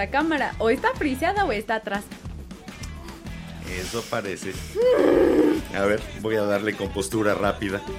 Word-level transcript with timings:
Nuestra 0.00 0.10
cámara 0.10 0.54
o 0.58 0.70
está 0.70 0.94
friseada 0.94 1.44
o 1.44 1.52
está 1.52 1.76
atrás. 1.76 2.04
Eso 3.68 4.02
parece. 4.08 4.52
A 5.76 5.84
ver, 5.84 6.00
voy 6.20 6.36
a 6.36 6.42
darle 6.42 6.74
compostura 6.74 7.34
rápida. 7.34 7.80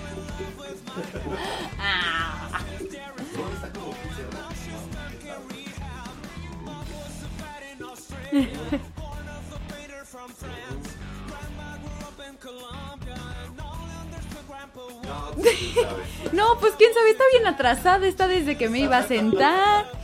No, 16.31 16.57
pues 16.59 16.73
quién 16.77 16.93
sabe, 16.93 17.11
está 17.11 17.23
bien 17.33 17.45
atrasada, 17.45 18.07
está 18.07 18.27
desde 18.27 18.57
que 18.57 18.69
me 18.69 18.79
iba 18.79 18.97
a 18.97 19.07
sentar. 19.07 20.00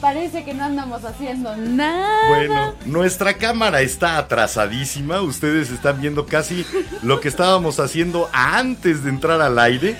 Parece 0.00 0.44
que 0.44 0.54
no 0.54 0.64
andamos 0.64 1.04
haciendo 1.04 1.56
nada. 1.56 2.28
Bueno, 2.28 2.74
nuestra 2.86 3.34
cámara 3.34 3.80
está 3.80 4.16
atrasadísima. 4.18 5.20
Ustedes 5.22 5.70
están 5.70 6.00
viendo 6.00 6.24
casi 6.26 6.64
lo 7.02 7.20
que 7.20 7.26
estábamos 7.28 7.80
haciendo 7.80 8.28
antes 8.32 9.02
de 9.02 9.10
entrar 9.10 9.40
al 9.40 9.58
aire. 9.58 9.96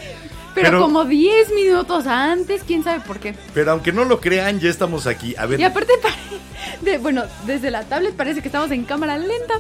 pero, 0.54 0.68
pero- 0.70 0.80
como 0.82 1.04
10 1.04 1.52
minutos 1.52 2.06
antes, 2.06 2.62
quién 2.64 2.84
sabe 2.84 3.00
por 3.00 3.18
qué. 3.18 3.34
Pero 3.54 3.72
aunque 3.72 3.92
no 3.92 4.04
lo 4.04 4.20
crean, 4.20 4.60
ya 4.60 4.70
estamos 4.70 5.06
aquí. 5.08 5.34
A 5.36 5.46
ver, 5.46 5.58
Y 5.58 5.64
aparte, 5.64 5.92
de, 6.82 6.98
bueno, 6.98 7.24
desde 7.44 7.70
la 7.72 7.82
tablet 7.82 8.14
parece 8.14 8.40
que 8.40 8.48
estamos 8.48 8.70
en 8.70 8.84
cámara 8.84 9.18
lenta. 9.18 9.54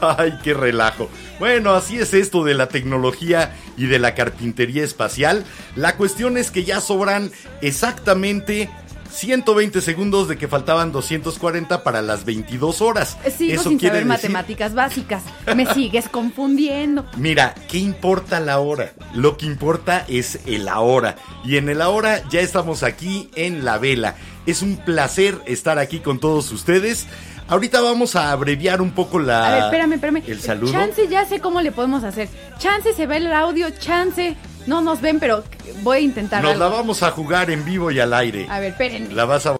Ay, 0.00 0.32
qué 0.42 0.54
relajo. 0.54 1.10
Bueno, 1.38 1.74
así 1.74 1.98
es 1.98 2.14
esto 2.14 2.42
de 2.42 2.54
la 2.54 2.68
tecnología 2.68 3.54
y 3.76 3.86
de 3.86 3.98
la 3.98 4.14
carpintería 4.14 4.82
espacial. 4.82 5.44
La 5.76 5.94
cuestión 5.96 6.36
es 6.38 6.50
que 6.50 6.64
ya 6.64 6.80
sobran 6.80 7.30
exactamente 7.60 8.68
120 9.10 9.80
segundos 9.80 10.28
de 10.28 10.36
que 10.36 10.48
faltaban 10.48 10.92
240 10.92 11.82
para 11.82 12.02
las 12.02 12.24
22 12.24 12.80
horas. 12.80 13.16
Sigo 13.36 13.54
Eso 13.60 13.68
sin 13.70 13.78
quiere 13.78 14.00
saber 14.00 14.08
decir- 14.08 14.30
matemáticas 14.30 14.74
básicas. 14.74 15.22
Me 15.56 15.66
sigues 15.74 16.08
confundiendo. 16.10 17.04
Mira, 17.16 17.54
¿qué 17.68 17.78
importa 17.78 18.40
la 18.40 18.58
hora? 18.60 18.92
Lo 19.14 19.36
que 19.36 19.46
importa 19.46 20.04
es 20.08 20.40
el 20.46 20.68
ahora. 20.68 21.16
Y 21.44 21.56
en 21.56 21.68
el 21.68 21.80
ahora 21.82 22.22
ya 22.30 22.40
estamos 22.40 22.82
aquí 22.82 23.30
en 23.34 23.64
la 23.64 23.78
vela. 23.78 24.14
Es 24.46 24.62
un 24.62 24.76
placer 24.76 25.38
estar 25.46 25.78
aquí 25.78 25.98
con 26.00 26.18
todos 26.20 26.50
ustedes. 26.52 27.06
Ahorita 27.48 27.80
vamos 27.80 28.14
a 28.14 28.30
abreviar 28.30 28.82
un 28.82 28.90
poco 28.90 29.18
la... 29.18 29.46
A 29.48 29.50
ver, 29.54 29.64
espérame, 29.64 29.92
espérame. 29.94 30.22
El 30.26 30.40
saludo. 30.40 30.70
Chance, 30.72 31.08
ya 31.08 31.24
sé 31.24 31.40
cómo 31.40 31.62
le 31.62 31.72
podemos 31.72 32.04
hacer. 32.04 32.28
Chance 32.58 32.92
se 32.92 33.06
ve 33.06 33.16
el 33.16 33.32
audio, 33.32 33.70
chance. 33.70 34.36
No 34.68 34.82
nos 34.82 35.00
ven, 35.00 35.18
pero 35.18 35.42
voy 35.82 35.96
a 35.96 36.00
intentar 36.00 36.42
Nos 36.42 36.52
algo. 36.52 36.64
la 36.64 36.70
vamos 36.70 37.02
a 37.02 37.10
jugar 37.10 37.50
en 37.50 37.64
vivo 37.64 37.90
y 37.90 37.98
al 38.00 38.12
aire. 38.12 38.46
A 38.50 38.60
ver, 38.60 38.72
espérenme. 38.72 39.14
La 39.14 39.24
vas 39.24 39.46
a 39.46 39.56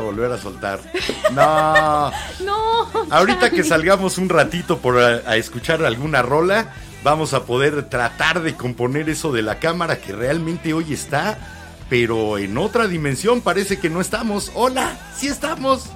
volver 0.00 0.30
a 0.32 0.38
soltar. 0.38 0.80
No. 1.32 2.12
No. 2.44 2.88
Ahorita 3.10 3.50
que 3.50 3.64
salgamos 3.64 4.18
un 4.18 4.28
ratito 4.28 4.78
por 4.78 4.98
a, 5.00 5.22
a 5.28 5.36
escuchar 5.36 5.84
alguna 5.84 6.22
rola, 6.22 6.72
vamos 7.02 7.34
a 7.34 7.44
poder 7.44 7.88
tratar 7.88 8.42
de 8.42 8.54
componer 8.54 9.08
eso 9.08 9.32
de 9.32 9.42
la 9.42 9.58
cámara 9.58 9.96
que 9.96 10.12
realmente 10.12 10.72
hoy 10.74 10.92
está, 10.92 11.36
pero 11.88 12.38
en 12.38 12.56
otra 12.58 12.86
dimensión 12.86 13.40
parece 13.40 13.80
que 13.80 13.90
no 13.90 14.00
estamos. 14.00 14.52
Hola, 14.54 14.96
sí 15.16 15.26
estamos. 15.28 15.86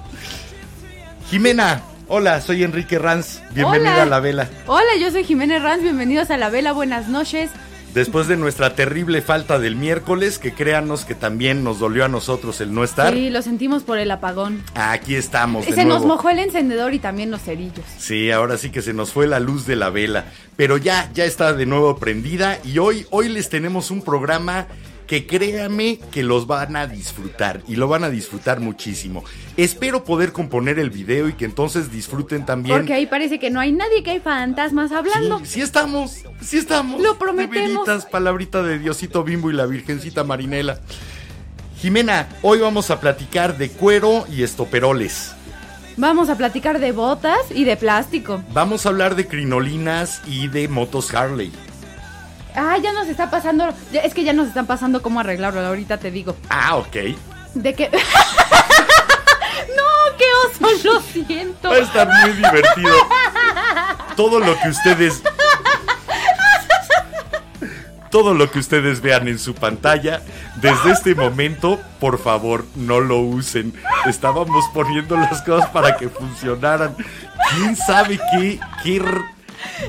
Jimena, 1.29 1.83
hola, 2.07 2.41
soy 2.41 2.63
Enrique 2.63 2.97
Ranz. 2.99 3.39
Bienvenida 3.51 3.93
Hola. 3.93 4.03
a 4.03 4.05
la 4.07 4.19
vela. 4.19 4.49
Hola, 4.65 4.97
yo 4.99 5.11
soy 5.11 5.23
Jiménez 5.23 5.61
Ranz. 5.61 5.83
Bienvenidos 5.83 6.31
a 6.31 6.37
la 6.37 6.49
vela. 6.49 6.71
Buenas 6.73 7.07
noches. 7.07 7.51
Después 7.93 8.27
de 8.27 8.37
nuestra 8.37 8.75
terrible 8.75 9.21
falta 9.21 9.57
del 9.57 9.75
miércoles, 9.75 10.37
que 10.37 10.53
créanos 10.53 11.05
que 11.05 11.15
también 11.15 11.63
nos 11.63 11.79
dolió 11.79 12.05
a 12.05 12.07
nosotros 12.07 12.61
el 12.61 12.73
no 12.73 12.83
estar, 12.83 13.13
Sí, 13.13 13.29
lo 13.31 13.41
sentimos 13.41 13.83
por 13.83 13.97
el 13.97 14.11
apagón. 14.11 14.63
aquí 14.75 15.15
estamos 15.15 15.65
de 15.65 15.73
Se 15.73 15.85
nos 15.85 16.05
mojó 16.05 16.29
el 16.29 16.39
encendedor 16.39 16.93
y 16.93 16.99
también 16.99 17.31
los 17.31 17.41
cerillos. 17.41 17.85
Sí, 17.97 18.29
ahora 18.31 18.57
sí 18.57 18.69
que 18.69 18.81
se 18.83 18.93
nos 18.93 19.11
fue 19.11 19.25
la 19.25 19.39
luz 19.39 19.65
de 19.65 19.75
la 19.75 19.89
vela, 19.89 20.25
pero 20.55 20.77
ya, 20.77 21.09
ya 21.13 21.25
está 21.25 21.53
de 21.53 21.65
nuevo 21.65 21.97
prendida 21.97 22.59
y 22.63 22.77
hoy, 22.77 23.07
hoy 23.09 23.27
les 23.29 23.49
tenemos 23.49 23.89
un 23.89 24.03
programa 24.03 24.67
que 25.09 25.25
créame 25.25 25.97
que 26.11 26.21
los 26.21 26.45
van 26.45 26.75
a 26.75 26.85
disfrutar 26.85 27.63
y 27.67 27.77
lo 27.77 27.87
van 27.87 28.03
a 28.03 28.11
disfrutar 28.11 28.59
muchísimo. 28.59 29.23
Espero 29.57 30.03
poder 30.03 30.31
componer 30.31 30.77
el 30.77 30.91
video 30.91 31.27
y 31.27 31.33
que 31.33 31.45
entonces 31.45 31.91
disfruten 31.91 32.45
también. 32.45 32.77
Porque 32.77 32.93
ahí 32.93 33.07
parece 33.07 33.39
que 33.39 33.49
no 33.49 33.59
hay 33.59 33.71
nadie, 33.71 34.03
que 34.03 34.11
hay 34.11 34.19
fantasmas 34.19 34.91
hablando. 34.91 35.39
Sí, 35.39 35.45
sí 35.45 35.61
estamos, 35.61 36.23
sí 36.41 36.59
estamos. 36.59 37.01
Lo 37.01 37.17
prometemos. 37.17 37.87
Veritas, 37.87 38.05
palabrita 38.05 38.61
de 38.61 38.77
Diosito 38.77 39.23
Bimbo 39.23 39.49
y 39.49 39.53
la 39.53 39.65
Virgencita 39.65 40.23
Marinela. 40.23 40.79
Jimena, 41.81 42.29
hoy 42.43 42.59
vamos 42.59 42.91
a 42.91 42.99
platicar 42.99 43.57
de 43.57 43.71
cuero 43.71 44.25
y 44.31 44.43
estoperoles. 44.43 45.31
Vamos 45.97 46.29
a 46.29 46.37
platicar 46.37 46.79
de 46.79 46.91
botas 46.91 47.39
y 47.49 47.63
de 47.63 47.77
plástico. 47.77 48.43
Vamos 48.53 48.85
a 48.85 48.89
hablar 48.89 49.15
de 49.15 49.27
crinolinas 49.27 50.21
y 50.27 50.49
de 50.49 50.67
motos 50.67 51.11
Harley. 51.15 51.51
Ah, 52.61 52.77
ya 52.77 52.91
nos 52.91 53.07
está 53.07 53.29
pasando. 53.29 53.73
ya- 53.91 54.01
es 54.01 54.13
que 54.13 54.23
ya 54.25 54.33
nos 54.33 54.47
están 54.49 54.65
pasando 54.67 55.01
cómo 55.01 55.19
arreglarlo. 55.21 55.65
Ahorita 55.65 55.97
te 55.97 56.11
digo. 56.11 56.35
Ah, 56.49 56.75
ok. 56.75 56.95
De 57.55 57.73
que. 57.73 57.89
no, 59.77 60.17
qué 60.17 60.25
oso, 60.45 60.67
lo 60.83 61.01
siento. 61.01 61.69
Va 61.69 61.75
a 61.75 61.79
estar 61.79 62.07
muy 62.21 62.33
divertido. 62.33 62.93
Todo 64.15 64.39
lo 64.39 64.59
que 64.59 64.69
ustedes. 64.69 65.21
Todo 68.11 68.33
lo 68.33 68.49
que 68.49 68.57
ustedes 68.57 69.01
vean 69.01 69.27
en 69.27 69.37
su 69.37 69.53
pantalla, 69.53 70.21
desde 70.55 70.91
este 70.93 71.13
momento, 71.13 71.79
por 71.99 72.17
favor, 72.17 72.65
no 72.75 72.99
lo 72.99 73.19
usen. 73.19 73.71
Estábamos 74.07 74.65
poniendo 74.73 75.15
las 75.15 75.43
cosas 75.43 75.69
para 75.69 75.95
que 75.95 76.09
funcionaran. 76.09 76.95
¿Quién 77.55 77.75
sabe 77.75 78.19
qué, 78.31 78.59
qué 78.83 78.95
r- 78.95 79.21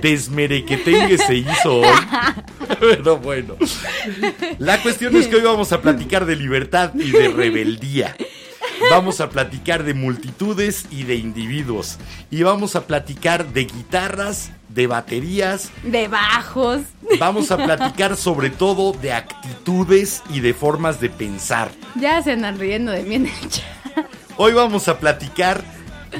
desmerequetengue 0.02 1.18
se 1.18 1.36
hizo 1.36 1.80
hoy? 1.80 1.98
Pero 2.80 3.18
bueno. 3.18 3.56
La 4.58 4.80
cuestión 4.82 5.16
es 5.16 5.26
que 5.26 5.36
hoy 5.36 5.42
vamos 5.42 5.72
a 5.72 5.80
platicar 5.80 6.26
de 6.26 6.36
libertad 6.36 6.92
y 6.94 7.10
de 7.10 7.28
rebeldía. 7.28 8.16
Vamos 8.88 9.20
a 9.20 9.28
platicar 9.28 9.84
de 9.84 9.94
multitudes 9.94 10.86
y 10.90 11.04
de 11.04 11.16
individuos. 11.16 11.98
Y 12.30 12.42
vamos 12.42 12.76
a 12.76 12.86
platicar 12.86 13.52
de 13.52 13.64
guitarras, 13.64 14.52
de 14.68 14.86
baterías. 14.86 15.70
De 15.82 16.08
bajos. 16.08 16.82
Vamos 17.18 17.50
a 17.50 17.56
platicar 17.56 18.16
sobre 18.16 18.50
todo 18.50 18.92
de 18.92 19.12
actitudes 19.12 20.22
y 20.30 20.40
de 20.40 20.54
formas 20.54 21.00
de 21.00 21.10
pensar. 21.10 21.70
Ya 21.96 22.22
se 22.22 22.32
andan 22.32 22.58
riendo 22.58 22.92
de 22.92 23.02
mí 23.02 23.16
en 23.16 23.26
el 23.26 23.48
chat. 23.48 24.06
Hoy 24.36 24.52
vamos 24.52 24.88
a 24.88 24.98
platicar 24.98 25.62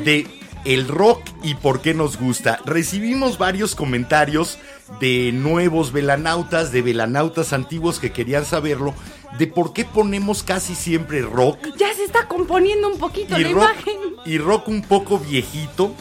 de 0.05 0.27
el 0.65 0.89
rock 0.89 1.23
y 1.43 1.55
por 1.55 1.81
qué 1.81 1.95
nos 1.95 2.19
gusta. 2.19 2.61
Recibimos 2.65 3.39
varios 3.39 3.75
comentarios 3.75 4.59
de 5.01 5.33
nuevos 5.33 5.93
velanautas, 5.93 6.73
de 6.73 6.83
velanautas 6.83 7.53
antiguos 7.53 7.99
que 7.99 8.13
querían 8.13 8.45
saberlo, 8.45 8.95
de 9.39 9.47
por 9.47 9.73
qué 9.73 9.85
ponemos 9.85 10.43
casi 10.43 10.75
siempre 10.75 11.23
rock 11.23 11.59
Ya 11.79 11.95
se 11.95 12.05
está 12.05 12.27
componiendo 12.27 12.89
un 12.89 12.99
poquito 12.99 13.39
la 13.39 13.49
rock, 13.49 13.63
imagen. 13.87 13.95
y 14.27 14.39
rock 14.39 14.69
un 14.69 14.83
poco 14.83 15.19
viejito 15.19 15.95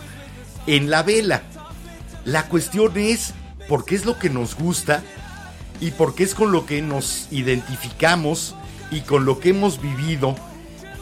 en 0.67 0.89
la 0.89 1.03
vela. 1.03 1.43
La 2.25 2.47
cuestión 2.47 2.97
es 2.97 3.33
por 3.67 3.85
qué 3.85 3.95
es 3.95 4.05
lo 4.05 4.17
que 4.17 4.29
nos 4.29 4.55
gusta 4.55 5.03
y 5.79 5.91
por 5.91 6.15
qué 6.15 6.23
es 6.23 6.35
con 6.35 6.51
lo 6.51 6.65
que 6.65 6.81
nos 6.81 7.27
identificamos 7.31 8.55
y 8.91 9.01
con 9.01 9.23
lo 9.25 9.39
que 9.39 9.49
hemos 9.49 9.79
vivido 9.79 10.35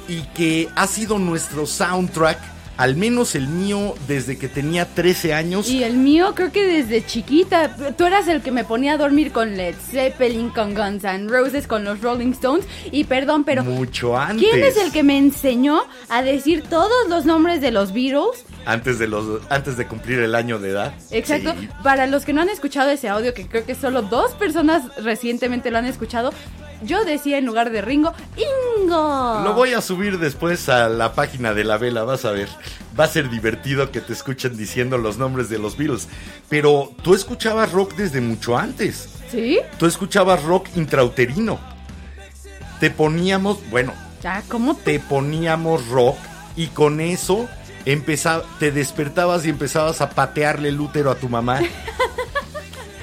y 0.07 0.21
que 0.35 0.69
ha 0.75 0.85
sido 0.87 1.17
nuestro 1.17 1.65
soundtrack 1.65 2.39
al 2.77 2.95
menos 2.95 3.35
el 3.35 3.47
mío 3.47 3.95
desde 4.07 4.37
que 4.37 4.47
tenía 4.47 4.85
13 4.85 5.33
años. 5.33 5.69
Y 5.69 5.83
el 5.83 5.97
mío 5.97 6.33
creo 6.35 6.51
que 6.51 6.63
desde 6.63 7.05
chiquita. 7.05 7.75
Tú 7.97 8.05
eras 8.05 8.27
el 8.27 8.41
que 8.41 8.51
me 8.51 8.63
ponía 8.63 8.93
a 8.93 8.97
dormir 8.97 9.31
con 9.31 9.57
Led 9.57 9.75
Zeppelin, 9.91 10.49
con 10.49 10.75
Guns 10.75 11.03
N' 11.03 11.27
Roses, 11.27 11.67
con 11.67 11.83
los 11.83 12.01
Rolling 12.01 12.31
Stones. 12.31 12.65
Y 12.91 13.05
perdón, 13.05 13.43
pero... 13.43 13.63
Mucho 13.63 14.17
antes. 14.17 14.47
¿Quién 14.47 14.63
es 14.63 14.77
el 14.77 14.91
que 14.91 15.03
me 15.03 15.17
enseñó 15.17 15.81
a 16.09 16.21
decir 16.21 16.63
todos 16.69 17.09
los 17.09 17.25
nombres 17.25 17.61
de 17.61 17.71
los 17.71 17.91
Beatles? 17.91 18.45
Antes 18.67 18.99
de, 18.99 19.07
los, 19.07 19.41
antes 19.49 19.77
de 19.77 19.87
cumplir 19.87 20.19
el 20.19 20.35
año 20.35 20.59
de 20.59 20.71
edad. 20.71 20.93
Exacto. 21.09 21.55
Sí. 21.57 21.69
Para 21.83 22.05
los 22.05 22.25
que 22.25 22.33
no 22.33 22.41
han 22.41 22.49
escuchado 22.49 22.89
ese 22.89 23.07
audio, 23.07 23.33
que 23.33 23.47
creo 23.47 23.65
que 23.65 23.75
solo 23.75 24.01
dos 24.01 24.33
personas 24.33 24.83
recientemente 24.97 25.71
lo 25.71 25.77
han 25.77 25.85
escuchado, 25.85 26.33
yo 26.81 27.05
decía 27.05 27.37
en 27.37 27.45
lugar 27.45 27.69
de 27.71 27.81
Ringo, 27.81 28.11
Ingo. 28.35 29.41
Lo 29.43 29.53
voy 29.53 29.73
a 29.73 29.79
subir 29.79 30.19
después 30.19 30.67
a 30.67 30.89
la 30.89 31.13
página 31.13 31.53
de 31.53 31.63
la 31.63 31.77
vela, 31.77 32.03
vas 32.03 32.25
a 32.25 32.31
ver. 32.31 32.49
Va 32.99 33.05
a 33.05 33.07
ser 33.07 33.29
divertido 33.29 33.89
que 33.89 34.01
te 34.01 34.11
escuchen 34.11 34.57
diciendo 34.57 34.97
los 34.97 35.17
nombres 35.17 35.47
de 35.49 35.59
los 35.59 35.77
Beatles. 35.77 36.09
Pero 36.49 36.91
tú 37.03 37.15
escuchabas 37.15 37.71
rock 37.71 37.95
desde 37.95 38.19
mucho 38.19 38.57
antes. 38.57 39.07
¿Sí? 39.31 39.59
Tú 39.79 39.85
escuchabas 39.85 40.43
rock 40.43 40.67
intrauterino. 40.75 41.57
Te 42.81 42.89
poníamos, 42.91 43.59
bueno, 43.69 43.93
Ya, 44.21 44.43
¿cómo 44.49 44.75
te... 44.75 44.83
te 44.83 44.99
poníamos 44.99 45.87
rock 45.87 46.17
y 46.55 46.67
con 46.67 46.99
eso 46.99 47.47
empezaba, 47.93 48.43
te 48.59 48.71
despertabas 48.71 49.45
y 49.45 49.49
empezabas 49.49 50.01
a 50.01 50.09
patearle 50.09 50.69
el 50.69 50.79
útero 50.79 51.09
a 51.11 51.15
tu 51.15 51.29
mamá. 51.29 51.61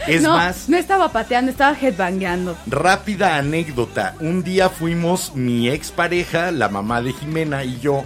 Es 0.06 0.20
no, 0.20 0.32
más, 0.32 0.69
no 0.69 0.76
estaba 0.76 1.12
pateando, 1.12 1.50
estaba 1.50 1.75
headbangueando. 1.81 2.58
Rápida 2.66 3.38
anécdota. 3.38 4.14
Un 4.20 4.44
día 4.44 4.69
fuimos 4.69 5.34
mi 5.34 5.70
expareja, 5.70 6.50
la 6.50 6.69
mamá 6.69 7.00
de 7.00 7.14
Jimena 7.14 7.64
y 7.64 7.81
yo 7.81 8.04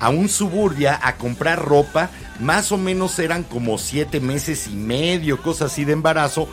a 0.00 0.08
un 0.08 0.28
suburbia 0.28 0.98
a 1.00 1.14
comprar 1.16 1.64
ropa. 1.64 2.10
Más 2.40 2.72
o 2.72 2.78
menos 2.78 3.16
eran 3.20 3.44
como 3.44 3.78
siete 3.78 4.18
meses 4.18 4.66
y 4.66 4.74
medio, 4.74 5.40
cosas 5.40 5.70
así 5.70 5.84
de 5.84 5.92
embarazo. 5.92 6.48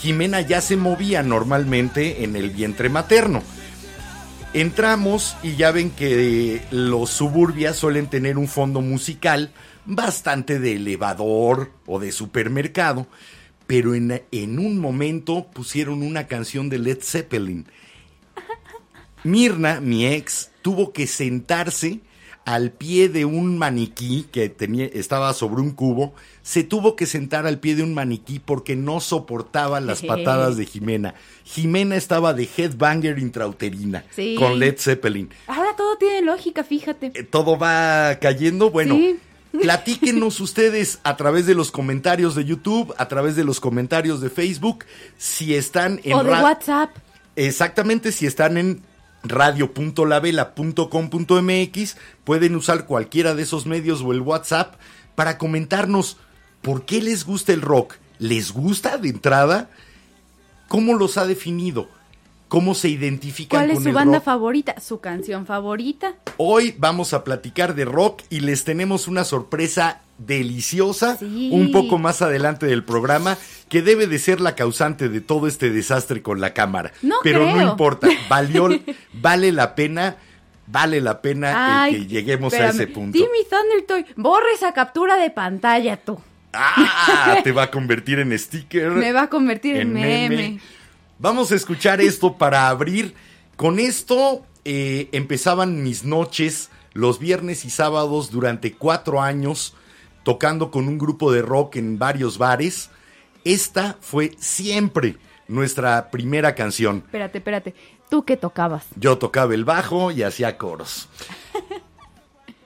Jimena 0.00 0.42
ya 0.42 0.60
se 0.60 0.76
movía 0.76 1.22
normalmente 1.22 2.22
en 2.22 2.36
el 2.36 2.50
vientre 2.50 2.90
materno. 2.90 3.42
Entramos 4.54 5.36
y 5.42 5.56
ya 5.56 5.72
ven 5.72 5.90
que 5.90 6.62
los 6.70 7.10
suburbias 7.10 7.76
suelen 7.76 8.06
tener 8.06 8.38
un 8.38 8.48
fondo 8.48 8.80
musical 8.80 9.52
bastante 9.84 10.58
de 10.58 10.76
elevador 10.76 11.72
o 11.86 11.98
de 11.98 12.12
supermercado 12.12 13.06
pero 13.66 13.94
en, 13.94 14.22
en, 14.30 14.58
un 14.58 14.78
momento 14.78 15.46
pusieron 15.52 16.02
una 16.02 16.26
canción 16.26 16.68
de 16.68 16.78
Led 16.78 16.98
Zeppelin. 17.02 17.66
Mirna, 19.22 19.80
mi 19.80 20.06
ex, 20.06 20.50
tuvo 20.62 20.92
que 20.92 21.06
sentarse 21.06 22.00
al 22.44 22.72
pie 22.72 23.08
de 23.08 23.24
un 23.24 23.56
maniquí 23.56 24.26
que 24.30 24.48
tenía, 24.50 24.84
estaba 24.86 25.32
sobre 25.32 25.62
un 25.62 25.70
cubo, 25.70 26.14
se 26.42 26.62
tuvo 26.62 26.94
que 26.94 27.06
sentar 27.06 27.46
al 27.46 27.58
pie 27.58 27.74
de 27.74 27.82
un 27.82 27.94
maniquí 27.94 28.38
porque 28.38 28.76
no 28.76 29.00
soportaba 29.00 29.80
las 29.80 30.02
patadas 30.02 30.56
de 30.58 30.66
Jimena. 30.66 31.14
Jimena 31.44 31.96
estaba 31.96 32.34
de 32.34 32.48
headbanger 32.56 33.18
intrauterina 33.18 34.04
Sí. 34.14 34.36
con 34.38 34.58
Led 34.58 34.76
Zeppelin. 34.78 35.30
Ahora 35.46 35.74
todo 35.76 35.96
tiene 35.96 36.20
lógica, 36.22 36.64
fíjate. 36.64 37.12
Eh, 37.14 37.22
Todo 37.22 37.56
va 37.58 38.18
cayendo, 38.20 38.70
bueno. 38.70 38.94
Sí. 38.96 39.16
Platíquenos 39.62 40.40
ustedes 40.40 40.98
a 41.04 41.16
través 41.16 41.46
de 41.46 41.54
los 41.54 41.70
comentarios 41.70 42.34
de 42.34 42.44
YouTube, 42.44 42.92
a 42.98 43.08
través 43.08 43.36
de 43.36 43.44
los 43.44 43.60
comentarios 43.60 44.20
de 44.20 44.28
Facebook, 44.28 44.84
si 45.16 45.54
están 45.54 46.00
en 46.04 46.12
o 46.14 46.24
de 46.24 46.30
ra- 46.30 46.42
WhatsApp. 46.42 46.90
Exactamente, 47.36 48.12
si 48.12 48.26
están 48.26 48.58
en 48.58 48.82
radio.lavela.com.mx, 49.24 51.96
pueden 52.24 52.56
usar 52.56 52.86
cualquiera 52.86 53.34
de 53.34 53.42
esos 53.42 53.66
medios 53.66 54.00
o 54.02 54.12
el 54.12 54.20
WhatsApp 54.20 54.74
para 55.14 55.38
comentarnos 55.38 56.18
por 56.62 56.84
qué 56.84 57.00
les 57.02 57.24
gusta 57.24 57.52
el 57.52 57.62
rock. 57.62 57.94
¿Les 58.18 58.52
gusta 58.52 58.96
de 58.96 59.08
entrada? 59.08 59.70
¿Cómo 60.68 60.94
los 60.94 61.18
ha 61.18 61.26
definido? 61.26 61.88
¿Cómo 62.54 62.76
se 62.76 62.88
identifican 62.88 63.58
¿Cuál 63.62 63.70
es 63.70 63.74
con 63.74 63.82
su 63.82 63.88
el 63.88 63.94
banda 63.96 64.18
rock? 64.18 64.24
favorita? 64.26 64.80
¿Su 64.80 65.00
canción 65.00 65.44
favorita? 65.44 66.14
Hoy 66.36 66.72
vamos 66.78 67.12
a 67.12 67.24
platicar 67.24 67.74
de 67.74 67.84
rock 67.84 68.22
y 68.30 68.38
les 68.38 68.62
tenemos 68.62 69.08
una 69.08 69.24
sorpresa 69.24 70.02
deliciosa 70.18 71.16
Sí. 71.16 71.50
un 71.52 71.72
poco 71.72 71.98
más 71.98 72.22
adelante 72.22 72.66
del 72.66 72.84
programa 72.84 73.36
que 73.68 73.82
debe 73.82 74.06
de 74.06 74.20
ser 74.20 74.40
la 74.40 74.54
causante 74.54 75.08
de 75.08 75.20
todo 75.20 75.48
este 75.48 75.70
desastre 75.70 76.22
con 76.22 76.40
la 76.40 76.54
cámara. 76.54 76.92
No 77.02 77.16
Pero 77.24 77.44
no 77.44 77.60
importa, 77.60 78.06
valió, 78.28 78.68
vale 79.14 79.50
la 79.50 79.74
pena, 79.74 80.14
vale 80.68 81.00
la 81.00 81.22
pena 81.22 81.50
el 81.50 81.56
Ay, 81.56 81.92
que 81.92 82.06
lleguemos 82.06 82.54
a 82.54 82.68
ese 82.68 82.86
punto. 82.86 83.18
Timmy 83.18 83.44
Thundertoy, 83.50 84.06
borra 84.14 84.46
esa 84.54 84.72
captura 84.72 85.16
de 85.16 85.30
pantalla 85.30 85.96
tú. 85.96 86.20
Ah, 86.52 87.38
te 87.42 87.50
va 87.50 87.64
a 87.64 87.70
convertir 87.72 88.20
en 88.20 88.38
sticker. 88.38 88.92
Me 88.92 89.10
va 89.10 89.22
a 89.22 89.28
convertir 89.28 89.74
en, 89.74 89.92
meme. 89.92 90.60
Vamos 91.18 91.52
a 91.52 91.54
escuchar 91.54 92.00
esto 92.00 92.36
para 92.36 92.68
abrir. 92.68 93.14
Con 93.56 93.78
esto 93.78 94.44
eh, 94.64 95.08
empezaban 95.12 95.82
mis 95.82 96.04
noches 96.04 96.70
los 96.92 97.18
viernes 97.18 97.64
y 97.64 97.70
sábados 97.70 98.30
durante 98.30 98.74
cuatro 98.74 99.20
años 99.20 99.74
tocando 100.24 100.70
con 100.70 100.88
un 100.88 100.98
grupo 100.98 101.30
de 101.32 101.42
rock 101.42 101.76
en 101.76 101.98
varios 101.98 102.38
bares. 102.38 102.90
Esta 103.44 103.96
fue 104.00 104.32
siempre 104.38 105.16
nuestra 105.46 106.10
primera 106.10 106.54
canción. 106.54 107.02
Espérate, 107.06 107.38
espérate. 107.38 107.74
¿Tú 108.08 108.24
qué 108.24 108.36
tocabas? 108.36 108.84
Yo 108.96 109.18
tocaba 109.18 109.54
el 109.54 109.64
bajo 109.64 110.10
y 110.10 110.22
hacía 110.22 110.56
coros. 110.58 111.08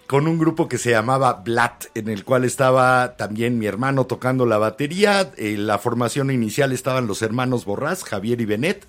Con 0.09 0.27
un 0.27 0.39
grupo 0.39 0.69
que 0.69 0.79
se 0.79 0.93
llamaba 0.93 1.35
Blat, 1.35 1.85
en 1.95 2.09
el 2.09 2.25
cual 2.25 2.47
estaba 2.47 3.19
también 3.19 3.59
mi 3.59 3.67
hermano 3.67 4.07
tocando 4.07 4.47
la 4.47 4.57
batería. 4.57 5.31
En 5.37 5.67
la 5.67 5.77
formación 5.77 6.31
inicial 6.31 6.73
estaban 6.73 7.07
los 7.07 7.21
hermanos 7.21 7.67
Borrás, 7.67 8.05
Javier 8.05 8.41
y 8.41 8.47
Benet. 8.47 8.87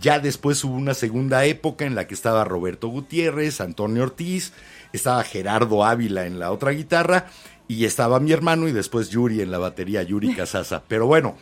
Ya 0.00 0.18
después 0.18 0.64
hubo 0.64 0.74
una 0.74 0.94
segunda 0.94 1.44
época 1.44 1.84
en 1.84 1.94
la 1.94 2.06
que 2.06 2.14
estaba 2.14 2.44
Roberto 2.44 2.88
Gutiérrez, 2.88 3.60
Antonio 3.60 4.04
Ortiz, 4.04 4.54
estaba 4.94 5.22
Gerardo 5.24 5.84
Ávila 5.84 6.24
en 6.24 6.38
la 6.38 6.50
otra 6.50 6.70
guitarra 6.70 7.26
y 7.68 7.84
estaba 7.84 8.18
mi 8.18 8.32
hermano 8.32 8.66
y 8.66 8.72
después 8.72 9.10
Yuri 9.10 9.42
en 9.42 9.50
la 9.50 9.58
batería, 9.58 10.02
Yuri 10.02 10.34
Casasa. 10.36 10.84
Pero 10.88 11.06
bueno, 11.06 11.36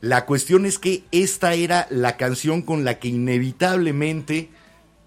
la 0.00 0.26
cuestión 0.26 0.64
es 0.64 0.78
que 0.78 1.02
esta 1.10 1.54
era 1.54 1.88
la 1.90 2.16
canción 2.16 2.62
con 2.62 2.84
la 2.84 3.00
que 3.00 3.08
inevitablemente 3.08 4.48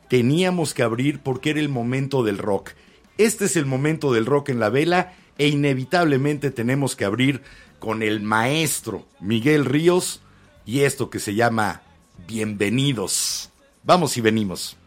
teníamos 0.09 0.73
que 0.73 0.83
abrir 0.83 1.21
porque 1.21 1.51
era 1.51 1.61
el 1.61 1.69
momento 1.69 2.25
del 2.25 2.39
rock. 2.39 2.71
Este 3.17 3.45
es 3.45 3.55
el 3.55 3.65
momento 3.65 4.11
del 4.11 4.25
rock 4.25 4.49
en 4.49 4.59
la 4.59 4.69
vela 4.69 5.13
e 5.37 5.47
inevitablemente 5.47 6.51
tenemos 6.51 6.95
que 6.95 7.05
abrir 7.05 7.41
con 7.79 8.01
el 8.01 8.21
maestro 8.21 9.05
Miguel 9.19 9.65
Ríos 9.65 10.21
y 10.65 10.81
esto 10.81 11.09
que 11.09 11.19
se 11.19 11.35
llama 11.35 11.81
Bienvenidos. 12.27 13.49
Vamos 13.83 14.17
y 14.17 14.21
venimos. 14.21 14.77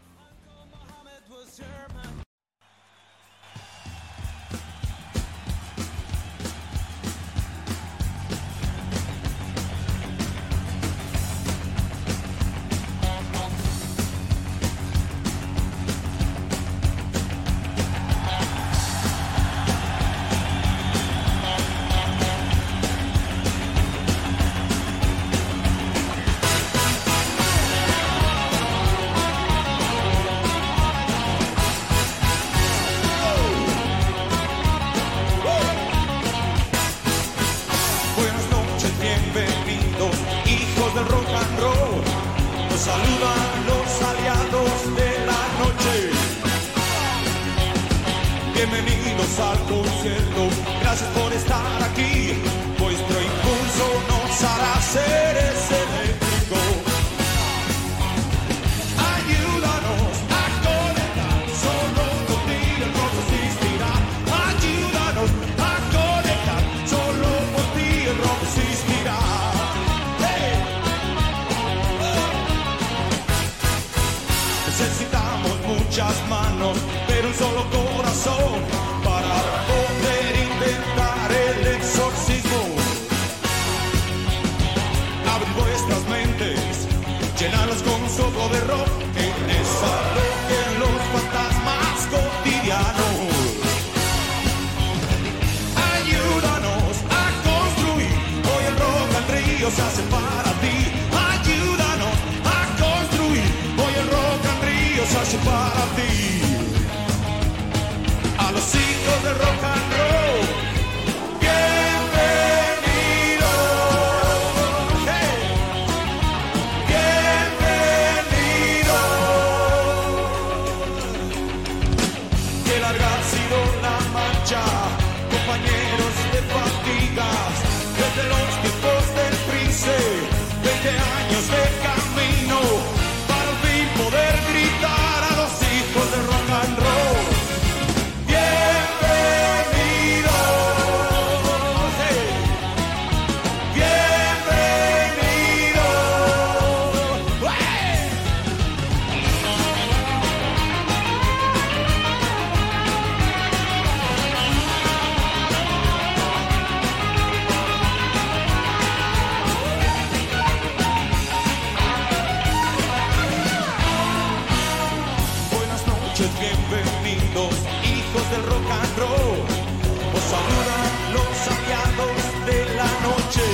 Os 168.77 170.23
saludan 170.33 170.89
los 171.13 171.35
aliados 171.55 172.17
de 172.45 172.59
la 172.75 172.89
noche. 173.07 173.45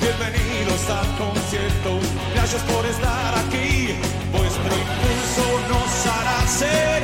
Bienvenidos 0.00 0.82
al 0.90 1.08
concierto, 1.16 1.90
gracias 2.34 2.62
por 2.62 2.84
estar 2.86 3.38
aquí. 3.44 3.94
Vuestro 4.32 4.72
impulso 4.84 5.44
nos 5.70 6.06
hará 6.06 6.46
seres 6.46 6.97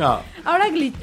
No. 0.00 0.20
Ahora 0.44 0.68
glitch. 0.70 0.94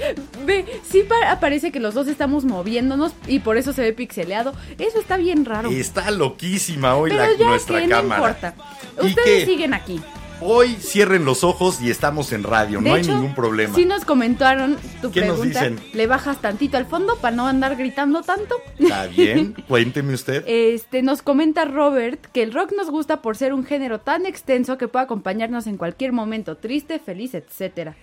Ve, 0.46 0.66
sí 0.90 1.04
pa- 1.04 1.40
parece 1.40 1.72
que 1.72 1.80
los 1.80 1.94
dos 1.94 2.08
estamos 2.08 2.44
moviéndonos 2.46 3.14
y 3.28 3.40
por 3.40 3.58
eso 3.58 3.72
se 3.74 3.82
ve 3.82 3.94
pixeleado. 3.94 4.54
Eso 4.80 5.00
está 5.00 5.18
bien 5.18 5.46
raro. 5.46 5.70
Está 5.70 6.12
loquísima 6.12 6.96
hoy 6.96 7.12
Pero 7.12 7.24
la, 7.24 7.38
ya 7.38 7.48
nuestra 7.48 7.82
que 7.82 7.88
cámara. 7.88 8.20
no 8.20 8.28
importa. 8.28 8.56
¿Y 9.04 9.08
Ustedes 9.08 9.44
qué? 9.44 9.46
siguen 9.46 9.74
aquí. 9.74 10.02
Hoy 10.40 10.76
cierren 10.80 11.26
los 11.26 11.44
ojos 11.44 11.82
y 11.82 11.90
estamos 11.90 12.32
en 12.32 12.44
radio, 12.44 12.80
De 12.80 12.90
no 12.90 12.96
hecho, 12.96 13.10
hay 13.10 13.16
ningún 13.16 13.34
problema. 13.34 13.74
Sí 13.74 13.86
nos 13.86 14.06
comentaron 14.06 14.78
tu 15.02 15.12
¿Qué 15.12 15.22
nos 15.22 15.40
pregunta. 15.40 15.68
dicen? 15.68 15.80
Le 15.94 16.06
bajas 16.06 16.40
tantito 16.42 16.78
al 16.78 16.86
fondo 16.86 17.16
para 17.18 17.36
no 17.36 17.48
andar 17.48 17.76
gritando 17.76 18.22
tanto. 18.22 18.56
Está 18.78 19.08
bien, 19.08 19.56
cuénteme 19.68 20.14
usted. 20.14 20.44
Este, 20.48 21.02
nos 21.02 21.24
comenta 21.24 21.66
Robert 21.66 22.24
que 22.34 22.44
el 22.44 22.54
rock 22.54 22.72
nos 22.78 22.92
gusta 22.92 23.24
por 23.24 23.36
ser 23.36 23.52
un 23.52 23.66
género 23.66 24.00
tan 24.00 24.28
extenso 24.28 24.78
que 24.78 24.88
puede 24.88 25.06
acompañarnos 25.06 25.66
en 25.66 25.76
cualquier 25.78 26.12
momento, 26.12 26.56
triste, 26.56 27.00
feliz, 27.00 27.34
etcétera. 27.34 27.96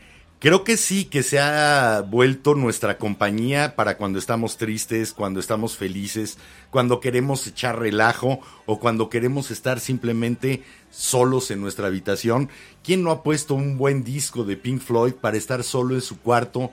Creo 0.44 0.62
que 0.62 0.76
sí, 0.76 1.06
que 1.06 1.22
se 1.22 1.38
ha 1.38 2.02
vuelto 2.06 2.54
nuestra 2.54 2.98
compañía 2.98 3.76
para 3.76 3.96
cuando 3.96 4.18
estamos 4.18 4.58
tristes, 4.58 5.14
cuando 5.14 5.40
estamos 5.40 5.78
felices, 5.78 6.36
cuando 6.68 7.00
queremos 7.00 7.46
echar 7.46 7.78
relajo 7.78 8.40
o 8.66 8.78
cuando 8.78 9.08
queremos 9.08 9.50
estar 9.50 9.80
simplemente 9.80 10.62
solos 10.90 11.50
en 11.50 11.62
nuestra 11.62 11.86
habitación. 11.86 12.50
¿Quién 12.82 13.02
no 13.02 13.10
ha 13.10 13.22
puesto 13.22 13.54
un 13.54 13.78
buen 13.78 14.04
disco 14.04 14.44
de 14.44 14.58
Pink 14.58 14.82
Floyd 14.82 15.14
para 15.14 15.38
estar 15.38 15.64
solo 15.64 15.94
en 15.94 16.02
su 16.02 16.18
cuarto 16.20 16.70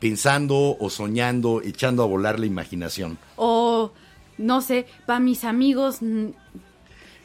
pensando 0.00 0.76
o 0.78 0.90
soñando, 0.90 1.62
echando 1.62 2.02
a 2.02 2.06
volar 2.06 2.38
la 2.38 2.44
imaginación? 2.44 3.16
O, 3.36 3.90
no 4.36 4.60
sé, 4.60 4.84
para 5.06 5.18
mis 5.18 5.44
amigos 5.44 6.02
mm, 6.02 6.26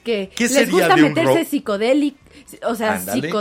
que 0.06 0.32
¿Qué 0.34 0.48
les 0.48 0.72
gusta 0.72 0.96
meterse 0.96 1.44
psicodélicos, 1.44 2.22
o 2.66 2.76
sea, 2.76 2.94
Ándale. 2.94 3.34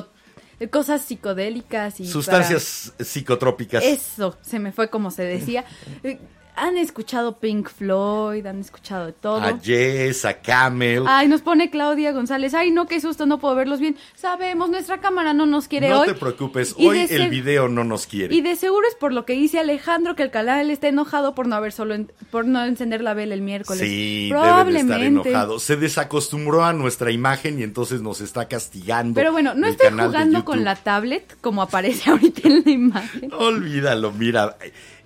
Cosas 0.67 1.03
psicodélicas 1.03 2.01
y 2.01 2.03
para- 2.03 2.13
Sustancias 2.13 2.93
psicotrópicas. 2.99 3.85
Eso, 3.85 4.37
se 4.43 4.59
me 4.59 4.73
fue 4.73 4.91
como 4.91 5.11
se 5.13 5.23
decía. 5.23 5.65
Han 6.61 6.77
escuchado 6.77 7.39
Pink 7.39 7.69
Floyd, 7.69 8.45
han 8.47 8.61
escuchado 8.61 9.07
de 9.07 9.13
todo. 9.13 9.41
A 9.43 9.59
Jess, 9.59 10.25
a 10.25 10.35
Camel. 10.41 11.05
Ay, 11.07 11.29
nos 11.29 11.41
pone 11.43 11.71
Claudia 11.71 12.13
González. 12.13 12.55
Ay, 12.55 12.71
no, 12.71 12.87
qué 12.87 13.01
susto, 13.01 13.27
no 13.27 13.39
puedo 13.39 13.55
verlos 13.55 13.81
bien. 13.81 13.97
Sabemos, 14.17 14.69
nuestra 14.71 14.99
cámara 14.99 15.33
no 15.35 15.47
nos 15.47 15.69
quiere 15.69 15.89
no 15.89 16.01
hoy. 16.01 16.07
te 16.09 16.15
preocupes, 16.15 16.75
Y 16.77 16.87
hoy 16.87 17.07
el 17.09 17.31
video 17.31 17.69
no 17.69 17.85
nos 17.85 18.07
quiere. 18.07 18.35
Y 18.35 18.41
de 18.41 18.57
seguro 18.57 18.87
es 18.89 18.95
por 18.97 19.13
lo 19.13 19.25
que 19.25 19.35
dice 19.35 19.59
Alejandro 19.59 20.17
que 20.17 20.23
el 20.25 20.31
canal 20.31 20.71
está 20.71 20.89
enojado 20.89 21.35
por 21.35 21.47
no 21.47 21.55
haber 21.57 21.73
solo 21.73 21.95
en- 21.95 22.11
por 22.31 22.45
no 22.47 22.65
encender 22.65 23.03
la 23.03 23.15
vela 23.15 23.35
el 23.35 23.43
miércoles. 23.43 23.81
Sí, 23.81 24.29
debe 24.29 24.41
de 24.41 24.45
probablemente. 24.47 24.93
estar 24.95 25.03
enojado. 25.07 25.59
Se 25.61 25.77
desacostumbró 25.77 26.65
a 26.65 26.73
nuestra 26.73 27.11
imagen 27.11 27.59
y 27.59 27.63
entonces 27.63 28.03
nos 28.03 28.21
está 28.21 28.49
castigando. 28.49 29.15
Pero 29.15 29.33
bueno, 29.33 29.55
no 29.55 29.67
estoy 29.67 29.91
jugando 29.91 30.45
con 30.45 30.65
la 30.65 30.75
tablet 30.77 31.37
como 31.41 31.63
aparece 31.63 32.11
ahorita 32.11 32.49
en 32.49 32.63
la 32.65 32.71
imagen. 32.71 33.33
Olvídalo, 33.33 34.13
mira. 34.13 34.57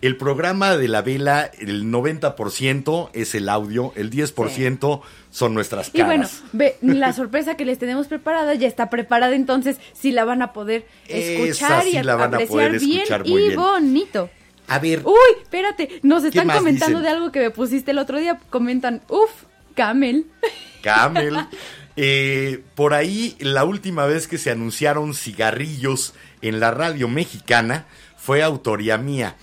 El 0.02 0.16
programa 0.16 0.76
de 0.76 0.88
la 0.88 1.00
vela, 1.00 1.50
el 1.58 1.84
90% 1.84 3.10
es 3.14 3.34
el 3.34 3.48
audio, 3.48 3.92
el 3.96 4.10
10% 4.10 5.00
son 5.30 5.54
nuestras 5.54 5.90
Y 5.94 6.02
bueno, 6.02 6.24
caras. 6.24 6.42
ve, 6.52 6.76
la 6.82 7.12
sorpresa 7.12 7.56
que 7.56 7.64
les 7.64 7.78
tenemos 7.78 8.08
preparada 8.08 8.52
ya 8.54 8.66
está 8.68 8.90
preparada, 8.90 9.34
entonces 9.34 9.78
sí 9.94 10.10
la 10.12 10.24
van 10.24 10.42
a 10.42 10.52
poder 10.52 10.86
Esa 11.08 11.18
escuchar 11.44 11.82
sí 11.84 11.96
y 11.96 12.02
la 12.02 12.16
van 12.16 12.34
a 12.34 12.40
poder 12.40 12.78
bien 12.80 12.98
escuchar 13.02 13.20
muy 13.26 13.42
y 13.42 13.46
bien. 13.48 13.60
bonito. 13.60 14.28
a 14.68 14.78
ver, 14.80 15.02
Uy, 15.06 15.14
espérate, 15.42 16.00
nos 16.02 16.24
están 16.24 16.48
comentando 16.48 16.98
dicen? 16.98 17.02
de 17.04 17.08
algo 17.16 17.32
que 17.32 17.40
me 17.40 17.50
pusiste 17.50 17.92
el 17.92 17.98
otro 17.98 18.18
día. 18.18 18.38
Comentan, 18.50 19.02
uff, 19.08 19.30
Camel. 19.76 20.26
Camel. 20.82 21.36
Eh, 21.94 22.62
por 22.74 22.94
ahí, 22.94 23.36
la 23.38 23.64
última 23.64 24.06
vez 24.06 24.26
que 24.26 24.38
se 24.38 24.50
anunciaron 24.50 25.14
cigarrillos 25.14 26.14
en 26.40 26.58
la 26.58 26.70
radio 26.72 27.06
mexicana 27.06 27.86
fue 28.16 28.42
autoría 28.42 28.98
mía. 28.98 29.36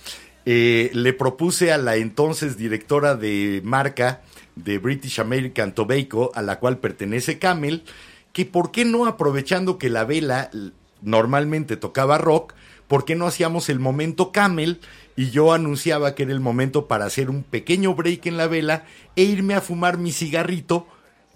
Eh, 0.46 0.90
le 0.94 1.12
propuse 1.12 1.72
a 1.72 1.78
la 1.78 1.96
entonces 1.96 2.56
directora 2.56 3.14
de 3.14 3.60
marca 3.64 4.22
de 4.56 4.78
British 4.78 5.20
American 5.20 5.74
Tobacco, 5.74 6.32
a 6.34 6.42
la 6.42 6.58
cual 6.58 6.78
pertenece 6.78 7.38
Camel, 7.38 7.84
que 8.32 8.46
por 8.46 8.70
qué 8.70 8.84
no 8.84 9.06
aprovechando 9.06 9.78
que 9.78 9.90
la 9.90 10.04
vela 10.04 10.50
normalmente 11.02 11.76
tocaba 11.76 12.18
rock, 12.18 12.54
por 12.88 13.04
qué 13.04 13.14
no 13.14 13.26
hacíamos 13.26 13.68
el 13.68 13.78
momento 13.78 14.32
Camel 14.32 14.80
y 15.16 15.30
yo 15.30 15.52
anunciaba 15.52 16.14
que 16.14 16.24
era 16.24 16.32
el 16.32 16.40
momento 16.40 16.88
para 16.88 17.04
hacer 17.04 17.30
un 17.30 17.42
pequeño 17.42 17.94
break 17.94 18.26
en 18.26 18.36
la 18.36 18.46
vela 18.46 18.84
e 19.16 19.22
irme 19.22 19.54
a 19.54 19.60
fumar 19.60 19.98
mi 19.98 20.12
cigarrito 20.12 20.86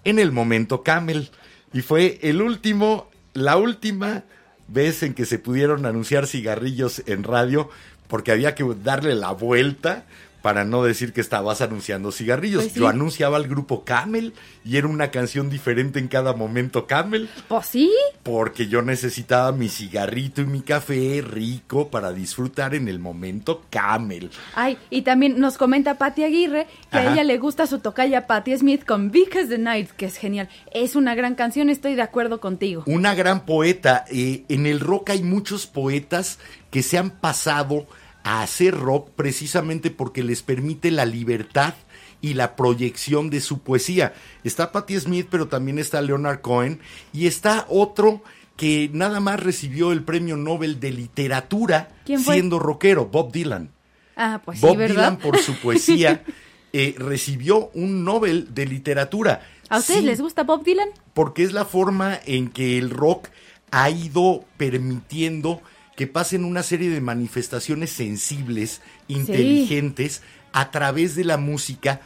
en 0.04 0.18
el 0.18 0.32
momento 0.32 0.82
Camel. 0.82 1.30
Y 1.72 1.82
fue 1.82 2.18
el 2.22 2.40
último, 2.40 3.10
la 3.34 3.56
última 3.56 4.24
vez 4.68 5.02
en 5.02 5.14
que 5.14 5.26
se 5.26 5.38
pudieron 5.38 5.86
anunciar 5.86 6.26
cigarrillos 6.26 7.02
en 7.06 7.22
radio, 7.22 7.68
porque 8.08 8.32
había 8.32 8.54
que 8.54 8.64
darle 8.82 9.14
la 9.14 9.32
vuelta 9.32 10.04
para 10.44 10.66
no 10.66 10.82
decir 10.84 11.14
que 11.14 11.22
estabas 11.22 11.62
anunciando 11.62 12.12
cigarrillos. 12.12 12.64
Pues 12.64 12.74
sí. 12.74 12.80
Yo 12.80 12.88
anunciaba 12.88 13.38
al 13.38 13.48
grupo 13.48 13.82
Camel 13.82 14.34
y 14.62 14.76
era 14.76 14.86
una 14.88 15.10
canción 15.10 15.48
diferente 15.48 15.98
en 15.98 16.08
cada 16.08 16.34
momento 16.34 16.86
Camel, 16.86 17.30
Pues 17.48 17.64
sí. 17.64 17.90
porque 18.22 18.66
yo 18.66 18.82
necesitaba 18.82 19.52
mi 19.52 19.70
cigarrito 19.70 20.42
y 20.42 20.44
mi 20.44 20.60
café 20.60 21.24
rico 21.26 21.88
para 21.88 22.12
disfrutar 22.12 22.74
en 22.74 22.88
el 22.88 22.98
momento 22.98 23.62
Camel. 23.70 24.28
Ay, 24.54 24.76
y 24.90 25.00
también 25.00 25.40
nos 25.40 25.56
comenta 25.56 25.96
Patty 25.96 26.24
Aguirre 26.24 26.66
que 26.90 26.98
Ajá. 26.98 27.08
a 27.08 27.12
ella 27.14 27.24
le 27.24 27.38
gusta 27.38 27.66
su 27.66 27.78
tocaya 27.78 28.26
Patty 28.26 28.54
Smith 28.58 28.84
con 28.84 29.10
Because 29.10 29.46
the 29.48 29.56
Night, 29.56 29.92
que 29.92 30.04
es 30.04 30.16
genial. 30.18 30.50
Es 30.74 30.94
una 30.94 31.14
gran 31.14 31.36
canción, 31.36 31.70
estoy 31.70 31.94
de 31.94 32.02
acuerdo 32.02 32.38
contigo. 32.40 32.82
Una 32.84 33.14
gran 33.14 33.46
poeta. 33.46 34.04
eh, 34.10 34.44
en 34.50 34.66
el 34.66 34.80
rock 34.80 35.08
hay 35.08 35.22
muchos 35.22 35.66
poetas 35.66 36.38
que 36.70 36.82
se 36.82 36.98
han 36.98 37.08
pasado 37.08 37.86
a 38.24 38.42
hacer 38.42 38.74
rock 38.76 39.10
precisamente 39.14 39.90
porque 39.90 40.22
les 40.24 40.42
permite 40.42 40.90
la 40.90 41.04
libertad 41.06 41.74
y 42.20 42.34
la 42.34 42.56
proyección 42.56 43.30
de 43.30 43.40
su 43.40 43.60
poesía. 43.60 44.14
Está 44.44 44.72
Patti 44.72 44.98
Smith, 44.98 45.28
pero 45.30 45.46
también 45.48 45.78
está 45.78 46.00
Leonard 46.00 46.40
Cohen 46.40 46.80
y 47.12 47.26
está 47.26 47.66
otro 47.68 48.22
que 48.56 48.88
nada 48.92 49.20
más 49.20 49.40
recibió 49.40 49.92
el 49.92 50.04
premio 50.04 50.36
Nobel 50.36 50.80
de 50.80 50.92
literatura 50.92 51.90
siendo 52.04 52.58
rockero, 52.58 53.06
Bob 53.06 53.30
Dylan. 53.32 53.70
Ah, 54.16 54.40
pues 54.44 54.60
sí, 54.60 54.66
Bob. 54.66 54.78
Dylan 54.78 55.18
por 55.18 55.38
su 55.38 55.54
poesía 55.56 56.24
eh, 56.72 56.94
recibió 56.96 57.70
un 57.74 58.04
Nobel 58.04 58.54
de 58.54 58.66
literatura. 58.66 59.42
¿A 59.68 59.78
ustedes 59.78 60.00
Sí, 60.00 60.06
les 60.06 60.20
gusta 60.20 60.44
Bob 60.44 60.62
Dylan? 60.64 60.88
porque 61.14 61.42
es 61.42 61.52
la 61.52 61.64
forma 61.64 62.18
en 62.26 62.48
que 62.48 62.78
el 62.78 62.90
rock 62.90 63.28
ha 63.70 63.90
ido 63.90 64.44
permitiendo 64.56 65.60
que 65.96 66.06
pasen 66.06 66.44
una 66.44 66.62
serie 66.62 66.90
de 66.90 67.00
manifestaciones 67.00 67.90
sensibles, 67.90 68.80
inteligentes, 69.08 70.22
a 70.52 70.70
través 70.70 71.14
de 71.14 71.24
la 71.24 71.36
música 71.36 72.00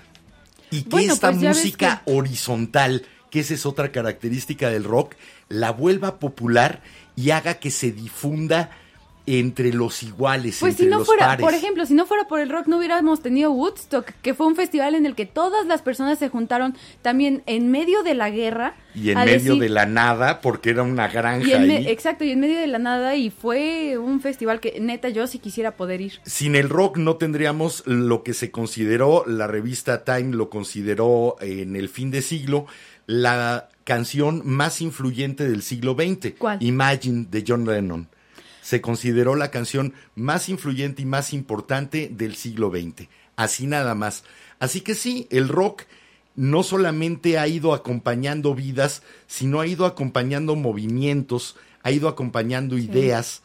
y 0.70 0.82
que 0.82 0.90
Bueno, 0.90 1.12
esta 1.14 1.30
pues 1.30 1.42
música 1.42 2.02
horizontal, 2.06 3.06
que 3.30 3.40
esa 3.40 3.54
es 3.54 3.66
otra 3.66 3.92
característica 3.92 4.70
del 4.70 4.84
rock, 4.84 5.14
la 5.48 5.70
vuelva 5.70 6.18
popular 6.18 6.82
y 7.16 7.30
haga 7.30 7.54
que 7.54 7.70
se 7.70 7.90
difunda 7.92 8.70
entre 9.28 9.72
los 9.72 10.02
iguales, 10.02 10.56
Pues 10.60 10.72
entre 10.72 10.84
si 10.86 10.90
no 10.90 10.98
los 10.98 11.06
fuera, 11.06 11.26
pares. 11.26 11.44
por 11.44 11.54
ejemplo, 11.54 11.84
si 11.86 11.94
no 11.94 12.06
fuera 12.06 12.26
por 12.28 12.40
el 12.40 12.48
rock 12.48 12.66
no 12.66 12.78
hubiéramos 12.78 13.20
tenido 13.20 13.52
Woodstock, 13.52 14.06
que 14.22 14.34
fue 14.34 14.46
un 14.46 14.56
festival 14.56 14.94
en 14.94 15.04
el 15.06 15.14
que 15.14 15.26
todas 15.26 15.66
las 15.66 15.82
personas 15.82 16.18
se 16.18 16.28
juntaron 16.28 16.76
también 17.02 17.42
en 17.46 17.70
medio 17.70 18.02
de 18.02 18.14
la 18.14 18.30
guerra. 18.30 18.74
y 18.94 19.10
en 19.10 19.18
medio 19.18 19.52
decir- 19.54 19.60
de 19.60 19.68
la 19.68 19.86
nada, 19.86 20.40
porque 20.40 20.70
era 20.70 20.82
una 20.82 21.06
granja 21.08 21.46
y 21.48 21.52
ahí. 21.52 21.86
exacto, 21.88 22.24
y 22.24 22.32
en 22.32 22.40
medio 22.40 22.58
de 22.58 22.66
la 22.66 22.78
nada 22.80 23.14
y 23.14 23.30
fue 23.30 23.96
un 23.98 24.20
festival 24.20 24.58
que 24.58 24.80
neta 24.80 25.08
yo 25.08 25.26
sí 25.28 25.38
quisiera 25.38 25.76
poder 25.76 26.00
ir. 26.00 26.14
Sin 26.24 26.56
el 26.56 26.68
rock 26.68 26.96
no 26.96 27.14
tendríamos 27.16 27.82
lo 27.86 28.22
que 28.24 28.34
se 28.34 28.50
consideró, 28.50 29.24
la 29.26 29.46
revista 29.46 30.02
Time 30.04 30.34
lo 30.34 30.50
consideró 30.50 31.36
en 31.40 31.76
el 31.76 31.88
fin 31.88 32.10
de 32.10 32.22
siglo, 32.22 32.66
la 33.06 33.68
canción 33.84 34.42
más 34.44 34.80
influyente 34.80 35.48
del 35.48 35.62
siglo 35.62 35.94
XX. 35.94 36.32
¿Cuál? 36.36 36.58
Imagine 36.62 37.26
de 37.30 37.44
John 37.46 37.64
Lennon. 37.66 38.08
Se 38.68 38.82
consideró 38.82 39.34
la 39.34 39.50
canción 39.50 39.94
más 40.14 40.50
influyente 40.50 41.00
y 41.00 41.06
más 41.06 41.32
importante 41.32 42.10
del 42.12 42.36
siglo 42.36 42.70
XX. 42.70 43.08
Así 43.34 43.66
nada 43.66 43.94
más. 43.94 44.24
Así 44.58 44.82
que 44.82 44.94
sí, 44.94 45.26
el 45.30 45.48
rock 45.48 45.84
no 46.36 46.62
solamente 46.62 47.38
ha 47.38 47.48
ido 47.48 47.72
acompañando 47.72 48.54
vidas, 48.54 49.02
sino 49.26 49.60
ha 49.60 49.66
ido 49.66 49.86
acompañando 49.86 50.54
movimientos, 50.54 51.56
ha 51.82 51.92
ido 51.92 52.08
acompañando 52.08 52.76
ideas 52.76 53.40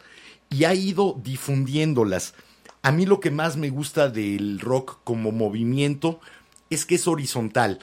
y 0.50 0.64
ha 0.64 0.74
ido 0.74 1.18
difundiéndolas. 1.24 2.34
A 2.82 2.92
mí 2.92 3.06
lo 3.06 3.20
que 3.20 3.30
más 3.30 3.56
me 3.56 3.70
gusta 3.70 4.10
del 4.10 4.60
rock 4.60 4.98
como 5.04 5.32
movimiento 5.32 6.20
es 6.68 6.84
que 6.84 6.96
es 6.96 7.08
horizontal. 7.08 7.78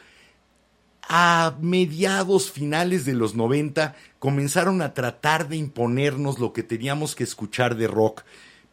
A 1.10 1.56
mediados 1.60 2.52
finales 2.52 3.06
de 3.06 3.14
los 3.14 3.36
90 3.36 3.96
comenzaron 4.20 4.82
a 4.82 4.94
tratar 4.94 5.50
de 5.50 5.58
imponernos 5.58 6.40
lo 6.40 6.54
que 6.54 6.64
teníamos 6.64 7.16
que 7.16 7.24
escuchar 7.24 7.76
de 7.76 7.88
rock, 7.88 8.22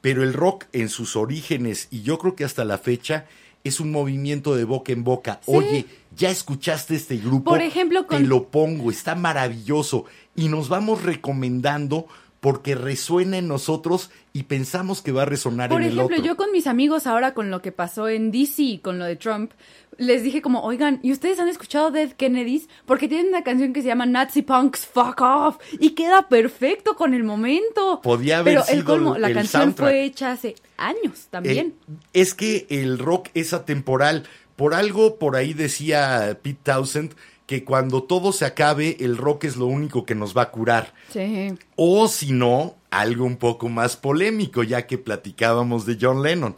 pero 0.01 0.23
el 0.23 0.33
rock 0.35 0.67
en 0.73 0.89
sus 0.89 1.17
orígenes 1.17 1.89
y 1.91 2.03
yo 2.03 2.19
creo 2.19 2.37
que 2.37 2.45
hasta 2.45 2.65
la 2.65 2.79
fecha 2.79 3.27
es 3.65 3.81
un 3.81 3.91
movimiento 3.91 4.55
de 4.55 4.65
boca 4.65 4.93
en 4.93 5.03
boca. 5.03 5.41
Sí. 5.45 5.51
Oye, 5.53 5.87
¿ya 6.17 6.31
escuchaste 6.31 6.95
este 6.95 7.17
grupo? 7.17 7.51
Por 7.51 7.61
ejemplo, 7.61 8.03
Te 8.03 8.07
con- 8.09 8.29
lo 8.29 8.45
pongo, 8.49 8.91
está 8.91 9.15
maravilloso 9.17 10.05
y 10.37 10.49
nos 10.49 10.69
vamos 10.69 11.03
recomendando 11.03 12.07
porque 12.41 12.75
resuena 12.77 13.39
en 13.39 13.49
nosotros 13.49 14.11
y 14.33 14.45
pensamos 14.45 15.03
que 15.03 15.11
va 15.13 15.23
a 15.23 15.25
resonar 15.25 15.71
Por 15.71 15.81
en 15.83 15.89
el 15.89 15.95
ejemplo, 15.95 16.17
otro. 16.19 16.27
yo 16.27 16.37
con 16.37 16.53
mis 16.53 16.67
amigos 16.69 17.07
ahora 17.07 17.35
con 17.35 17.51
lo 17.51 17.61
que 17.63 17.73
pasó 17.73 18.09
en 18.09 18.31
DC 18.31 18.63
y 18.63 18.79
con 18.79 18.99
lo 19.01 19.05
de 19.07 19.17
Trump, 19.17 19.51
les 19.97 20.23
dije 20.23 20.41
como, 20.41 20.63
oigan, 20.63 21.01
¿y 21.03 21.11
ustedes 21.11 21.41
han 21.41 21.49
escuchado 21.49 21.91
Dead 21.91 22.13
Kennedys? 22.13 22.69
Porque 22.87 23.09
tienen 23.09 23.29
una 23.29 23.43
canción 23.43 23.73
que 23.73 23.83
se 23.83 23.89
llama 23.89 24.07
Nazi 24.07 24.43
Punks 24.43 24.87
Fuck 24.87 25.21
Off 25.21 25.57
y 25.81 25.91
queda 25.91 26.29
perfecto 26.29 26.95
con 26.95 27.15
el 27.15 27.25
momento. 27.25 28.01
Podía 28.03 28.39
haber 28.39 28.55
Pero 28.55 28.61
el 28.69 28.75
sido 28.75 28.85
colmo, 28.85 29.17
el- 29.17 29.23
la 29.23 29.29
el 29.29 29.35
canción 29.35 29.63
soundtrack. 29.63 29.89
fue 29.89 30.05
hecha 30.05 30.31
hace 30.33 30.55
años 30.77 31.27
también. 31.31 31.75
Eh, 31.89 31.93
es 32.13 32.35
que 32.35 32.67
el 32.71 32.99
rock 33.01 33.31
es 33.35 33.53
atemporal. 33.53 34.25
Por 34.55 34.75
algo, 34.75 35.19
por 35.19 35.35
ahí 35.35 35.55
decía 35.55 36.39
Pete 36.43 36.61
Townsend 36.63 37.15
que 37.49 37.65
cuando 37.65 38.03
todo 38.03 38.33
se 38.33 38.45
acabe, 38.45 38.99
el 39.01 39.17
rock 39.17 39.45
es 39.45 39.57
lo 39.57 39.65
único 39.65 40.05
que 40.05 40.15
nos 40.15 40.37
va 40.37 40.43
a 40.43 40.51
curar. 40.51 40.93
sí. 41.11 41.55
O 41.77 42.07
si 42.07 42.31
no, 42.31 42.77
algo 42.91 43.25
un 43.25 43.39
poco 43.39 43.71
más 43.71 43.97
polémico, 43.97 44.63
ya 44.63 44.87
que 44.87 44.99
platicábamos 44.99 45.87
de 45.87 45.97
John 45.99 46.23
Lennon, 46.23 46.57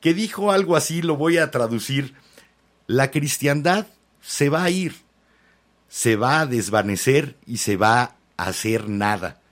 que 0.00 0.14
dijo 0.14 0.50
algo 0.50 0.74
así, 0.74 1.02
lo 1.02 1.18
voy 1.18 1.36
a 1.36 1.50
traducir. 1.50 2.14
La 2.86 3.10
cristiandad 3.10 3.88
se 4.22 4.48
va 4.48 4.64
a 4.64 4.70
ir, 4.70 4.94
se 5.88 6.16
va 6.16 6.40
a 6.40 6.46
desvanecer 6.46 7.36
y 7.46 7.58
se 7.58 7.76
va 7.76 8.16
a 8.38 8.44
hacer 8.44 8.88
nada. 8.88 9.42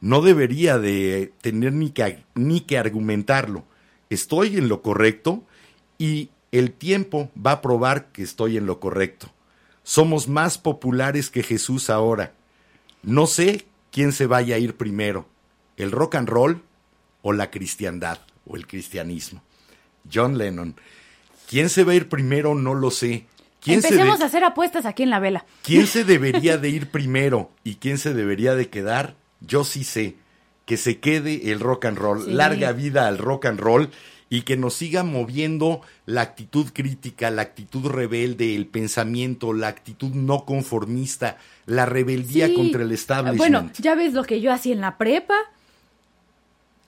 No 0.00 0.20
debería 0.20 0.78
de 0.78 1.32
tener 1.42 1.72
ni 1.74 1.90
que, 1.90 2.24
ni 2.34 2.60
que 2.60 2.76
argumentarlo. 2.76 3.64
Estoy 4.10 4.56
en 4.56 4.66
lo 4.66 4.82
correcto 4.82 5.44
y 5.96 6.30
el 6.50 6.72
tiempo 6.72 7.30
va 7.34 7.52
a 7.52 7.60
probar 7.62 8.10
que 8.10 8.24
estoy 8.24 8.56
en 8.56 8.66
lo 8.66 8.80
correcto. 8.80 9.30
Somos 9.84 10.26
más 10.28 10.58
populares 10.58 11.30
que 11.30 11.42
Jesús 11.42 11.90
ahora. 11.90 12.32
No 13.02 13.26
sé 13.26 13.66
quién 13.92 14.12
se 14.12 14.26
vaya 14.26 14.56
a 14.56 14.58
ir 14.58 14.76
primero, 14.76 15.28
el 15.76 15.92
rock 15.92 16.16
and 16.16 16.28
roll 16.28 16.62
o 17.22 17.32
la 17.32 17.50
cristiandad 17.50 18.18
o 18.46 18.56
el 18.56 18.66
cristianismo. 18.66 19.42
John 20.12 20.38
Lennon. 20.38 20.74
¿Quién 21.48 21.68
se 21.68 21.84
va 21.84 21.92
a 21.92 21.94
ir 21.94 22.08
primero? 22.08 22.54
No 22.54 22.74
lo 22.74 22.90
sé. 22.90 23.26
¿Quién 23.60 23.76
Empecemos 23.76 24.20
a 24.20 24.26
hacer 24.26 24.44
apuestas 24.44 24.84
aquí 24.86 25.02
en 25.02 25.10
la 25.10 25.20
vela. 25.20 25.46
quién 25.62 25.86
se 25.86 26.04
debería 26.04 26.58
de 26.58 26.68
ir 26.68 26.90
primero 26.90 27.50
y 27.62 27.76
quién 27.76 27.98
se 27.98 28.12
debería 28.12 28.54
de 28.54 28.68
quedar? 28.68 29.16
Yo 29.40 29.64
sí 29.64 29.84
sé. 29.84 30.16
Que 30.66 30.76
se 30.78 30.98
quede 30.98 31.52
el 31.52 31.60
rock 31.60 31.84
and 31.86 31.98
roll. 31.98 32.24
Sí. 32.24 32.32
Larga 32.32 32.72
vida 32.72 33.06
al 33.06 33.18
rock 33.18 33.46
and 33.46 33.60
roll 33.60 33.90
y 34.30 34.42
que 34.42 34.56
nos 34.56 34.74
siga 34.74 35.02
moviendo 35.04 35.80
la 36.06 36.22
actitud 36.22 36.66
crítica, 36.72 37.30
la 37.30 37.42
actitud 37.42 37.86
rebelde, 37.86 38.54
el 38.56 38.66
pensamiento, 38.66 39.52
la 39.52 39.68
actitud 39.68 40.10
no 40.14 40.44
conformista, 40.44 41.36
la 41.66 41.86
rebeldía 41.86 42.46
Sí. 42.48 42.54
contra 42.54 42.82
el 42.82 42.92
establishment. 42.92 43.38
Bueno, 43.38 43.70
ya 43.78 43.94
ves 43.94 44.12
lo 44.14 44.24
que 44.24 44.40
yo 44.40 44.52
hacía 44.52 44.72
en 44.72 44.80
la 44.80 44.96
prepa. 44.98 45.34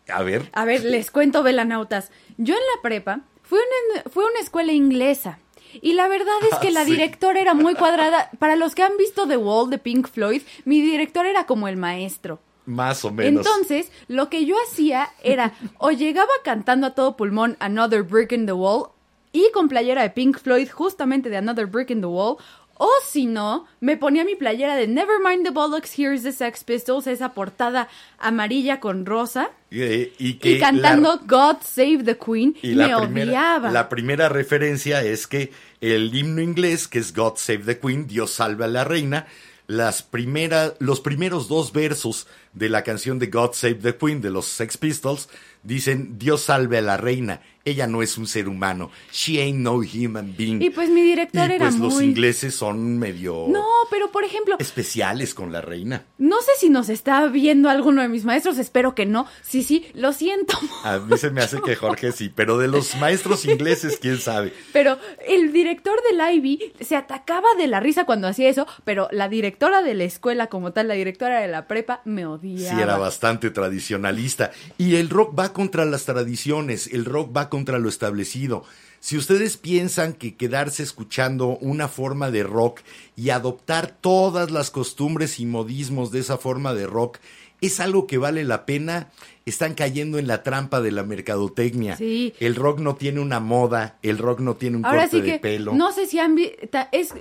A 0.08 0.22
ver, 0.22 0.48
A 0.52 0.64
ver, 0.64 0.84
les 0.84 1.10
cuento, 1.10 1.42
velanautas. 1.42 2.10
Yo 2.38 2.54
en 2.54 2.60
la 2.74 2.82
prepa 2.82 3.20
fui 3.42 3.58
una, 3.58 4.02
fue 4.10 4.24
una 4.24 4.40
escuela 4.40 4.72
inglesa. 4.72 5.38
Y 5.82 5.92
la 5.94 6.08
verdad 6.08 6.34
es 6.50 6.58
que 6.60 6.68
Ah, 6.68 6.72
la 6.72 6.84
sí. 6.84 6.92
directora 6.92 7.40
era 7.40 7.54
muy 7.54 7.74
cuadrada. 7.74 8.30
Para 8.38 8.56
los 8.56 8.74
que 8.74 8.82
han 8.82 8.96
visto 8.96 9.26
The 9.26 9.36
Wall 9.36 9.68
de 9.70 9.78
Pink 9.78 10.08
Floyd, 10.08 10.42
mi 10.64 10.80
director 10.80 11.26
era 11.26 11.44
como 11.46 11.66
el 11.68 11.76
maestro. 11.76 12.40
Más 12.66 13.04
o 13.04 13.10
menos. 13.10 13.46
Entonces, 13.46 13.90
lo 14.08 14.28
que 14.28 14.44
yo 14.44 14.56
hacía 14.68 15.08
era 15.22 15.52
o 15.78 15.90
llegaba 15.90 16.28
cantando 16.44 16.88
a 16.88 16.94
todo 16.94 17.16
pulmón 17.16 17.56
Another 17.60 18.02
Brick 18.02 18.32
in 18.32 18.46
the 18.46 18.52
Wall 18.52 18.88
y 19.32 19.50
con 19.54 19.68
playera 19.68 20.02
de 20.02 20.10
Pink 20.10 20.38
Floyd 20.38 20.68
justamente 20.70 21.30
de 21.30 21.36
Another 21.38 21.66
Brick 21.66 21.90
in 21.90 22.00
the 22.00 22.06
Wall, 22.06 22.36
o 22.78 22.90
si 23.08 23.24
no, 23.24 23.66
me 23.80 23.96
ponía 23.96 24.22
mi 24.24 24.34
playera 24.34 24.76
de 24.76 24.86
Nevermind 24.86 25.44
the 25.44 25.50
Bollocks, 25.50 25.98
Here's 25.98 26.22
the 26.24 26.32
Sex 26.32 26.62
Pistols, 26.62 27.06
esa 27.06 27.32
portada 27.32 27.88
amarilla 28.18 28.80
con 28.80 29.06
rosa, 29.06 29.50
Eh, 29.70 30.12
y 30.18 30.34
que 30.34 30.52
y 30.52 30.58
cantando 30.58 31.14
la- 31.16 31.22
God 31.26 31.56
Save 31.62 32.02
the 32.04 32.18
Queen, 32.18 32.54
y 32.62 32.68
me 32.74 32.88
la 32.88 32.98
primera, 33.00 33.26
odiaba. 33.30 33.70
la 33.72 33.88
primera 33.88 34.28
referencia 34.28 35.02
es 35.02 35.26
que 35.26 35.52
el 35.80 36.14
himno 36.14 36.42
inglés, 36.42 36.86
que 36.86 36.98
es 36.98 37.14
God 37.14 37.36
Save 37.36 37.60
the 37.64 37.78
Queen, 37.78 38.06
Dios 38.06 38.32
salve 38.32 38.64
a 38.64 38.68
la 38.68 38.84
reina, 38.84 39.26
las 39.66 40.02
primera, 40.02 40.74
los 40.78 41.00
primeros 41.00 41.48
dos 41.48 41.72
versos 41.72 42.26
de 42.52 42.68
la 42.68 42.82
canción 42.82 43.18
de 43.18 43.26
God 43.26 43.52
Save 43.52 43.74
the 43.76 43.96
Queen 43.96 44.20
de 44.20 44.30
los 44.30 44.46
Sex 44.46 44.76
Pistols, 44.76 45.28
dicen, 45.66 46.18
Dios 46.18 46.42
salve 46.42 46.78
a 46.78 46.82
la 46.82 46.96
reina, 46.96 47.40
ella 47.64 47.88
no 47.88 48.00
es 48.00 48.16
un 48.16 48.28
ser 48.28 48.48
humano, 48.48 48.92
she 49.12 49.42
ain't 49.42 49.58
no 49.58 49.78
human 49.78 50.34
being. 50.38 50.62
Y 50.62 50.70
pues 50.70 50.88
mi 50.88 51.02
director 51.02 51.50
Y 51.50 51.54
era 51.54 51.66
pues 51.66 51.78
los 51.80 52.00
ingleses 52.00 52.54
son 52.54 52.96
medio 52.96 53.46
No, 53.48 53.64
pero 53.90 54.12
por 54.12 54.22
ejemplo, 54.22 54.56
especiales 54.60 55.34
con 55.34 55.50
la 55.52 55.60
reina. 55.60 56.04
no 56.18 56.40
sé 56.40 56.52
si 56.58 56.68
nos 56.70 56.88
está 56.88 57.26
viendo 57.26 57.68
alguno 57.68 58.02
de 58.02 58.08
mis 58.08 58.24
maestros, 58.24 58.58
espero 58.58 58.94
que 58.94 59.04
no. 59.04 59.26
Sí, 59.42 59.64
sí, 59.64 59.86
lo 59.94 60.12
siento. 60.12 60.56
A 60.84 60.98
mí 60.98 61.18
se 61.18 61.30
me 61.30 61.42
hace 61.42 61.60
que 61.60 61.74
Jorge 61.74 62.12
sí, 62.12 62.30
pero 62.32 62.56
de 62.58 62.68
los 62.68 62.94
maestros 62.96 63.44
ingleses, 63.44 63.98
quién 64.00 64.18
sabe. 64.18 64.52
Pero 64.72 64.98
el 65.26 65.52
director 65.52 65.98
del 66.08 66.36
Ivy 66.36 66.72
se 66.80 66.94
atacaba 66.94 67.48
de 67.58 67.66
la 67.66 67.80
risa 67.80 68.06
cuando 68.06 68.28
hacía 68.28 68.48
eso, 68.48 68.66
pero 68.84 69.08
la 69.10 69.28
directora 69.28 69.82
de 69.82 69.94
la 69.94 70.04
escuela 70.04 70.46
como 70.46 70.72
tal, 70.72 70.86
la 70.86 70.94
directora 70.94 71.40
de 71.40 71.48
la 71.48 71.66
prepa, 71.66 72.00
me 72.04 72.26
odiaba. 72.26 72.76
Sí, 72.76 72.80
era 72.80 72.96
bastante 72.96 73.50
tradicionalista. 73.50 74.52
Y 74.78 74.94
el 74.96 75.08
rock 75.10 75.36
va 75.36 75.52
contra 75.56 75.86
las 75.86 76.04
tradiciones, 76.04 76.86
el 76.92 77.06
rock 77.06 77.34
va 77.34 77.48
contra 77.48 77.78
lo 77.78 77.88
establecido. 77.88 78.62
Si 79.00 79.16
ustedes 79.16 79.56
piensan 79.56 80.12
que 80.12 80.36
quedarse 80.36 80.82
escuchando 80.82 81.56
una 81.62 81.88
forma 81.88 82.30
de 82.30 82.42
rock 82.42 82.80
y 83.16 83.30
adoptar 83.30 83.96
todas 83.98 84.50
las 84.50 84.70
costumbres 84.70 85.40
y 85.40 85.46
modismos 85.46 86.10
de 86.10 86.20
esa 86.20 86.36
forma 86.36 86.74
de 86.74 86.86
rock 86.86 87.16
es 87.62 87.80
algo 87.80 88.06
que 88.06 88.18
vale 88.18 88.44
la 88.44 88.66
pena, 88.66 89.08
están 89.46 89.72
cayendo 89.72 90.18
en 90.18 90.26
la 90.26 90.42
trampa 90.42 90.82
de 90.82 90.90
la 90.92 91.04
mercadotecnia. 91.04 91.96
Sí. 91.96 92.34
El 92.38 92.54
rock 92.54 92.80
no 92.80 92.96
tiene 92.96 93.20
una 93.20 93.40
moda, 93.40 93.96
el 94.02 94.18
rock 94.18 94.40
no 94.40 94.56
tiene 94.56 94.76
un 94.76 94.84
Ahora 94.84 95.04
corte 95.08 95.22
sí 95.22 95.22
de 95.22 95.38
pelo. 95.38 95.72
no 95.72 95.90
sé 95.90 96.04
si 96.06 96.18
han 96.18 96.34
visto, 96.34 96.66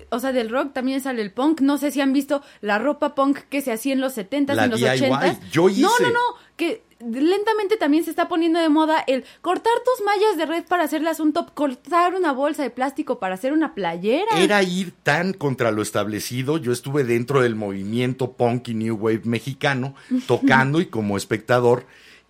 o 0.10 0.20
sea, 0.20 0.34
del 0.34 0.50
rock 0.50 0.74
también 0.74 1.00
sale 1.00 1.22
el 1.22 1.32
punk, 1.32 1.62
no 1.62 1.78
sé 1.78 1.92
si 1.92 2.02
han 2.02 2.12
visto 2.12 2.42
la 2.60 2.80
ropa 2.80 3.16
punk 3.16 3.40
que 3.50 3.62
se 3.62 3.72
hacía 3.72 3.94
en 3.94 4.02
los 4.02 4.18
70s, 4.18 4.54
La 4.56 4.66
en 4.66 4.72
los 4.72 4.80
DIY, 4.82 4.88
80s. 4.90 5.40
yo 5.52 5.70
hice. 5.70 5.82
No, 5.82 5.92
no, 6.02 6.10
no, 6.10 6.20
que 6.58 6.84
lentamente 7.00 7.78
también 7.78 8.04
se 8.04 8.10
está 8.10 8.28
poniendo 8.28 8.60
de 8.60 8.70
moda 8.70 9.04
el 9.08 9.26
cortar 9.42 9.74
tus 9.84 10.06
mallas 10.06 10.38
de 10.38 10.46
red 10.46 10.64
para 10.66 10.84
hacerlas 10.84 11.20
un 11.20 11.34
top, 11.34 11.54
cortar 11.54 12.16
una 12.16 12.32
bolsa 12.32 12.64
de 12.64 12.70
plástico 12.70 13.20
para 13.20 13.36
hacer 13.36 13.54
una 13.54 13.74
playera. 13.76 14.40
Era 14.42 14.64
ir 14.64 14.94
tan 15.04 15.34
contra 15.34 15.72
lo 15.72 15.82
establecido. 15.82 16.58
Yo 16.58 16.72
estuve 16.72 17.04
dentro 17.04 17.42
del 17.42 17.56
movimiento 17.56 18.32
punk 18.32 18.70
y 18.70 18.74
new 18.74 18.96
wave 18.96 19.22
mexicano, 19.26 19.96
tocando 20.28 20.80
y 20.82 20.86
como 20.88 21.18
espectador, 21.18 21.86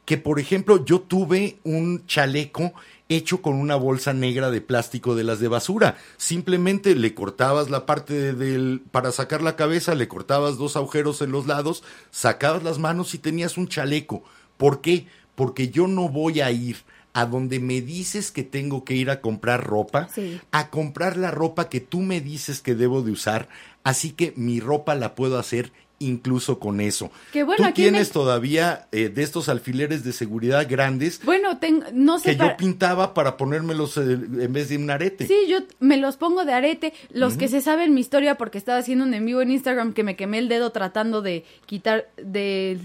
que 0.05 0.17
por 0.17 0.39
ejemplo 0.39 0.83
yo 0.83 0.99
tuve 1.01 1.57
un 1.63 2.05
chaleco 2.07 2.73
hecho 3.07 3.43
con 3.43 3.53
una 3.55 3.75
bolsa 3.75 4.13
negra 4.13 4.49
de 4.49 4.61
plástico 4.61 5.13
de 5.13 5.23
las 5.23 5.39
de 5.39 5.47
basura. 5.47 5.95
Simplemente 6.17 6.95
le 6.95 7.13
cortabas 7.13 7.69
la 7.69 7.85
parte 7.85 8.13
de- 8.15 8.33
del 8.33 8.81
para 8.91 9.11
sacar 9.11 9.43
la 9.43 9.55
cabeza, 9.55 9.93
le 9.93 10.07
cortabas 10.07 10.57
dos 10.57 10.75
agujeros 10.75 11.21
en 11.21 11.31
los 11.31 11.45
lados, 11.45 11.83
sacabas 12.09 12.63
las 12.63 12.79
manos 12.79 13.13
y 13.13 13.19
tenías 13.19 13.57
un 13.59 13.67
chaleco. 13.67 14.23
¿Por 14.57 14.81
qué? 14.81 15.07
Porque 15.35 15.69
yo 15.69 15.87
no 15.87 16.09
voy 16.09 16.41
a 16.41 16.51
ir 16.51 16.77
a 17.13 17.25
donde 17.25 17.59
me 17.59 17.81
dices 17.81 18.31
que 18.31 18.43
tengo 18.43 18.83
que 18.83 18.93
ir 18.95 19.09
a 19.09 19.21
comprar 19.21 19.63
ropa, 19.65 20.09
Sí. 20.13 20.39
a 20.51 20.69
comprar 20.69 21.15
la 21.17 21.31
ropa 21.31 21.69
que 21.69 21.79
tú 21.79 22.01
me 22.01 22.19
dices 22.21 22.61
que 22.61 22.75
debo 22.75 23.01
de 23.03 23.11
usar, 23.11 23.47
así 23.83 24.11
que 24.11 24.33
mi 24.35 24.59
ropa 24.59 24.95
la 24.95 25.15
puedo 25.15 25.37
hacer 25.39 25.71
incluso 25.97 26.59
con 26.59 26.81
eso. 26.81 27.09
Que 27.31 27.43
bueno, 27.43 27.63
tú 27.63 27.63
aquí 27.69 27.83
tienes 27.83 28.11
todavía 28.11 28.89
eh, 28.91 29.07
de 29.07 29.23
estos 29.23 29.47
alfileres 29.47 30.03
de 30.03 30.11
seguridad 30.11 30.67
grandes 30.69 31.21
Bueno, 31.23 31.57
ten- 31.57 31.85
no 31.93 32.19
sé 32.19 32.31
que 32.31 32.37
para- 32.37 32.51
yo 32.51 32.57
pintaba 32.57 33.13
para 33.13 33.37
ponérmelos 33.37 33.95
eh, 33.95 34.01
en 34.11 34.51
vez 34.51 34.67
de 34.67 34.75
un 34.75 34.89
arete. 34.89 35.25
Sí, 35.25 35.35
yo 35.47 35.59
me 35.79 35.95
los 35.95 36.17
pongo 36.17 36.43
de 36.43 36.51
arete. 36.51 36.91
Los 37.11 37.37
que 37.37 37.47
se 37.47 37.61
saben 37.61 37.93
mi 37.93 38.01
historia, 38.01 38.35
porque 38.35 38.57
estaba 38.57 38.79
haciendo 38.79 39.05
un 39.05 39.13
en 39.13 39.25
vivo 39.25 39.41
en 39.41 39.51
Instagram 39.51 39.93
que 39.93 40.03
me 40.03 40.17
quemé 40.17 40.39
el 40.39 40.49
dedo 40.49 40.71
tratando 40.73 41.21
de 41.21 41.45
quitar, 41.65 42.09
de 42.21 42.77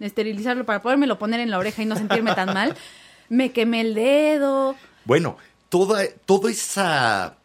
esterilizarlo 0.00 0.64
para 0.64 0.82
podérmelo 0.82 1.18
poner 1.18 1.40
en 1.40 1.50
la 1.50 1.58
oreja 1.58 1.82
y 1.82 1.86
no 1.86 1.96
sentirme 1.96 2.34
tan 2.34 2.54
mal. 2.54 2.76
Me 3.28 3.52
quemé 3.52 3.82
el 3.82 3.94
dedo. 3.94 4.74
Bueno, 5.04 5.36
toda, 5.68 6.06
toda 6.24 6.50
esa 6.50 7.36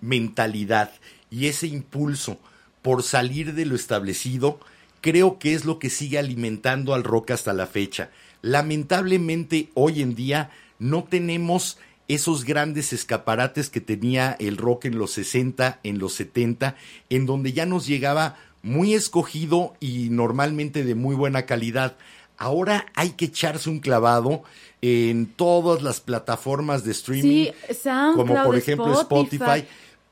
mentalidad 0.00 0.90
y 1.30 1.46
ese 1.46 1.66
impulso 1.66 2.38
por 2.82 3.02
salir 3.02 3.54
de 3.54 3.64
lo 3.64 3.76
establecido, 3.76 4.58
creo 5.00 5.38
que 5.38 5.54
es 5.54 5.64
lo 5.64 5.78
que 5.78 5.90
sigue 5.90 6.18
alimentando 6.18 6.94
al 6.94 7.04
rock 7.04 7.30
hasta 7.30 7.52
la 7.52 7.66
fecha. 7.66 8.10
Lamentablemente, 8.42 9.70
hoy 9.74 10.02
en 10.02 10.14
día 10.14 10.50
no 10.78 11.04
tenemos 11.04 11.78
esos 12.08 12.44
grandes 12.44 12.92
escaparates 12.92 13.70
que 13.70 13.80
tenía 13.80 14.36
el 14.38 14.56
rock 14.56 14.86
en 14.86 14.98
los 14.98 15.12
60, 15.12 15.80
en 15.82 15.98
los 15.98 16.14
70, 16.14 16.76
en 17.08 17.26
donde 17.26 17.52
ya 17.52 17.64
nos 17.64 17.86
llegaba 17.86 18.36
muy 18.62 18.94
escogido 18.94 19.74
y 19.80 20.08
normalmente 20.10 20.84
de 20.84 20.94
muy 20.94 21.14
buena 21.14 21.46
calidad. 21.46 21.96
Ahora 22.38 22.86
hay 22.94 23.10
que 23.10 23.26
echarse 23.26 23.70
un 23.70 23.80
clavado 23.80 24.42
en 24.80 25.26
todas 25.26 25.82
las 25.82 26.00
plataformas 26.00 26.84
de 26.84 26.92
streaming, 26.92 27.52
Sí, 27.68 27.74
SoundCloud, 27.74 28.16
como 28.16 28.44
por 28.44 28.56
ejemplo 28.56 28.92
Spotify. 28.92 29.36
Spotify, 29.36 29.68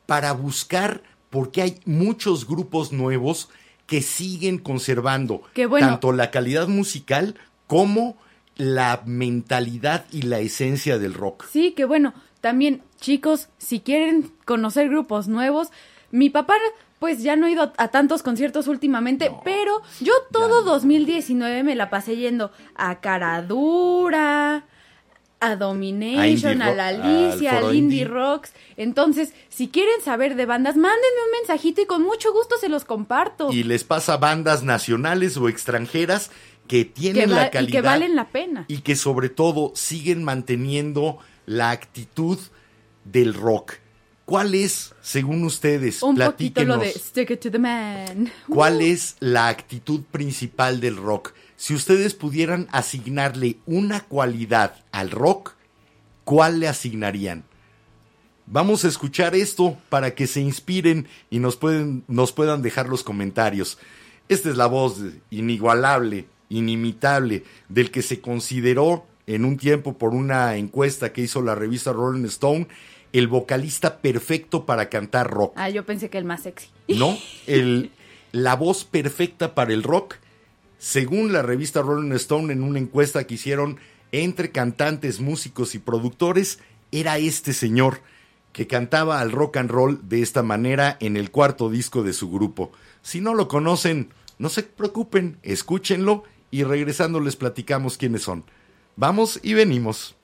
para 0.07 0.33
buscar, 0.33 1.03
porque 1.31 1.63
hay 1.63 1.81
muchos 1.85 2.47
grupos 2.47 2.93
nuevos 2.93 3.49
que 3.87 4.03
siguen 4.03 4.59
conservando 4.59 5.43
bueno. 5.69 5.87
tanto 5.89 6.13
la 6.13 6.31
calidad 6.31 6.69
musical 6.69 7.35
como 7.67 8.17
la 8.57 9.03
mentalidad 9.07 10.05
y 10.13 10.23
la 10.23 10.39
esencia 10.39 10.99
del 10.99 11.15
rock. 11.15 11.47
Sí, 11.51 11.73
que 11.73 11.85
bueno, 11.85 12.15
también 12.41 12.83
chicos, 13.01 13.49
si 13.59 13.81
quieren 13.81 14.31
conocer 14.45 14.89
grupos 14.89 15.29
nuevos, 15.29 15.69
mi 16.11 16.31
papá 16.31 16.55
pues 17.01 17.23
ya 17.23 17.35
no 17.35 17.47
ha 17.47 17.51
ido 17.51 17.73
a, 17.79 17.89
tantos 17.89 18.23
conciertos 18.23 18.69
últimamente, 18.69 19.33
pero 19.43 19.81
yo 20.01 20.13
todo 20.31 20.63
2019 20.63 21.65
me 21.65 21.75
la 21.75 21.89
pasé 21.89 22.17
yendo 22.17 22.53
a 22.77 23.01
Caradura, 23.01 24.67
a 25.41 25.57
Domination, 25.57 26.61
A 26.61 26.75
la 26.75 26.89
Alicia, 26.89 27.57
al 27.57 27.65
al 27.65 27.75
Indie 27.75 28.03
Indie. 28.03 28.05
Rocks. 28.05 28.53
Entonces, 28.77 29.33
si 29.49 29.69
quieren 29.69 30.03
saber 30.05 30.37
de 30.37 30.45
bandas, 30.45 30.77
mándenme 30.77 31.25
un 31.25 31.41
mensajito 31.41 31.81
y 31.81 31.87
con 31.87 32.03
mucho 32.03 32.35
gusto 32.35 32.57
se 32.61 32.69
los 32.69 32.85
comparto. 32.85 33.51
Y 33.51 33.63
les 33.63 33.83
pasa 33.83 34.19
bandas 34.19 34.63
nacionales 34.63 35.39
o 35.39 35.49
extranjeras 35.49 36.31
que 36.69 36.85
tienen 36.85 37.31
que 37.31 37.35
la 37.35 37.47
y 37.47 37.51
calidad 37.51 37.73
que 37.73 37.81
valen 37.81 38.15
la 38.15 38.29
pena. 38.29 38.67
y 38.69 38.83
que 38.83 38.95
sobre 38.95 39.31
todo 39.31 39.73
siguen 39.75 40.23
manteniendo 40.23 41.19
la 41.47 41.71
actitud 41.71 42.39
del 43.05 43.33
rock. 43.33 43.80
¿Cuál 44.31 44.55
es, 44.55 44.95
según 45.01 45.43
ustedes, 45.43 46.05
un 46.05 46.15
poquito 46.15 46.63
lo 46.63 46.77
platíquenos, 46.79 46.81
de 46.81 46.93
Stick 46.93 47.31
It 47.33 47.41
to 47.41 47.51
the 47.51 47.59
Man. 47.59 48.31
cuál 48.49 48.77
Uh. 48.77 48.83
es 48.83 49.17
la 49.19 49.49
actitud 49.49 50.03
principal 50.03 50.79
del 50.81 50.99
rock? 50.99 51.35
Si 51.57 51.75
ustedes 51.75 52.15
pudieran 52.15 52.69
asignarle 52.71 53.57
una 53.67 54.03
cualidad 54.03 54.85
al 54.93 55.11
rock, 55.11 55.55
¿cuál 56.23 56.61
le 56.61 56.69
asignarían? 56.69 57.43
Vamos 58.47 58.85
a 58.85 58.89
escuchar 58.89 59.35
esto 59.35 59.77
para 59.89 60.15
que 60.15 60.29
se 60.29 60.41
inspiren 60.41 61.09
y 61.29 61.41
nos, 61.41 61.57
pueden, 61.57 62.05
nos 62.07 62.31
puedan 62.31 62.63
dejar 62.63 62.89
los 62.89 63.03
comentarios. 63.03 63.79
Esta 64.29 64.49
es 64.49 64.57
la 64.57 64.67
voz 64.67 65.01
inigualable, 65.31 66.27
inimitable, 66.51 67.43
del 67.69 67.91
que 67.91 68.03
se 68.03 68.21
consideró 68.21 69.07
en 69.27 69.45
un 69.45 69.57
tiempo 69.57 69.99
por 69.99 70.15
una 70.15 70.55
encuesta 70.55 71.13
que 71.13 71.23
hizo 71.23 71.43
la 71.43 71.57
revista 71.57 71.93
Rolling 71.93 72.27
Stone 72.27 72.69
el 73.13 73.29
vocalista 73.29 73.99
perfecto 73.99 74.67
para 74.67 74.89
cantar 74.89 75.31
rock. 75.31 75.53
Ah, 75.57 75.71
yo 75.71 75.85
pensé 75.85 76.11
que 76.11 76.19
el 76.19 76.25
más 76.25 76.43
sexy. 76.43 76.69
¿no? 76.89 77.17
El, 77.47 77.91
la 78.33 78.55
voz 78.55 78.85
perfecta 78.85 79.55
para 79.55 79.73
el 79.73 79.83
rock, 79.83 80.17
según 80.79 81.33
la 81.33 81.43
revista 81.43 81.83
Rolling 81.83 82.13
Stone 82.13 82.53
en 82.53 82.63
una 82.63 82.79
encuesta 82.79 83.27
que 83.27 83.35
hicieron 83.35 83.79
entre 84.13 84.51
cantantes, 84.51 85.21
músicos 85.21 85.75
y 85.75 85.79
productores, 85.79 86.61
era 86.93 87.19
este 87.19 87.53
señor 87.53 88.01
que 88.53 88.67
cantaba 88.67 89.21
al 89.21 89.33
rock 89.33 89.59
and 89.59 89.71
roll 89.71 90.01
de 90.09 90.23
esta 90.23 90.43
manera 90.43 90.97
en 91.01 91.17
el 91.17 91.31
cuarto 91.31 91.71
disco 91.71 92.03
de 92.03 92.13
su 92.13 92.31
grupo. 92.31 92.73
Si 93.03 93.21
no 93.21 93.35
lo 93.35 93.49
conocen, 93.49 94.11
no 94.39 94.49
se 94.49 94.63
preocupen, 94.63 95.39
escúchenlo 95.43 96.25
y 96.51 96.65
regresando 96.65 97.21
les 97.21 97.37
platicamos 97.37 97.97
quiénes 97.97 98.23
son. 98.23 98.45
Vamos 98.97 99.39
y 99.43 99.55
venimos. 99.55 100.17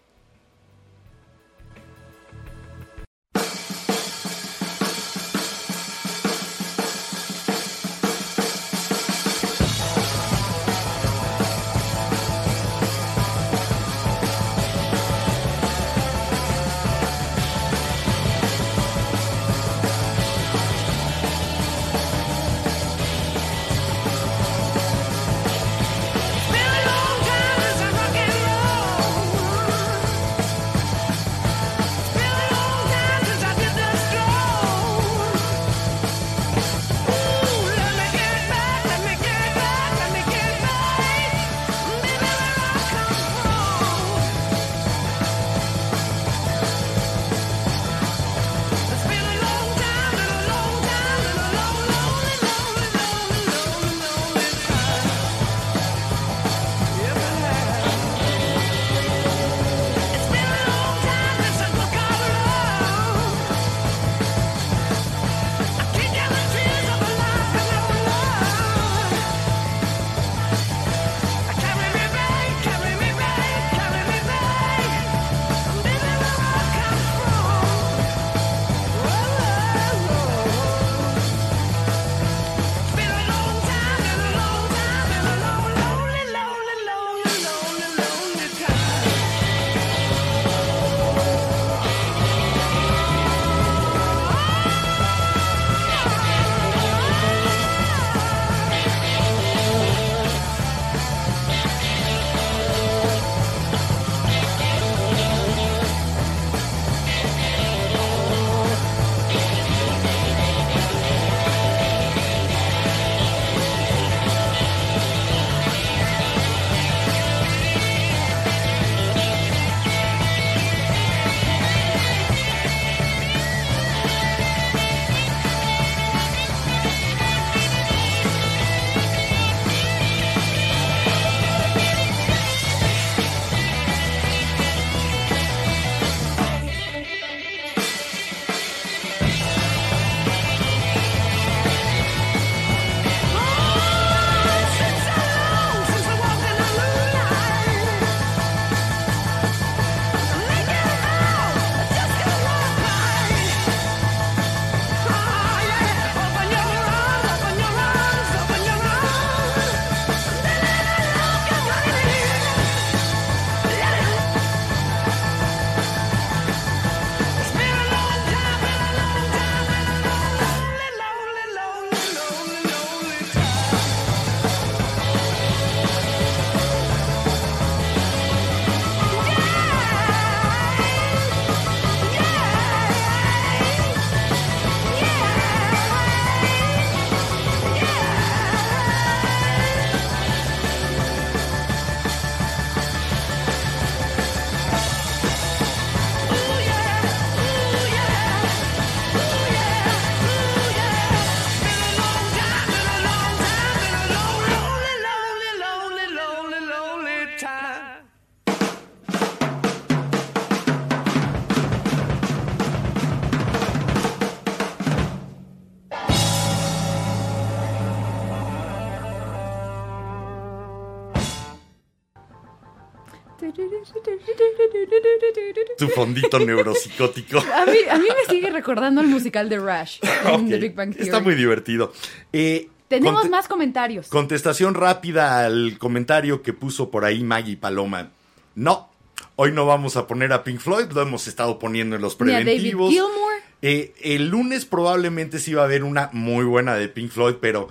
Tu 225.78 225.88
fondito 225.88 226.38
neuropsicótico. 226.38 227.38
A 227.38 227.66
mí, 227.66 227.78
a 227.90 227.98
mí 227.98 228.06
me 228.08 228.32
sigue 228.34 228.50
recordando 228.50 229.00
el 229.00 229.08
musical 229.08 229.48
de 229.48 229.58
Rush 229.58 229.98
en 230.26 230.48
The 230.48 230.58
Big 230.58 230.74
Bang 230.74 230.90
Theory. 230.92 231.04
Está 231.04 231.20
muy 231.20 231.34
divertido. 231.34 231.92
Eh, 232.32 232.68
Tenemos 232.88 233.28
más 233.28 233.48
comentarios. 233.48 234.08
Contestación 234.08 234.74
rápida 234.74 235.44
al 235.44 235.76
comentario 235.78 236.42
que 236.42 236.52
puso 236.52 236.90
por 236.90 237.04
ahí 237.04 237.22
Maggie 237.22 237.56
Paloma. 237.56 238.10
No, 238.54 238.88
hoy 239.36 239.52
no 239.52 239.66
vamos 239.66 239.96
a 239.96 240.06
poner 240.06 240.32
a 240.32 240.44
Pink 240.44 240.60
Floyd, 240.60 240.86
lo 240.92 241.02
hemos 241.02 241.26
estado 241.28 241.58
poniendo 241.58 241.96
en 241.96 242.02
los 242.02 242.18
Ni 242.20 242.30
a 242.30 242.34
David 242.34 242.44
preventivos. 242.44 242.90
Gilmour. 242.90 243.32
Eh, 243.62 243.94
el 244.02 244.28
lunes 244.28 244.64
probablemente 244.66 245.38
sí 245.38 245.52
va 245.54 245.62
a 245.62 245.64
haber 245.64 245.82
una 245.82 246.10
muy 246.12 246.44
buena 246.44 246.74
de 246.76 246.88
Pink 246.88 247.10
Floyd, 247.10 247.36
pero 247.40 247.68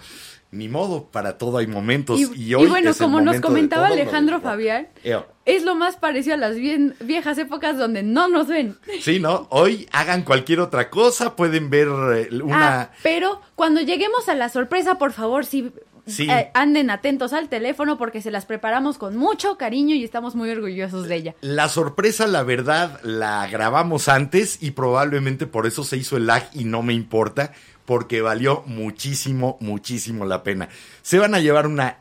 ni 0.56 0.70
modo, 0.70 1.06
para 1.12 1.38
todo 1.38 1.58
hay 1.58 1.68
momentos. 1.68 2.20
Y, 2.20 2.24
Y, 2.36 2.44
y 2.50 2.56
hoy 2.56 2.68
bueno, 2.68 2.90
es 2.92 3.00
el 3.00 3.04
como 3.06 3.22
nos 3.22 3.40
comentaba 3.42 3.88
Alejandro. 3.88 4.42
Fabián, 4.42 4.88
Eo. 5.04 5.28
es 5.46 5.64
lo 5.64 5.76
más 5.76 5.98
parecido 5.98 6.36
a 6.36 6.38
las 6.38 6.56
bien- 6.56 6.96
viejas 7.02 7.38
épocas 7.38 7.78
donde 7.78 8.04
no 8.04 8.28
nos 8.28 8.48
ven. 8.48 8.78
Sí, 9.02 9.20
¿no? 9.20 9.48
Hoy 9.52 9.88
hagan 9.92 10.24
cualquier 10.24 10.60
otra 10.62 10.90
cosa, 10.90 11.36
pueden 11.36 11.70
ver 11.70 11.88
eh, 12.16 12.30
una... 12.42 12.82
Ah, 12.82 12.92
pero 13.04 13.42
cuando 13.56 13.82
lleguemos 13.82 14.28
a 14.30 14.36
la 14.36 14.50
sorpresa, 14.50 14.98
por 14.98 15.12
favor, 15.14 15.46
sí, 15.46 15.72
Sí. 16.08 16.30
eh, 16.30 16.52
anden 16.54 16.92
atentos 16.92 17.34
al 17.34 17.50
teléfono 17.50 17.98
porque 17.98 18.22
se 18.22 18.30
las 18.30 18.46
preparamos 18.46 19.00
con 19.00 19.18
mucho 19.18 19.58
cariño 19.58 19.96
y 19.96 20.04
estamos 20.04 20.36
muy 20.36 20.52
orgullosos 20.52 21.08
de 21.08 21.16
ella. 21.16 21.36
La 21.42 21.68
sorpresa, 21.68 22.28
la 22.28 22.44
verdad, 22.44 23.00
la 23.02 23.48
grabamos 23.48 24.08
antes 24.08 24.62
y 24.62 24.70
probablemente 24.72 25.48
por 25.48 25.66
eso 25.66 25.84
se 25.84 25.98
hizo 25.98 26.16
el 26.18 26.28
lag 26.28 26.48
y 26.54 26.66
no 26.66 26.84
me 26.84 26.94
importa, 26.94 27.54
porque 27.86 28.22
valió 28.22 28.64
muchísimo, 28.66 29.58
muchísimo 29.62 30.26
la 30.26 30.44
pena. 30.44 30.70
Se 31.02 31.20
van 31.20 31.36
a 31.36 31.40
llevar 31.40 31.68
una 31.68 31.98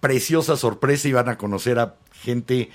preciosa 0.00 0.56
sorpresa 0.56 1.08
y 1.08 1.12
van 1.12 1.28
a 1.28 1.38
conocer 1.38 1.78
a 1.78 1.96
gente 2.12 2.70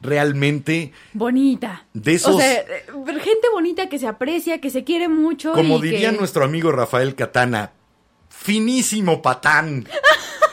realmente, 0.00 0.92
Bonita. 1.12 1.84
De 1.92 2.14
esos- 2.14 2.34
O 2.34 2.38
sea, 2.38 2.52
eh, 2.60 2.84
gente 3.22 3.48
bonita 3.52 3.88
que 3.88 3.98
se 3.98 4.06
aprecia, 4.06 4.60
que 4.60 4.70
se 4.70 4.82
quiere 4.82 5.08
mucho. 5.08 5.52
como 5.52 5.78
y 5.78 5.82
diría 5.82 6.10
que- 6.10 6.16
nuestro 6.16 6.42
amigo 6.44 6.72
Rafael 6.72 7.14
Catana, 7.14 7.72
finísimo 8.30 9.20
patán, 9.20 9.86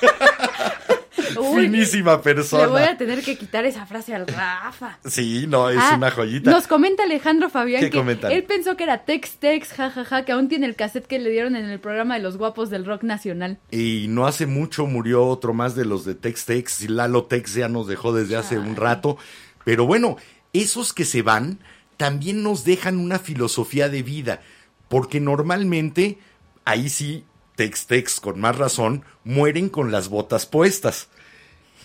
Uy, 1.40 1.64
finísima 1.64 2.22
persona. 2.22 2.64
Le 2.66 2.72
voy 2.72 2.82
a 2.84 2.98
tener 2.98 3.22
que 3.24 3.38
quitar 3.38 3.66
esa 3.66 3.86
frase 3.86 4.14
al 4.16 4.28
Rafa. 4.28 5.00
Sí, 5.06 5.46
no, 5.48 5.70
es 5.70 5.78
Ah, 5.80 5.96
una 5.98 6.12
joyita. 6.12 6.52
Nos 6.52 6.68
comenta 6.68 7.04
Alejandro 7.04 7.50
Fabián 7.50 7.82
¿Qué 7.82 7.90
que 7.90 7.98
comentan? 7.98 8.32
él 8.32 8.44
pensó 8.44 8.78
que 8.78 8.84
era 8.84 9.06
Tex 9.06 9.38
Tex, 9.38 9.70
jajaja, 9.74 10.26
que 10.26 10.32
aún 10.32 10.48
tiene 10.50 10.66
el 10.66 10.76
cassette 10.76 11.08
que 11.08 11.20
le 11.20 11.30
dieron 11.30 11.56
en 11.56 11.66
el 11.70 11.80
programa 11.80 12.16
de 12.16 12.22
los 12.22 12.38
guapos 12.38 12.70
del 12.70 12.86
rock 12.86 13.04
nacional. 13.04 13.60
Y 13.72 14.06
no 14.10 14.28
hace 14.28 14.46
mucho 14.46 14.86
murió 14.88 15.26
otro 15.26 15.54
más 15.54 15.76
de 15.76 15.86
los 15.86 16.06
de 16.06 16.16
Tex 16.16 16.46
Tex 16.46 16.82
y 16.84 16.88
Lalo 16.88 17.26
Tex 17.26 17.54
ya 17.56 17.68
nos 17.70 17.88
dejó 17.88 18.14
desde 18.14 18.36
hace 18.38 18.58
un 18.60 18.76
rato. 18.76 19.18
Pero 19.66 19.86
bueno, 19.86 20.18
esos 20.54 20.94
que 20.94 21.06
se 21.06 21.22
van 21.22 21.60
también 21.98 22.44
nos 22.44 22.64
dejan 22.64 22.98
una 23.00 23.20
filosofía 23.20 23.90
de 23.90 24.04
vida. 24.04 24.42
Porque 24.88 25.20
normalmente, 25.20 26.18
ahí 26.64 26.90
sí, 26.90 27.26
Tex 27.56 27.88
Tex 27.88 28.20
con 28.20 28.40
más 28.40 28.56
razón, 28.58 29.04
mueren 29.24 29.68
con 29.70 29.92
las 29.92 30.08
botas 30.10 30.46
puestas. 30.46 31.10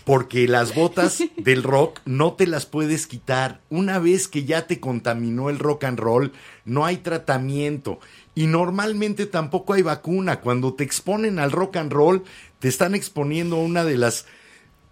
Porque 0.04 0.48
las 0.48 0.74
botas 0.74 1.22
del 1.36 1.62
rock 1.62 2.00
no 2.04 2.34
te 2.34 2.46
las 2.46 2.66
puedes 2.66 3.06
quitar. 3.06 3.60
Una 3.70 3.98
vez 3.98 4.28
que 4.28 4.44
ya 4.44 4.66
te 4.66 4.80
contaminó 4.80 5.50
el 5.50 5.58
rock 5.58 5.84
and 5.84 5.98
roll, 5.98 6.32
no 6.64 6.84
hay 6.84 6.98
tratamiento. 6.98 8.00
Y 8.34 8.46
normalmente 8.46 9.26
tampoco 9.26 9.74
hay 9.74 9.82
vacuna. 9.82 10.40
Cuando 10.40 10.74
te 10.74 10.84
exponen 10.84 11.38
al 11.38 11.52
rock 11.52 11.76
and 11.76 11.92
roll, 11.92 12.24
te 12.58 12.68
están 12.68 12.94
exponiendo 12.94 13.56
a 13.56 13.60
una 13.60 13.84
de 13.84 13.98
las 13.98 14.26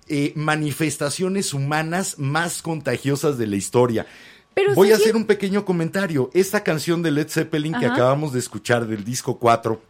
eh, 0.09 0.33
manifestaciones 0.35 1.55
humanas 1.55 2.18
más 2.18 2.62
contagiosas 2.62 3.38
de 3.38 3.46
la 3.46 3.57
historia. 3.57 4.07
Pero 4.55 4.75
Voy 4.75 4.90
a 4.90 4.96
hacer 4.96 5.14
un 5.14 5.25
pequeño 5.25 5.64
comentario. 5.64 6.31
Esta 6.35 6.64
canción 6.64 7.03
de 7.03 7.12
Led 7.12 7.29
Zeppelin 7.29 7.75
que 7.79 7.87
acabamos 7.87 8.33
de 8.33 8.40
escuchar 8.40 8.87
del 8.88 9.05
disco 9.05 9.38
4, 9.38 9.81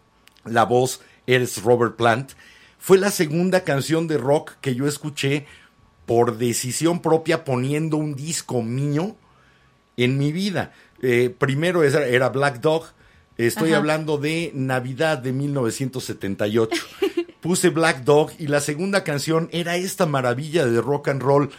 la 0.44 0.64
voz 0.64 1.00
es 1.26 1.62
Robert 1.62 1.96
Plant, 1.96 2.32
fue 2.80 2.98
la 2.98 3.10
segunda 3.10 3.62
canción 3.62 4.08
de 4.08 4.16
rock 4.16 4.54
que 4.62 4.74
yo 4.74 4.88
escuché 4.88 5.46
por 6.06 6.38
decisión 6.38 7.02
propia 7.02 7.44
poniendo 7.44 7.98
un 7.98 8.16
disco 8.16 8.62
mío 8.62 9.14
en 9.98 10.18
mi 10.18 10.32
vida. 10.32 10.72
Eh, 11.02 11.32
primero 11.36 11.84
era, 11.84 12.28
Black 12.30 12.60
Dog. 12.60 12.86
Estoy 13.36 13.70
Ajá. 13.70 13.78
hablando 13.78 14.16
de 14.16 14.50
Navidad 14.54 15.18
de 15.18 15.32
1978. 15.32 16.82
Puse 17.40 17.68
Black 17.68 18.02
Dog 18.04 18.32
y 18.38 18.46
la 18.48 18.60
segunda 18.60 19.04
canción 19.04 19.48
era 19.52 19.76
esta 19.76 20.06
maravilla 20.06 20.66
de 20.66 20.80
rock 20.80 21.08
and 21.08 21.22
roll. 21.22 21.50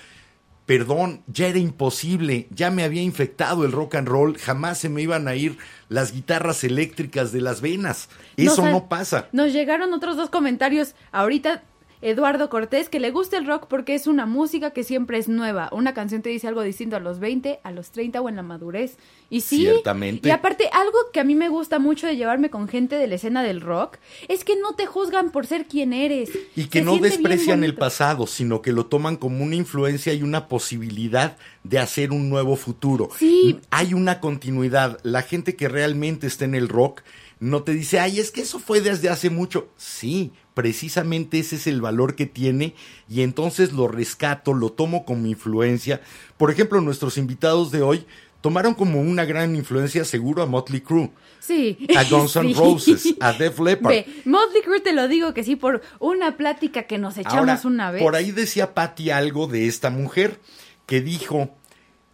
Perdón, 0.72 1.22
ya 1.28 1.48
era 1.48 1.60
imposible, 1.60 2.48
ya 2.50 2.72
me 2.72 2.86
había 2.86 3.02
infectado 3.02 3.66
el 3.66 3.74
rock 3.74 3.96
and 3.96 4.08
roll, 4.08 4.38
jamás 4.38 4.78
se 4.78 4.88
me 4.88 5.02
iban 5.02 5.28
a 5.28 5.36
ir 5.36 5.58
las 5.90 6.14
guitarras 6.14 6.64
eléctricas 6.64 7.34
de 7.34 7.42
las 7.42 7.60
venas. 7.60 8.08
Eso 8.38 8.62
Nos 8.62 8.72
no 8.72 8.88
pasa. 8.88 9.28
Nos 9.34 9.52
llegaron 9.52 9.94
otros 9.94 10.16
dos 10.16 10.30
comentarios. 10.30 10.96
Ahorita 11.12 11.64
Eduardo 12.02 12.50
Cortés, 12.50 12.90
que 12.90 13.00
le 13.00 13.12
gusta 13.12 13.38
el 13.38 13.46
rock 13.46 13.68
porque 13.68 13.94
es 13.94 14.08
una 14.08 14.26
música 14.26 14.72
que 14.72 14.84
siempre 14.84 15.18
es 15.18 15.30
nueva. 15.30 15.70
Una 15.72 15.94
canción 15.94 16.22
te 16.22 16.30
dice 16.30 16.48
algo 16.48 16.64
distinto 16.64 16.96
a 16.96 17.00
los 17.00 17.20
20, 17.20 17.60
a 17.64 17.72
los 17.72 17.92
30 17.92 18.22
o 18.22 18.30
en 18.30 18.36
la 18.36 18.44
madurez. 18.44 18.98
Y 19.30 19.42
sí. 19.42 19.58
Ciertamente. 19.58 20.28
Y 20.28 20.32
aparte, 20.32 20.70
algo 20.74 20.98
que 21.14 21.20
a 21.20 21.24
mí 21.24 21.36
me 21.36 21.50
gusta 21.50 21.80
mucho 21.80 22.08
de 22.08 22.16
llevarme 22.16 22.50
con 22.50 22.68
gente 22.68 22.96
de 22.96 23.08
la 23.08 23.16
escena 23.16 23.44
del 23.44 23.62
rock 23.62 23.98
es 24.28 24.44
que 24.44 24.56
no 24.56 24.74
te 24.74 24.88
juzgan 24.88 25.32
por 25.32 25.46
ser 25.46 25.68
quien 25.68 25.94
eres. 25.94 26.32
Y 26.56 26.66
que 26.66 26.80
Se 26.80 26.86
no 26.86 26.98
desprecian 26.98 27.64
el 27.64 27.76
pasado, 27.76 28.26
sino 28.26 28.62
que 28.62 28.74
lo 28.74 28.88
toman 28.88 29.16
como 29.16 29.44
una 29.44 29.56
influencia 29.56 30.14
y 30.14 30.24
una 30.24 30.48
posibilidad 30.48 31.38
de 31.64 31.80
hacer 31.80 32.12
un 32.12 32.30
nuevo 32.30 32.56
futuro. 32.56 33.10
Sí. 33.18 33.60
Hay 33.70 33.94
una 33.94 34.20
continuidad. 34.20 35.00
La 35.04 35.22
gente 35.22 35.56
que 35.56 35.70
realmente 35.70 36.28
está 36.28 36.46
en 36.46 36.56
el 36.56 36.68
rock 36.68 37.02
no 37.42 37.64
te 37.64 37.74
dice, 37.74 38.00
ay, 38.00 38.20
es 38.20 38.32
que 38.32 38.42
eso 38.42 38.60
fue 38.60 38.82
desde 38.82 39.10
hace 39.10 39.32
mucho. 39.32 39.68
Sí, 39.76 40.32
precisamente 40.54 41.40
ese 41.40 41.56
es 41.56 41.68
el 41.68 41.82
valor 41.82 42.16
que 42.16 42.26
tiene 42.26 42.76
y 43.10 43.22
entonces 43.22 43.74
lo 43.74 43.88
rescato, 43.88 44.54
lo 44.54 44.72
tomo 44.72 45.06
como 45.06 45.28
influencia. 45.28 46.02
Por 46.38 46.52
ejemplo, 46.52 46.82
nuestros 46.82 47.18
invitados 47.18 47.72
de 47.72 47.82
hoy 47.82 48.06
tomaron 48.42 48.74
como 48.74 49.00
una 49.02 49.24
gran 49.26 49.56
influencia 49.56 50.04
seguro 50.04 50.42
a 50.42 50.46
Motley 50.46 50.82
Crue. 50.82 51.12
Sí. 51.40 51.88
A 51.96 52.04
Guns 52.04 52.36
N' 52.38 52.48
Sí. 52.50 52.54
Roses, 52.54 53.16
a 53.20 53.34
Def 53.34 53.60
Leppard. 53.60 53.94
Ve, 53.94 54.06
Motley 54.26 54.62
Crue 54.64 54.80
te 54.80 54.94
lo 54.94 55.08
digo 55.08 55.34
que 55.34 55.44
sí, 55.44 55.56
por 55.56 55.82
una 56.00 56.38
plática 56.38 56.84
que 56.84 56.98
nos 56.98 57.18
echamos 57.18 57.40
Ahora, 57.40 57.62
una 57.64 57.92
vez. 57.92 58.02
Por 58.02 58.16
ahí 58.16 58.32
decía 58.32 58.74
Patty 58.74 59.12
algo 59.12 59.48
de 59.48 59.68
esta 59.68 59.90
mujer 59.90 60.40
que 60.86 61.02
dijo, 61.02 61.56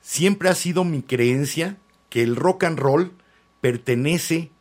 siempre 0.01 0.49
ha 0.49 0.55
sido 0.55 0.83
mi 0.83 1.01
creencia 1.01 1.77
que 2.09 2.23
el 2.23 2.35
rock 2.35 2.65
and 2.65 2.79
roll 2.79 3.13
pertenece 3.61 4.51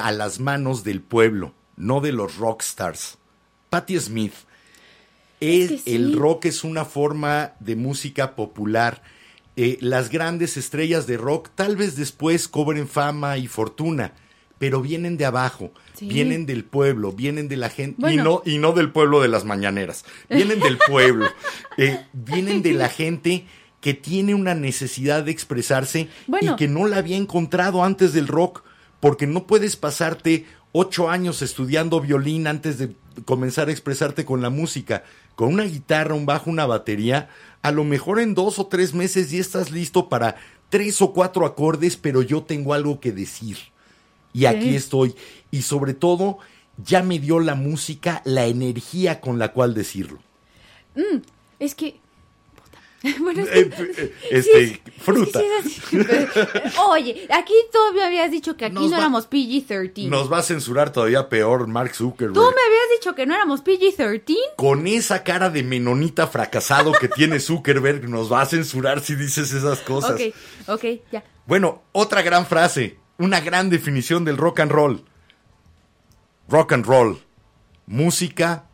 a 0.00 0.12
las 0.12 0.40
manos 0.40 0.84
del 0.84 1.00
pueblo, 1.00 1.54
no 1.76 2.00
de 2.00 2.12
los 2.12 2.36
rockstars. 2.36 3.18
Patti 3.70 3.98
Smith. 3.98 4.34
Es 5.40 5.64
Es- 5.64 5.70
que 5.70 5.90
sí. 5.90 5.94
El 5.96 6.16
rock 6.16 6.46
es 6.46 6.64
una 6.64 6.84
forma 6.84 7.52
de 7.60 7.76
música 7.76 8.34
popular. 8.36 9.02
Eh, 9.56 9.76
las 9.80 10.08
grandes 10.10 10.56
estrellas 10.56 11.06
de 11.06 11.16
rock 11.18 11.50
tal 11.54 11.76
vez 11.76 11.96
después 11.96 12.48
cobren 12.48 12.88
fama 12.88 13.36
y 13.36 13.48
fortuna, 13.48 14.14
pero 14.58 14.80
vienen 14.80 15.16
de 15.18 15.26
abajo, 15.26 15.72
Sí. 15.94 16.06
vienen 16.06 16.46
del 16.46 16.64
pueblo, 16.64 17.12
vienen 17.12 17.48
de 17.48 17.56
la 17.58 17.68
gente, 17.68 18.12
y, 18.12 18.16
no, 18.16 18.42
y 18.46 18.56
no 18.58 18.72
del 18.72 18.92
pueblo 18.92 19.20
de 19.20 19.28
las 19.28 19.44
mañaneras, 19.44 20.04
vienen 20.30 20.60
del 20.60 20.78
pueblo, 20.78 21.26
eh, 21.76 22.00
vienen 22.14 22.62
de 22.62 22.72
la 22.72 22.88
gente 22.88 23.44
que 23.82 23.92
tiene 23.92 24.34
una 24.34 24.54
necesidad 24.54 25.24
de 25.24 25.32
expresarse 25.32 26.08
Bueno. 26.28 26.52
y 26.52 26.56
que 26.56 26.68
no 26.68 26.86
la 26.86 26.98
había 26.98 27.16
encontrado 27.16 27.84
antes 27.84 28.12
del 28.14 28.28
rock, 28.28 28.62
porque 29.00 29.26
no 29.26 29.46
puedes 29.46 29.76
pasarte 29.76 30.46
ocho 30.72 31.08
años 31.08 31.42
estudiando 31.42 32.00
violín 32.00 32.46
antes 32.46 32.78
de 32.78 32.94
comenzar 33.24 33.68
a 33.68 33.72
expresarte 33.72 34.24
con 34.24 34.42
la 34.42 34.50
música. 34.50 35.04
Con 35.36 35.48
una 35.48 35.64
guitarra, 35.64 36.14
un 36.14 36.26
bajo, 36.26 36.50
una 36.50 36.66
batería, 36.66 37.28
a 37.62 37.70
lo 37.70 37.84
mejor 37.84 38.20
en 38.20 38.34
dos 38.34 38.58
o 38.58 38.66
tres 38.66 38.92
meses 38.92 39.30
ya 39.30 39.40
estás 39.40 39.70
listo 39.70 40.08
para 40.08 40.36
tres 40.68 41.00
o 41.00 41.12
cuatro 41.12 41.46
acordes, 41.46 41.96
pero 41.96 42.22
yo 42.22 42.42
tengo 42.42 42.74
algo 42.74 43.00
que 43.00 43.12
decir. 43.12 43.58
Y 44.32 44.46
aquí 44.46 44.74
estoy. 44.74 45.14
Y 45.50 45.62
sobre 45.62 45.94
todo, 45.94 46.38
ya 46.82 47.02
me 47.02 47.18
dio 47.18 47.40
la 47.40 47.54
música 47.54 48.22
la 48.24 48.46
energía 48.46 49.20
con 49.20 49.38
la 49.38 49.52
cual 49.52 49.74
decirlo. 49.74 50.18
Es 51.58 51.74
que 51.74 52.00
Bueno, 53.20 53.42
es 53.42 53.48
Eh, 53.52 53.70
que- 53.70 54.02
eh, 54.02 54.14
este, 54.30 54.82
fruta. 54.98 55.40
Sí, 55.40 55.46
sí, 55.70 55.80
sí. 55.90 55.98
Oye, 56.88 57.26
aquí 57.32 57.52
tú 57.72 57.78
me 57.94 58.04
habías 58.04 58.30
dicho 58.30 58.56
que 58.56 58.66
aquí 58.66 58.74
Nos 58.74 58.84
no 58.84 58.90
va- 58.92 58.98
éramos 58.98 59.28
PG-13. 59.28 60.08
Nos 60.08 60.32
va 60.32 60.38
a 60.38 60.42
censurar 60.42 60.92
todavía 60.92 61.28
peor 61.28 61.66
Mark 61.66 61.94
Zuckerberg. 61.94 62.34
Tú 62.34 62.40
me 62.40 62.46
habías 62.46 62.90
dicho 62.98 63.14
que 63.14 63.26
no 63.26 63.34
éramos 63.34 63.62
PG-13. 63.64 64.36
Con 64.56 64.86
esa 64.86 65.24
cara 65.24 65.50
de 65.50 65.62
menonita 65.62 66.26
fracasado 66.28 66.92
que 66.92 67.08
tiene 67.08 67.40
Zuckerberg, 67.40 68.08
nos 68.08 68.30
va 68.32 68.42
a 68.42 68.46
censurar 68.46 69.00
si 69.00 69.14
dices 69.16 69.52
esas 69.52 69.80
cosas. 69.80 70.12
Ok, 70.12 70.34
ok, 70.68 70.84
ya. 71.10 71.24
Bueno, 71.46 71.82
otra 71.92 72.22
gran 72.22 72.46
frase, 72.46 72.98
una 73.18 73.40
gran 73.40 73.68
definición 73.68 74.24
del 74.24 74.36
rock 74.36 74.60
and 74.60 74.70
roll. 74.70 75.04
Rock 76.48 76.72
and 76.72 76.84
roll, 76.86 77.18
música 77.86 78.68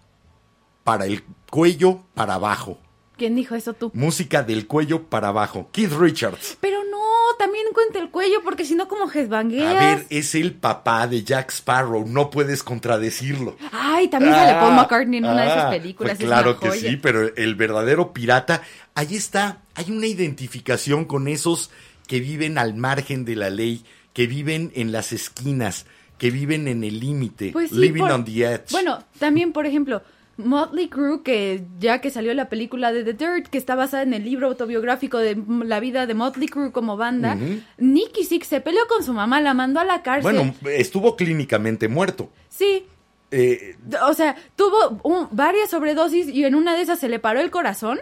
para 0.85 1.07
el 1.07 1.23
cuello 1.51 2.03
para 2.14 2.35
abajo. 2.35 2.79
¿Quién 3.18 3.35
dijo 3.35 3.54
eso 3.54 3.74
tú? 3.74 3.90
Música 3.94 4.42
del 4.42 4.66
cuello 4.66 5.02
para 5.02 5.28
abajo. 5.28 5.68
Keith 5.72 5.92
Richards. 5.92 6.57
Pero 6.61 6.78
no, 6.90 6.98
también 7.38 7.66
cuenta 7.74 7.98
el 7.98 8.11
cuello, 8.11 8.40
porque 8.44 8.64
si 8.64 8.74
no, 8.74 8.87
como 8.88 9.11
A 9.11 9.12
headbangueas. 9.12 9.74
ver, 9.98 10.07
es 10.09 10.35
el 10.35 10.54
papá 10.54 11.07
de 11.09 11.24
Jack 11.24 11.50
Sparrow, 11.50 12.07
no 12.07 12.31
puedes 12.31 12.62
contradecirlo. 12.62 13.57
Ay, 13.72 14.09
también 14.09 14.35
sale 14.35 14.52
Paul 14.61 14.72
Ah, 14.72 14.76
McCartney 14.76 15.18
en 15.18 15.24
una 15.24 15.42
de 15.42 15.48
esas 15.48 15.64
ah, 15.64 15.70
películas. 15.70 16.12
pues 16.12 16.20
es 16.20 16.26
claro 16.26 16.59
que 16.61 16.70
sí, 16.72 16.96
pero 16.96 17.35
el 17.37 17.54
verdadero 17.57 18.12
pirata, 18.12 18.62
ahí 18.94 19.16
está, 19.16 19.62
hay 19.74 19.90
una 19.90 20.07
identificación 20.07 21.04
con 21.04 21.28
esos 21.28 21.70
que 22.07 22.20
viven 22.20 22.57
al 22.57 22.74
margen 22.74 23.24
de 23.24 23.37
la 23.37 23.50
ley, 23.50 23.85
que 24.12 24.26
viven 24.26 24.72
en 24.74 24.92
las 24.92 25.12
esquinas, 25.12 25.87
que 26.18 26.31
viven 26.31 26.66
en 26.68 26.83
el 26.85 26.98
límite, 27.00 27.50
Pues 27.52 27.70
sí, 27.70 27.76
living 27.76 28.00
por- 28.02 28.12
on 28.12 28.24
the 28.24 28.44
edge. 28.44 28.70
Bueno, 28.70 29.04
también, 29.18 29.52
por 29.52 29.66
ejemplo, 29.66 30.02
Motley 30.38 30.88
Crue, 30.88 31.22
que 31.22 31.64
ya 31.79 32.01
que 32.01 32.11
salió 32.11 32.33
la 32.33 32.48
película 32.48 32.92
de 32.92 33.05
The 33.05 33.12
Dirt, 33.12 33.48
que 33.48 33.59
está 33.59 33.74
basada 33.74 34.03
en 34.05 34.14
el 34.14 34.24
libro 34.24 34.46
autobiográfico 34.46 35.18
de 35.18 35.37
la 35.64 35.81
vida 35.81 36.07
de 36.07 36.14
Motley 36.14 36.48
Crue 36.48 36.72
como 36.72 36.96
banda, 36.96 37.37
Nicky 37.77 38.24
Six 38.24 38.46
se 38.46 38.61
peleó 38.61 38.87
con 38.88 39.03
su 39.05 39.12
mamá, 39.12 39.40
la 39.40 39.53
mandó 39.53 39.81
a 39.81 39.85
la 39.85 40.03
cárcel. 40.03 40.33
Bueno, 40.33 40.55
estuvo 40.72 41.16
clínicamente 41.16 41.88
muerto. 41.88 42.31
Sí, 42.48 42.85
Eh, 43.31 43.77
o 44.09 44.14
sea, 44.14 44.37
tuvo 44.57 45.01
un- 45.03 45.29
varias 45.33 45.68
sobredosis 45.68 46.29
y 46.29 46.44
en 46.44 46.55
una 46.55 46.74
de 46.74 46.81
esas 46.81 46.98
se 46.98 47.11
le 47.11 47.18
paró 47.18 47.40
el 47.40 47.51
corazón. 47.51 48.01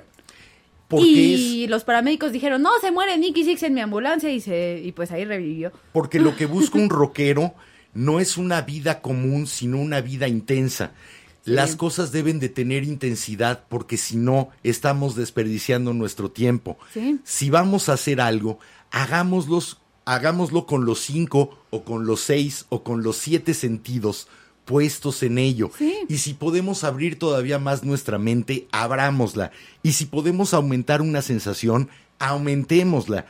y 0.92 1.64
es 1.64 1.70
los 1.70 1.82
paramédicos 1.82 2.30
dijeron, 2.30 2.62
no, 2.62 2.70
se 2.80 2.92
muere 2.92 3.18
Nicky 3.18 3.42
Six 3.44 3.64
en 3.64 3.74
mi 3.74 3.80
ambulancia 3.80 4.30
y, 4.30 4.40
se, 4.40 4.80
y 4.84 4.92
pues 4.92 5.10
ahí 5.10 5.24
revivió. 5.24 5.72
Porque 5.92 6.20
lo 6.20 6.36
que 6.36 6.46
busca 6.46 6.78
un 6.78 6.90
rockero 6.90 7.54
no 7.92 8.20
es 8.20 8.36
una 8.36 8.60
vida 8.62 9.00
común, 9.00 9.46
sino 9.48 9.78
una 9.80 10.00
vida 10.00 10.28
intensa. 10.28 10.92
Las 11.46 11.76
cosas 11.76 12.12
deben 12.12 12.40
de 12.40 12.48
tener 12.48 12.84
intensidad 12.84 13.64
porque 13.68 13.96
si 13.96 14.16
no, 14.16 14.50
estamos 14.62 15.14
desperdiciando 15.14 15.94
nuestro 15.94 16.30
tiempo. 16.30 16.76
Sí. 16.92 17.20
Si 17.24 17.50
vamos 17.50 17.88
a 17.88 17.94
hacer 17.94 18.20
algo, 18.20 18.58
hagámoslos, 18.90 19.78
hagámoslo 20.04 20.66
con 20.66 20.84
los 20.84 21.00
cinco 21.00 21.58
o 21.70 21.84
con 21.84 22.04
los 22.04 22.20
seis 22.20 22.66
o 22.68 22.82
con 22.82 23.02
los 23.02 23.16
siete 23.16 23.54
sentidos 23.54 24.28
puestos 24.64 25.22
en 25.22 25.38
ello. 25.38 25.70
Sí. 25.78 25.94
Y 26.08 26.18
si 26.18 26.34
podemos 26.34 26.84
abrir 26.84 27.18
todavía 27.18 27.58
más 27.58 27.84
nuestra 27.84 28.18
mente, 28.18 28.66
abrámosla. 28.72 29.52
Y 29.82 29.92
si 29.92 30.06
podemos 30.06 30.52
aumentar 30.52 31.00
una 31.00 31.22
sensación, 31.22 31.88
aumentémosla. 32.18 33.26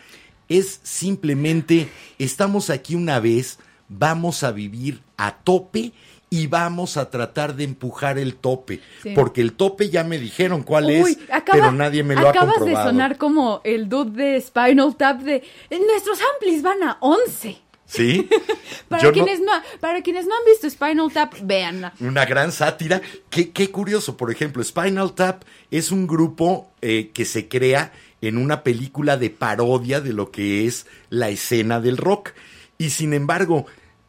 Es 0.48 0.80
simplemente, 0.82 1.88
estamos 2.18 2.70
aquí 2.70 2.94
una 2.94 3.20
vez, 3.20 3.58
vamos 3.88 4.42
a 4.42 4.52
vivir 4.52 5.02
a 5.16 5.36
tope 5.36 5.92
y 6.36 6.46
vamos 6.48 6.96
a 6.96 7.10
tratar 7.10 7.54
de 7.56 7.64
empujar 7.64 8.18
el 8.18 8.34
tope. 8.36 8.80
Sí. 9.02 9.12
Porque 9.14 9.40
el 9.40 9.52
tope 9.54 9.88
ya 9.90 10.04
me 10.04 10.18
dijeron 10.18 10.62
cuál 10.62 10.90
es, 10.90 11.04
Uy, 11.04 11.18
acaba- 11.30 11.58
pero 11.58 11.72
nadie 11.72 12.02
me 12.02 12.14
lo 12.14 12.26
ha 12.26 12.30
acabas 12.30 12.56
comprobado. 12.56 12.86
de 12.86 12.92
sonar 12.92 13.16
como 13.18 13.60
el 13.64 13.88
dude 13.88 14.10
de 14.34 14.40
Spinal 14.40 14.96
Tap 14.96 15.20
de 15.22 15.42
nuestros 15.70 16.18
amplis 16.34 16.62
van 16.62 16.82
a 16.82 16.98
11. 17.00 17.58
¿Sí? 17.88 18.28
Para 18.88 19.00
Yo 19.02 19.08
no- 19.10 19.12
quienes 19.14 19.38
no, 19.40 19.52
para 19.80 20.02
quienes 20.02 20.26
no 20.26 20.34
han 20.34 20.44
visto 20.44 20.68
Spinal 20.68 21.12
Tap, 21.12 21.34
véanla. 21.42 21.92
una 22.00 22.24
gran 22.26 22.50
sátira. 22.50 23.00
Qué, 23.30 23.50
qué 23.52 23.70
curioso, 23.70 24.16
por 24.16 24.30
ejemplo, 24.32 24.62
Spinal 24.64 25.14
Tap 25.14 25.44
es 25.70 25.92
un 25.92 26.06
grupo 26.08 26.68
eh, 26.82 27.10
que 27.14 27.24
se 27.24 27.46
crea 27.48 27.92
en 28.22 28.38
una 28.38 28.64
película 28.64 29.16
de 29.16 29.30
parodia 29.30 30.00
de 30.00 30.12
lo 30.12 30.32
que 30.32 30.66
es 30.66 30.86
la 31.10 31.28
escena 31.28 31.80
del 31.80 31.96
rock. 31.96 32.30
Y 32.76 32.90
sin 32.90 33.12
embargo, 33.14 33.66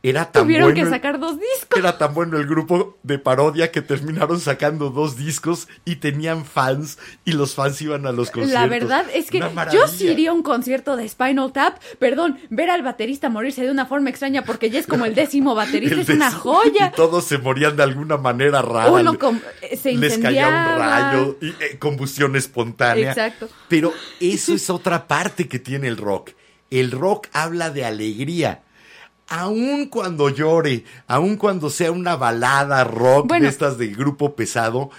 era 0.10 0.32
tan 0.32 0.43
Tuvieron 0.43 0.72
bueno. 0.72 0.86
que 0.86 0.89
sacar 0.89 1.20
dos 1.20 1.38
discos. 1.39 1.78
Era 1.78 1.97
tan 1.97 2.14
bueno 2.14 2.38
el 2.38 2.47
grupo 2.47 2.97
de 3.03 3.20
parodia 3.20 3.72
que 3.72 3.82
terminaron 3.82 4.39
sacando 4.39 4.89
dos 4.89 5.18
discos 5.18 5.68
y 5.86 5.97
tenían 5.97 6.45
fans 6.45 6.97
y 7.26 7.34
los 7.34 7.55
fans 7.55 7.82
iban 7.82 8.05
a 8.05 8.12
los 8.12 8.32
conciertos. 8.32 8.62
La 8.62 8.68
verdad 8.68 9.05
es 9.14 9.30
que 9.30 9.39
yo 9.72 9.88
sí 9.88 10.08
iría 10.08 10.32
a 10.32 10.34
un 10.34 10.43
concierto 10.43 10.95
de 10.95 11.08
Spinal 11.08 11.51
Tap. 11.51 11.80
Perdón, 11.99 12.39
ver 12.49 12.70
al 12.70 12.84
baterista 12.84 13.30
morirse 13.30 13.64
de 13.64 13.72
una 13.72 13.86
forma 13.86 14.10
extraña 14.10 14.43
porque 14.43 14.70
ya 14.70 14.80
es 14.80 14.88
como 14.88 15.05
el 15.05 15.16
décimo 15.16 15.55
baterista, 15.55 15.95
El 15.95 16.01
es 16.01 16.10
una 16.10 16.32
joya. 16.32 16.91
Y 16.93 16.95
todos 16.95 17.26
se 17.26 17.38
morían 17.38 17.76
de 17.76 17.84
alguna 17.84 18.18
manera 18.18 18.62
rara. 18.62 18.91
Uno 18.91 19.18
eh, 19.62 19.78
se 19.78 19.93
Les 19.93 20.18
caía 20.18 20.47
un 20.47 20.80
rayo, 20.80 21.38
y, 21.41 21.49
eh, 21.64 21.78
combustión 21.80 22.36
espontánea. 22.36 23.10
Exacto. 23.10 23.49
Pero 23.68 23.93
eso 24.20 24.53
es 24.53 24.70
otra 24.70 25.08
parte 25.08 25.47
que 25.47 25.60
tiene 25.60 25.88
el 25.88 25.97
rock. 25.97 26.32
El 26.70 26.91
rock 26.91 27.28
habla 27.34 27.70
de 27.70 27.86
alegría. 27.86 28.64
Aun 29.30 29.88
cuando 29.88 30.30
llore, 30.30 30.84
aun 31.07 31.36
cuando 31.36 31.69
sea 31.69 31.91
una 31.91 32.15
balada 32.15 32.84
rock 32.86 33.28
Bueno. 33.28 33.43
de 33.43 33.49
estas 33.49 33.78
de 33.78 33.88
grupo 33.88 34.36
pesado, 34.36 34.89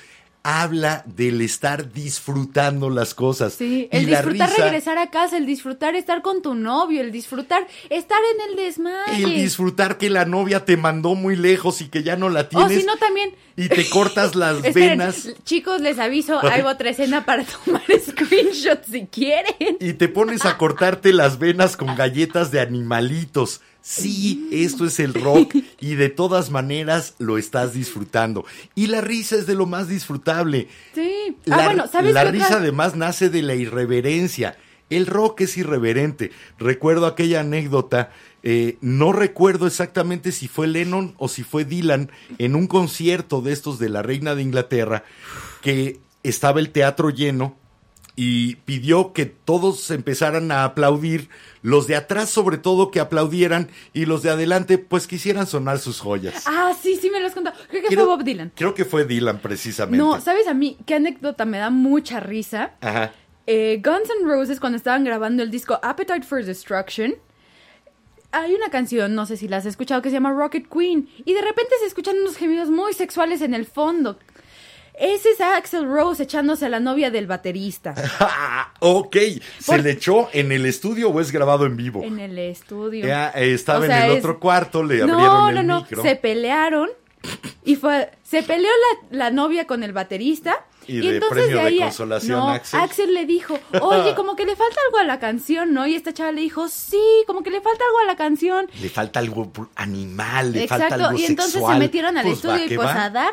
habla 0.43 1.03
del 1.07 1.41
estar 1.41 1.93
disfrutando 1.93 2.89
las 2.91 3.14
cosas. 3.14 3.55
Sí, 3.55 3.89
el 3.91 4.07
disfrutar 4.07 4.49
risa- 4.51 4.62
regresar 4.64 4.99
a 4.99 5.11
casa, 5.11 5.37
el 5.37 5.47
disfrutar 5.47 5.95
estar 5.95 6.22
con 6.22 6.43
tu 6.43 6.55
novio, 6.55 7.01
el 7.01 7.11
disfrutar 7.11 7.66
estar 7.91 8.18
en 8.35 8.51
el 8.51 8.57
desmaye. 8.57 9.24
El 9.24 9.35
disfrutar 9.43 9.99
que 9.99 10.09
la 10.11 10.24
novia 10.24 10.64
te 10.64 10.76
mandó 10.76 11.14
muy 11.14 11.35
lejos 11.37 11.81
y 11.81 11.89
que 11.89 12.03
ya 12.03 12.16
no 12.16 12.29
la 12.29 12.41
O 12.43 12.47
tienes. 12.47 12.81
si 12.81 12.87
no 12.87 12.97
también. 12.97 13.35
Y 13.57 13.68
te 13.68 13.89
cortas 13.91 14.37
las 14.37 14.57
Esperen, 14.64 14.99
venas. 14.99 15.29
chicos, 15.45 15.81
les 15.81 15.99
aviso, 15.99 16.39
hay 16.47 16.61
otra 16.62 16.91
escena 16.91 17.24
para 17.24 17.45
tomar 17.64 17.83
screenshots 18.07 18.87
si 18.91 19.07
quieren. 19.07 19.76
y 19.81 19.95
te 19.95 20.09
pones 20.09 20.45
a 20.47 20.57
cortarte 20.57 21.12
las 21.12 21.39
venas 21.39 21.76
con 21.76 21.95
galletas 21.97 22.51
de 22.51 22.61
animalitos. 22.61 23.61
Sí, 23.81 24.49
esto 24.53 24.85
es 24.85 25.01
el 25.01 25.14
rock 25.14 25.57
y 25.81 25.95
de 25.95 26.09
todas 26.09 26.51
maneras 26.51 27.14
lo 27.18 27.39
estás 27.39 27.72
disfrutando. 27.72 28.45
Y 28.74 28.89
la 28.89 29.01
risa 29.01 29.37
es 29.37 29.47
de 29.47 29.55
lo 29.55 29.66
más 29.66 29.89
disfrutable. 29.89 30.68
Sí. 30.95 31.37
La, 31.45 31.57
ah, 31.57 31.64
bueno, 31.64 31.87
¿sabes 31.87 32.12
la 32.12 32.20
otra? 32.20 32.33
risa 32.33 32.57
además 32.57 32.97
nace 32.97 33.31
de 33.31 33.43
la 33.43 33.55
irreverencia. 33.55 34.59
El 34.91 35.07
rock 35.07 35.43
es 35.43 35.57
irreverente. 35.57 36.33
Recuerdo 36.59 37.07
aquella 37.07 37.41
anécdota, 37.41 38.11
eh, 38.43 38.79
no 38.81 39.12
recuerdo 39.12 39.66
exactamente 39.66 40.33
si 40.33 40.49
fue 40.49 40.66
Lennon 40.66 41.14
o 41.18 41.29
si 41.29 41.43
fue 41.43 41.64
Dylan 41.64 42.11
en 42.39 42.55
un 42.55 42.66
concierto 42.66 43.43
de 43.43 43.53
estos 43.53 43.79
de 43.79 43.91
la 43.91 44.03
Reina 44.03 44.35
de 44.35 44.43
Inglaterra, 44.43 45.05
que 45.62 46.01
estaba 46.22 46.61
el 46.61 46.70
teatro 46.70 47.11
lleno 47.11 47.57
y 48.21 48.57
pidió 48.64 49.12
que 49.12 49.27
todos 49.27 49.93
empezaran 49.93 50.51
a 50.51 50.64
aplaudir, 50.64 51.29
los 51.62 51.87
de 51.87 51.95
atrás 51.95 52.29
sobre 52.29 52.59
todo 52.59 52.91
que 52.91 52.99
aplaudieran 52.99 53.69
y 53.93 54.07
los 54.07 54.25
de 54.25 54.31
adelante 54.31 54.77
pues 54.77 55.07
quisieran 55.07 55.47
sonar 55.47 55.79
sus 55.79 56.01
joyas. 56.01 56.43
Ah, 56.47 56.75
sí, 56.83 56.97
sí 57.01 57.11
me 57.11 57.21
lo 57.21 57.29
has 57.29 57.35
contado. 57.35 57.57
Creo 57.69 57.81
que 57.83 57.87
Creo- 57.87 58.01
fue 58.07 58.16
Bob 58.16 58.25
Dylan. 58.25 58.51
Creo 58.57 58.75
que 58.75 58.85
fue 58.85 59.05
Dylan 59.05 59.39
precisamente. 59.39 59.99
No, 60.05 60.21
¿sabes 60.21 60.49
a 60.49 60.55
mí 60.55 60.77
qué 60.85 60.97
anécdota 60.97 61.45
me 61.45 61.59
da 61.59 61.71
mucha 61.71 62.19
risa? 62.19 62.73
Ajá. 62.81 63.12
Eh, 63.47 63.81
Guns 63.85 64.11
N' 64.21 64.29
Roses, 64.29 64.59
cuando 64.59 64.77
estaban 64.79 65.05
grabando 65.05 65.45
el 65.45 65.53
disco 65.53 65.79
Appetite 65.81 66.23
for 66.27 66.45
Destruction, 66.45 67.14
hay 68.31 68.53
una 68.55 68.69
canción, 68.69 69.14
no 69.14 69.25
sé 69.27 69.37
si 69.37 69.47
la 69.49 69.57
has 69.59 69.64
escuchado, 69.66 70.03
que 70.03 70.11
se 70.11 70.14
llama 70.14 70.33
Rocket 70.33 70.69
Queen. 70.69 71.09
Y 71.25 71.33
de 71.35 71.41
repente 71.41 71.71
se 71.81 71.87
escuchan 71.87 72.16
unos 72.21 72.37
gemidos 72.37 72.69
muy 72.69 72.93
sexuales 72.93 73.41
en 73.43 73.55
el 73.55 73.64
fondo. 73.64 74.19
Ese 75.01 75.31
es 75.31 75.41
Axel 75.41 75.85
Rose 75.87 76.23
echándose 76.25 76.67
a 76.67 76.69
la 76.69 76.81
novia 76.81 77.11
del 77.11 77.27
baterista 77.27 77.95
ok, 78.81 79.17
¿se 79.17 79.41
Por- 79.67 79.81
le 79.83 79.91
echó 79.93 80.29
en 80.33 80.51
el 80.53 80.67
estudio 80.67 81.11
o 81.11 81.21
es 81.21 81.31
grabado 81.33 81.67
en 81.67 81.77
vivo? 81.77 82.03
en 82.03 82.19
el 82.19 82.39
estudio. 82.39 83.07
Ya, 83.07 83.31
eh, 83.35 83.55
estaba 83.55 83.81
O 83.81 83.87
sea, 83.87 84.05
en 84.07 84.11
el 84.11 84.19
es- 84.19 84.25
otro 84.25 84.41
cuarto, 84.41 84.83
le 84.83 84.99
no, 84.99 85.13
abrieron 85.15 85.55
no, 85.55 85.61
el 85.61 85.67
no, 85.67 85.81
micro. 85.83 86.03
se 86.03 86.17
pelearon 86.17 86.89
y 87.65 87.77
fue, 87.77 88.11
se 88.23 88.43
peleó 88.43 88.71
la, 89.11 89.17
la 89.19 89.31
novia 89.31 89.67
con 89.67 89.83
el 89.83 89.93
baterista 89.93 90.65
Y 90.89 90.97
y, 90.99 91.01
de 91.03 91.14
entonces 91.16 91.39
premio 91.39 91.57
de 91.59 91.62
ahí, 91.62 91.78
consolación, 91.78 92.39
no, 92.41 92.49
Axel. 92.51 93.14
le 93.14 93.26
dijo, 93.26 93.59
oye, 93.82 94.14
como 94.16 94.34
que 94.36 94.45
le 94.47 94.57
falta 94.57 94.76
algo 94.86 94.99
a 94.99 95.05
la 95.05 95.20
canción, 95.20 95.74
¿no? 95.74 95.86
Y 95.86 95.95
esta 95.95 96.12
chava 96.14 96.32
le 96.32 96.41
dijo, 96.41 96.66
sí, 96.68 96.99
como 97.26 97.43
que 97.43 97.51
le 97.51 97.61
falta 97.61 97.84
algo 97.84 97.99
a 98.01 98.05
la 98.05 98.16
canción. 98.16 98.68
Le 98.80 98.89
falta 98.89 99.20
algo 99.20 99.53
animal, 99.76 100.53
le 100.53 100.66
falta 100.66 100.95
algo 100.95 101.18
y 101.18 101.24
entonces 101.26 101.53
sexual. 101.55 101.74
se 101.74 101.78
metieron 101.80 102.16
al 102.16 102.24
Pues 102.24 102.36
estudio 102.36 102.64
y 102.64 102.74
pues 102.74 102.89
va. 102.89 103.05
a 103.05 103.11
darle. 103.11 103.32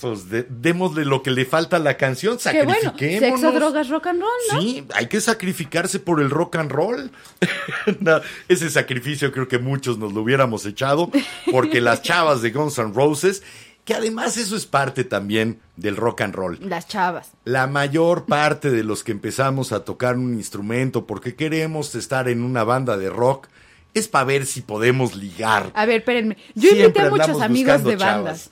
Pues 0.00 0.28
de- 0.28 0.42
démosle 0.50 1.04
lo 1.04 1.22
que 1.22 1.30
le 1.30 1.44
falta 1.44 1.76
a 1.76 1.78
la 1.78 1.96
canción, 1.96 2.36
Que 2.36 2.64
bueno, 2.64 2.74
sacrifiquémonos. 2.82 3.40
sexo, 3.40 3.52
drogas, 3.56 3.88
rock 3.90 4.08
and 4.08 4.20
roll, 4.22 4.30
¿no? 4.52 4.60
Sí, 4.60 4.84
hay 4.92 5.06
que 5.06 5.20
sacrificarse 5.20 6.00
por 6.00 6.20
el 6.20 6.30
rock 6.30 6.56
and 6.56 6.72
roll. 6.72 7.10
No, 8.00 8.20
ese 8.48 8.70
sacrificio 8.70 9.30
creo 9.30 9.46
que 9.46 9.58
muchos 9.58 9.98
nos 9.98 10.12
lo 10.12 10.22
hubiéramos 10.22 10.66
echado, 10.66 11.10
porque 11.52 11.80
las 11.80 12.02
chavas 12.02 12.42
de 12.42 12.50
Guns 12.50 12.78
N' 12.78 12.92
Roses 12.92 13.42
que 13.84 13.94
además 13.94 14.36
eso 14.36 14.56
es 14.56 14.66
parte 14.66 15.04
también 15.04 15.60
del 15.76 15.96
rock 15.96 16.22
and 16.22 16.34
roll. 16.34 16.58
Las 16.60 16.88
chavas. 16.88 17.32
La 17.44 17.66
mayor 17.66 18.24
parte 18.24 18.70
de 18.70 18.82
los 18.82 19.04
que 19.04 19.12
empezamos 19.12 19.72
a 19.72 19.84
tocar 19.84 20.16
un 20.16 20.34
instrumento 20.34 21.06
porque 21.06 21.34
queremos 21.34 21.94
estar 21.94 22.28
en 22.28 22.42
una 22.42 22.64
banda 22.64 22.96
de 22.96 23.10
rock 23.10 23.48
es 23.92 24.08
para 24.08 24.24
ver 24.24 24.46
si 24.46 24.62
podemos 24.62 25.14
ligar. 25.14 25.70
A 25.74 25.86
ver, 25.86 25.98
espérenme. 25.98 26.36
Yo 26.54 26.70
Siempre 26.70 26.84
invité 26.84 27.00
a 27.02 27.10
muchos 27.10 27.42
amigos 27.42 27.84
de 27.84 27.96
bandas. 27.96 28.44
chavas. 28.44 28.50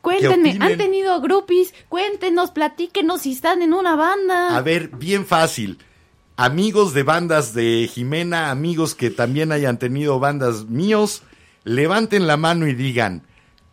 Cuéntenme. 0.00 0.56
¿han 0.60 0.76
tenido 0.78 1.20
groupies? 1.20 1.74
Cuéntenos, 1.88 2.52
platíquenos 2.52 3.22
si 3.22 3.32
están 3.32 3.60
en 3.60 3.74
una 3.74 3.96
banda. 3.96 4.56
A 4.56 4.60
ver, 4.62 4.88
bien 4.88 5.26
fácil. 5.26 5.78
Amigos 6.36 6.94
de 6.94 7.02
bandas 7.02 7.54
de 7.54 7.90
Jimena, 7.92 8.50
amigos 8.50 8.94
que 8.94 9.10
también 9.10 9.52
hayan 9.52 9.78
tenido 9.78 10.20
bandas 10.20 10.66
míos, 10.66 11.22
levanten 11.64 12.26
la 12.26 12.36
mano 12.36 12.68
y 12.68 12.74
digan, 12.74 13.22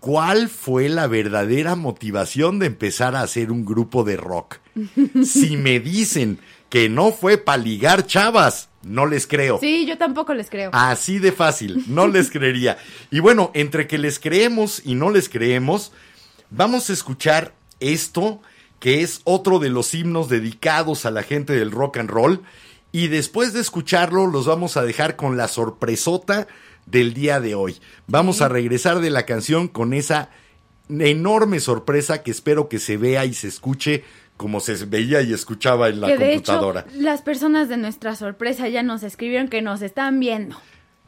¿cuál 0.04 0.49
fue 0.49 0.89
la 0.89 1.08
verdadera 1.08 1.78
motivación 1.78 2.60
de 2.60 2.66
empezar 2.66 3.16
a 3.16 3.22
hacer 3.22 3.54
un 3.54 3.64
grupo 3.64 4.04
de 4.04 4.18
rock? 4.18 4.58
si 5.24 5.56
me 5.56 5.80
dicen 5.80 6.39
que 6.68 6.89
no 6.89 7.14
fue 7.14 7.38
para 7.38 7.64
ligar 7.64 8.06
chavas, 8.06 8.68
no 8.82 9.06
les 9.06 9.28
creo. 9.28 9.60
Sí, 9.62 9.86
yo 9.86 9.97
tampoco 9.97 10.34
les 10.34 10.49
creo. 10.49 10.72
Así 10.74 11.20
de 11.20 11.32
fácil, 11.32 11.86
no 11.88 12.10
les 12.10 12.30
creería. 12.32 12.78
Y 13.12 13.22
bueno, 13.22 13.51
entre 13.54 13.88
que 13.88 13.97
les 13.97 14.20
creemos 14.20 14.82
y 14.84 14.95
no 14.95 15.10
les 15.10 15.30
creemos, 15.30 15.93
vamos 16.49 16.89
a 16.89 16.93
escuchar 16.93 17.54
esto, 17.80 18.41
que 18.82 19.04
es 19.04 19.22
otro 19.24 19.60
de 19.60 19.70
los 19.70 19.93
himnos 19.93 20.28
dedicados 20.28 21.06
a 21.06 21.12
la 21.12 21.24
gente 21.24 21.54
del 21.54 21.72
rock 21.72 21.95
and 21.95 22.10
roll. 22.10 22.41
Y 22.91 23.08
después 23.08 23.54
de 23.54 23.62
escucharlo, 23.62 24.28
los 24.28 24.47
vamos 24.47 24.76
a 24.76 24.84
dejar 24.84 25.16
con 25.16 25.38
la 25.38 25.47
sorpresota 25.47 26.47
del 26.86 27.14
día 27.14 27.40
de 27.40 27.56
hoy. 27.56 27.78
Vamos 28.08 28.42
a 28.42 28.50
regresar 28.50 29.00
de 29.00 29.10
la 29.10 29.26
canción 29.26 29.68
con 29.68 29.94
esa 29.94 30.30
enorme 30.90 31.60
sorpresa 31.60 32.24
que 32.24 32.32
espero 32.32 32.68
que 32.70 32.80
se 32.80 32.98
vea 32.98 33.26
y 33.26 33.34
se 33.34 33.48
escuche 33.48 34.04
como 34.38 34.60
se 34.60 34.74
veía 34.86 35.22
y 35.22 35.32
escuchaba 35.32 35.90
en 35.90 36.02
la 36.02 36.08
que 36.08 36.18
de 36.18 36.30
computadora. 36.32 36.86
hecho, 36.90 37.02
las 37.02 37.22
personas 37.22 37.70
de 37.70 37.78
nuestra 37.78 38.16
sorpresa 38.16 38.68
ya 38.68 38.84
nos 38.84 39.04
escribieron 39.04 39.48
que 39.48 39.62
nos 39.62 39.82
están 39.82 40.20
viendo. 40.20 40.58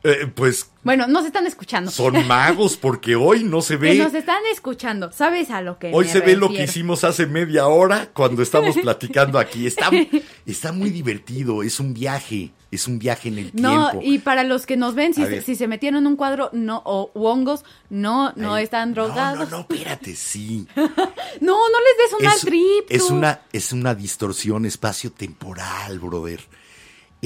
Eh, 0.04 0.28
pues 0.34 0.70
Bueno, 0.84 1.08
nos 1.08 1.26
están 1.26 1.48
escuchando. 1.48 1.90
son 1.90 2.28
magos 2.28 2.78
porque 2.78 3.16
hoy 3.16 3.44
no 3.44 3.62
se 3.64 3.74
que 3.80 3.80
ve. 3.80 3.96
nos 3.96 4.14
están 4.14 4.42
escuchando. 4.54 5.12
¿Sabes 5.12 5.50
a 5.50 5.62
lo 5.62 5.80
que 5.80 5.92
Hoy 5.92 6.06
me 6.06 6.12
se 6.12 6.20
ve 6.20 6.36
lo 6.38 6.50
que 6.50 6.64
hicimos 6.66 7.04
hace 7.04 7.26
media 7.26 7.66
hora 7.68 8.10
cuando 8.14 8.44
estamos 8.44 8.78
platicando 8.82 9.40
aquí. 9.40 9.66
Está, 9.66 9.90
está 10.46 10.72
muy 10.72 10.92
divertido, 10.92 11.64
es 11.64 11.80
un 11.80 11.96
viaje, 11.96 12.52
es 12.72 12.88
un 12.88 13.00
viaje 13.00 13.30
en 13.30 13.38
el 13.38 13.52
No, 13.54 13.90
tiempo. 13.92 14.08
y 14.08 14.20
para 14.20 14.44
los 14.44 14.66
que 14.66 14.76
nos 14.78 14.96
ven, 14.96 15.14
si, 15.14 15.24
se, 15.26 15.42
si 15.42 15.56
se 15.56 15.68
metieron 15.68 16.00
en 16.00 16.08
un 16.08 16.16
cuadro 16.16 16.50
no 16.54 16.82
o 16.86 17.12
hongos, 17.14 17.64
no, 17.90 18.34
no 18.36 18.56
Ay, 18.56 18.64
están 18.66 18.94
drogados. 18.94 19.40
No, 19.40 19.46
no, 19.46 19.52
no, 19.52 19.60
espérate, 19.62 20.16
sí. 20.16 20.68
No, 21.42 21.54
no 21.58 21.78
les 21.80 21.98
des 22.12 22.20
un 22.20 22.26
mal 22.26 22.36
es, 22.36 22.42
trip. 22.42 22.86
es 22.90 23.10
una, 23.12 23.42
es 23.52 23.72
una 23.74 23.94
distorsión 23.96 24.66
espacio-temporal, 24.66 26.00
brother. 26.00 26.40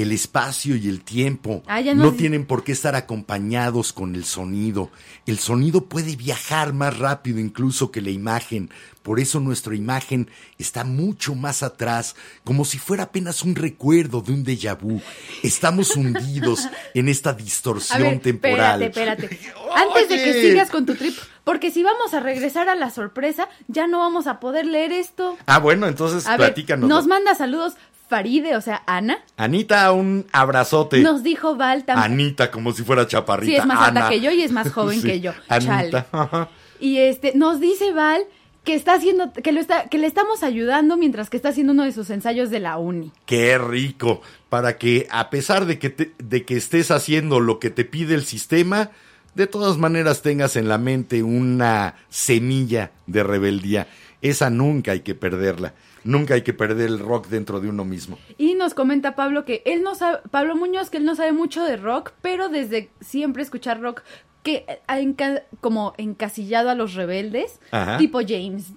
El 0.02 0.12
espacio 0.14 0.76
y 0.78 0.88
el 0.88 1.02
tiempo 1.02 1.62
Ah, 1.68 1.82
no 1.82 1.94
nos- 1.96 2.18
tienen 2.18 2.46
por 2.46 2.64
qué 2.64 2.72
estar 2.72 2.96
acompañados 2.96 3.92
con 3.92 4.16
el 4.16 4.24
sonido. 4.24 4.90
El 5.26 5.40
sonido 5.40 5.86
puede 5.86 6.16
viajar 6.16 6.72
más 6.74 6.98
rápido 6.98 7.40
incluso 7.40 7.92
que 7.92 8.02
la 8.02 8.10
imagen. 8.10 8.70
Por 9.04 9.20
eso 9.20 9.40
nuestra 9.40 9.76
imagen 9.76 10.30
está 10.58 10.84
mucho 10.84 11.34
más 11.36 11.64
atrás, 11.64 12.16
como 12.44 12.64
si 12.66 12.78
fuera 12.78 13.04
apenas 13.04 13.44
un 13.44 13.56
recuerdo 13.56 14.22
de 14.22 14.34
un 14.34 14.46
déjà 14.46 14.78
vu. 14.80 15.02
Estamos 15.44 15.96
hundidos 15.96 16.68
en 16.94 17.10
esta 17.10 17.32
A 17.32 17.34
distorsión 17.34 18.02
ver, 18.04 18.20
temporal. 18.20 18.82
espérate, 18.84 19.26
espérate. 19.26 19.60
Antes 19.76 20.10
de 20.10 20.16
que 20.24 20.34
sigas 20.42 20.70
con 20.70 20.86
tu 20.86 20.96
trip, 20.96 21.16
porque 21.44 21.72
si 21.72 21.82
vamos 21.84 22.14
a 22.14 22.20
regresar 22.20 22.70
a 22.70 22.76
la 22.76 22.90
sorpresa, 22.92 23.48
ya 23.68 23.88
no 23.88 24.00
vamos 24.00 24.28
a 24.28 24.40
poder 24.40 24.66
leer 24.66 24.92
esto. 24.92 25.38
Ah, 25.46 25.60
bueno, 25.60 25.88
entonces 25.88 26.26
A 26.28 26.32
ver, 26.32 26.48
platícanos. 26.54 26.88
nos 26.90 27.08
manda 27.08 27.34
saludos 27.36 27.74
Faride, 28.10 28.56
o 28.58 28.62
sea, 28.62 28.82
Ana. 28.88 29.20
Anita, 29.38 29.92
un 29.92 30.26
abrazote. 30.32 31.00
Nos 31.02 31.22
dijo 31.24 31.56
Val 31.56 31.86
también. 31.86 32.12
Anita, 32.14 32.50
como 32.52 32.72
si 32.74 32.84
fuera 32.84 33.06
chaparrita. 33.08 33.52
Sí, 33.52 33.56
es 33.58 33.66
más 33.66 33.88
alta 33.88 34.10
que 34.10 34.20
yo 34.20 34.32
y 34.32 34.42
es 34.42 34.52
más 34.52 34.72
joven 34.74 35.00
Sí, 35.02 35.08
que 35.08 35.20
yo. 35.22 35.32
Anita. 35.48 36.08
Chale. 36.12 36.48
Y 36.80 36.98
este, 36.98 37.34
nos 37.36 37.60
dice 37.60 37.94
Val 37.94 38.24
que 38.64 38.74
está 38.74 38.94
haciendo, 38.96 39.32
que 39.32 39.52
lo 39.52 39.60
está, 39.62 39.86
que 39.90 39.98
le 39.98 40.06
estamos 40.08 40.44
ayudando 40.44 40.98
mientras 40.98 41.30
que 41.30 41.38
está 41.38 41.50
haciendo 41.50 41.74
uno 41.74 41.84
de 41.84 41.92
sus 41.92 42.10
ensayos 42.10 42.50
de 42.50 42.60
la 42.60 42.78
uni. 42.78 43.12
Qué 43.26 43.58
rico. 43.58 44.22
Para 44.50 44.78
que, 44.78 45.08
a 45.12 45.30
pesar 45.30 45.66
de 45.66 45.78
que, 45.80 45.90
te- 45.90 46.12
de 46.18 46.44
que 46.46 46.58
estés 46.58 46.92
haciendo 46.92 47.40
lo 47.40 47.60
que 47.60 47.70
te 47.70 47.86
pide 47.86 48.16
el 48.16 48.26
sistema, 48.26 48.90
de 49.36 49.46
todas 49.48 49.78
maneras 49.78 50.22
tengas 50.24 50.56
en 50.56 50.68
la 50.68 50.78
mente 50.78 51.22
una 51.24 51.96
semilla 52.10 52.92
de 53.08 53.24
rebeldía. 53.24 53.88
Esa 54.22 54.50
nunca 54.50 54.92
hay 54.92 55.00
que 55.02 55.16
perderla. 55.16 55.74
Nunca 56.04 56.34
hay 56.36 56.42
que 56.44 56.54
perder 56.54 56.88
el 56.88 57.00
rock 57.00 57.28
dentro 57.28 57.60
de 57.60 57.70
uno 57.70 57.86
mismo. 57.86 58.18
Y 58.38 58.54
nos 58.56 58.74
comenta 58.74 59.16
Pablo 59.16 59.46
que 59.46 59.62
él 59.66 59.84
no 59.84 59.96
sabe, 59.96 60.20
Pablo 60.32 60.56
Muñoz, 60.56 60.90
que 60.90 60.98
él 60.98 61.06
no 61.06 61.16
sabe 61.16 61.32
mucho 61.34 61.64
de 61.64 61.78
rock, 61.78 62.12
pero 62.22 62.50
desde 62.50 62.90
siempre 63.02 63.44
escuchar 63.44 63.82
rock 63.82 64.02
que 64.42 64.66
ha 64.88 65.00
enca- 65.02 65.44
como 65.60 65.94
encasillado 65.98 66.70
a 66.70 66.76
los 66.76 66.94
rebeldes, 66.94 67.60
Ajá. 67.72 67.98
tipo 67.98 68.20
James, 68.26 68.68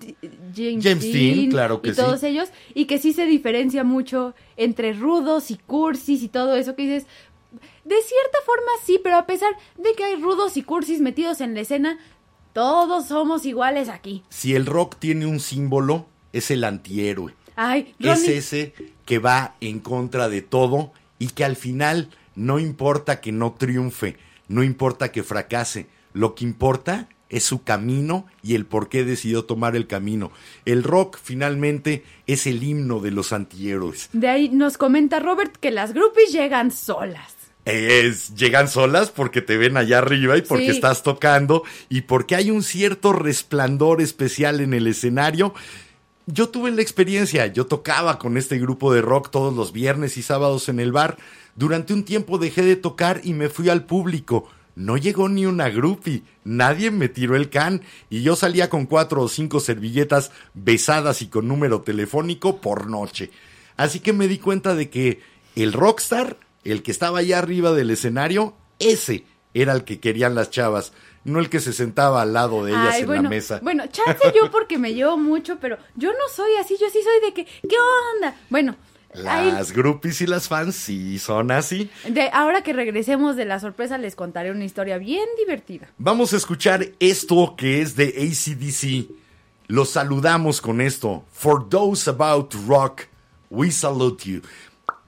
James, 0.54 0.82
James 0.84 1.12
Dean, 1.12 1.50
claro 1.50 1.80
que 1.80 1.90
y 1.90 1.94
todos 1.94 2.18
sí. 2.20 2.26
ellos, 2.26 2.48
y 2.74 2.86
que 2.86 2.98
sí 2.98 3.12
se 3.12 3.26
diferencia 3.26 3.84
mucho 3.84 4.34
entre 4.56 4.92
rudos 4.92 5.52
y 5.52 5.56
cursis 5.58 6.24
y 6.24 6.28
todo 6.28 6.56
eso 6.56 6.74
que 6.74 6.82
dices, 6.82 7.06
de 7.84 7.94
cierta 8.02 8.38
forma 8.44 8.70
sí, 8.84 8.98
pero 9.04 9.16
a 9.16 9.26
pesar 9.26 9.50
de 9.78 9.92
que 9.92 10.02
hay 10.02 10.16
rudos 10.16 10.56
y 10.56 10.62
cursis 10.64 11.00
metidos 11.00 11.40
en 11.40 11.54
la 11.54 11.60
escena, 11.60 11.96
todos 12.52 13.06
somos 13.06 13.46
iguales 13.46 13.88
aquí. 13.88 14.24
Si 14.30 14.54
el 14.56 14.66
rock 14.66 14.96
tiene 14.98 15.26
un 15.26 15.38
símbolo, 15.38 16.06
es 16.32 16.50
el 16.50 16.64
antihéroe. 16.64 17.34
Ay, 17.56 17.94
es 17.98 18.26
ese 18.28 18.74
que 19.04 19.18
va 19.18 19.54
en 19.60 19.80
contra 19.80 20.28
de 20.28 20.42
todo 20.42 20.92
y 21.18 21.28
que 21.28 21.44
al 21.44 21.56
final 21.56 22.08
no 22.34 22.58
importa 22.58 23.20
que 23.20 23.30
no 23.32 23.52
triunfe, 23.52 24.16
no 24.48 24.62
importa 24.62 25.12
que 25.12 25.22
fracase, 25.22 25.86
lo 26.14 26.34
que 26.34 26.44
importa 26.44 27.08
es 27.28 27.44
su 27.44 27.62
camino 27.62 28.26
y 28.42 28.54
el 28.54 28.66
por 28.66 28.88
qué 28.90 29.04
decidió 29.04 29.44
tomar 29.44 29.74
el 29.76 29.86
camino. 29.86 30.32
El 30.66 30.82
rock 30.82 31.18
finalmente 31.22 32.04
es 32.26 32.46
el 32.46 32.62
himno 32.62 33.00
de 33.00 33.10
los 33.10 33.32
antihéroes. 33.32 34.10
de 34.12 34.28
ahí 34.28 34.48
nos 34.50 34.76
comenta 34.78 35.18
Robert 35.20 35.56
que 35.56 35.70
las 35.70 35.92
groupies 35.94 36.32
llegan 36.32 36.70
solas. 36.70 37.34
Es, 37.64 38.34
llegan 38.34 38.68
solas 38.68 39.10
porque 39.10 39.40
te 39.40 39.56
ven 39.56 39.76
allá 39.76 39.98
arriba 39.98 40.36
y 40.36 40.42
porque 40.42 40.64
Sí. 40.66 40.70
estás 40.72 41.02
tocando 41.02 41.62
y 41.88 42.02
porque 42.02 42.34
hay 42.34 42.50
un 42.50 42.62
cierto 42.62 43.12
resplandor 43.12 44.02
especial 44.02 44.60
en 44.60 44.74
el 44.74 44.86
escenario. 44.86 45.54
Yo 46.26 46.50
tuve 46.50 46.70
la 46.70 46.82
experiencia, 46.82 47.48
yo 47.48 47.66
tocaba 47.66 48.20
con 48.20 48.36
este 48.36 48.56
grupo 48.58 48.94
de 48.94 49.02
rock 49.02 49.30
todos 49.30 49.52
los 49.54 49.72
viernes 49.72 50.16
y 50.16 50.22
sábados 50.22 50.68
en 50.68 50.78
el 50.78 50.92
bar. 50.92 51.18
Durante 51.56 51.92
un 51.92 52.04
tiempo 52.04 52.38
dejé 52.38 52.62
de 52.62 52.76
tocar 52.76 53.20
y 53.24 53.32
me 53.32 53.48
fui 53.48 53.68
al 53.68 53.86
público. 53.86 54.48
No 54.76 54.96
llegó 54.96 55.28
ni 55.28 55.46
una 55.46 55.68
groupie, 55.68 56.22
nadie 56.44 56.92
me 56.92 57.08
tiró 57.08 57.34
el 57.34 57.50
can 57.50 57.82
y 58.08 58.22
yo 58.22 58.36
salía 58.36 58.70
con 58.70 58.86
cuatro 58.86 59.22
o 59.22 59.28
cinco 59.28 59.58
servilletas 59.58 60.30
besadas 60.54 61.22
y 61.22 61.26
con 61.26 61.48
número 61.48 61.82
telefónico 61.82 62.60
por 62.60 62.88
noche. 62.88 63.30
Así 63.76 63.98
que 63.98 64.12
me 64.12 64.28
di 64.28 64.38
cuenta 64.38 64.76
de 64.76 64.90
que 64.90 65.20
el 65.56 65.72
rockstar, 65.72 66.38
el 66.62 66.84
que 66.84 66.92
estaba 66.92 67.18
allá 67.18 67.40
arriba 67.40 67.72
del 67.72 67.90
escenario, 67.90 68.54
ese 68.78 69.24
era 69.54 69.72
el 69.72 69.82
que 69.82 69.98
querían 69.98 70.36
las 70.36 70.50
chavas, 70.50 70.92
no 71.24 71.38
el 71.38 71.48
que 71.48 71.60
se 71.60 71.72
sentaba 71.72 72.22
al 72.22 72.32
lado 72.32 72.64
de 72.64 72.72
ellas 72.72 72.94
Ay, 72.94 73.00
en 73.02 73.06
bueno, 73.06 73.22
la 73.24 73.28
mesa. 73.28 73.60
bueno, 73.62 73.84
chance 73.86 74.32
yo 74.34 74.50
porque 74.50 74.78
me 74.78 74.94
llevo 74.94 75.16
mucho, 75.16 75.58
pero 75.60 75.78
yo 75.94 76.10
no 76.12 76.18
soy 76.34 76.50
así, 76.60 76.76
yo 76.80 76.88
sí 76.90 76.98
soy 77.02 77.20
de 77.28 77.34
que, 77.34 77.44
¿qué 77.44 77.76
onda? 78.16 78.36
Bueno, 78.50 78.76
Las 79.14 79.72
groupies 79.72 80.20
y 80.22 80.26
las 80.26 80.48
fans 80.48 80.74
sí 80.74 81.18
son 81.18 81.50
así. 81.50 81.90
de, 82.08 82.30
ahora 82.32 82.62
que 82.62 82.72
regresemos 82.72 83.36
de 83.36 83.44
la 83.44 83.60
sorpresa 83.60 83.98
les 83.98 84.16
contaré 84.16 84.50
una 84.50 84.64
historia 84.64 84.98
bien 84.98 85.26
divertida. 85.38 85.88
Vamos 85.98 86.32
a 86.32 86.36
escuchar 86.38 86.86
esto 86.98 87.54
que 87.56 87.82
es 87.82 87.94
de 87.94 88.06
ACDC. 88.08 89.14
Los 89.68 89.90
saludamos 89.90 90.60
con 90.60 90.80
esto. 90.80 91.24
For 91.32 91.68
those 91.68 92.08
about 92.10 92.52
rock, 92.66 93.02
we 93.50 93.70
salute 93.70 94.24
you. 94.28 94.40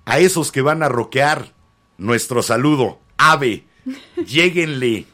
A 0.04 0.18
esos 0.18 0.52
que 0.52 0.60
van 0.62 0.82
a 0.82 0.88
rockear, 0.88 1.52
nuestro 1.98 2.42
saludo. 2.42 2.98
Ave, 3.16 3.64
lléguenle. 4.26 5.06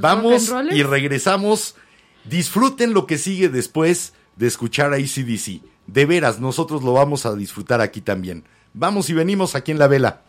Vamos 0.00 0.52
y 0.70 0.82
regresamos. 0.82 1.76
Disfruten 2.24 2.92
lo 2.92 3.06
que 3.06 3.18
sigue 3.18 3.48
después 3.48 4.12
de 4.36 4.46
escuchar 4.46 4.92
a 4.92 4.96
ACDC. 4.96 5.62
De 5.86 6.06
veras, 6.06 6.38
nosotros 6.38 6.82
lo 6.82 6.92
vamos 6.92 7.26
a 7.26 7.34
disfrutar 7.34 7.80
aquí 7.80 8.00
también. 8.00 8.44
Vamos 8.74 9.10
y 9.10 9.14
venimos 9.14 9.54
aquí 9.54 9.72
en 9.72 9.78
la 9.78 9.88
vela. 9.88 10.22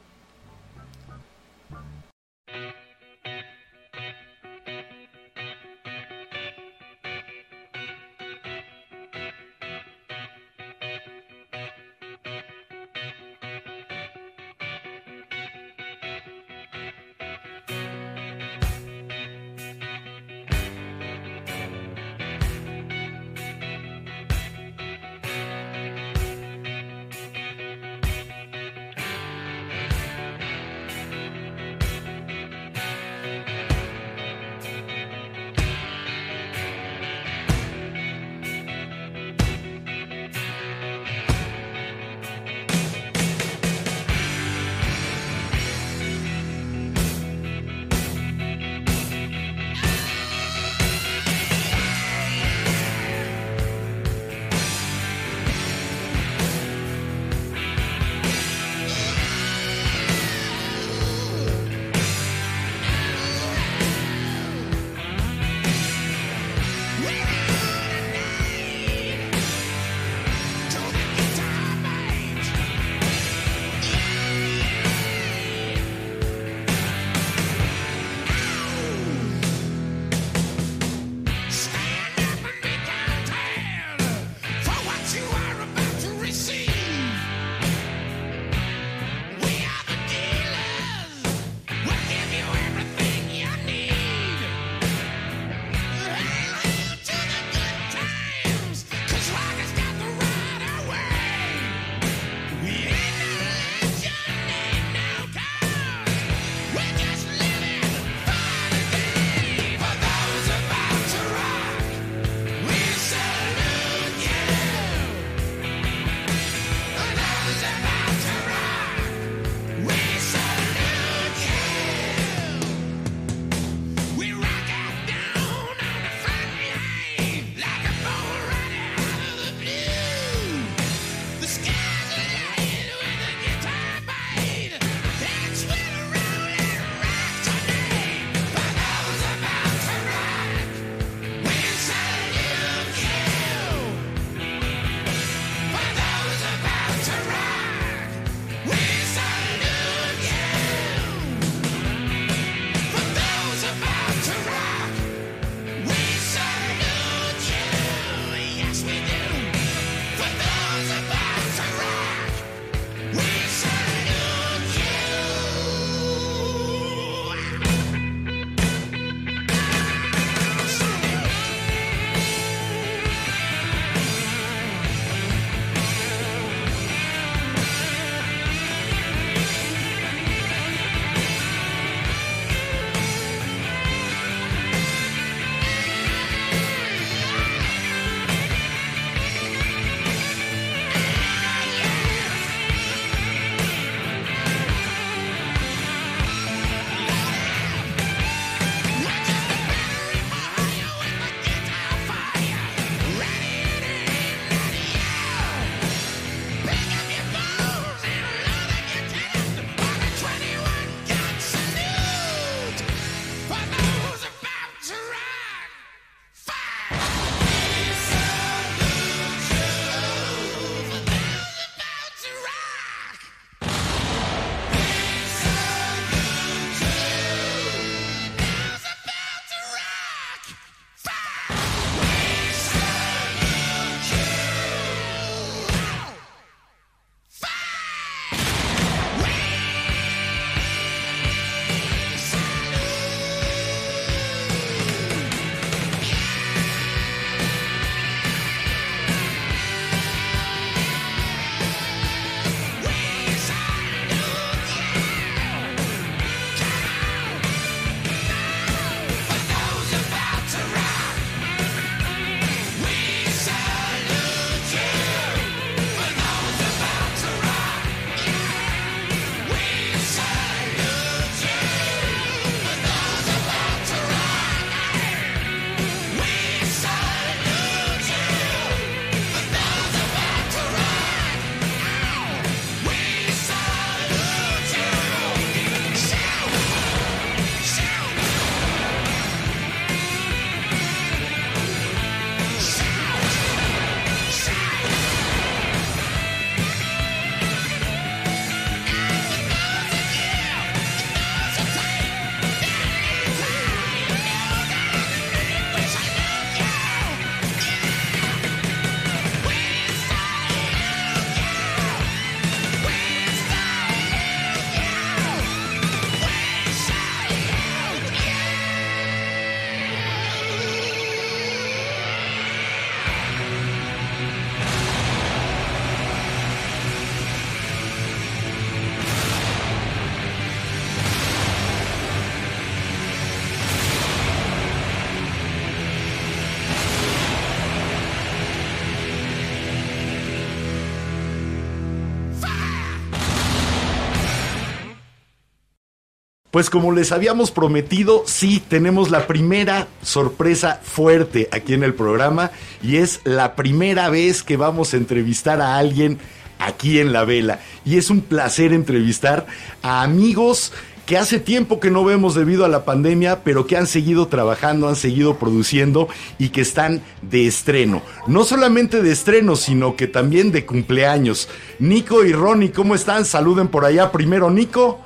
Pues 346.62 346.70
como 346.70 346.92
les 346.92 347.12
habíamos 347.12 347.50
prometido, 347.50 348.22
sí, 348.28 348.62
tenemos 348.68 349.10
la 349.10 349.26
primera 349.26 349.88
sorpresa 350.04 350.80
fuerte 350.84 351.50
aquí 351.52 351.74
en 351.74 351.82
el 351.82 351.96
programa 351.96 352.52
y 352.84 352.98
es 352.98 353.20
la 353.24 353.56
primera 353.56 354.12
vez 354.12 354.44
que 354.44 354.58
vamos 354.58 354.94
a 354.94 354.98
entrevistar 354.98 355.60
a 355.60 355.80
alguien 355.80 356.20
aquí 356.60 357.00
en 357.00 357.14
La 357.14 357.26
Vela. 357.26 357.62
Y 357.84 357.98
es 357.98 358.12
un 358.12 358.22
placer 358.22 358.74
entrevistar 358.74 359.48
a 359.82 360.04
amigos 360.04 360.72
que 361.08 361.18
hace 361.18 361.40
tiempo 361.40 361.80
que 361.80 361.90
no 361.90 362.06
vemos 362.06 362.36
debido 362.36 362.64
a 362.64 362.70
la 362.70 362.86
pandemia, 362.86 363.44
pero 363.44 363.66
que 363.66 363.76
han 363.76 363.88
seguido 363.88 364.28
trabajando, 364.28 364.88
han 364.88 364.96
seguido 364.96 365.40
produciendo 365.40 366.10
y 366.38 366.50
que 366.50 366.62
están 366.62 367.02
de 367.24 367.48
estreno. 367.48 368.04
No 368.28 368.44
solamente 368.44 369.02
de 369.02 369.12
estreno, 369.12 369.56
sino 369.56 369.96
que 369.96 370.06
también 370.06 370.52
de 370.52 370.68
cumpleaños. 370.68 371.50
Nico 371.80 372.24
y 372.24 372.34
Ronnie, 372.34 372.72
¿cómo 372.72 372.94
están? 372.94 373.26
Saluden 373.26 373.68
por 373.68 373.84
allá 373.84 374.12
primero, 374.12 374.52
Nico. 374.52 375.02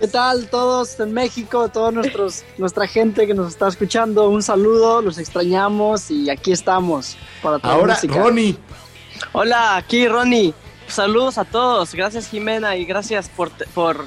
¿Qué 0.00 0.08
tal 0.08 0.48
todos 0.48 0.98
en 0.98 1.12
México, 1.12 1.68
toda 1.68 1.92
nuestra 2.58 2.86
gente 2.86 3.26
que 3.26 3.34
nos 3.34 3.48
está 3.52 3.68
escuchando? 3.68 4.28
Un 4.30 4.42
saludo, 4.42 5.02
los 5.02 5.18
extrañamos 5.18 6.10
y 6.10 6.30
aquí 6.30 6.52
estamos 6.52 7.16
para 7.42 7.58
traer 7.58 7.76
Ahora, 7.76 7.94
música. 7.94 8.14
Ronnie, 8.18 8.56
Hola, 9.32 9.76
aquí 9.76 10.08
Ronnie. 10.08 10.54
Saludos 10.88 11.36
a 11.38 11.44
todos. 11.44 11.94
Gracias 11.94 12.28
Jimena 12.28 12.76
y 12.76 12.86
gracias 12.86 13.28
por, 13.28 13.50
por, 13.74 14.04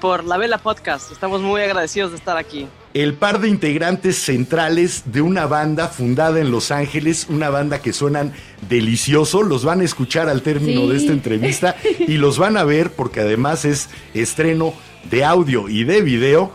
por 0.00 0.24
la 0.24 0.36
Vela 0.36 0.58
Podcast. 0.58 1.10
Estamos 1.10 1.40
muy 1.40 1.62
agradecidos 1.62 2.10
de 2.10 2.18
estar 2.18 2.36
aquí. 2.36 2.68
el 2.92 3.14
par 3.14 3.40
de 3.40 3.48
integrantes 3.48 4.18
centrales 4.18 5.04
de 5.06 5.22
una 5.22 5.46
banda 5.46 5.88
fundada 5.88 6.40
en 6.40 6.50
Los 6.50 6.70
Ángeles, 6.70 7.26
una 7.30 7.48
banda 7.48 7.80
que 7.80 7.94
suenan 7.94 8.34
delicioso, 8.68 9.42
los 9.42 9.64
van 9.64 9.80
a 9.80 9.84
escuchar 9.84 10.28
al 10.28 10.42
término 10.42 10.82
Sí. 10.82 10.88
de 10.90 10.96
esta 10.98 11.12
entrevista 11.12 11.74
y 11.98 12.18
los 12.18 12.36
van 12.38 12.58
a 12.58 12.64
ver 12.64 12.92
porque 12.92 13.20
además 13.20 13.64
es 13.64 13.88
estreno 14.12 14.74
de 15.10 15.24
audio 15.24 15.68
y 15.68 15.84
de 15.84 16.00
video 16.02 16.52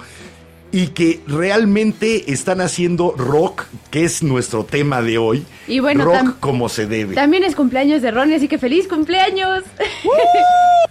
y 0.70 0.88
que 0.88 1.22
realmente 1.28 2.32
están 2.32 2.60
haciendo 2.60 3.14
rock, 3.18 3.64
que 3.90 4.04
es 4.04 4.22
nuestro 4.22 4.66
tema 4.66 5.02
de 5.02 5.18
hoy, 5.18 5.46
Y 5.66 5.80
bueno, 5.80 6.04
rock 6.04 6.16
tam- 6.16 6.36
como 6.42 6.68
se 6.68 6.86
debe. 6.88 7.16
También 7.16 7.46
es 7.46 7.56
cumpleaños 7.56 8.02
de 8.02 8.12
Ronnie, 8.12 8.36
así 8.36 8.50
que 8.50 8.58
feliz 8.58 8.86
cumpleaños. 8.88 9.64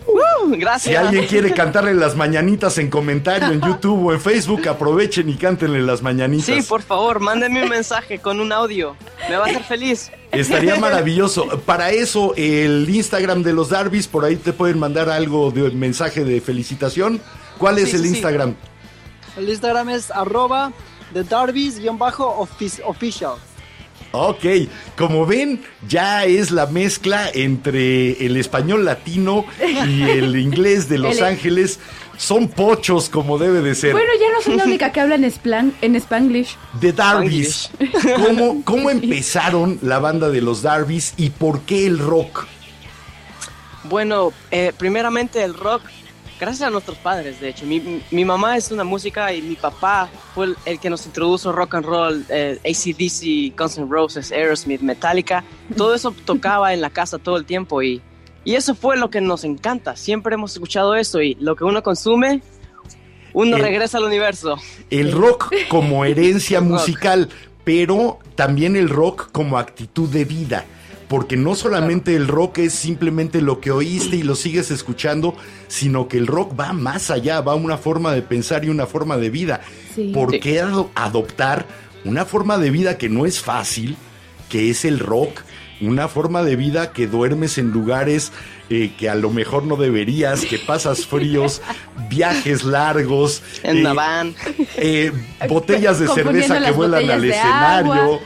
Uh, 0.07 0.51
gracias. 0.57 0.83
Si 0.93 0.97
alguien 0.97 1.27
quiere 1.27 1.53
cantarle 1.53 1.93
las 1.95 2.17
mañanitas 2.17 2.79
en 2.79 2.89
comentario 2.89 3.53
en 3.53 3.61
YouTube 3.61 4.07
o 4.07 4.13
en 4.15 4.21
Facebook, 4.21 4.67
aprovechen 4.67 5.29
y 5.29 5.35
cántenle 5.35 5.83
las 5.83 6.03
mañanitas. 6.03 6.47
Sí, 6.47 6.63
por 6.63 6.81
favor, 6.83 7.21
mándenme 7.21 7.63
un 7.63 7.69
mensaje 7.69 8.19
con 8.19 8.41
un 8.41 8.53
audio. 8.53 8.97
Me 9.29 9.37
va 9.37 9.45
a 9.45 9.49
hacer 9.49 9.63
feliz. 9.63 10.11
Estaría 10.33 10.77
maravilloso. 10.81 11.47
Para 11.67 11.91
eso, 11.91 12.33
el 12.37 12.89
Instagram 12.89 13.43
de 13.43 13.53
los 13.53 13.69
Darbys, 13.69 14.07
por 14.09 14.25
ahí 14.25 14.37
te 14.37 14.55
pueden 14.55 14.79
mandar 14.79 15.11
algo 15.11 15.51
de 15.51 15.71
mensaje 15.71 16.25
de 16.25 16.41
felicitación. 16.41 17.21
¿Cuál 17.59 17.79
es 17.79 17.91
Sí, 17.91 17.97
el 17.97 18.03
sí, 18.03 18.09
sí. 18.09 18.15
Instagram? 18.15 18.55
El 19.37 19.49
Instagram 19.49 19.89
es 19.91 20.11
arroba 20.11 20.73
de 21.13 21.25
Darby's-official. 21.25 23.35
Ok, 24.13 24.45
como 24.97 25.27
ven, 25.27 25.63
ya 25.87 26.25
es 26.25 26.51
la 26.51 26.67
mezcla 26.67 27.29
entre 27.35 28.25
el 28.25 28.37
español 28.37 28.85
latino 28.85 29.45
y 29.87 30.03
el 30.03 30.37
inglés 30.41 30.89
de 30.89 30.99
Los 30.99 31.19
El- 31.19 31.25
Ángeles. 31.25 31.79
Son 32.17 32.49
pochos 32.49 33.11
como 33.11 33.37
debe 33.37 33.61
de 33.61 33.75
ser. 33.75 33.93
Bueno, 33.93 34.09
ya 34.19 34.33
no 34.35 34.41
soy 34.41 34.57
la 34.57 34.65
única 34.65 34.91
que 34.91 35.01
habla 35.01 35.17
en, 35.17 35.25
splan- 35.25 35.75
en 35.83 35.97
Spanglish. 35.97 36.57
The 36.81 36.93
Darbys. 36.95 37.69
¿Cómo, 38.27 38.63
¿Cómo 38.65 38.89
empezaron 38.91 39.79
la 39.83 39.99
banda 39.99 40.31
de 40.31 40.41
los 40.41 40.63
Darbys 40.63 41.13
y 41.19 41.29
por 41.29 41.61
qué 41.63 41.87
el 41.87 41.99
rock? 41.99 42.47
Bueno, 43.85 44.33
eh, 44.51 44.73
primeramente 44.79 45.43
el 45.45 45.53
rock, 45.53 45.83
gracias 46.39 46.67
a 46.69 46.71
nuestros 46.71 46.99
padres, 46.99 47.41
de 47.41 47.49
hecho. 47.51 47.67
Mi, 47.67 48.03
mi 48.11 48.25
mamá 48.25 48.57
es 48.57 48.71
una 48.71 48.85
música 48.85 49.33
y 49.33 49.43
mi 49.43 49.55
papá 49.57 50.09
fue 50.35 50.47
el, 50.47 50.57
el 50.67 50.79
que 50.81 50.91
nos 50.91 51.07
introdujo 51.07 51.53
rock 51.53 51.75
and 51.77 51.85
roll, 51.87 52.25
eh, 52.29 52.59
ACDC, 52.65 53.57
Guns 53.59 53.79
N' 53.79 53.87
Roses, 53.89 54.33
Aerosmith, 54.33 54.81
Metallica. 54.81 55.45
Todo 55.77 55.95
eso 55.95 56.15
tocaba 56.25 56.73
en 56.75 56.81
la 56.81 56.91
casa 56.91 57.19
todo 57.19 57.37
el 57.37 57.45
tiempo 57.45 57.83
y, 57.83 58.03
y 58.45 58.55
eso 58.55 58.75
fue 58.75 58.97
lo 58.97 59.11
que 59.11 59.21
nos 59.21 59.45
encanta. 59.45 59.97
Siempre 59.97 60.35
hemos 60.35 60.53
escuchado 60.53 60.95
eso 60.95 61.21
y 61.23 61.35
lo 61.37 61.57
que 61.57 61.65
uno 61.65 61.83
consume, 61.83 62.43
uno 63.33 63.57
El- 63.57 63.63
regresa 63.63 63.99
al 63.99 64.05
universo. 64.05 64.57
El 64.91 65.13
rock 65.13 65.53
como 65.69 66.05
herencia 66.05 66.61
musical, 66.63 67.29
pero 67.65 68.19
también 68.35 68.77
el 68.77 68.89
rock 68.89 69.31
como 69.33 69.59
actitud 69.59 70.09
de 70.09 70.25
vida. 70.25 70.65
Porque 71.09 71.37
no 71.37 71.55
solamente 71.55 72.17
el 72.17 72.27
rock 72.27 72.59
es 72.59 72.73
simplemente 72.75 73.41
lo 73.41 73.61
que 73.61 73.71
oíste 73.71 74.17
y 74.17 74.23
lo 74.25 74.35
sigues 74.35 74.71
escuchando, 74.73 75.37
sino 75.69 76.09
que 76.09 76.19
el 76.19 76.27
rock 76.27 76.59
va 76.59 76.73
más 76.73 77.11
allá, 77.13 77.41
va 77.41 77.53
a 77.53 77.57
una 77.57 77.79
forma 77.79 78.13
de 78.13 78.23
pensar 78.23 78.65
y 78.65 78.71
una 78.71 78.87
forma 78.87 79.17
de 79.17 79.31
vida. 79.31 79.61
Sí. 79.95 80.11
¿Por 80.13 80.33
Sí. 80.33 80.41
qué 80.41 80.61
ado- 80.61 80.91
adoptar 80.97 81.67
una 82.05 82.25
forma 82.25 82.59
de 82.59 82.71
vida 82.71 82.99
que 82.99 83.09
no 83.09 83.25
es 83.25 83.41
fácil, 83.41 83.97
que 84.49 84.69
es 84.71 84.85
el 84.85 84.99
rock? 84.99 85.43
Una 85.81 86.09
forma 86.09 86.43
de 86.43 86.57
vida 86.57 86.93
que 86.93 87.07
duermes 87.07 87.59
en 87.59 87.71
lugares 87.71 88.33
eh, 88.71 88.93
que 88.99 89.09
a 89.11 89.15
lo 89.15 89.31
mejor 89.31 89.65
no 89.65 89.77
deberías, 89.77 90.45
que 90.47 90.59
pasas 90.59 91.07
fríos, 91.07 91.61
viajes 92.09 92.65
largos. 92.65 93.43
En 93.63 93.77
eh, 93.77 93.81
una 93.81 93.93
van. 93.93 94.35
eh, 94.77 95.13
botellas 95.49 95.99
de 96.01 96.09
cerveza 96.09 96.61
que 96.65 96.71
vuelan 96.73 97.11
al 97.11 97.25
escenario, 97.25 98.21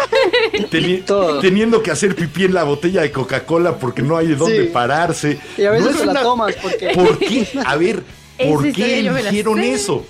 Teni- 0.70 1.04
Todo. 1.04 1.40
teniendo 1.40 1.82
que 1.82 1.90
hacer 1.90 2.14
pipí 2.14 2.44
en 2.44 2.54
la 2.54 2.64
botella 2.64 3.02
de 3.02 3.10
Coca-Cola 3.10 3.76
porque 3.78 4.02
no 4.02 4.16
hay 4.16 4.28
de 4.28 4.36
dónde 4.36 4.64
Sí. 4.64 4.70
pararse. 4.72 5.38
Y 5.56 5.64
a 5.64 5.70
veces 5.70 5.84
No 5.86 5.90
es 5.92 5.96
te 5.98 6.04
la 6.06 6.12
una- 6.12 6.22
tomas 6.22 6.54
porque... 6.60 6.90
¿Por 6.94 7.18
qué? 7.18 7.48
A 7.64 7.76
ver, 7.76 8.02
¿por 8.48 8.70
qué 8.72 9.02
sé. 9.02 9.72
eso? 9.72 10.06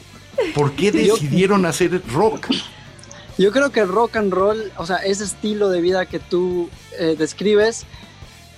¿Por 0.54 0.72
qué 0.72 0.90
decidieron 0.92 1.64
hacer 1.66 2.00
rock? 2.12 2.46
Yo 3.38 3.50
creo 3.50 3.70
que 3.70 3.80
el 3.80 3.88
rock 3.88 4.16
and 4.16 4.32
roll, 4.32 4.72
o 4.76 4.86
sea, 4.86 4.96
ese 4.96 5.24
estilo 5.24 5.70
de 5.70 5.80
vida 5.80 6.06
que 6.06 6.18
tú 6.18 6.68
eh, 6.98 7.16
describes, 7.18 7.86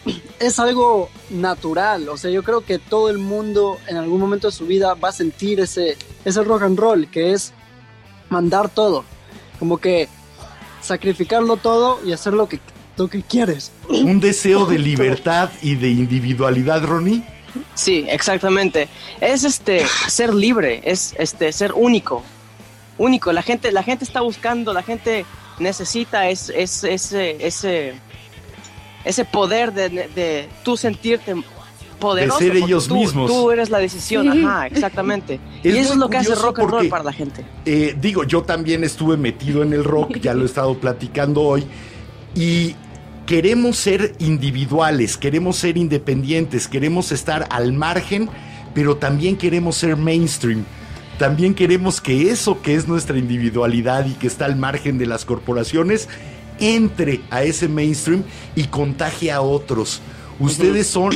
es 0.40 0.58
algo 0.58 1.08
natural. 1.30 2.08
O 2.08 2.16
sea, 2.16 2.30
yo 2.30 2.42
creo 2.42 2.62
que 2.62 2.78
todo 2.78 3.08
el 3.08 3.18
mundo 3.18 3.78
en 3.86 3.96
algún 3.96 4.20
momento 4.20 4.48
de 4.48 4.52
su 4.52 4.66
vida 4.66 4.94
va 4.94 5.10
a 5.10 5.12
sentir 5.12 5.60
ese, 5.60 5.96
ese 6.24 6.42
rock 6.42 6.62
and 6.62 6.78
roll, 6.78 7.08
que 7.08 7.32
es 7.32 7.52
mandar 8.30 8.68
todo. 8.68 9.04
Como 9.58 9.78
que 9.78 10.08
sacrificarlo 10.82 11.56
todo 11.56 12.00
y 12.04 12.12
hacer 12.12 12.32
lo 12.32 12.48
que, 12.48 12.60
lo 12.96 13.08
que 13.08 13.22
quieres. 13.22 13.70
Un 13.88 14.20
deseo 14.20 14.66
de 14.66 14.78
libertad 14.78 15.50
y 15.62 15.76
de 15.76 15.88
individualidad, 15.88 16.84
Ronnie. 16.84 17.24
Sí, 17.74 18.04
exactamente. 18.08 18.88
Es 19.20 19.44
este 19.44 19.86
ser 20.08 20.34
libre, 20.34 20.80
es 20.84 21.14
este 21.18 21.52
ser 21.52 21.72
único. 21.72 22.24
Único. 22.98 23.32
La 23.32 23.42
gente, 23.42 23.72
la 23.72 23.82
gente 23.82 24.04
está 24.04 24.20
buscando, 24.20 24.72
la 24.72 24.82
gente 24.82 25.24
necesita 25.58 26.28
es, 26.28 26.50
es- 26.54 26.84
ese, 26.84 27.44
ese, 27.46 27.94
ese 29.04 29.24
poder 29.24 29.72
de, 29.72 29.88
de 29.88 30.48
tú 30.64 30.76
sentirte 30.76 31.34
poderoso. 31.98 32.38
ser 32.38 32.52
porque 32.52 32.64
ellos 32.64 32.86
tú- 32.88 32.96
mismos. 32.96 33.30
Tú 33.30 33.50
eres 33.50 33.70
la 33.70 33.78
decisión, 33.78 34.30
Sí. 34.32 34.44
ajá, 34.44 34.66
exactamente. 34.66 35.40
Es 35.64 35.74
y 35.74 35.78
eso 35.78 35.92
es 35.94 35.98
lo 35.98 36.08
que 36.10 36.18
hace 36.18 36.34
rock 36.34 36.58
and 36.60 36.70
roll 36.70 36.88
para 36.88 37.04
la 37.04 37.12
gente. 37.12 37.44
Eh, 37.64 37.96
digo, 38.00 38.24
yo 38.24 38.42
también 38.42 38.84
estuve 38.84 39.16
metido 39.16 39.62
en 39.62 39.72
el 39.72 39.82
rock, 39.84 40.18
ya 40.18 40.34
lo 40.34 40.42
he 40.42 40.46
estado 40.46 40.74
platicando 40.78 41.40
hoy, 41.42 41.64
y 42.34 42.74
queremos 43.26 43.76
ser 43.78 44.14
individuales, 44.18 45.16
queremos 45.16 45.56
ser 45.56 45.78
independientes, 45.78 46.68
queremos 46.68 47.10
estar 47.12 47.46
al 47.50 47.72
margen, 47.72 48.28
pero 48.74 48.96
también 48.96 49.36
queremos 49.36 49.76
ser 49.76 49.96
mainstream. 49.96 50.64
También 51.18 51.54
queremos 51.54 52.00
que 52.00 52.30
eso 52.30 52.60
que 52.60 52.74
es 52.74 52.88
nuestra 52.88 53.18
individualidad 53.18 54.06
y 54.06 54.14
que 54.14 54.26
está 54.26 54.46
al 54.46 54.56
margen 54.56 54.98
de 54.98 55.06
las 55.06 55.24
corporaciones 55.24 56.08
entre 56.58 57.20
a 57.30 57.42
ese 57.42 57.68
mainstream 57.68 58.24
y 58.54 58.64
contagie 58.64 59.30
a 59.30 59.40
otros. 59.40 60.00
Ustedes 60.40 60.88
son, 60.88 61.12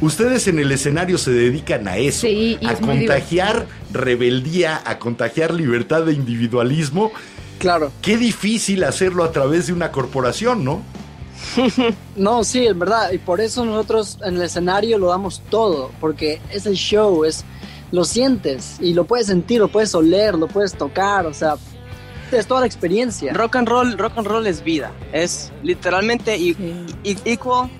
ustedes 0.00 0.48
en 0.48 0.58
el 0.58 0.72
escenario 0.72 1.18
se 1.18 1.30
dedican 1.30 1.86
a 1.88 1.98
eso, 1.98 2.26
Sí, 2.26 2.58
a 2.64 2.72
es 2.72 2.80
contagiar 2.80 3.66
rebeldía, 3.92 4.80
a 4.86 4.98
contagiar 4.98 5.52
libertad 5.52 6.04
de 6.04 6.14
individualismo. 6.14 7.12
Claro. 7.58 7.92
Qué 8.00 8.16
difícil 8.16 8.82
hacerlo 8.84 9.24
a 9.24 9.32
través 9.32 9.66
de 9.66 9.74
una 9.74 9.92
corporación, 9.92 10.64
¿no? 10.64 10.82
No, 12.16 12.44
sí, 12.44 12.66
es 12.66 12.78
verdad. 12.78 13.12
Y 13.12 13.18
por 13.18 13.40
eso 13.40 13.64
nosotros 13.64 14.18
en 14.24 14.36
el 14.36 14.42
escenario 14.42 14.98
lo 14.98 15.08
damos 15.08 15.42
todo. 15.50 15.90
Porque 16.00 16.40
es 16.50 16.66
el 16.66 16.74
show, 16.74 17.24
es 17.24 17.44
lo 17.92 18.04
sientes 18.04 18.76
y 18.80 18.94
lo 18.94 19.04
puedes 19.04 19.26
sentir, 19.26 19.60
lo 19.60 19.68
puedes 19.68 19.94
oler, 19.94 20.34
lo 20.34 20.48
puedes 20.48 20.72
tocar. 20.74 21.26
O 21.26 21.34
sea, 21.34 21.54
es 22.32 22.46
toda 22.46 22.60
la 22.62 22.66
experiencia. 22.66 23.32
Rock 23.34 23.56
and 23.56 23.68
roll, 23.68 23.96
rock 23.98 24.14
and 24.16 24.26
roll 24.26 24.46
es 24.46 24.64
vida. 24.64 24.90
Es 25.12 25.52
literalmente 25.62 26.36
Sí. 26.36 26.56
y- 27.04 27.16
equal 27.24 27.70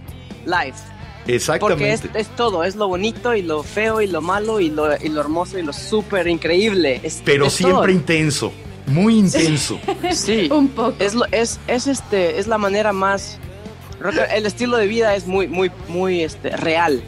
life. 0.46 0.78
Porque 1.20 1.34
Exactamente. 1.36 1.92
es, 1.92 2.02
es 2.26 2.28
todo, 2.36 2.64
es 2.64 2.74
lo 2.76 2.88
bonito 2.88 3.34
y 3.34 3.42
lo 3.42 3.62
feo 3.62 4.00
y 4.00 4.08
lo 4.08 4.20
malo 4.20 4.58
y 4.60 4.70
lo, 4.70 4.94
y 4.96 5.08
lo 5.08 5.20
hermoso 5.20 5.56
y 5.58 5.62
lo 5.62 5.72
súper 5.72 6.26
increíble. 6.26 7.00
Es- 7.02 7.22
Pero 7.24 7.46
es 7.46 7.52
siempre 7.52 7.92
intenso, 7.92 8.52
muy 8.86 9.18
intenso. 9.18 9.78
Sí, 10.12 10.48
Un 10.52 10.68
poco. 10.68 10.94
es, 10.98 11.14
lo, 11.14 11.24
es, 11.30 11.60
es, 11.68 11.86
este, 11.86 12.38
es 12.40 12.48
la 12.48 12.58
manera 12.58 12.92
más... 12.92 13.38
rock- 14.00 14.18
El 14.34 14.46
estilo 14.46 14.76
de 14.76 14.88
vida 14.88 15.14
es 15.14 15.26
muy, 15.28 15.46
muy, 15.46 15.70
muy 15.88 16.22
este, 16.22 16.50
real. 16.56 17.02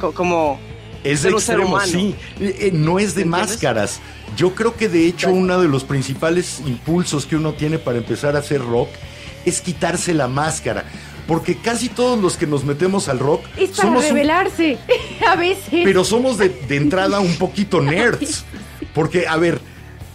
Co- 0.00 0.12
Como 0.14 0.58
Es 1.04 1.20
ser 1.20 1.32
extremo, 1.32 1.80
sí. 1.80 2.14
Eh, 2.40 2.56
eh, 2.60 2.70
no 2.72 2.98
es 2.98 3.14
de 3.14 3.24
máscaras. 3.24 4.00
Yo 4.36 4.54
creo 4.54 4.74
que 4.76 4.88
de 4.88 5.06
hecho 5.06 5.30
uno 5.30 5.60
de 5.60 5.68
los 5.68 5.84
principales 5.84 6.60
impulsos 6.66 7.24
que 7.26 7.36
uno 7.36 7.52
tiene 7.54 7.78
para 7.78 7.98
empezar 7.98 8.36
a 8.36 8.40
hacer 8.40 8.60
rock 8.62 8.88
es 9.44 9.60
quitarse 9.60 10.12
la 10.14 10.28
máscara. 10.28 10.84
Porque 11.26 11.56
casi 11.58 11.88
todos 11.90 12.18
los 12.18 12.36
que 12.36 12.46
nos 12.46 12.64
metemos 12.64 13.08
al 13.08 13.18
rock 13.18 13.44
Es 13.56 13.70
para 13.70 13.82
somos 13.88 14.02
un- 14.04 14.08
revelarse. 14.10 14.78
A 15.26 15.36
veces. 15.36 15.80
pero 15.84 16.02
somos 16.04 16.38
de, 16.38 16.48
de 16.48 16.76
entrada 16.76 17.20
un 17.20 17.36
poquito 17.36 17.80
nerds. 17.82 18.44
Porque, 18.94 19.26
a 19.26 19.36
ver, 19.36 19.60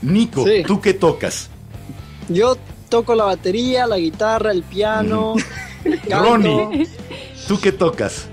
Nico, 0.01 0.43
Sí. 0.45 0.63
¿tú 0.65 0.81
qué 0.81 0.93
tocas? 0.93 1.49
Yo 2.29 2.57
toco 2.89 3.15
la 3.15 3.25
batería, 3.25 3.85
la 3.87 3.97
guitarra, 3.97 4.51
el 4.51 4.63
piano. 4.63 5.35
Ronnie. 6.09 6.87
¿Tú 7.47 7.59
qué 7.59 7.71
tocas? 7.71 8.27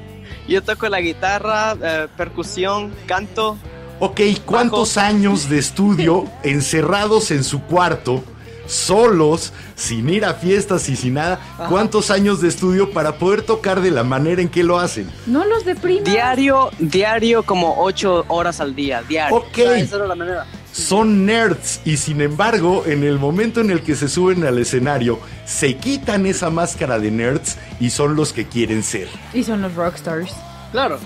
Yo 0.50 0.64
toco 0.64 0.88
la 0.88 1.00
guitarra, 1.00 1.76
eh, 1.80 2.08
percusión, 2.16 2.92
canto. 3.06 3.56
Ok, 4.00 4.20
¿cuántos 4.44 4.96
años 4.96 5.48
de 5.48 5.58
estudio 5.60 6.24
encerrados 6.42 7.30
en 7.30 7.44
su 7.44 7.62
cuarto, 7.62 8.24
solos, 8.66 9.52
sin 9.76 10.08
ir 10.08 10.24
a 10.24 10.34
fiestas 10.34 10.88
y 10.88 10.96
sin 10.96 11.14
nada? 11.14 11.38
¿Cuántos 11.68 12.10
años 12.10 12.40
de 12.40 12.48
estudio 12.48 12.90
para 12.90 13.14
poder 13.14 13.42
tocar 13.42 13.80
de 13.80 13.92
la 13.92 14.02
manera 14.02 14.42
en 14.42 14.48
que 14.48 14.64
lo 14.64 14.80
hacen? 14.80 15.08
No 15.24 15.44
los 15.44 15.64
deprimas. 15.64 16.12
Diario, 16.12 16.70
diario 16.80 17.44
como 17.44 17.80
ocho 17.80 18.24
horas 18.26 18.60
al 18.60 18.74
día, 18.74 19.04
diario. 19.08 19.36
Ok, 19.36 19.52
O 19.52 19.54
sea, 19.54 19.78
esa 19.78 19.96
era 19.96 20.06
la 20.08 20.16
manera. 20.16 20.46
Son 20.72 21.26
nerds 21.26 21.80
y 21.84 21.96
sin 21.96 22.20
embargo, 22.20 22.84
en 22.86 23.02
el 23.04 23.18
momento 23.18 23.60
en 23.60 23.70
el 23.70 23.82
que 23.82 23.94
se 23.96 24.08
suben 24.08 24.44
al 24.44 24.58
escenario, 24.58 25.18
se 25.44 25.76
quitan 25.76 26.26
esa 26.26 26.50
máscara 26.50 26.98
de 26.98 27.10
nerds 27.10 27.56
y 27.80 27.90
son 27.90 28.14
los 28.16 28.32
que 28.32 28.46
quieren 28.46 28.82
ser. 28.82 29.08
Y 29.34 29.42
son 29.42 29.62
los 29.62 29.74
rockstars. 29.74 30.32
Claro. 30.72 30.98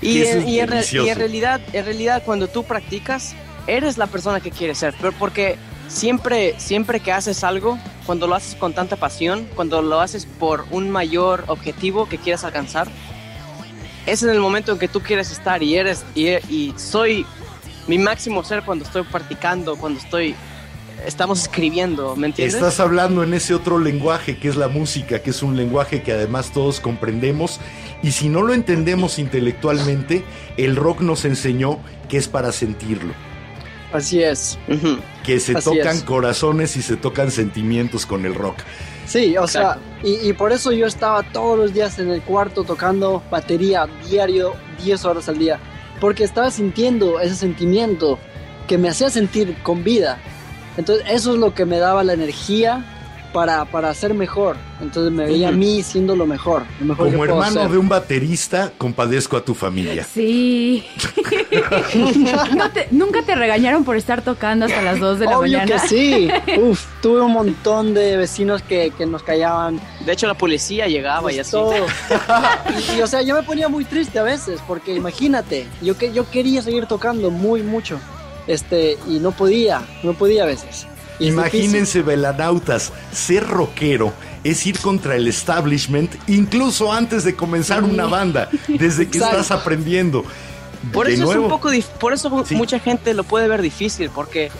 Y, 0.00 0.22
en, 0.22 0.38
es 0.42 0.48
y 0.48 0.60
en 0.60 0.68
re- 0.68 0.74
delicioso. 0.76 1.06
y 1.06 1.10
en 1.10 1.18
realidad, 1.18 1.60
en 1.72 1.84
realidad 1.84 2.22
cuando 2.24 2.48
tú 2.48 2.64
practicas, 2.64 3.34
eres 3.66 3.98
la 3.98 4.06
persona 4.06 4.40
que 4.40 4.50
quieres 4.50 4.78
ser, 4.78 4.94
pero 5.00 5.12
porque 5.12 5.56
siempre, 5.88 6.54
siempre 6.58 7.00
que 7.00 7.12
haces 7.12 7.44
algo, 7.44 7.78
cuando 8.06 8.26
lo 8.26 8.34
haces 8.34 8.54
con 8.54 8.72
tanta 8.72 8.96
pasión, 8.96 9.46
cuando 9.54 9.82
lo 9.82 10.00
haces 10.00 10.26
por 10.26 10.64
un 10.70 10.90
mayor 10.90 11.44
objetivo 11.48 12.08
que 12.08 12.18
quieres 12.18 12.44
alcanzar, 12.44 12.88
es 14.06 14.22
en 14.22 14.30
el 14.30 14.40
momento 14.40 14.72
en 14.72 14.78
que 14.78 14.88
tú 14.88 15.00
quieres 15.00 15.30
estar 15.30 15.62
y 15.62 15.76
eres 15.76 16.04
y, 16.14 16.28
y 16.48 16.74
soy 16.76 17.26
mi 17.88 17.98
máximo 17.98 18.44
ser 18.44 18.62
cuando 18.62 18.84
estoy 18.84 19.02
practicando, 19.02 19.76
cuando 19.76 19.98
estoy 19.98 20.34
estamos 21.06 21.42
escribiendo, 21.42 22.16
¿me 22.16 22.26
entiendes? 22.28 22.54
Estás 22.56 22.80
hablando 22.80 23.22
en 23.22 23.32
ese 23.32 23.54
otro 23.54 23.78
lenguaje 23.78 24.36
que 24.36 24.48
es 24.48 24.56
la 24.56 24.68
música, 24.68 25.20
que 25.22 25.30
es 25.30 25.42
un 25.42 25.56
lenguaje 25.56 26.02
que 26.02 26.12
además 26.12 26.52
todos 26.52 26.80
comprendemos 26.80 27.60
y 28.02 28.12
si 28.12 28.28
no 28.28 28.42
lo 28.42 28.52
entendemos 28.52 29.18
intelectualmente, 29.18 30.24
el 30.56 30.76
rock 30.76 31.00
nos 31.00 31.24
enseñó 31.24 31.78
que 32.08 32.16
es 32.16 32.28
para 32.28 32.52
sentirlo, 32.52 33.14
Así 33.92 34.22
es. 34.22 34.58
Que 35.24 35.40
se 35.40 35.56
Así 35.56 35.64
tocan 35.64 35.96
es. 35.96 36.02
corazones 36.02 36.76
y 36.76 36.82
se 36.82 36.96
tocan 36.96 37.30
sentimientos 37.30 38.04
con 38.04 38.26
el 38.26 38.34
rock. 38.34 38.56
Sí, 39.06 39.34
o 39.38 39.44
Exacto. 39.44 39.80
sea, 40.02 40.10
y, 40.10 40.28
y 40.28 40.32
por 40.34 40.52
eso 40.52 40.72
yo 40.72 40.86
estaba 40.86 41.22
todos 41.22 41.58
los 41.58 41.72
días 41.72 41.98
en 41.98 42.10
el 42.10 42.20
cuarto 42.20 42.64
tocando 42.64 43.22
batería 43.30 43.88
diario, 44.08 44.54
10 44.84 45.04
horas 45.06 45.28
al 45.30 45.38
día, 45.38 45.58
porque 46.00 46.24
estaba 46.24 46.50
sintiendo 46.50 47.20
ese 47.20 47.34
sentimiento 47.34 48.18
que 48.66 48.78
me 48.78 48.88
hacía 48.88 49.10
sentir 49.10 49.56
con 49.62 49.84
vida. 49.84 50.18
Entonces 50.76 51.06
eso 51.10 51.32
es 51.32 51.38
lo 51.38 51.54
que 51.54 51.64
me 51.64 51.78
daba 51.78 52.04
la 52.04 52.12
energía 52.12 52.84
para, 53.32 53.64
para 53.66 53.92
ser 53.94 54.14
mejor. 54.14 54.56
Entonces 54.80 55.12
me 55.12 55.24
veía 55.26 55.48
a 55.48 55.52
mí 55.52 55.82
siendo 55.82 56.14
lo 56.16 56.26
mejor. 56.26 56.62
Lo 56.80 56.86
mejor 56.86 57.06
que 57.06 57.12
Como 57.12 57.24
puedo 57.26 57.34
hermano 57.42 57.62
ser. 57.62 57.70
de 57.70 57.78
un 57.78 57.88
baterista, 57.88 58.72
compadezco 58.78 59.36
a 59.36 59.44
tu 59.44 59.54
familia. 59.54 60.04
Sí. 60.04 60.84
No 62.56 62.70
te- 62.70 62.88
Nunca 62.90 63.22
te 63.22 63.34
regañaron 63.34 63.84
por 63.84 63.96
estar 63.96 64.22
tocando 64.22 64.66
hasta 64.66 64.82
las 64.82 64.98
2 65.00 65.18
de 65.18 65.24
la 65.26 65.38
Obvio 65.38 65.58
mañana. 65.58 65.80
que 65.82 65.88
sí. 65.88 66.28
Uf, 66.60 66.84
tuve 67.02 67.20
un 67.20 67.32
montón 67.32 67.94
de 67.94 68.16
vecinos 68.16 68.62
que, 68.62 68.92
que 68.96 69.06
nos 69.06 69.22
callaban. 69.22 69.80
De 70.04 70.12
hecho 70.12 70.26
la 70.26 70.34
policía 70.34 70.86
llegaba 70.86 71.30
y 71.32 71.36
Pues 71.36 71.40
así. 71.48 71.50
todo. 71.52 71.74
y, 72.94 72.98
y, 72.98 73.02
o 73.02 73.06
sea, 73.06 73.22
yo 73.22 73.34
me 73.34 73.42
ponía 73.42 73.68
muy 73.68 73.84
triste 73.84 74.18
a 74.18 74.22
veces, 74.22 74.60
porque 74.66 74.94
imagínate, 74.94 75.66
yo 75.82 75.96
que 75.96 76.12
yo 76.12 76.28
quería 76.30 76.62
seguir 76.62 76.86
tocando 76.86 77.30
muy 77.30 77.62
mucho, 77.62 77.98
este, 78.46 78.96
y 79.08 79.18
no 79.18 79.32
podía, 79.32 79.82
no 80.02 80.14
podía 80.14 80.44
a 80.44 80.46
veces. 80.46 80.86
Imagínense, 81.20 82.02
velanautas, 82.02 82.92
ser 83.12 83.46
rockero 83.46 84.12
es 84.44 84.64
ir 84.66 84.78
contra 84.78 85.16
el 85.16 85.26
establishment 85.26 86.14
incluso 86.28 86.92
antes 86.92 87.24
de 87.24 87.34
comenzar 87.34 87.82
una 87.84 88.06
banda, 88.06 88.48
desde 88.68 89.08
que 89.08 89.18
estás 89.18 89.50
aprendiendo. 89.50 90.24
Por 90.92 91.06
De 91.08 91.14
eso 91.14 91.32
es 91.32 91.38
un 91.38 91.48
poco 91.48 91.70
por 91.98 92.12
eso 92.12 92.44
Sí. 92.46 92.54
mucha 92.54 92.78
gente 92.78 93.12
lo 93.14 93.24
puede 93.24 93.48
ver 93.48 93.62
difícil 93.62 94.10
porque 94.14 94.50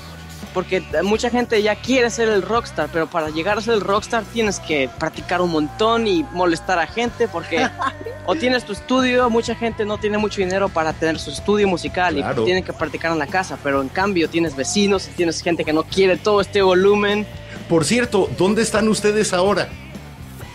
porque 0.52 0.82
mucha 1.02 1.30
gente 1.30 1.62
ya 1.62 1.74
quiere 1.76 2.10
ser 2.10 2.28
el 2.28 2.42
rockstar, 2.42 2.88
pero 2.92 3.06
para 3.08 3.30
llegar 3.30 3.58
a 3.58 3.60
ser 3.60 3.74
el 3.74 3.80
rockstar 3.80 4.24
tienes 4.24 4.60
que 4.60 4.88
practicar 4.98 5.40
un 5.40 5.50
montón 5.50 6.06
y 6.06 6.24
molestar 6.32 6.78
a 6.78 6.86
gente 6.86 7.28
porque 7.28 7.68
o 8.26 8.34
tienes 8.34 8.64
tu 8.64 8.72
estudio, 8.72 9.30
mucha 9.30 9.54
gente 9.54 9.84
no 9.84 9.98
tiene 9.98 10.18
mucho 10.18 10.40
dinero 10.40 10.68
para 10.68 10.92
tener 10.92 11.18
su 11.18 11.30
estudio 11.30 11.68
musical 11.68 12.14
Claro. 12.14 12.42
y 12.42 12.44
tienen 12.44 12.64
que 12.64 12.72
practicar 12.72 13.12
en 13.12 13.18
la 13.18 13.26
casa, 13.26 13.58
pero 13.62 13.80
en 13.82 13.88
cambio 13.88 14.28
tienes 14.28 14.56
vecinos 14.56 15.08
y 15.08 15.10
tienes 15.12 15.40
gente 15.42 15.64
que 15.64 15.72
no 15.72 15.82
quiere 15.84 16.16
todo 16.16 16.40
este 16.40 16.62
volumen. 16.62 17.26
Por 17.68 17.84
cierto, 17.84 18.28
¿dónde 18.38 18.62
están 18.62 18.88
ustedes 18.88 19.32
ahora? 19.32 19.68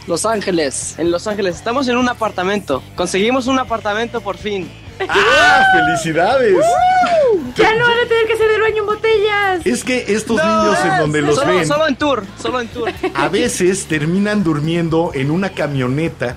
Los 0.08 0.26
Ángeles. 0.26 0.96
En 0.98 1.12
Los 1.12 1.28
Ángeles 1.28 1.56
estamos 1.56 1.88
en 1.88 1.96
un 1.98 2.10
apartamento, 2.10 2.84
conseguimos 2.96 3.48
un 3.48 3.58
apartamento 3.60 4.20
por 4.22 4.38
fin. 4.38 4.70
¡Ah! 5.08 5.64
¡Felicidades! 5.74 6.58
Ya 7.56 7.76
no 7.76 7.88
van 7.88 8.00
a 8.00 8.08
tener 8.08 8.28
que 8.28 8.34
hacer 8.34 8.52
el 8.52 8.62
baño 8.62 8.78
en 8.80 8.86
botellas. 8.86 9.66
Es 9.66 9.84
que 9.84 10.06
estos 10.14 10.38
niños 10.38 10.78
en 10.84 10.98
donde 11.00 11.22
los 11.22 11.36
solo, 11.36 11.54
ven, 11.54 11.68
solo 11.68 11.88
en 11.88 11.96
tour, 11.96 12.24
solo 12.42 12.62
en 12.62 12.68
tour. 12.68 12.92
a 13.14 13.30
veces 13.30 13.86
terminan 13.86 14.44
durmiendo 14.44 15.12
en 15.14 15.32
una 15.32 15.50
camioneta 15.50 16.36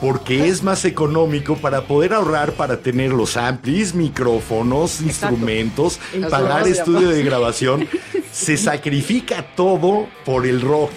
porque 0.00 0.48
es 0.48 0.62
más 0.62 0.84
económico 0.84 1.56
para 1.56 1.82
poder 1.86 2.12
ahorrar 2.12 2.52
para 2.52 2.78
tener 2.78 3.12
los 3.12 3.36
amplis, 3.36 3.94
micrófonos, 3.94 5.00
instrumentos, 5.00 5.98
Eso 6.12 6.28
pagar 6.28 6.68
estudio 6.68 7.08
de 7.08 7.22
grabación. 7.22 7.88
Se 8.30 8.56
sacrifica 8.56 9.54
todo 9.54 10.06
por 10.24 10.46
el 10.46 10.60
rock. 10.60 10.90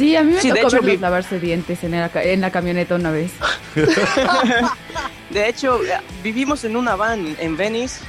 Sí, 0.00 0.16
a 0.16 0.24
mí 0.24 0.32
me 0.32 0.40
Sí, 0.40 0.48
de 0.48 0.54
tocó 0.54 0.68
hecho, 0.68 0.76
verlos 0.78 0.92
vi- 0.92 0.96
lavarse 1.02 1.38
dientes 1.38 1.84
en 1.84 1.90
la, 1.92 2.08
ca- 2.08 2.22
en 2.22 2.40
la 2.40 2.50
camioneta 2.50 2.94
una 2.94 3.10
vez. 3.10 3.30
De 5.30 5.48
hecho, 5.48 5.82
eh, 5.84 5.98
vivimos 6.22 6.64
en 6.64 6.76
una 6.76 6.96
van 6.96 7.36
en 7.38 7.56
Venice 7.56 8.00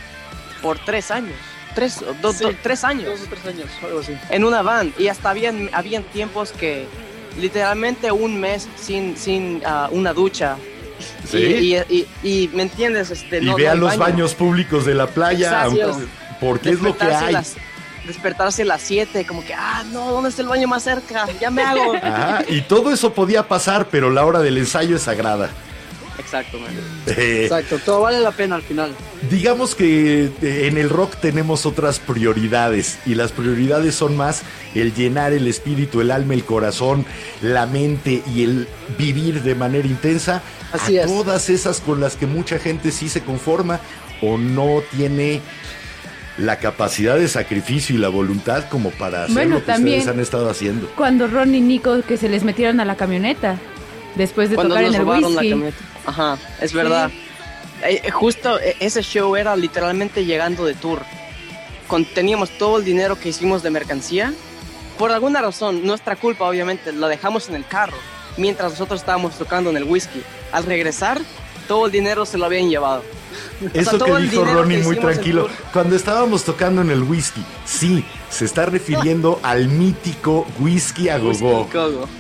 por 0.62 0.80
tres 0.80 1.12
años. 1.12 1.36
Tres, 1.76 1.94
Sí. 2.38 2.46
tres 2.64 2.84
años. 2.84 3.06
Dos 3.06 3.22
o 3.22 3.30
tres 3.30 3.46
años, 3.46 3.68
algo 3.84 4.00
así. 4.00 4.14
En 4.30 4.44
una 4.44 4.62
van. 4.62 4.94
Y 4.98 5.08
hasta 5.08 5.30
habían, 5.30 5.70
habían 5.74 6.04
tiempos 6.04 6.52
que 6.52 6.86
literalmente 7.40 8.12
un 8.12 8.40
mes 8.40 8.68
sin, 8.76 9.16
sin 9.18 9.62
ah, 9.66 9.88
una 9.92 10.14
ducha. 10.14 10.58
¿Sí? 11.30 11.38
Y, 11.38 11.76
y- 11.76 12.08
y- 12.24 12.44
y, 12.44 12.48
¿me 12.54 12.64
entiendes? 12.64 13.10
Este, 13.12 13.40
y 13.40 13.46
no- 13.46 13.56
vean 13.56 13.80
los 13.80 13.90
baño. 13.98 14.00
baños 14.00 14.34
públicos 14.34 14.86
de 14.86 14.96
la 14.96 15.08
playa, 15.08 15.68
porque 16.40 16.70
es 16.72 16.82
lo 16.82 16.96
que 16.98 17.06
hay. 17.06 17.34
las- 17.34 17.56
despertarse 18.06 18.64
a 18.64 18.66
las 18.66 18.82
7, 18.82 19.26
como 19.26 19.44
que, 19.46 19.54
ah, 19.54 19.84
no, 19.92 20.12
¿dónde 20.12 20.30
está 20.30 20.42
el 20.42 20.48
baño 20.48 20.68
más 20.68 20.84
cerca? 20.84 21.28
Ya 21.40 21.50
me 21.52 21.62
hago. 21.64 21.94
Y 22.50 22.62
todo 22.62 22.92
eso 22.92 23.14
podía 23.14 23.48
pasar, 23.48 23.88
pero 23.90 24.10
la 24.10 24.26
hora 24.26 24.40
del 24.40 24.58
ensayo 24.58 24.96
es 24.96 25.04
sagrada. 25.04 25.50
Exacto, 26.20 26.60
man. 26.60 26.70
Eh, 27.08 27.44
Exacto, 27.46 27.80
todo 27.80 28.02
vale 28.02 28.20
la 28.20 28.32
pena 28.32 28.56
al 28.56 28.62
final. 28.62 28.94
digamos 29.30 29.74
que 29.76 30.26
eh, 30.42 30.68
en 30.68 30.78
el 30.78 30.90
rock 30.90 31.16
tenemos 31.16 31.66
otras 31.66 32.00
prioridades 32.00 33.00
y 33.06 33.16
las 33.16 33.32
prioridades 33.32 33.96
son 33.96 34.16
más 34.18 34.42
el 34.76 34.94
llenar 34.94 35.34
el 35.34 35.48
espíritu, 35.48 36.00
el 36.02 36.12
alma, 36.12 36.34
el 36.34 36.44
corazón, 36.46 37.06
la 37.42 37.66
mente 37.66 38.22
y 38.34 38.44
el 38.44 38.68
vivir 38.98 39.42
de 39.42 39.56
manera 39.56 39.88
intensa 39.88 40.42
Así 40.74 40.98
a 41.00 41.04
es. 41.04 41.08
todas 41.08 41.50
esas 41.50 41.80
con 41.82 42.00
las 42.00 42.16
que 42.18 42.28
mucha 42.28 42.60
gente 42.60 42.92
sí 42.92 43.10
se 43.10 43.22
conforma 43.22 43.80
o 44.22 44.38
no 44.38 44.84
tiene 44.96 45.42
la 46.42 46.58
capacidad 46.58 47.18
de 47.18 47.28
sacrificio 47.28 47.96
y 47.96 48.00
la 48.00 48.10
voluntad 48.10 48.68
como 48.70 48.90
para 48.92 49.24
hacer 49.24 49.34
Bueno, 49.34 49.56
lo 49.56 49.60
que 49.62 49.68
también- 49.68 50.00
ustedes 50.00 50.16
han 50.16 50.22
estado 50.22 50.50
haciendo. 50.50 50.90
Cuando 50.96 51.28
Ron 51.28 51.54
y 51.56 51.62
Nico 51.62 52.02
que 52.02 52.18
se 52.18 52.30
les 52.30 52.44
metieron 52.44 52.80
a 52.80 52.86
la 52.86 52.96
camioneta. 52.96 53.58
Después 54.16 54.50
de 54.50 54.56
Cuando 54.56 54.74
tocar 54.76 54.86
nos 54.88 54.96
en 54.96 55.00
el 55.02 55.06
robaron 55.06 55.22
la 55.36 55.42
whisky. 55.42 55.50
camioneta. 55.52 55.78
Ajá, 56.06 56.38
es 56.60 56.74
verdad. 56.74 57.10
Eh, 57.84 58.02
eh, 58.04 58.12
justo 58.12 58.60
eh, 58.60 58.76
ese 58.80 59.02
show 59.02 59.36
era 59.36 59.56
literalmente 59.56 60.26
llegando 60.26 60.66
de 60.66 60.74
tour. 60.74 61.00
Con, 61.88 62.06
teníamos 62.06 62.50
todo 62.58 62.78
el 62.78 62.86
dinero 62.86 63.18
que 63.20 63.30
hicimos 63.30 63.64
de 63.64 63.70
mercancía. 63.70 64.34
Por 64.98 65.12
alguna 65.12 65.42
razón, 65.42 65.86
nuestra 65.86 66.16
culpa 66.16 66.46
obviamente, 66.48 66.92
lo 66.92 67.08
dejamos 67.08 67.50
en 67.50 67.56
el 67.56 67.66
carro 67.66 67.98
mientras 68.38 68.72
nosotros 68.72 69.00
estábamos 69.00 69.38
tocando 69.38 69.70
en 69.70 69.78
el 69.78 69.84
whisky. 69.84 70.22
Al 70.52 70.66
regresar, 70.66 71.20
todo 71.68 71.86
el 71.86 71.92
dinero 71.92 72.26
se 72.26 72.38
lo 72.38 72.46
habían 72.46 72.70
llevado. 72.70 73.04
Eso 73.74 73.98
que 73.98 74.18
dijo 74.18 74.46
Ronnie 74.46 74.80
que 74.80 74.84
muy 74.84 74.96
tranquilo. 74.98 75.48
Cuando 75.74 75.96
estábamos 75.96 76.44
tocando 76.44 76.82
en 76.82 76.92
el 76.92 77.04
whisky, 77.04 77.44
sí, 77.66 78.04
se 78.30 78.46
está 78.46 78.66
refiriendo 78.66 79.40
al 79.44 79.68
mítico 79.68 80.48
whisky 80.60 81.10
a 81.10 81.18
gogo, 81.18 81.68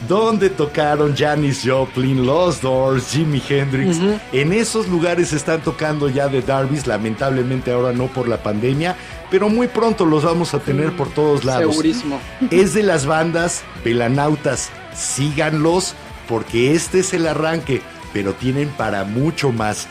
donde 0.07 0.49
tocaron 0.49 1.15
Janis 1.15 1.61
Joplin, 1.65 2.25
Los 2.25 2.61
Doors, 2.61 3.11
Jimi 3.11 3.41
Hendrix. 3.47 3.97
En 4.31 4.53
esos 4.53 4.87
lugares 4.87 5.33
están 5.33 5.61
tocando 5.61 6.09
ya 6.09 6.27
de 6.27 6.41
Darby's, 6.41 6.87
lamentablemente 6.87 7.71
ahora 7.71 7.93
no 7.93 8.07
por 8.07 8.27
la 8.27 8.41
pandemia, 8.41 8.95
pero 9.29 9.49
muy 9.49 9.67
pronto 9.67 10.05
los 10.05 10.23
vamos 10.23 10.53
a 10.53 10.59
tener 10.59 10.95
por 10.95 11.09
todos 11.09 11.45
lados. 11.45 11.75
Segurísimo. 11.75 12.19
Es 12.51 12.73
de 12.73 12.83
las 12.83 13.05
bandas 13.05 13.63
Velanautas. 13.83 14.69
Síganlos 14.93 15.95
porque 16.27 16.73
este 16.73 16.99
es 16.99 17.13
el 17.13 17.27
arranque, 17.27 17.81
pero 18.13 18.33
tienen 18.33 18.69
para 18.69 19.03
mucho 19.03 19.51
más. 19.51 19.87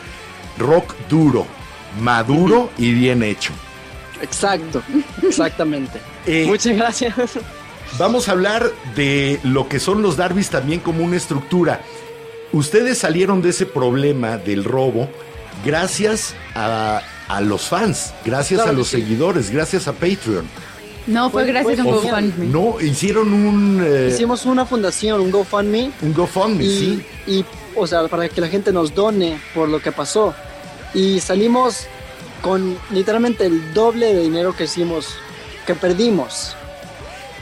Rock 0.57 0.93
duro, 1.09 1.45
maduro 1.99 2.69
y 2.77 2.93
bien 2.93 3.23
hecho. 3.23 3.53
Exacto, 4.21 4.81
exactamente. 5.23 5.99
Eh, 6.25 6.45
Muchas 6.47 6.75
gracias. 6.75 7.15
Vamos 7.97 8.29
a 8.29 8.33
hablar 8.33 8.71
de 8.95 9.39
lo 9.43 9.67
que 9.67 9.79
son 9.79 10.01
los 10.01 10.15
Darbys 10.17 10.49
también 10.49 10.79
como 10.79 11.03
una 11.03 11.17
estructura. 11.17 11.81
Ustedes 12.53 12.97
salieron 12.97 13.41
de 13.41 13.49
ese 13.49 13.65
problema 13.65 14.37
del 14.37 14.63
robo 14.63 15.09
gracias 15.65 16.35
a, 16.55 17.01
a 17.27 17.41
los 17.41 17.63
fans, 17.63 18.13
gracias 18.25 18.59
Claro 18.61 18.71
a 18.71 18.73
los 18.77 18.87
sí. 18.89 19.01
seguidores, 19.01 19.49
gracias 19.51 19.87
a 19.87 19.93
Patreon. 19.93 20.45
No, 21.07 21.29
fue 21.29 21.45
gracias 21.45 21.79
a 21.79 21.83
un. 21.83 21.91
GoFundMe. 21.91 22.45
No, 22.47 22.79
hicieron 22.79 23.33
un, 23.33 23.83
eh, 23.83 24.09
Hicimos 24.13 24.45
una 24.45 24.65
fundación, 24.65 25.19
un 25.21 25.31
GoFundMe, 25.31 25.91
un 26.01 26.13
GoFundMe, 26.13 26.63
y, 26.63 26.67
sí. 26.77 27.05
y, 27.27 27.45
o 27.75 27.87
sea, 27.87 28.07
para 28.07 28.27
que 28.29 28.41
la 28.41 28.47
gente 28.47 28.71
nos 28.71 28.93
done 28.93 29.39
por 29.53 29.69
lo 29.69 29.81
que 29.81 29.91
pasó. 29.91 30.33
Y 30.93 31.19
salimos 31.19 31.87
con 32.41 32.77
literalmente 32.91 33.45
el 33.45 33.73
doble 33.73 34.13
de 34.13 34.21
dinero 34.23 34.55
que 34.55 34.65
hicimos, 34.65 35.07
que 35.65 35.75
perdimos. 35.75 36.55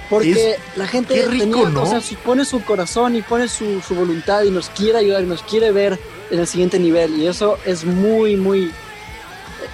Porque 0.09 0.55
la 0.75 0.88
gente 0.88 1.13
qué 1.13 1.25
rico, 1.27 1.43
tenía- 1.45 1.69
¿no? 1.69 1.84
o 1.84 1.86
sea, 1.86 2.01
su- 2.01 2.15
pone 2.15 2.43
su 2.43 2.63
corazón 2.63 3.15
y 3.15 3.21
pone 3.21 3.47
su, 3.47 3.80
su 3.82 3.93
voluntad 3.93 4.41
y 4.43 4.49
nos 4.49 4.69
quiere 4.69 4.97
ayudar 4.97 5.23
y 5.23 5.27
nos 5.27 5.43
quiere 5.43 5.71
ver 5.71 5.99
en 6.32 6.39
el 6.39 6.47
siguiente 6.47 6.80
nivel. 6.80 7.15
Y 7.19 7.27
eso 7.27 7.59
es 7.63 7.86
muy, 7.86 8.36
muy, 8.36 8.71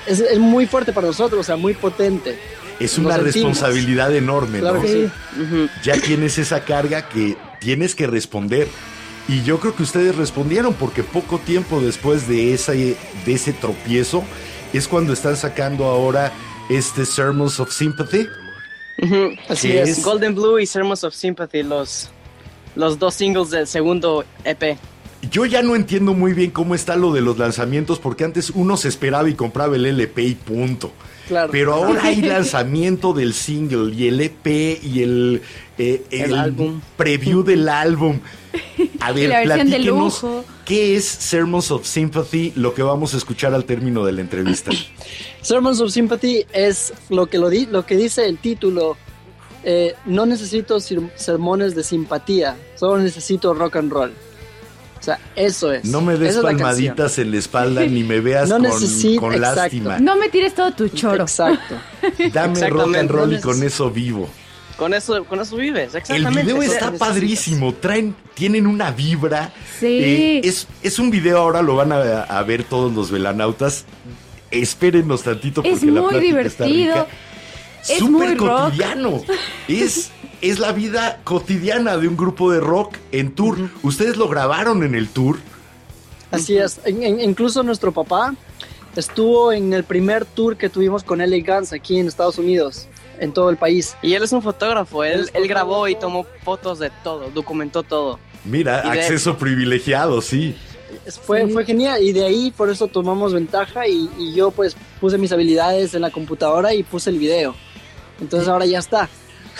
es, 0.05 0.19
es 0.19 0.37
muy 0.39 0.65
fuerte 0.67 0.91
para 0.91 1.07
nosotros, 1.07 1.39
o 1.39 1.43
sea, 1.43 1.55
muy 1.55 1.73
potente. 1.73 2.37
Es 2.81 2.97
una 2.97 3.11
sentimos. 3.15 3.33
responsabilidad 3.33 4.13
enorme, 4.13 4.59
Claro 4.59 4.75
¿no? 4.75 4.81
que 4.81 4.87
sí. 4.89 5.69
Ya 5.83 5.93
tienes 5.97 6.37
esa 6.37 6.65
carga 6.65 7.07
que 7.07 7.37
tienes 7.61 7.95
que 7.95 8.05
responder. 8.05 8.67
Y 9.27 9.43
yo 9.43 9.59
creo 9.59 9.75
que 9.75 9.83
ustedes 9.83 10.15
respondieron 10.15 10.73
porque 10.73 11.03
poco 11.03 11.39
tiempo 11.39 11.81
después 11.81 12.27
de, 12.27 12.53
esa, 12.53 12.73
de 12.73 12.95
ese 13.25 13.53
tropiezo 13.53 14.23
es 14.73 14.87
cuando 14.87 15.13
están 15.13 15.35
sacando 15.35 15.85
ahora 15.85 16.31
este 16.69 17.05
Sermons 17.05 17.59
of 17.59 17.71
Sympathy. 17.71 18.27
Así 19.49 19.69
¿Qué 19.69 19.81
es. 19.81 19.97
es? 19.97 20.03
Golden 20.03 20.35
Blue 20.35 20.59
y 20.59 20.65
Sermons 20.65 21.03
of 21.03 21.13
Sympathy, 21.13 21.63
los, 21.63 22.09
los 22.75 22.99
dos 22.99 23.13
singles 23.15 23.49
del 23.49 23.67
segundo 23.67 24.23
EP. 24.43 24.77
Yo 25.31 25.45
ya 25.45 25.63
no 25.63 25.75
entiendo 25.75 26.13
muy 26.13 26.33
bien 26.33 26.51
cómo 26.51 26.75
está 26.75 26.95
lo 26.95 27.11
de 27.11 27.21
los 27.21 27.37
lanzamientos 27.37 27.99
porque 27.99 28.23
antes 28.25 28.51
uno 28.51 28.77
se 28.77 28.89
esperaba 28.89 29.27
y 29.27 29.33
compraba 29.33 29.75
el 29.75 29.85
LP 29.85 30.21
y 30.23 30.35
punto. 30.35 30.91
Claro. 31.27 31.51
Pero 31.51 31.73
ahora 31.73 32.01
hay 32.05 32.21
lanzamiento 32.21 33.13
del 33.13 33.33
single 33.33 33.93
y 33.95 34.07
el 34.07 34.21
EP 34.21 34.45
y 34.83 35.01
el, 35.03 35.41
eh, 35.77 36.03
El 36.11 36.35
álbum. 36.35 36.81
preview 36.97 37.43
del 37.43 37.67
álbum. 37.69 38.19
A 38.99 39.11
ver, 39.13 39.43
platíquenos 39.43 40.23
qué 40.65 40.95
es 40.95 41.05
Sermons 41.05 41.71
of 41.71 41.85
Sympathy, 41.85 42.53
lo 42.55 42.73
que 42.73 42.83
vamos 42.83 43.13
a 43.13 43.17
escuchar 43.17 43.53
al 43.53 43.65
término 43.65 44.05
de 44.05 44.11
la 44.13 44.21
entrevista. 44.21 44.71
Sermons 45.41 45.79
of 45.81 45.91
Sympathy 45.91 46.45
es 46.53 46.93
lo 47.09 47.27
que, 47.27 47.37
lo, 47.37 47.49
di- 47.49 47.65
lo 47.67 47.85
que 47.85 47.95
dice 47.97 48.25
el 48.27 48.37
título. 48.37 48.97
eh, 49.63 49.93
no 50.05 50.25
necesito 50.27 50.79
sermones 50.79 51.75
de 51.75 51.83
simpatía, 51.83 52.55
solo 52.75 52.97
necesito 53.01 53.53
rock 53.53 53.77
and 53.77 53.91
roll. 53.91 54.11
O 54.99 55.03
sea, 55.05 55.19
eso 55.35 55.71
es. 55.71 55.85
No 55.85 56.01
me 56.01 56.15
des 56.17 56.35
la 56.37 56.41
palmaditas 56.43 57.19
en 57.19 57.31
la 57.31 57.37
espalda 57.37 57.85
ni 57.85 58.03
me 58.03 58.19
veas 58.21 58.49
No 58.49 58.55
con, 58.57 58.65
necesito- 58.65 59.19
con 59.19 59.33
exacto. 59.33 59.61
lástima. 59.61 59.99
No 59.99 60.15
me 60.15 60.29
tires 60.29 60.55
todo 60.55 60.71
tu 60.71 60.87
choro. 60.89 61.23
Exacto. 61.23 61.75
Dame 62.33 62.69
rock 62.69 62.95
and 62.95 63.09
roll 63.11 63.33
y 63.33 63.39
con 63.41 63.61
eso 63.61 63.91
vivo. 63.91 64.29
Con 64.77 64.93
eso, 64.93 65.23
con 65.23 65.39
eso 65.39 65.55
vives, 65.55 65.93
El 65.95 66.01
exactamente. 66.01 66.41
video 66.43 66.61
Eso 66.61 66.73
está 66.73 66.91
padrísimo, 66.91 67.73
traen, 67.75 68.13
tienen 68.33 68.67
una 68.67 68.91
vibra. 68.91 69.53
Sí. 69.79 69.85
Eh, 69.85 70.41
es, 70.43 70.67
es 70.83 70.99
un 70.99 71.09
video, 71.11 71.37
ahora 71.37 71.61
lo 71.61 71.75
van 71.77 71.93
a, 71.93 72.23
a 72.23 72.43
ver 72.43 72.63
todos 72.65 72.93
los 72.93 73.09
velanautas. 73.09 73.85
Espérennos 74.51 75.23
tantito 75.23 75.61
porque 75.63 75.75
Es 75.77 75.83
la 75.83 76.01
muy 76.01 76.09
plática 76.11 76.41
está 76.41 76.65
divertido. 76.65 76.93
rica. 77.05 77.07
Es 77.87 77.99
Súper 77.99 78.11
muy 78.11 78.35
rock. 78.35 78.59
cotidiano. 78.63 79.21
Es, 79.67 80.09
es 80.41 80.59
la 80.59 80.71
vida 80.71 81.21
cotidiana 81.23 81.97
de 81.97 82.07
un 82.07 82.17
grupo 82.17 82.51
de 82.51 82.59
rock 82.59 82.97
en 83.11 83.33
tour. 83.33 83.57
Ustedes 83.83 84.17
lo 84.17 84.27
grabaron 84.27 84.83
en 84.83 84.95
el 84.95 85.07
tour. 85.09 85.37
Así 86.31 86.57
es. 86.57 86.79
En- 86.85 87.03
en- 87.03 87.21
incluso 87.21 87.63
nuestro 87.63 87.91
papá 87.91 88.33
estuvo 88.95 89.51
en 89.51 89.73
el 89.73 89.83
primer 89.83 90.25
tour 90.25 90.57
que 90.57 90.69
tuvimos 90.69 91.03
con 91.03 91.19
LA 91.21 91.37
Guns 91.45 91.73
aquí 91.73 91.97
en 91.99 92.07
Estados 92.07 92.37
Unidos, 92.37 92.87
en 93.19 93.31
todo 93.33 93.49
el 93.49 93.57
país. 93.57 93.95
Y 94.01 94.13
él 94.13 94.23
es 94.23 94.31
un 94.31 94.41
fotógrafo, 94.41 95.03
Él 95.03 95.13
él, 95.13 95.19
es 95.21 95.31
él 95.33 95.47
grabó 95.47 95.87
y 95.87 95.95
tomó 95.95 96.25
fotos 96.43 96.79
de 96.79 96.91
todo, 97.03 97.29
documentó 97.33 97.83
todo. 97.83 98.19
Mira, 98.43 98.83
Y 98.85 98.91
de- 98.91 99.01
acceso 99.01 99.37
privilegiado, 99.37 100.21
sí. 100.21 100.55
Es- 101.05 101.19
Fue, 101.19 101.45
Sí. 101.45 101.51
fue 101.51 101.65
genial 101.65 102.01
y 102.03 102.13
de 102.13 102.25
ahí 102.25 102.51
por 102.55 102.69
eso 102.69 102.87
tomamos 102.87 103.33
ventaja 103.33 103.87
y, 103.87 104.09
y 104.17 104.33
yo 104.33 104.51
pues 104.51 104.75
puse 105.01 105.17
mis 105.17 105.31
habilidades 105.31 105.93
en 105.93 106.01
la 106.01 106.11
computadora 106.11 106.73
y 106.73 106.83
puse 106.83 107.09
el 107.09 107.17
video. 107.19 107.55
Entonces 108.21 108.47
ahora 108.47 108.65
ya 108.65 108.79
está. 108.79 109.09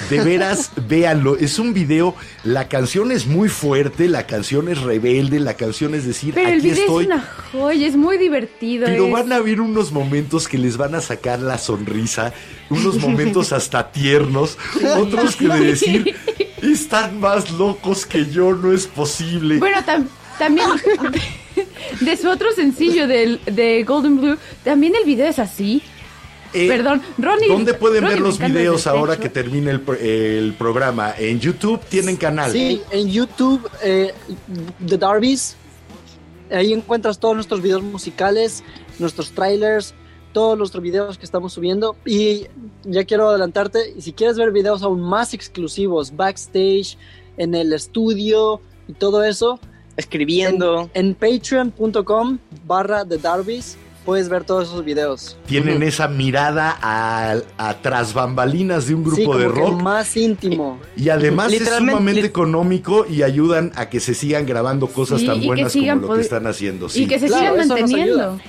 De 0.10 0.22
veras, 0.22 0.72
véanlo. 0.88 1.38
Es 1.38 1.58
un 1.58 1.74
video. 1.74 2.16
La 2.43 2.68
canción 2.68 3.12
es 3.12 3.26
muy 3.28 3.48
fuerte, 3.50 4.08
la 4.08 4.28
canción 4.28 4.68
es 4.70 4.82
rebelde, 4.82 5.39
la 5.39 5.54
canción 5.56 5.96
es 5.96 6.06
decir, 6.06 6.34
Pero 6.34 6.50
el 6.50 6.60
aquí 6.60 6.70
video 6.70 6.84
estoy. 6.84 7.04
es 7.06 7.10
una 7.10 7.30
joya, 7.52 7.88
es 7.88 7.96
muy 7.96 8.18
divertido. 8.18 8.86
Pero 8.88 9.06
es- 9.08 9.12
van 9.14 9.32
a 9.32 9.38
haber 9.38 9.62
unos 9.62 9.91
momentos 9.91 10.48
que 10.48 10.58
les 10.58 10.76
van 10.78 10.96
a 10.96 11.02
sacar 11.02 11.39
la 11.39 11.58
sonrisa, 11.58 12.34
unos 12.70 12.98
momentos 13.00 13.52
hasta 13.54 13.91
tiernos, 13.91 14.58
otros 14.98 15.36
que 15.38 15.48
de 15.48 15.60
decir, 15.62 16.16
están 16.62 17.20
más 17.20 17.50
locos 17.52 18.06
que 18.06 18.26
yo, 18.30 18.54
no 18.54 18.74
es 18.74 18.88
posible. 18.88 19.60
Bueno, 19.60 19.78
tam- 19.86 20.08
también 20.38 20.68
de 22.02 22.18
su 22.18 22.30
otro 22.30 22.52
sencillo 22.52 23.08
del, 23.08 23.39
de 23.46 23.84
Golden 23.84 24.20
Blue, 24.20 24.38
también 24.64 24.93
el 24.96 25.06
video 25.06 25.28
es 25.28 25.39
así. 25.39 25.82
Eh, 26.56 26.68
Perdón, 26.68 27.01
Ronnie. 27.18 27.47
¿Dónde 27.49 27.74
pueden 27.74 28.01
Ronnie 28.03 28.16
ver 28.16 28.24
los 28.26 28.39
videos 28.39 28.88
ahora 28.88 29.18
que 29.18 29.30
termine 29.30 29.72
el, 29.72 29.82
pro- 29.82 29.97
el 29.99 30.53
programa? 30.58 31.14
En 31.18 31.39
YouTube 31.39 31.82
tienen 31.89 32.16
canal. 32.16 32.51
Sí, 32.51 32.82
en 32.91 33.10
YouTube, 33.10 33.70
eh, 33.84 34.14
The 34.88 34.97
Darby's, 34.97 35.56
ahí 36.51 36.72
encuentras 36.74 37.20
todos 37.20 37.36
nuestros 37.36 37.62
videos 37.62 37.84
musicales, 37.84 38.64
nuestros 38.99 39.32
trailers, 39.32 39.93
todos 40.32 40.58
nuestros 40.58 40.82
videos 40.84 41.18
que 41.18 41.26
estamos 41.26 41.53
subiendo. 41.53 41.95
Y 42.06 42.45
ya 42.84 43.03
quiero 43.03 43.30
adelantarte, 43.30 43.93
y 43.97 44.01
si 44.01 44.14
quieres 44.14 44.38
ver 44.38 44.51
videos 44.51 44.82
aún 44.84 45.01
más 45.01 45.34
exclusivos, 45.34 46.16
backstage, 46.16 46.97
en 47.38 47.53
el 47.53 47.74
estudio 47.74 48.62
y 48.88 48.93
todo 48.93 49.24
eso, 49.24 49.60
Escribiendo. 49.97 50.89
en 50.93 51.16
patreon.com 51.16 52.38
barra 52.66 53.03
The 53.06 53.18
Darby's 53.18 53.78
puedes 54.06 54.30
ver 54.30 54.43
todos 54.43 54.68
esos 54.70 54.86
videos. 54.86 55.36
Tienen 55.47 55.82
esa 55.84 56.08
mirada 56.08 56.78
a, 56.82 57.36
a 57.58 57.74
tras 57.82 58.14
bambalinas 58.14 58.88
de 58.88 58.93
un 58.95 59.03
grupo 59.03 59.18
sí, 59.18 59.26
como 59.26 59.38
de 59.39 59.45
que 59.47 59.51
rock. 59.51 59.82
más 59.82 60.16
íntimo. 60.16 60.80
Y 60.95 61.10
además 61.10 61.51
es 61.51 61.68
sumamente 61.68 62.22
económico 62.26 63.06
y 63.10 63.24
ayudan 63.24 63.72
a 63.76 63.89
que 63.89 63.99
se 63.99 64.14
sigan 64.14 64.45
grabando 64.45 64.88
cosas 64.88 65.20
Sí, 65.22 65.28
tan 65.28 65.38
y 65.38 65.41
que 65.41 65.47
buenas 65.47 65.74
como 65.74 65.95
lo 65.95 66.16
que 66.16 66.22
están 66.22 66.47
haciendo. 66.47 66.88
Sí. 66.88 67.03
Y 67.03 67.08
que 67.08 67.20
se 67.20 67.28
Claro, 67.28 67.53
sigan 67.53 67.68
manteniendo. 67.68 68.39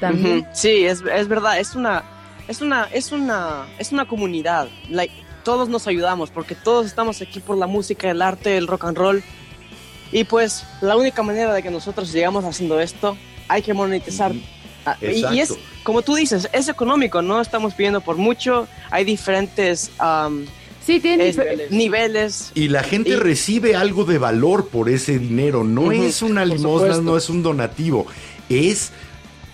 También. 0.00 0.46
Sí, 0.54 0.84
es, 0.84 1.02
es 1.14 1.28
verdad, 1.28 1.58
es 1.58 1.74
una, 1.74 2.04
es 2.46 2.60
una, 2.60 2.84
es 2.84 3.12
una, 3.12 3.66
es 3.78 3.92
una 3.92 4.06
comunidad. 4.06 4.68
Like, 4.88 5.12
todos 5.44 5.68
nos 5.68 5.86
ayudamos 5.86 6.30
porque 6.30 6.54
todos 6.54 6.86
estamos 6.86 7.20
aquí 7.20 7.40
por 7.40 7.56
la 7.58 7.66
música, 7.66 8.10
el 8.10 8.22
arte, 8.22 8.56
el 8.56 8.66
rock 8.66 8.84
and 8.84 8.96
roll. 8.96 9.22
Y 10.12 10.24
pues 10.24 10.64
la 10.80 10.96
única 10.96 11.22
manera 11.22 11.52
de 11.52 11.62
que 11.62 11.70
nosotros 11.70 12.12
llegamos 12.12 12.44
haciendo 12.44 12.80
esto, 12.80 13.16
hay 13.48 13.62
que 13.62 13.74
monetizar. 13.74 14.32
Y, 15.00 15.24
y 15.34 15.40
es, 15.40 15.54
como 15.82 16.02
tú 16.02 16.14
dices, 16.14 16.48
es 16.52 16.68
económico, 16.68 17.20
no 17.22 17.40
estamos 17.40 17.74
pidiendo 17.74 18.00
por 18.00 18.16
mucho. 18.16 18.68
Hay 18.90 19.04
diferentes 19.04 19.90
um, 20.00 20.44
Sí, 20.86 21.00
tienen 21.00 21.26
es- 21.26 21.36
difer- 21.36 21.68
niveles. 21.70 22.50
Y 22.54 22.68
la 22.68 22.82
gente 22.82 23.10
Y- 23.10 23.16
recibe 23.16 23.76
algo 23.76 24.04
de 24.04 24.16
valor 24.16 24.68
por 24.68 24.88
ese 24.88 25.18
dinero. 25.18 25.62
No 25.64 25.82
Ujú, 25.82 25.92
es 25.92 26.22
una 26.22 26.44
limosna, 26.46 26.96
no 27.02 27.16
es 27.16 27.28
un 27.28 27.42
donativo. 27.42 28.06
Es. 28.48 28.92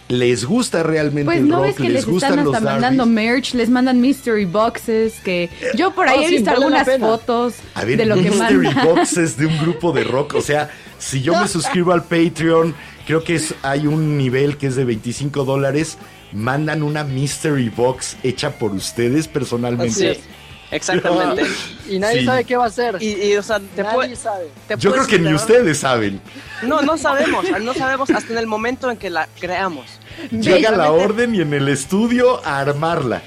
Les 0.07 0.45
gusta 0.45 0.83
realmente 0.83 1.25
Pues 1.25 1.39
el 1.39 1.49
no 1.49 1.57
rock, 1.57 1.65
ves 1.65 1.77
que 1.77 1.83
les 1.85 1.93
les 1.95 2.07
gustan 2.07 2.31
están 2.33 2.45
los 2.45 2.55
hasta 2.55 2.65
mandando 2.73 3.05
Darby's. 3.07 3.15
merch, 3.15 3.55
les 3.55 3.71
mandan 3.71 4.01
mystery 4.03 4.45
boxes, 4.45 5.15
que 5.25 5.49
yo 5.77 5.95
por 5.95 6.07
ahí 6.07 6.19
Oh, 6.19 6.23
he 6.23 6.29
sí, 6.29 6.35
visto 6.37 6.51
vale 6.51 6.61
la 6.71 6.81
algunas 6.83 6.99
fotos 7.01 7.55
A 7.75 7.85
ver, 7.87 7.97
de 7.97 8.05
lo 8.05 8.15
que 8.17 8.21
mystery 8.31 8.67
mandan. 8.67 8.85
boxes 8.87 9.37
de 9.39 9.47
un 9.47 9.59
grupo 9.59 9.93
de 9.93 10.05
rock. 10.05 10.35
O 10.35 10.43
sea, 10.43 10.71
si 10.99 11.23
yo 11.23 11.35
me 11.41 11.49
suscribo 11.49 11.93
al 11.95 12.05
Patreon 12.05 12.75
creo 13.07 13.23
que 13.25 13.35
es, 13.37 13.55
hay 13.63 13.87
un 13.87 14.17
nivel 14.19 14.57
que 14.57 14.67
es 14.69 14.77
de 14.77 14.85
25 14.85 15.45
dólares. 15.45 15.99
Mandan 16.33 16.83
una 16.83 17.05
mystery 17.05 17.69
box 17.69 18.17
hecha 18.23 18.51
por 18.59 18.73
ustedes 18.73 19.29
personalmente. 19.29 19.93
Así 19.93 20.07
es. 20.07 20.21
Exactamente. 20.71 21.45
Y 21.87 21.99
nadie 21.99 22.21
Sí. 22.21 22.27
sabe 22.27 22.45
qué 22.45 22.57
va 22.57 22.65
a 22.65 22.69
hacer. 22.69 22.97
y, 22.99 23.11
y, 23.23 23.37
o 23.37 23.43
sea, 23.43 23.61
te 23.61 23.83
nadie 23.83 24.17
sabe. 24.17 24.47
te 24.67 24.75
Yo 24.79 24.91
creo 24.91 25.07
que 25.07 25.19
ni 25.19 25.35
ustedes 25.35 25.79
saben. 25.79 26.19
No, 26.63 26.81
no 26.81 26.97
sabemos, 26.97 27.45
no 27.61 27.75
sabemos 27.75 28.09
hasta 28.09 28.33
en 28.33 28.39
el 28.39 28.47
momento 28.47 28.91
en 28.91 28.97
que 28.97 29.11
la 29.11 29.29
creamos. 29.39 29.85
Llega 30.31 30.71
la 30.71 30.91
orden 30.91 31.35
y 31.35 31.43
en 31.43 31.53
el 31.53 31.69
estudio 31.69 32.45
a 32.47 32.61
armarla. 32.61 33.21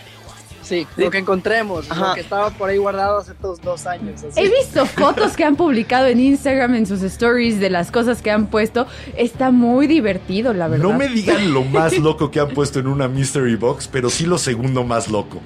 Sí, 0.67 0.85
lo 0.97 1.09
que 1.09 1.19
encontremos, 1.19 1.89
Ajá. 1.89 2.09
lo 2.09 2.13
que 2.15 2.21
estaba 2.21 2.49
por 2.49 2.69
ahí 2.69 2.77
guardado 2.77 3.19
hace 3.19 3.33
todos 3.35 3.61
dos 3.61 3.85
años. 3.87 4.21
así. 4.23 4.39
He 4.39 4.49
visto 4.49 4.85
fotos 4.85 5.33
que 5.37 5.43
han 5.45 5.55
publicado 5.55 6.07
en 6.07 6.19
Instagram 6.19 6.75
en 6.75 6.85
sus 6.85 7.01
stories 7.03 7.59
de 7.59 7.69
las 7.69 7.89
cosas 7.91 8.21
que 8.21 8.31
han 8.31 8.47
puesto. 8.47 8.85
Está 9.15 9.51
muy 9.51 9.87
divertido, 9.87 10.53
la 10.53 10.67
verdad. 10.67 10.83
No 10.83 10.93
me 10.97 11.07
digan 11.07 11.53
lo 11.53 11.63
más 11.63 11.97
loco 11.97 12.29
que 12.31 12.39
han 12.39 12.49
puesto 12.49 12.79
en 12.79 12.87
una 12.87 13.07
mystery 13.07 13.55
box, 13.55 13.87
pero 13.87 14.09
sí 14.09 14.25
lo 14.25 14.37
segundo 14.37 14.83
más 14.83 15.07
loco. 15.09 15.41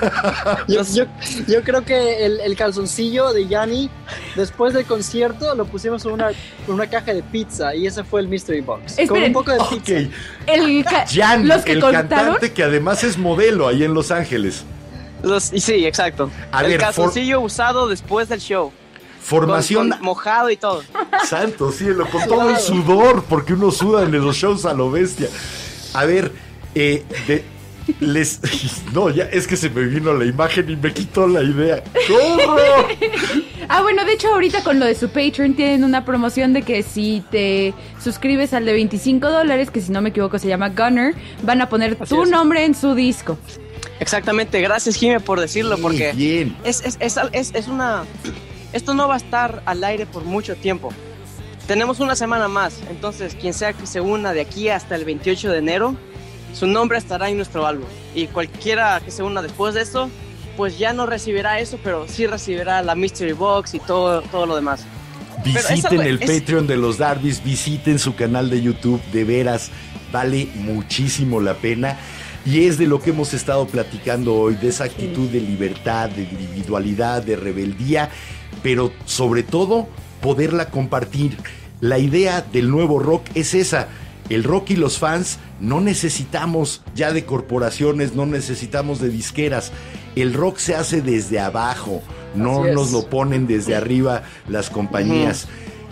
Yo, 0.68 0.82
yo, 0.82 1.04
yo 1.46 1.62
creo 1.62 1.84
que 1.84 2.24
el, 2.26 2.40
el 2.40 2.56
calzoncillo 2.56 3.32
de 3.32 3.46
Yanni, 3.46 3.90
después 4.36 4.74
del 4.74 4.84
concierto, 4.84 5.54
lo 5.54 5.64
pusimos 5.66 6.04
en 6.04 6.12
una, 6.12 6.30
en 6.30 6.36
una 6.74 6.86
caja 6.88 7.12
de 7.14 7.22
pizza 7.22 7.74
y 7.74 7.86
ese 7.86 8.04
fue 8.04 8.20
el 8.20 8.28
Mystery 8.28 8.60
Box. 8.60 8.96
Con 9.08 9.22
un 9.22 9.32
poco 9.32 9.52
de 9.52 9.58
Ok, 9.58 9.70
pizza. 9.70 9.98
El 10.46 11.48
los 11.48 11.62
que 11.62 11.72
el 11.72 11.80
contaron. 11.80 12.08
cantante 12.08 12.52
que 12.52 12.62
además 12.62 13.04
es 13.04 13.18
modelo 13.18 13.68
ahí 13.68 13.84
en 13.84 13.94
Los 13.94 14.10
Ángeles. 14.10 14.47
Los- 15.22 15.52
y 15.52 15.60
sí, 15.60 15.84
exacto. 15.86 16.30
A 16.52 16.62
el 16.62 16.70
ver, 16.70 16.80
calzoncillo 16.80 17.40
usado 17.40 17.88
después 17.88 18.28
del 18.28 18.40
show. 18.40 18.72
Formación 19.20 19.88
Con- 19.90 19.98
con 19.98 20.04
mojado 20.06 20.50
y 20.50 20.56
todo. 20.56 20.82
Santo 21.26 21.70
cielo, 21.72 22.06
con 22.10 22.26
todo 22.28 22.50
el 22.50 22.56
sudor, 22.58 23.24
porque 23.28 23.52
uno 23.54 23.70
suda 23.70 24.04
en 24.04 24.12
los 24.12 24.36
shows 24.36 24.64
a 24.64 24.72
lo 24.74 24.90
bestia. 24.90 25.28
A 25.94 26.04
ver, 26.04 26.32
eh, 26.74 27.04
de- 27.26 27.44
les. 28.00 28.40
No, 28.92 29.10
ya 29.10 29.24
es 29.24 29.46
que 29.46 29.56
se 29.56 29.68
me 29.70 29.82
vino 29.82 30.12
la 30.14 30.24
imagen 30.24 30.70
y 30.70 30.76
me 30.76 30.92
quitó 30.94 31.26
la 31.26 31.42
idea. 31.42 31.82
¡Corro! 32.06 32.86
Ah, 33.70 33.82
bueno, 33.82 34.02
de 34.06 34.14
hecho 34.14 34.28
ahorita 34.32 34.62
con 34.64 34.80
lo 34.80 34.86
de 34.86 34.94
su 34.94 35.10
Patreon 35.10 35.52
tienen 35.52 35.84
una 35.84 36.02
promoción 36.06 36.54
de 36.54 36.62
que 36.62 36.82
si 36.82 37.22
te 37.30 37.74
suscribes 38.02 38.54
al 38.54 38.64
de 38.64 38.72
25 38.72 39.28
dólares, 39.28 39.70
que 39.70 39.82
si 39.82 39.92
no 39.92 40.00
me 40.00 40.08
equivoco 40.08 40.38
se 40.38 40.48
llama 40.48 40.70
Gunner, 40.70 41.14
van 41.42 41.60
a 41.60 41.68
poner 41.68 41.98
Así 42.00 42.14
tu 42.14 42.22
es. 42.22 42.30
nombre 42.30 42.64
en 42.64 42.74
su 42.74 42.94
disco. 42.94 43.36
Exactamente, 44.00 44.60
gracias 44.60 44.96
Jimmy 44.96 45.18
por 45.18 45.40
decirlo, 45.40 45.76
Sí, 45.76 45.82
porque 45.82 46.12
Bien. 46.12 46.56
es, 46.64 46.82
es, 46.84 47.18
es, 47.32 47.50
es- 47.54 47.68
una... 47.68 48.04
Esto 48.72 48.92
no 48.94 49.08
va 49.08 49.14
a 49.14 49.16
estar 49.18 49.62
al 49.64 49.82
aire 49.82 50.04
por 50.06 50.24
mucho 50.24 50.54
tiempo. 50.54 50.90
Tenemos 51.66 52.00
una 52.00 52.14
semana 52.16 52.48
más, 52.48 52.80
entonces 52.90 53.34
quien 53.34 53.54
sea 53.54 53.72
que 53.72 53.86
se 53.86 54.00
una 54.00 54.32
de 54.32 54.40
aquí 54.42 54.68
hasta 54.68 54.94
el 54.94 55.04
28 55.04 55.50
de 55.50 55.58
enero, 55.58 55.96
su 56.54 56.66
nombre 56.66 56.98
estará 56.98 57.28
en 57.28 57.36
nuestro 57.36 57.66
álbum. 57.66 57.86
Y 58.14 58.26
cualquiera 58.26 59.00
que 59.04 59.10
se 59.10 59.22
una 59.22 59.42
después 59.42 59.74
de 59.74 59.82
esto, 59.82 60.10
pues 60.56 60.78
ya 60.78 60.92
no 60.92 61.06
recibirá 61.06 61.60
eso, 61.60 61.78
pero 61.82 62.06
sí 62.08 62.26
recibirá 62.26 62.82
la 62.82 62.94
Mystery 62.94 63.32
Box 63.32 63.74
y 63.74 63.80
todo, 63.80 64.22
todo 64.22 64.44
lo 64.46 64.54
demás. 64.56 64.84
Visiten 65.44 66.00
el 66.02 66.20
es- 66.22 66.40
Patreon 66.40 66.66
de 66.66 66.76
los 66.76 66.98
Darby's, 66.98 67.42
visiten 67.42 67.98
su 67.98 68.14
canal 68.14 68.50
de 68.50 68.60
YouTube, 68.62 69.00
de 69.12 69.24
veras, 69.24 69.70
vale 70.12 70.48
muchísimo 70.56 71.40
la 71.40 71.54
pena. 71.54 71.96
Y 72.46 72.66
es 72.66 72.78
de 72.78 72.86
lo 72.86 73.00
que 73.00 73.10
hemos 73.10 73.34
estado 73.34 73.66
platicando 73.66 74.34
hoy, 74.34 74.54
de 74.54 74.68
esa 74.68 74.84
actitud 74.84 75.28
de 75.28 75.40
libertad, 75.40 76.08
de 76.10 76.22
individualidad, 76.22 77.22
de 77.22 77.36
rebeldía, 77.36 78.10
pero 78.62 78.92
sobre 79.04 79.42
todo 79.42 79.88
poderla 80.20 80.70
compartir. 80.70 81.36
La 81.80 81.98
idea 81.98 82.42
del 82.42 82.70
nuevo 82.70 82.98
rock 82.98 83.26
es 83.34 83.54
esa. 83.54 83.88
El 84.28 84.44
rock 84.44 84.70
y 84.70 84.76
los 84.76 84.98
fans 84.98 85.38
no 85.60 85.80
necesitamos 85.80 86.82
ya 86.94 87.12
de 87.12 87.24
corporaciones, 87.24 88.14
no 88.14 88.26
necesitamos 88.26 89.00
de 89.00 89.08
disqueras. 89.08 89.72
El 90.16 90.34
rock 90.34 90.58
se 90.58 90.74
hace 90.74 91.00
desde 91.00 91.40
abajo, 91.40 92.02
no 92.34 92.64
nos 92.64 92.92
lo 92.92 93.08
ponen 93.08 93.46
desde 93.46 93.74
arriba 93.74 94.22
las 94.48 94.70
compañías. 94.70 95.48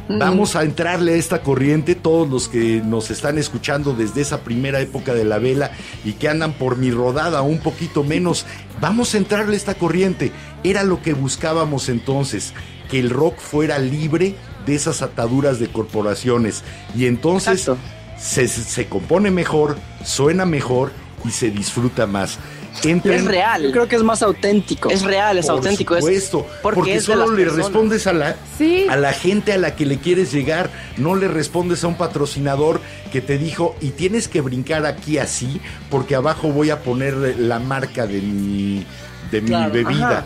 Vamos 0.09 0.55
a 0.55 0.63
entrarle 0.63 1.15
a 1.15 1.17
esta 1.17 1.43
corriente, 1.43 1.97
todos 1.97 2.29
los 2.29 2.49
que 2.49 2.81
nos 2.85 3.11
están 3.11 3.39
escuchando 3.39 3.93
desde 3.93 4.21
esa 4.21 4.43
primera 4.43 4.81
época 4.81 5.15
de 5.15 5.25
la 5.25 5.39
vela 5.39 5.73
y 6.05 6.13
que 6.13 6.29
andan 6.29 6.53
por 6.53 6.77
mi 6.77 6.93
rodada 6.93 7.43
un 7.43 7.59
poquito 7.59 8.05
menos, 8.05 8.47
vamos 8.81 9.15
a 9.15 9.19
entrarle 9.19 9.55
a 9.55 9.57
esta 9.57 9.75
corriente. 9.75 10.31
Era 10.63 10.85
lo 10.85 11.03
que 11.03 11.13
buscábamos 11.13 11.89
entonces, 11.89 12.55
que 12.89 13.01
el 13.01 13.11
rock 13.11 13.39
fuera 13.39 13.79
libre 13.81 14.37
de 14.65 14.77
esas 14.77 15.03
ataduras 15.03 15.59
de 15.59 15.69
corporaciones. 15.69 16.63
Y 16.95 17.07
entonces 17.07 17.69
se, 18.17 18.47
se 18.47 18.87
compone 18.87 19.33
mejor, 19.33 19.77
suena 20.05 20.47
mejor 20.47 20.93
y 21.25 21.31
se 21.31 21.51
disfruta 21.51 22.07
más. 22.07 22.39
Es 22.85 23.25
real. 23.25 23.63
Yo 23.63 23.73
creo 23.73 23.89
que 23.89 23.97
es 23.97 24.03
más 24.03 24.23
auténtico. 24.23 24.91
Es 24.91 25.03
real, 25.03 25.39
es 25.39 25.47
por 25.47 25.57
auténtico. 25.57 25.97
es- 25.97 26.05
supuesto, 26.05 26.47
porque 26.63 26.77
porque, 26.77 26.95
es 26.97 27.07
de 27.07 27.13
solo 27.15 27.31
le 27.33 27.43
personas. 27.45 27.67
respondes 27.67 28.07
a 28.07 28.13
la, 28.13 28.37
Sí. 28.59 28.87
a 28.89 28.97
la 28.97 29.13
gente 29.13 29.53
a 29.53 29.59
la 29.59 29.75
que 29.75 29.87
le 29.87 29.99
quieres 29.99 30.33
llegar, 30.33 30.71
no 30.97 31.15
le 31.15 31.29
respondes 31.29 31.83
a 31.85 31.89
un 31.89 31.97
patrocinador 31.97 32.81
que 33.13 33.21
te 33.21 33.39
dijo 33.39 33.75
y 33.81 33.91
tienes 33.91 34.29
que 34.29 34.41
brincar 34.41 34.87
aquí 34.87 35.19
así 35.19 35.61
porque 35.91 36.15
abajo 36.15 36.49
voy 36.49 36.71
a 36.71 36.83
poner 36.83 37.15
la 37.39 37.59
marca 37.59 38.07
de 38.07 38.21
mi 38.21 38.85
de 39.31 39.41
mi 39.41 39.51
bebida. 39.71 40.09
Ajá. 40.21 40.25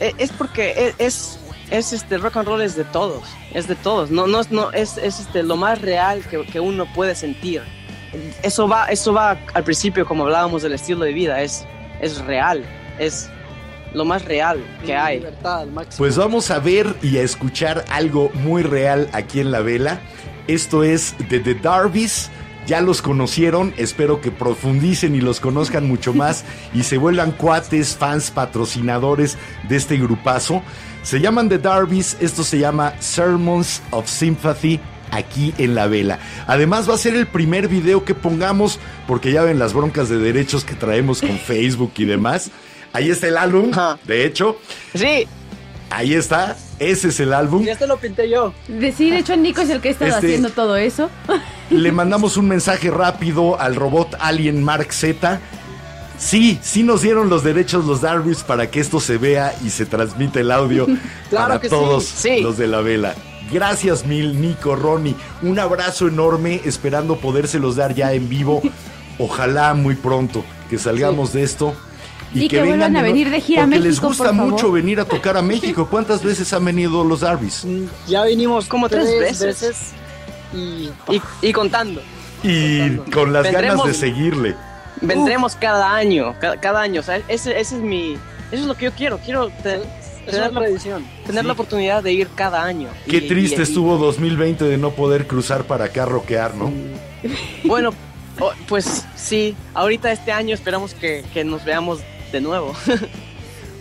Eh, 0.00 0.12
Es 0.18 0.30
porque 0.30 0.74
es, 0.88 0.94
es, 0.98 1.38
es, 1.70 1.92
este 1.92 2.18
rock 2.18 2.36
and 2.36 2.46
roll 2.48 2.62
es 2.62 2.76
de 2.76 2.84
todos, 2.84 3.22
es 3.52 3.66
de 3.66 3.74
todos. 3.74 4.10
No, 4.10 4.26
no, 4.28 4.40
es- 4.40 4.50
no 4.52 4.70
es, 4.72 4.96
es 4.98 5.18
este 5.20 5.42
lo 5.42 5.56
más 5.56 5.80
real 5.80 6.22
que, 6.30 6.44
que 6.46 6.60
uno 6.60 6.86
puede 6.94 7.14
sentir. 7.16 7.62
Eso 8.42 8.66
va, 8.68 8.86
eso 8.86 9.12
va 9.12 9.38
al 9.52 9.64
principio 9.64 10.06
como 10.06 10.24
hablábamos 10.24 10.62
del 10.62 10.72
estilo 10.72 11.04
de 11.04 11.12
vida, 11.12 11.42
es, 11.42 11.66
es 12.00 12.18
real, 12.24 12.64
es 12.98 13.28
lo 13.92 14.04
más 14.04 14.24
real 14.24 14.62
que 14.84 14.94
hay. 14.94 15.24
Pues 15.96 16.16
vamos 16.16 16.50
a 16.50 16.58
ver 16.58 16.94
y 17.02 17.16
a 17.18 17.22
escuchar 17.22 17.84
algo 17.90 18.30
muy 18.34 18.62
real 18.62 19.08
aquí 19.12 19.40
en 19.40 19.50
la 19.50 19.60
vela. 19.60 20.00
Esto 20.46 20.84
es 20.84 21.14
de 21.28 21.40
The 21.40 21.54
Darbys. 21.54 22.30
Ya 22.66 22.82
los 22.82 23.00
conocieron, 23.00 23.72
espero 23.78 24.20
que 24.20 24.30
profundicen 24.30 25.14
y 25.14 25.22
los 25.22 25.40
conozcan 25.40 25.88
mucho 25.88 26.12
más 26.14 26.44
y 26.74 26.82
se 26.82 26.98
vuelvan 26.98 27.32
cuates, 27.32 27.96
fans, 27.96 28.30
patrocinadores 28.30 29.38
de 29.68 29.76
este 29.76 29.96
grupazo. 29.96 30.62
Se 31.02 31.20
llaman 31.20 31.48
The 31.48 31.58
Darbys, 31.58 32.18
esto 32.20 32.44
se 32.44 32.58
llama 32.58 32.92
Sermons 33.00 33.80
of 33.90 34.06
Sympathy 34.06 34.80
aquí 35.10 35.54
en 35.58 35.74
la 35.74 35.86
vela. 35.86 36.18
Además 36.46 36.88
va 36.88 36.94
a 36.94 36.98
ser 36.98 37.14
el 37.14 37.26
primer 37.26 37.68
video 37.68 38.04
que 38.04 38.14
pongamos 38.14 38.78
porque 39.06 39.32
ya 39.32 39.42
ven 39.42 39.58
las 39.58 39.72
broncas 39.74 40.08
de 40.08 40.18
derechos 40.18 40.64
que 40.64 40.74
traemos 40.74 41.20
con 41.20 41.38
Facebook 41.46 41.92
y 41.98 42.04
demás. 42.04 42.50
Ahí 42.92 43.10
está 43.10 43.28
el 43.28 43.36
álbum, 43.36 43.70
Ajá. 43.72 43.98
de 44.06 44.24
hecho, 44.24 44.58
Sí, 44.94 45.26
Ahí 45.90 46.12
está, 46.12 46.54
ese 46.78 47.08
es 47.08 47.18
el 47.20 47.32
álbum. 47.32 47.62
Y 47.64 47.70
este 47.70 47.86
lo 47.86 47.96
pinté 47.96 48.28
yo. 48.28 48.52
De, 48.68 48.92
sí, 48.92 49.10
de 49.10 49.20
hecho 49.20 49.34
Nico 49.36 49.62
es 49.62 49.70
el 49.70 49.80
que 49.80 49.88
ha 49.88 49.92
estado 49.92 50.10
Este- 50.10 50.26
haciendo 50.26 50.50
todo 50.50 50.76
eso. 50.76 51.08
Le 51.70 51.92
mandamos 51.92 52.36
un 52.36 52.46
mensaje 52.46 52.90
rápido 52.90 53.58
al 53.58 53.74
robot 53.74 54.14
Alien 54.20 54.62
Mark 54.62 54.92
Z. 54.92 55.40
Sí, 56.18 56.58
sí 56.62 56.82
nos 56.82 57.00
dieron 57.02 57.30
los 57.30 57.42
derechos 57.44 57.84
los 57.86 58.00
Darwis 58.02 58.42
para 58.42 58.70
que 58.70 58.80
esto 58.80 59.00
se 59.00 59.18
vea 59.18 59.54
y 59.64 59.70
se 59.70 59.86
transmita 59.86 60.40
el 60.40 60.50
audio 60.50 60.86
Claro 61.30 61.46
para 61.48 61.60
que 61.60 61.68
sí. 61.68 61.74
todos 61.74 62.04
Sí. 62.04 62.40
los 62.42 62.58
de 62.58 62.66
la 62.66 62.80
vela. 62.80 63.14
Gracias 63.52 64.04
mil, 64.06 64.40
Nico, 64.40 64.76
Ronnie. 64.76 65.14
Un 65.42 65.58
abrazo 65.58 66.08
enorme, 66.08 66.60
esperando 66.64 67.16
podérselos 67.16 67.76
dar 67.76 67.94
ya 67.94 68.12
en 68.12 68.28
vivo. 68.28 68.62
Ojalá 69.18 69.74
muy 69.74 69.94
pronto 69.96 70.44
que 70.70 70.78
salgamos 70.78 71.32
de 71.32 71.42
esto. 71.42 71.74
Y 72.34 72.46
que 72.48 72.62
vuelvan 72.62 72.94
a 72.96 73.02
venir 73.02 73.30
de 73.30 73.40
gira 73.40 73.62
a 73.62 73.64
porque 73.64 73.78
les 73.80 73.86
México, 73.88 74.08
gusta 74.08 74.24
por 74.26 74.36
favor. 74.36 74.50
mucho 74.52 74.70
venir 74.70 75.00
a 75.00 75.04
tocar 75.06 75.36
a 75.38 75.42
México. 75.42 75.86
¿Cuántas 75.90 76.22
veces 76.22 76.52
han 76.52 76.64
venido 76.64 77.02
los 77.02 77.20
Darwis? 77.20 77.64
Mm, 77.64 77.84
Ya 78.06 78.24
vinimos 78.24 78.66
Como 78.66 78.88
tres 78.88 79.08
veces. 79.18 79.92
y 80.52 80.90
y, 81.08 81.22
y 81.42 81.52
contando. 81.52 82.02
Y 82.42 82.96
con 83.12 83.32
las 83.32 83.44
ganas 83.44 83.76
Vendremos- 83.76 83.86
de 83.86 83.94
seguirle. 83.94 84.54
Vendremos 85.00 85.56
cada 85.56 85.94
año, 85.94 86.34
cada, 86.40 86.56
cada 86.58 86.80
año. 86.82 87.00
O 87.00 87.04
sea, 87.04 87.16
ese, 87.28 87.58
ese 87.58 87.76
es 87.76 87.82
mi. 87.82 88.12
Eso 88.52 88.62
es 88.62 88.66
lo 88.66 88.74
que 88.76 88.86
yo 88.86 88.92
quiero. 88.92 89.18
Quiero 89.18 89.48
te- 89.62 89.80
tener, 90.30 90.52
la, 90.52 90.60
tradición. 90.60 91.04
tener 91.26 91.44
la 91.44 91.52
oportunidad 91.52 92.02
de 92.02 92.12
ir 92.12 92.28
cada 92.34 92.62
año. 92.64 92.88
Qué 93.08 93.18
Y- 93.18 93.28
triste 93.28 93.56
y- 93.56 93.60
y- 93.60 93.62
estuvo 93.62 93.96
2020 93.98 94.64
de 94.64 94.76
no 94.78 94.90
poder 94.90 95.26
cruzar 95.26 95.64
para 95.64 95.86
acá 95.86 96.04
a 96.04 96.06
rockear, 96.06 96.54
¿no? 96.54 96.72
Bueno, 97.64 97.90
oh, 98.40 98.52
pues 98.68 99.04
sí. 99.16 99.54
Ahorita 99.74 100.10
este 100.12 100.32
año 100.32 100.54
esperamos 100.54 100.94
que, 100.94 101.24
que 101.34 101.44
nos 101.44 101.64
veamos 101.64 102.00
de 102.32 102.40
nuevo. 102.40 102.74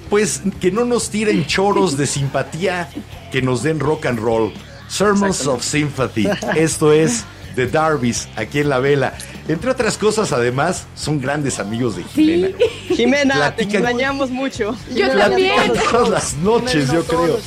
Pues 0.10 0.42
que 0.62 0.72
no 0.72 0.86
nos 0.86 1.10
tiren 1.10 1.46
choros 1.46 1.98
de 1.98 2.08
simpatía, 2.08 2.90
que 3.30 3.42
nos 3.42 3.62
den 3.62 3.78
rock 3.82 4.06
and 4.06 4.20
roll. 4.20 4.54
Sermons 4.88 5.46
of 5.48 5.62
Sympathy. 5.64 6.30
Esto 6.56 6.94
es 6.94 7.26
The 7.58 7.66
Darby's, 7.68 8.30
aquí 8.36 8.60
en 8.60 8.70
la 8.70 8.78
vela. 8.78 9.14
Entre 9.48 9.72
otras 9.72 9.98
cosas, 9.98 10.32
además, 10.32 10.86
son 10.96 11.20
grandes 11.20 11.58
amigos 11.60 11.96
de 11.98 12.04
Jimena. 12.04 12.50
Jimena, 12.88 13.34
te 13.56 13.64
Platican- 13.64 13.76
extrañamos 13.78 14.30
mucho. 14.30 14.78
Yo 14.94 15.10
también. 15.18 15.56
Todas 15.92 16.10
las 16.10 16.34
noches, 16.36 16.92
yo 16.92 17.04
creo. 17.04 17.40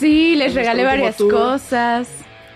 Sí, 0.00 0.34
les 0.34 0.52
regalé 0.54 0.82
varias 0.82 1.14
cosas. 1.16 2.08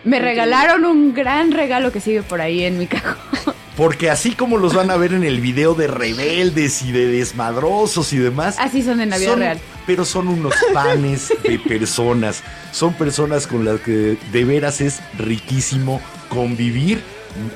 Me 0.02 0.18
regalaron 0.18 0.84
un 0.84 1.14
gran 1.14 1.52
regalo 1.52 1.92
que 1.92 2.00
sigue 2.00 2.22
por 2.22 2.40
ahí 2.40 2.64
en 2.64 2.76
mi 2.78 2.86
cajón. 2.88 3.14
Porque 3.76 4.10
así 4.10 4.32
como 4.32 4.58
los 4.58 4.74
van 4.74 4.90
a 4.90 4.96
ver 4.96 5.12
en 5.14 5.22
el 5.24 5.40
video 5.40 5.74
de 5.74 5.86
rebeldes 5.86 6.82
y 6.82 6.90
de 6.90 7.06
desmadrosos 7.06 8.12
y 8.12 8.18
demás. 8.18 8.56
Así 8.58 8.82
son 8.82 9.00
en 9.00 9.10
la 9.10 9.18
vida 9.18 9.30
son- 9.30 9.38
real. 9.38 9.58
Pero 9.86 10.04
son 10.04 10.26
unos 10.28 10.54
panes 10.74 11.32
de 11.44 11.58
personas. 11.60 12.42
Son 12.72 12.94
personas 12.94 13.46
con 13.46 13.64
las 13.64 13.78
que 13.80 14.16
de 14.32 14.44
veras 14.44 14.80
es 14.80 14.98
riquísimo 15.18 16.00
convivir, 16.30 17.02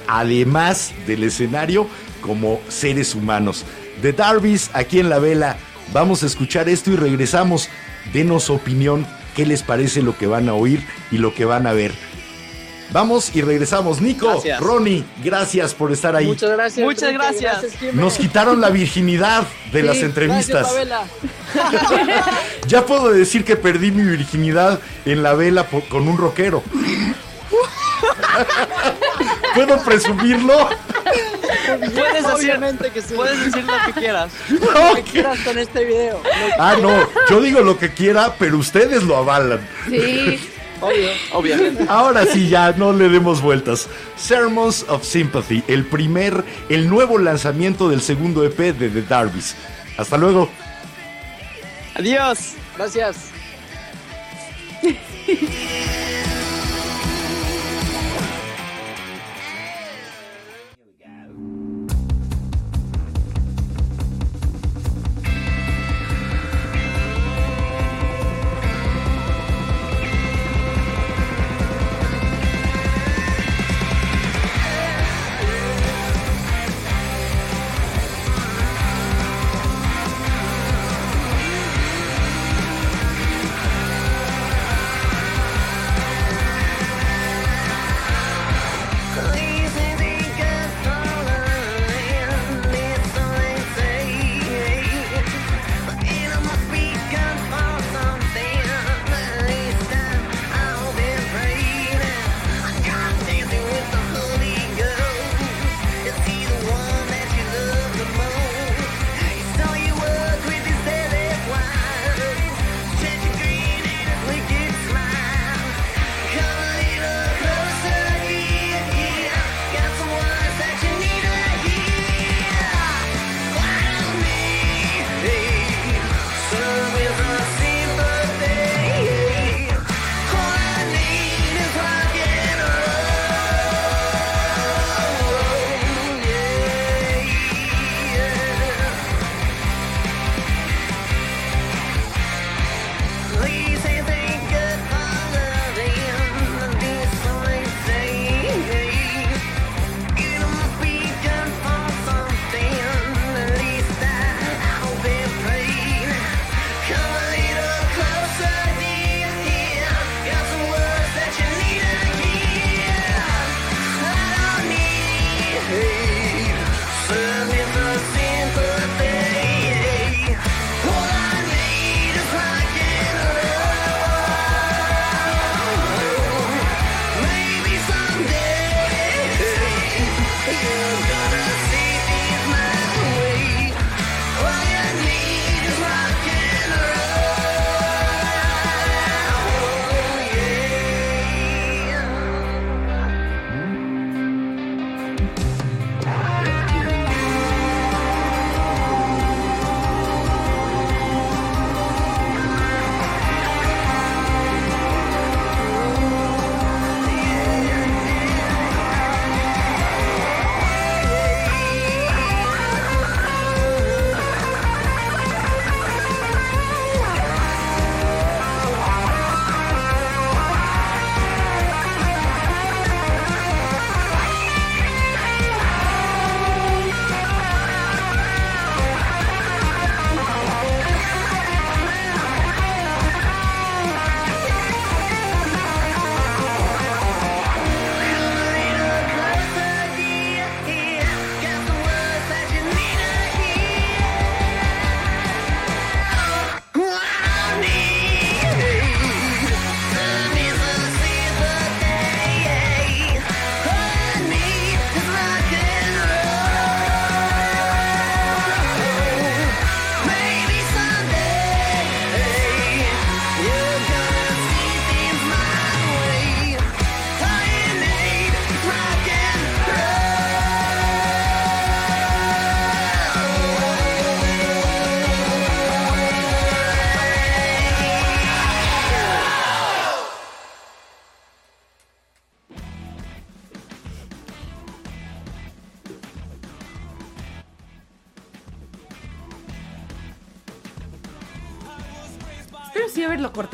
además 0.07 0.93
del 1.07 1.25
escenario, 1.25 1.87
como 2.21 2.61
seres 2.69 3.15
humanos. 3.15 3.65
De 4.03 4.13
Darvis, 4.13 4.71
aquí 4.75 5.01
en 5.01 5.09
la 5.09 5.19
vela, 5.19 5.57
vamos 5.95 6.23
a 6.23 6.27
escuchar 6.27 6.69
esto 6.69 6.91
y 6.91 6.97
regresamos. 6.97 7.71
Denos 8.13 8.51
opinión, 8.51 9.07
qué 9.35 9.47
les 9.47 9.63
parece 9.63 10.03
lo 10.03 10.19
que 10.19 10.27
van 10.27 10.51
a 10.51 10.55
oír 10.55 10.87
y 11.11 11.17
lo 11.17 11.35
que 11.35 11.47
van 11.47 11.67
a 11.67 11.73
ver. 11.73 11.93
Vamos 12.93 13.35
y 13.35 13.43
regresamos. 13.43 14.01
Nico, 14.01 14.29
Gracias. 14.29 14.61
Ronnie, 14.61 15.05
gracias 15.23 15.75
por 15.75 15.91
estar 15.91 16.15
ahí. 16.15 16.27
Muchas 16.27 16.51
gracias. 16.51 16.85
Muchas 16.85 17.13
gracias. 17.13 17.83
Nos 17.95 18.19
quitaron 18.19 18.61
la 18.61 18.71
virginidad 18.71 19.45
de 19.73 19.83
las 19.83 19.99
entrevistas. 19.99 20.73
Gracias. 20.73 21.11
Ya 22.67 22.87
puedo 22.87 23.13
decir 23.13 23.45
que 23.45 23.57
perdí 23.57 23.91
mi 23.91 24.03
virginidad 24.03 24.81
en 25.05 25.23
la 25.23 25.35
vela 25.35 25.67
con 25.89 26.09
un 26.09 26.17
rockero. 26.17 26.63
¿Puedo 29.55 29.83
presumirlo? 29.85 30.69
Puedes 31.95 32.15
decir, 32.27 32.33
Obviamente 32.35 32.91
que 32.91 33.01
sí. 33.03 33.15
puedes 33.15 33.45
decir 33.45 33.65
lo 33.65 33.73
que 33.87 33.93
quieras. 34.01 34.33
Lo 34.51 34.95
que 34.97 35.03
quieras 35.03 35.39
con 35.41 35.59
este 35.59 35.85
video. 35.85 36.21
Ah, 36.59 36.77
no, 36.81 36.91
yo 37.31 37.41
digo 37.41 37.61
lo 37.61 37.79
que 37.79 37.93
quiera, 37.95 38.35
pero 38.39 38.59
ustedes 38.59 39.03
lo 39.05 39.17
avalan. 39.17 39.67
Sí. 39.89 40.51
Obvio. 40.81 41.09
Obviamente. 41.33 41.85
Ahora 41.89 42.27
sí, 42.27 42.49
ya 42.49 42.73
no 42.73 42.93
le 42.93 43.09
demos 43.09 43.41
vueltas. 43.41 43.89
Sermons 44.17 44.85
of 44.89 45.05
Sympathy, 45.05 45.63
el 45.69 45.85
primer, 45.87 46.45
el 46.69 46.89
nuevo 46.91 47.19
lanzamiento 47.19 47.89
del 47.89 48.03
segundo 48.03 48.45
EP 48.45 48.59
de 48.59 48.91
The 48.91 49.03
Darbies. 49.03 49.55
Hasta 49.97 50.19
luego. 50.19 50.51
Adiós. 51.95 52.55
Gracias. 52.77 53.17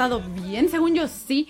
cortado 0.08 0.22
bien, 0.42 0.68
según 0.70 0.94
yo 0.94 1.06
sí. 1.08 1.48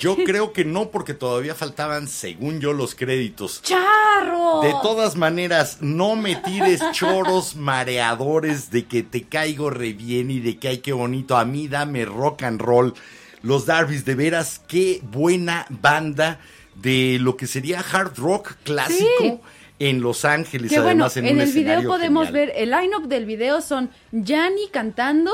Yo 0.00 0.16
creo 0.24 0.52
que 0.52 0.64
no, 0.64 0.90
porque 0.90 1.14
todavía 1.14 1.54
faltaban, 1.54 2.08
según 2.08 2.60
yo, 2.60 2.72
los 2.72 2.94
créditos. 2.94 3.62
¡Charro! 3.62 4.60
De 4.62 4.74
todas 4.82 5.16
maneras, 5.16 5.78
no 5.80 6.16
me 6.16 6.34
tires 6.36 6.80
choros 6.92 7.54
mareadores 7.54 8.70
de 8.70 8.86
que 8.86 9.02
te 9.02 9.22
caigo 9.24 9.70
re 9.70 9.92
bien 9.92 10.30
y 10.30 10.40
de 10.40 10.58
que 10.58 10.68
ay 10.68 10.78
qué 10.78 10.92
bonito. 10.92 11.36
A 11.36 11.44
mí 11.44 11.68
dame 11.68 12.04
rock 12.04 12.42
and 12.42 12.60
roll. 12.60 12.94
Los 13.42 13.64
Darby's, 13.66 14.04
de 14.04 14.14
veras, 14.16 14.60
qué 14.68 15.00
buena 15.02 15.66
banda 15.70 16.40
de 16.74 17.18
lo 17.20 17.36
que 17.36 17.46
sería 17.46 17.80
hard 17.80 18.18
rock 18.18 18.54
clásico 18.64 19.06
Sí. 19.18 19.38
en 19.78 20.00
Los 20.02 20.24
Ángeles. 20.26 20.70
Que 20.70 20.80
bueno, 20.80 21.04
además, 21.06 21.16
en, 21.16 21.26
en, 21.26 21.34
un 21.36 21.40
el 21.42 21.52
video 21.52 21.82
podemos 21.88 22.26
genial. 22.26 22.46
ver, 22.48 22.52
el 22.56 22.70
line-up 22.70 23.06
del 23.08 23.24
video 23.24 23.60
son 23.62 23.90
Yanni 24.12 24.68
cantando, 24.70 25.30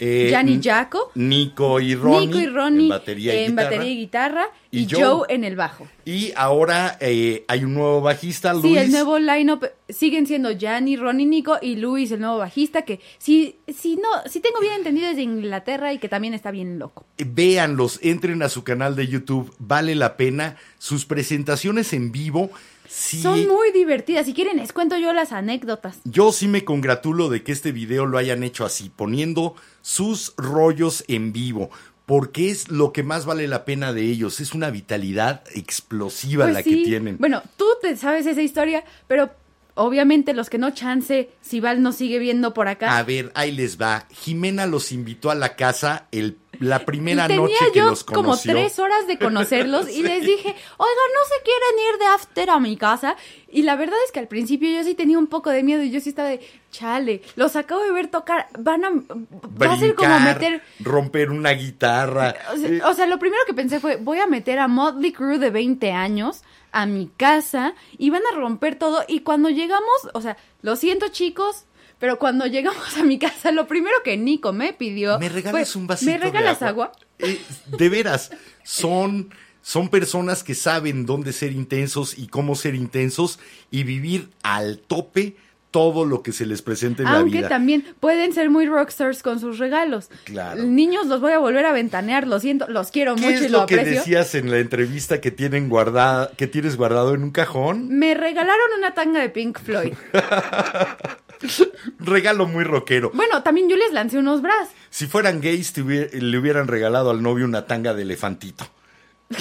Eh, 0.00 0.28
Yanni 0.30 0.54
N- 0.54 0.62
Jaco, 0.62 1.10
Nico 1.16 1.80
y 1.80 1.94
Ronnie. 1.94 2.26
Nico 2.28 2.38
y 2.38 2.46
Ronnie 2.46 2.82
en 2.84 2.88
batería 2.88 3.34
y 3.34 3.38
en 3.44 3.50
guitarra. 3.50 3.64
batería 3.70 3.92
y 3.92 3.96
guitarra 3.96 4.44
Y 4.70 4.78
y, 4.80 4.86
Joe. 4.90 5.02
Joe. 5.02 5.26
en 5.28 5.44
el 5.44 5.56
bajo. 5.56 5.88
Y 6.04 6.32
ahora 6.36 6.96
eh, 7.00 7.44
hay 7.48 7.64
un 7.64 7.74
nuevo 7.74 8.00
bajista, 8.00 8.52
Luis. 8.54 8.64
Sí, 8.64 8.76
el 8.78 8.90
nuevo 8.92 9.18
line-up 9.18 9.66
siguen 9.88 10.26
siendo 10.26 10.50
Yanni, 10.52 10.96
Ronnie, 10.96 11.26
Nico 11.26 11.58
y 11.60 11.76
Luis, 11.76 12.10
el 12.12 12.20
nuevo 12.20 12.38
bajista, 12.38 12.82
que 12.82 13.00
si, 13.18 13.56
si 13.66 13.96
no, 13.96 14.08
si 14.26 14.40
tengo 14.40 14.60
bien 14.60 14.74
entendido 14.74 15.08
es 15.08 15.16
de 15.16 15.22
Inglaterra 15.22 15.92
y 15.92 15.98
que 15.98 16.08
también 16.08 16.32
está 16.34 16.50
bien 16.50 16.78
loco. 16.78 17.04
Véanlos, 17.18 17.98
entren 18.02 18.42
a 18.42 18.48
su 18.48 18.64
canal 18.64 18.96
de 18.96 19.06
YouTube, 19.08 19.52
vale 19.58 19.94
la 19.94 20.16
pena. 20.16 20.56
Sus 20.78 21.04
presentaciones 21.06 21.92
en 21.92 22.12
vivo, 22.12 22.50
sí. 22.88 23.20
Son 23.20 23.46
muy 23.46 23.70
divertidas. 23.72 24.26
Si 24.26 24.34
quieren, 24.34 24.56
les 24.56 24.72
cuento 24.72 24.96
yo 24.96 25.12
las 25.12 25.32
anécdotas. 25.32 25.98
Yo 26.04 26.32
sí 26.32 26.48
me 26.48 26.64
congratulo 26.64 27.28
de 27.28 27.42
que 27.42 27.52
este 27.52 27.72
video 27.72 28.06
lo 28.06 28.18
hayan 28.18 28.42
hecho 28.42 28.64
así, 28.64 28.90
poniendo 28.94 29.54
sus 29.82 30.34
rollos 30.36 31.04
en 31.08 31.32
vivo, 31.32 31.70
porque 32.06 32.50
es 32.50 32.68
lo 32.68 32.92
que 32.92 33.02
más 33.02 33.26
vale 33.26 33.46
la 33.48 33.64
pena 33.64 33.92
de 33.92 34.02
ellos. 34.02 34.40
Es 34.40 34.54
una 34.54 34.70
vitalidad 34.70 35.44
explosiva 35.54 36.44
Pues 36.46 36.54
la 36.54 36.62
sí. 36.62 36.70
que 36.70 36.84
tienen. 36.84 37.18
Bueno, 37.18 37.42
tú 37.56 37.66
te 37.80 37.96
sabes 37.96 38.26
esa 38.26 38.42
historia, 38.42 38.84
pero 39.06 39.30
obviamente 39.74 40.34
los 40.34 40.50
que 40.50 40.58
no 40.58 40.70
chance, 40.72 41.30
si 41.40 41.60
Val 41.60 41.82
nos 41.82 41.96
sigue 41.96 42.18
viendo 42.18 42.52
por 42.52 42.68
acá. 42.68 42.98
A 42.98 43.02
ver, 43.02 43.30
ahí 43.34 43.52
les 43.52 43.80
va. 43.80 44.06
Jimena 44.10 44.66
los 44.66 44.90
invitó 44.92 45.30
a 45.30 45.34
la 45.34 45.54
casa 45.56 46.06
el, 46.10 46.36
la 46.60 46.84
primera 46.84 47.26
Tenía 47.26 47.42
noche 47.42 47.72
que 47.72 47.80
los 47.80 48.04
como 48.04 48.22
conoció. 48.22 48.52
tres 48.52 48.78
horas 48.78 49.06
de 49.06 49.18
conocerlos 49.18 49.88
y 49.88 50.02
les 50.04 50.22
dije, 50.22 50.48
oiga, 50.48 51.02
¿no 51.14 51.36
se 51.36 51.42
quieren 51.44 51.92
ir 51.92 51.98
de 51.98 52.06
after 52.06 52.50
a 52.50 52.58
mi 52.60 52.76
casa? 52.76 53.16
Y 53.50 53.62
la 53.62 53.76
verdad 53.76 53.96
es 54.04 54.12
que 54.12 54.20
al 54.20 54.28
principio 54.28 54.70
yo 54.70 54.82
sí 54.84 54.94
tenía 54.94 55.18
un 55.18 55.26
poco 55.26 55.50
de 55.50 55.62
miedo 55.62 55.82
y 55.82 55.90
yo 55.90 56.00
sí 56.00 56.10
estaba 56.10 56.28
de, 56.28 56.40
chale, 56.70 57.22
los 57.36 57.56
acabo 57.56 57.82
de 57.82 57.92
ver 57.92 58.08
tocar, 58.08 58.48
van 58.58 58.84
a... 58.84 58.90
Va 58.90 59.72
a 59.72 59.78
ser 59.78 59.94
como 59.94 60.08
Brincar, 60.14 60.34
meter... 60.34 60.62
romper 60.80 61.30
una 61.30 61.50
guitarra. 61.52 62.34
O 62.52 62.56
sea, 62.56 62.88
o 62.88 62.94
sea, 62.94 63.06
lo 63.06 63.18
primero 63.18 63.42
que 63.46 63.54
pensé 63.54 63.80
fue, 63.80 63.96
voy 63.96 64.18
a 64.18 64.26
meter 64.26 64.58
a 64.58 64.68
Motley 64.68 65.12
Crue 65.12 65.38
de 65.38 65.50
20 65.50 65.92
años 65.92 66.42
a 66.72 66.86
mi 66.86 67.08
casa 67.16 67.74
y 67.96 68.10
van 68.10 68.22
a 68.30 68.36
romper 68.36 68.76
todo. 68.76 69.04
Y 69.08 69.20
cuando 69.20 69.48
llegamos, 69.48 70.08
o 70.12 70.20
sea, 70.20 70.36
lo 70.62 70.76
siento 70.76 71.08
chicos, 71.08 71.64
pero 71.98 72.18
cuando 72.18 72.46
llegamos 72.46 72.96
a 72.96 73.02
mi 73.04 73.18
casa, 73.18 73.50
lo 73.52 73.66
primero 73.66 73.96
que 74.04 74.16
Nico 74.16 74.52
me 74.52 74.72
pidió... 74.72 75.18
¿Me 75.18 75.28
regalas 75.28 75.72
fue, 75.72 75.80
un 75.80 75.86
vasito 75.86 76.10
¿Me 76.10 76.18
regalas 76.18 76.60
de 76.60 76.66
agua? 76.66 76.86
agua? 76.86 77.06
Eh, 77.18 77.40
de 77.76 77.88
veras, 77.88 78.30
son, 78.62 79.30
son 79.62 79.88
personas 79.88 80.42
que 80.44 80.54
saben 80.54 81.06
dónde 81.06 81.32
ser 81.32 81.52
intensos 81.52 82.16
y 82.16 82.28
cómo 82.28 82.54
ser 82.54 82.74
intensos 82.74 83.38
y 83.70 83.82
vivir 83.82 84.30
al 84.42 84.78
tope 84.78 85.36
todo 85.70 86.06
lo 86.06 86.22
que 86.22 86.32
se 86.32 86.46
les 86.46 86.62
presente 86.62 87.02
en 87.02 87.10
la 87.10 87.18
Aunque 87.18 87.38
vida. 87.38 87.48
también 87.48 87.84
pueden 88.00 88.32
ser 88.32 88.48
muy 88.48 88.64
rockstars 88.66 89.22
con 89.22 89.38
sus 89.38 89.58
regalos. 89.58 90.08
Claro. 90.24 90.62
Niños, 90.62 91.06
los 91.06 91.20
voy 91.20 91.32
a 91.32 91.38
volver 91.38 91.66
a 91.66 91.72
ventanear, 91.72 92.26
lo 92.26 92.40
siento, 92.40 92.66
los 92.68 92.90
quiero 92.90 93.16
¿Qué 93.16 93.20
mucho 93.20 93.34
es 93.34 93.42
y 93.42 93.48
lo 93.48 93.60
lo 93.60 93.66
que 93.66 93.74
aprecio. 93.74 93.98
decías 94.00 94.34
en 94.34 94.50
la 94.50 94.58
entrevista 94.58 95.20
que 95.20 95.30
tienen 95.30 95.68
guardada, 95.68 96.30
que 96.38 96.46
tienes 96.46 96.76
guardado 96.76 97.14
en 97.14 97.22
un 97.22 97.32
cajón? 97.32 97.88
Me 97.90 98.14
regalaron 98.14 98.78
una 98.78 98.94
tanga 98.94 99.20
de 99.20 99.28
Pink 99.28 99.58
Floyd. 99.60 99.92
Regalo 101.98 102.46
muy 102.46 102.64
rockero. 102.64 103.10
Bueno, 103.14 103.42
también 103.42 103.68
yo 103.68 103.76
les 103.76 103.92
lancé 103.92 104.18
unos 104.18 104.42
bras. 104.42 104.68
Si 104.90 105.06
fueran 105.06 105.40
gays, 105.40 105.76
le 105.76 106.38
hubieran 106.38 106.68
regalado 106.68 107.10
al 107.10 107.22
novio 107.22 107.44
una 107.44 107.66
tanga 107.66 107.94
de 107.94 108.02
elefantito 108.02 108.66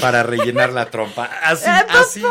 para 0.01 0.23
rellenar 0.23 0.73
la 0.73 0.89
trompa. 0.89 1.25
Así, 1.43 1.65
por 1.87 1.97
así. 1.97 2.23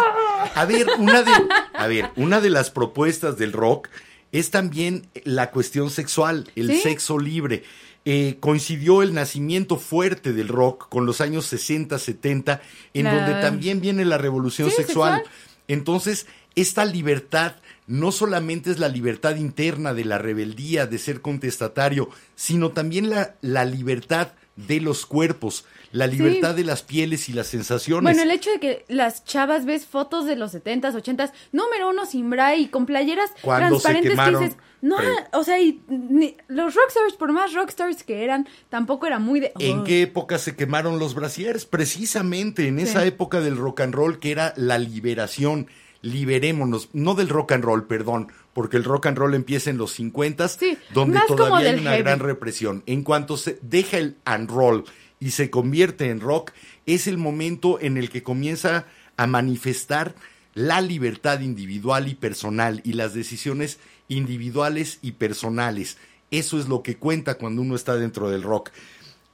A 0.54 0.64
ver, 0.66 0.86
una 0.98 1.22
de, 1.22 1.32
a 1.74 1.86
ver, 1.86 2.10
una 2.16 2.40
de 2.40 2.50
las 2.50 2.70
propuestas 2.70 3.38
del 3.38 3.52
rock 3.52 3.88
es 4.32 4.50
también 4.50 5.08
la 5.24 5.50
cuestión 5.50 5.90
sexual, 5.90 6.50
el 6.56 6.68
¿Sí? 6.68 6.80
sexo 6.80 7.18
libre. 7.18 7.64
Eh, 8.08 8.36
coincidió 8.38 9.02
el 9.02 9.14
nacimiento 9.14 9.78
fuerte 9.78 10.32
del 10.32 10.46
rock 10.48 10.88
con 10.88 11.06
los 11.06 11.20
años 11.20 11.46
60, 11.46 11.98
70, 11.98 12.60
en 12.94 13.04
La- 13.04 13.14
donde 13.14 13.40
también 13.40 13.80
viene 13.80 14.04
la 14.04 14.16
revolución 14.18 14.70
Sí, 14.70 14.76
sexual. 14.76 15.16
sexual. 15.16 15.36
Entonces, 15.66 16.26
esta 16.54 16.84
libertad 16.84 17.56
no 17.86 18.10
solamente 18.12 18.70
es 18.70 18.78
la 18.78 18.88
libertad 18.88 19.36
interna 19.36 19.94
de 19.94 20.04
la 20.04 20.18
rebeldía, 20.18 20.86
de 20.86 20.98
ser 20.98 21.20
contestatario, 21.20 22.08
sino 22.34 22.70
también 22.72 23.10
la, 23.10 23.34
la 23.42 23.64
libertad 23.64 24.28
de 24.56 24.80
los 24.80 25.04
cuerpos, 25.04 25.66
la 25.92 26.06
libertad 26.06 26.54
de 26.54 26.64
las 26.64 26.82
pieles 26.82 27.28
y 27.28 27.34
las 27.34 27.46
sensaciones. 27.46 28.02
Bueno, 28.02 28.22
el 28.22 28.30
hecho 28.30 28.50
de 28.50 28.58
que 28.58 28.84
las 28.88 29.22
chavas 29.24 29.66
ves 29.66 29.84
fotos 29.84 30.24
de 30.24 30.34
los 30.34 30.54
70s, 30.54 30.94
80s, 30.94 31.30
número 31.52 31.90
uno 31.90 32.06
sin 32.06 32.30
bra 32.30 32.56
y 32.56 32.68
con 32.68 32.86
playeras 32.86 33.30
Cuando 33.42 33.78
se 33.78 33.82
transparentes 33.82 34.10
quemaron, 34.12 34.40
que 34.42 34.48
dices, 34.48 34.62
no, 34.80 34.96
pre- 34.96 35.08
o 35.34 35.44
sea, 35.44 35.60
y 35.60 35.82
ni- 35.88 36.36
los 36.48 36.74
rockstars, 36.74 37.14
por 37.18 37.32
más 37.32 37.52
rockstars 37.52 38.02
que 38.02 38.24
eran, 38.24 38.48
tampoco 38.70 39.06
era 39.06 39.18
muy 39.18 39.40
de... 39.40 39.52
¿En 39.58 39.84
qué 39.84 40.00
época 40.02 40.38
se 40.38 40.56
quemaron 40.56 40.98
los 40.98 41.14
brasieres? 41.14 41.66
Precisamente 41.66 42.66
en 42.66 42.78
esa 42.78 43.04
época 43.04 43.40
del 43.42 43.58
rock 43.58 43.80
and 43.82 43.94
roll 43.94 44.18
que 44.18 44.30
era 44.30 44.54
la 44.56 44.78
liberación. 44.78 45.66
Liberémonos, 46.06 46.88
no 46.92 47.14
del 47.14 47.28
rock 47.28 47.52
and 47.52 47.64
roll, 47.64 47.86
perdón, 47.86 48.28
porque 48.52 48.76
el 48.76 48.84
rock 48.84 49.06
and 49.06 49.18
roll 49.18 49.34
empieza 49.34 49.70
en 49.70 49.76
los 49.78 49.92
50 49.92 50.46
Sí, 50.48 50.78
donde 50.94 51.18
todavía 51.26 51.70
hay 51.70 51.80
una 51.80 51.90
heavy. 51.90 52.02
gran 52.04 52.20
represión. 52.20 52.84
En 52.86 53.02
cuanto 53.02 53.36
se 53.36 53.58
deja 53.62 53.98
el 53.98 54.16
and 54.24 54.48
roll 54.48 54.84
y 55.18 55.32
se 55.32 55.50
convierte 55.50 56.10
en 56.10 56.20
rock, 56.20 56.52
es 56.86 57.08
el 57.08 57.18
momento 57.18 57.80
en 57.80 57.96
el 57.96 58.08
que 58.08 58.22
comienza 58.22 58.86
a 59.16 59.26
manifestar 59.26 60.14
la 60.54 60.80
libertad 60.80 61.40
individual 61.40 62.06
y 62.06 62.14
personal 62.14 62.80
y 62.84 62.92
las 62.92 63.12
decisiones 63.12 63.80
individuales 64.08 65.00
y 65.02 65.12
personales. 65.12 65.98
Eso 66.30 66.58
es 66.60 66.68
lo 66.68 66.82
que 66.84 66.96
cuenta 66.96 67.34
cuando 67.34 67.62
uno 67.62 67.74
está 67.74 67.96
dentro 67.96 68.30
del 68.30 68.42
rock. 68.44 68.70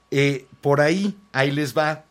Eh, 0.09 0.47
por 0.61 0.81
ahí, 0.81 1.15
ahí 1.33 1.51
les 1.51 1.77
va 1.77 2.05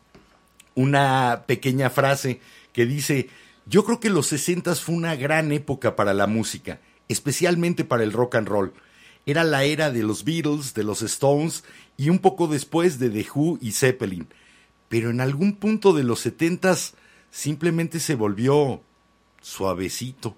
una 0.75 1.43
pequeña 1.47 1.89
frase 1.89 2.39
que 2.71 2.85
dice, 2.85 3.29
yo 3.65 3.85
creo 3.85 3.99
que 3.99 4.09
los 4.09 4.27
60 4.27 4.75
fue 4.75 4.95
una 4.95 5.15
gran 5.15 5.51
época 5.51 5.95
para 5.95 6.13
la 6.13 6.27
música, 6.27 6.81
especialmente 7.07 7.85
para 7.85 8.03
el 8.03 8.11
rock 8.11 8.35
and 8.35 8.47
roll. 8.47 8.73
Era 9.25 9.43
la 9.43 9.63
era 9.63 9.89
de 9.91 10.03
los 10.03 10.25
Beatles, 10.25 10.73
de 10.73 10.83
los 10.83 11.01
Stones 11.01 11.63
y 11.95 12.09
un 12.09 12.19
poco 12.19 12.47
después 12.47 12.99
de 12.99 13.09
The 13.09 13.27
Who 13.33 13.57
y 13.61 13.71
Zeppelin. 13.71 14.27
Pero 14.89 15.09
en 15.09 15.21
algún 15.21 15.55
punto 15.55 15.93
de 15.93 16.03
los 16.03 16.19
70 16.19 16.75
simplemente 17.31 17.99
se 17.99 18.15
volvió 18.15 18.81
suavecito. 19.41 20.35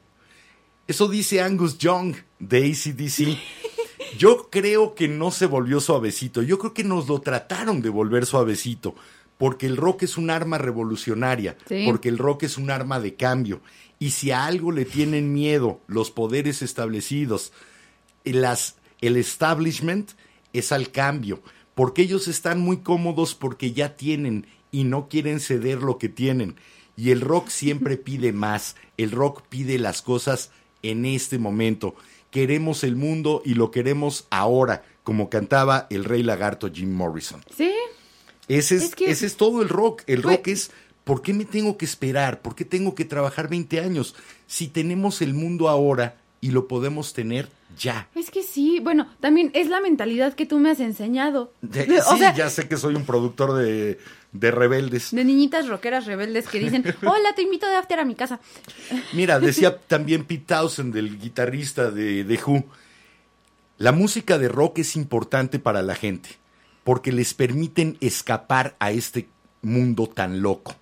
Eso 0.87 1.07
dice 1.07 1.41
Angus 1.41 1.79
Young 1.79 2.15
de 2.39 2.71
ACDC. 2.71 3.37
Yo 4.17 4.49
creo 4.49 4.93
que 4.93 5.07
no 5.07 5.31
se 5.31 5.47
volvió 5.47 5.81
suavecito. 5.81 6.41
Yo 6.41 6.57
creo 6.57 6.73
que 6.73 6.83
nos 6.83 7.07
lo 7.07 7.19
trataron 7.19 7.81
de 7.81 7.89
volver 7.89 8.25
suavecito. 8.25 8.95
Porque 9.37 9.65
el 9.65 9.77
rock 9.77 10.03
es 10.03 10.17
un 10.17 10.29
arma 10.29 10.57
revolucionaria. 10.57 11.57
Sí. 11.67 11.83
Porque 11.85 12.09
el 12.09 12.17
rock 12.17 12.43
es 12.43 12.57
un 12.57 12.69
arma 12.71 12.99
de 12.99 13.15
cambio. 13.15 13.61
Y 13.99 14.11
si 14.11 14.31
a 14.31 14.45
algo 14.45 14.71
le 14.71 14.85
tienen 14.85 15.33
miedo 15.33 15.81
los 15.87 16.11
poderes 16.11 16.61
establecidos, 16.61 17.53
las, 18.23 18.75
el 19.01 19.17
establishment 19.17 20.11
es 20.53 20.71
al 20.71 20.91
cambio. 20.91 21.41
Porque 21.73 22.03
ellos 22.03 22.27
están 22.27 22.59
muy 22.59 22.77
cómodos 22.77 23.35
porque 23.35 23.73
ya 23.73 23.95
tienen 23.95 24.47
y 24.71 24.83
no 24.83 25.07
quieren 25.09 25.39
ceder 25.39 25.81
lo 25.81 25.97
que 25.97 26.09
tienen. 26.09 26.55
Y 26.97 27.11
el 27.11 27.21
rock 27.21 27.49
siempre 27.49 27.97
pide 27.97 28.33
más. 28.33 28.75
El 28.97 29.11
rock 29.11 29.43
pide 29.47 29.79
las 29.79 30.01
cosas 30.01 30.51
en 30.81 31.05
este 31.05 31.37
momento. 31.39 31.95
Queremos 32.31 32.83
el 32.83 32.95
mundo 32.95 33.41
y 33.45 33.53
lo 33.53 33.71
queremos 33.71 34.27
ahora, 34.29 34.83
como 35.03 35.29
cantaba 35.29 35.87
el 35.89 36.03
rey 36.03 36.21
lagarto 36.21 36.69
Jim 36.71 36.93
Morrison. 36.93 37.41
Sí, 37.55 37.71
Ese 38.47 38.75
es, 38.75 38.83
Es 38.83 38.95
que- 38.95 39.09
ese 39.09 39.25
es 39.25 39.37
todo 39.37 39.61
el 39.61 39.69
rock. 39.69 40.03
El 40.07 40.23
rock 40.23 40.47
es, 40.49 40.71
¿por 41.03 41.21
qué 41.21 41.33
me 41.33 41.45
tengo 41.45 41.77
que 41.77 41.85
esperar? 41.85 42.41
¿Por 42.41 42.55
qué 42.55 42.65
tengo 42.65 42.93
que 42.95 43.05
trabajar 43.05 43.47
20 43.49 43.79
años? 43.79 44.15
Si 44.47 44.67
tenemos 44.67 45.21
el 45.21 45.33
mundo 45.33 45.67
ahora 45.69 46.15
y 46.41 46.51
lo 46.51 46.67
podemos 46.67 47.13
tener 47.13 47.49
ya. 47.77 48.07
es 48.15 48.29
que 48.29 48.43
sí, 48.43 48.79
bueno, 48.79 49.09
también 49.19 49.49
es 49.53 49.67
la 49.67 49.81
mentalidad 49.81 50.33
que 50.35 50.45
tú 50.45 50.59
me 50.59 50.69
has 50.69 50.79
enseñado. 50.79 51.51
De- 51.61 51.85
De- 51.85 51.99
o 52.01 52.13
sí, 52.13 52.19
sea, 52.19 52.33
ya 52.35 52.49
sé 52.49 52.67
que 52.69 52.77
soy 52.77 52.93
un 52.95 53.03
productor 53.03 53.53
de, 53.57 53.99
de 54.31 54.51
rebeldes. 54.51 55.09
de 55.11 55.23
niñitas 55.25 55.67
rockeras 55.67 56.05
rebeldes 56.05 56.47
que 56.47 56.59
dicen, 56.59 56.83
hola, 57.01 57.33
te 57.35 57.41
invito 57.41 57.67
de 57.67 57.75
after 57.75 57.99
a 57.99 58.05
mi 58.05 58.13
casa. 58.15 58.39
Mira, 59.13 59.39
decía 59.41 59.75
también 59.77 60.23
Pete 60.25 60.45
Townsend, 60.47 60.95
el 60.95 61.19
guitarrista 61.19 61.89
de 61.91 62.23
The 62.23 62.39
Who, 62.45 62.63
la 63.79 63.91
música 63.91 64.37
de 64.37 64.47
rock 64.47 64.79
es 64.79 64.95
importante 64.95 65.59
para 65.59 65.81
la 65.81 65.95
gente, 65.95 66.29
porque 66.85 67.11
les 67.11 67.33
permiten 67.33 67.97
escapar 67.99 68.75
a 68.79 68.91
este 68.91 69.27
mundo 69.63 70.07
tan 70.07 70.43
loco. 70.43 70.75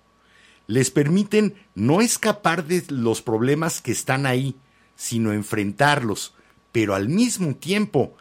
Les 0.66 0.90
permiten 0.90 1.54
no 1.74 2.02
escapar 2.02 2.66
de 2.66 2.84
los 2.90 3.22
problemas 3.22 3.80
que 3.80 3.92
están 3.92 4.26
ahí, 4.26 4.54
sino 4.96 5.32
enfrentarlos, 5.32 6.34
pero 6.72 6.94
al 6.94 7.08
mismo 7.08 7.56
tiempo 7.56 8.14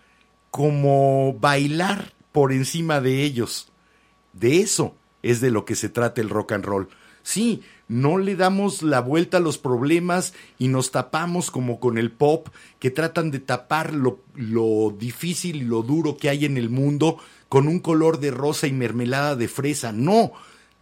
como 0.50 1.34
bailar 1.34 2.14
por 2.32 2.54
encima 2.54 3.02
de 3.02 3.22
ellos. 3.22 3.68
De 4.32 4.62
eso 4.62 4.96
es 5.22 5.42
de 5.42 5.52
lo 5.52 5.66
que 5.66 5.76
se 5.76 5.90
trata 5.90 6.22
el 6.22 6.30
rock 6.30 6.54
and 6.54 6.64
roll. 6.64 6.88
Sí, 7.22 7.64
no 7.90 8.18
le 8.18 8.38
damos 8.38 8.82
la 8.82 9.02
vuelta 9.02 9.38
a 9.38 9.42
los 9.42 9.58
problemas 9.58 10.34
y 10.58 10.70
nos 10.70 10.92
tapamos 10.92 11.52
como 11.52 11.82
con 11.82 11.98
el 11.98 12.12
pop, 12.12 12.48
que 12.80 12.92
tratan 12.92 13.30
de 13.30 13.40
tapar 13.40 13.94
lo, 13.94 14.22
lo 14.36 14.96
difícil 14.98 15.58
y 15.58 15.66
lo 15.66 15.82
duro 15.84 16.16
que 16.16 16.30
hay 16.30 16.46
en 16.46 16.58
el 16.58 16.70
mundo 16.70 17.18
con 17.54 17.68
un 17.68 17.78
color 17.78 18.20
de 18.20 18.32
rosa 18.32 18.66
y 18.66 18.74
mermelada 18.74 19.36
de 19.36 19.48
fresa. 19.48 19.92
No, 19.92 20.32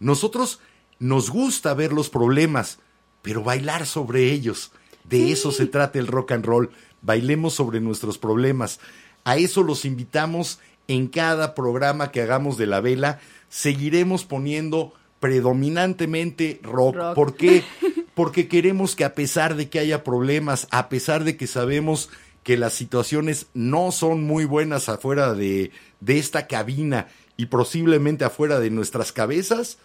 nosotros 0.00 0.58
nos 0.98 1.28
gusta 1.28 1.74
ver 1.74 1.92
los 1.92 2.08
problemas, 2.08 2.78
pero 3.20 3.44
bailar 3.44 3.84
sobre 3.84 4.32
ellos. 4.32 4.72
De 5.04 5.32
eso 5.32 5.52
se 5.52 5.66
trata 5.66 5.98
el 5.98 6.06
rock 6.06 6.32
and 6.32 6.46
roll. 6.46 6.70
Bailemos 7.02 7.52
sobre 7.52 7.80
nuestros 7.80 8.16
problemas. 8.16 8.80
A 9.22 9.36
eso 9.36 9.62
los 9.62 9.84
invitamos 9.84 10.60
en 10.88 11.08
cada 11.08 11.54
programa 11.54 12.10
que 12.10 12.22
hagamos 12.22 12.56
de 12.56 12.66
la 12.66 12.80
vela. 12.80 13.20
Seguiremos 13.50 14.24
poniendo 14.24 14.94
predominantemente 15.20 16.58
rock. 16.62 16.96
Rock. 16.96 17.14
¿Por 17.14 17.34
qué? 17.34 17.64
Porque 18.14 18.48
queremos 18.48 18.96
que 18.96 19.04
a 19.04 19.14
pesar 19.14 19.56
de 19.56 19.68
que 19.68 19.78
haya 19.78 20.04
problemas, 20.04 20.68
a 20.70 20.88
pesar 20.88 21.24
de 21.24 21.36
que 21.36 21.46
sabemos 21.46 22.08
que 22.42 22.56
las 22.56 22.72
situaciones 22.74 23.46
no 23.54 23.92
son 23.92 24.24
muy 24.24 24.44
buenas 24.44 24.88
afuera 24.88 25.34
de, 25.34 25.70
de 26.00 26.18
esta 26.18 26.46
cabina 26.46 27.08
y 27.36 27.46
posiblemente 27.46 28.24
afuera 28.24 28.58
de 28.60 28.70
nuestras 28.70 29.12
cabezas, 29.12 29.78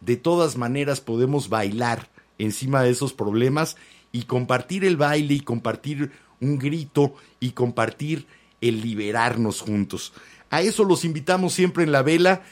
de 0.00 0.16
todas 0.16 0.56
maneras 0.56 1.00
podemos 1.00 1.48
bailar 1.48 2.08
encima 2.38 2.82
de 2.82 2.90
esos 2.90 3.12
problemas 3.12 3.76
y 4.12 4.22
compartir 4.22 4.84
el 4.84 4.96
baile 4.96 5.34
y 5.34 5.40
compartir 5.40 6.12
un 6.40 6.58
grito 6.58 7.14
y 7.40 7.50
compartir 7.50 8.26
el 8.60 8.80
liberarnos 8.80 9.60
juntos. 9.60 10.12
A 10.50 10.62
eso 10.62 10.84
los 10.84 11.04
invitamos 11.04 11.52
siempre 11.52 11.84
en 11.84 11.92
la 11.92 12.02
vela. 12.02 12.42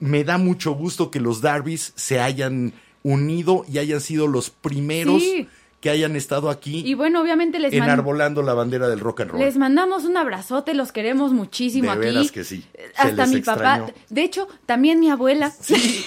Me 0.00 0.24
da 0.24 0.38
mucho 0.38 0.72
gusto 0.72 1.10
que 1.10 1.20
los 1.20 1.40
Darbys 1.40 1.92
se 1.94 2.20
hayan 2.20 2.72
unido 3.02 3.64
y 3.70 3.78
hayan 3.78 4.00
sido 4.00 4.26
los 4.26 4.50
primeros 4.50 5.22
Sí. 5.22 5.48
Que 5.80 5.90
hayan 5.90 6.16
estado 6.16 6.50
aquí 6.50 6.82
Y 6.84 6.94
bueno, 6.94 7.20
obviamente 7.22 7.60
les, 7.60 7.72
enarbolando 7.72 8.42
la 8.42 8.52
bandera 8.54 8.88
del 8.88 8.98
rock 8.98 9.20
and 9.20 9.30
roll. 9.30 9.40
les 9.40 9.56
mandamos 9.56 10.04
un 10.04 10.16
abrazote, 10.16 10.74
los 10.74 10.90
queremos 10.90 11.32
muchísimo 11.32 11.86
de 11.86 11.90
aquí. 11.92 12.00
veras 12.00 12.32
que 12.32 12.42
sí. 12.42 12.64
Hasta 12.96 13.26
mi 13.26 13.36
extrañó. 13.36 13.86
papá, 13.86 13.92
de 14.08 14.22
hecho, 14.24 14.48
también 14.66 14.98
mi 14.98 15.08
abuela. 15.08 15.52
Sí, 15.52 16.04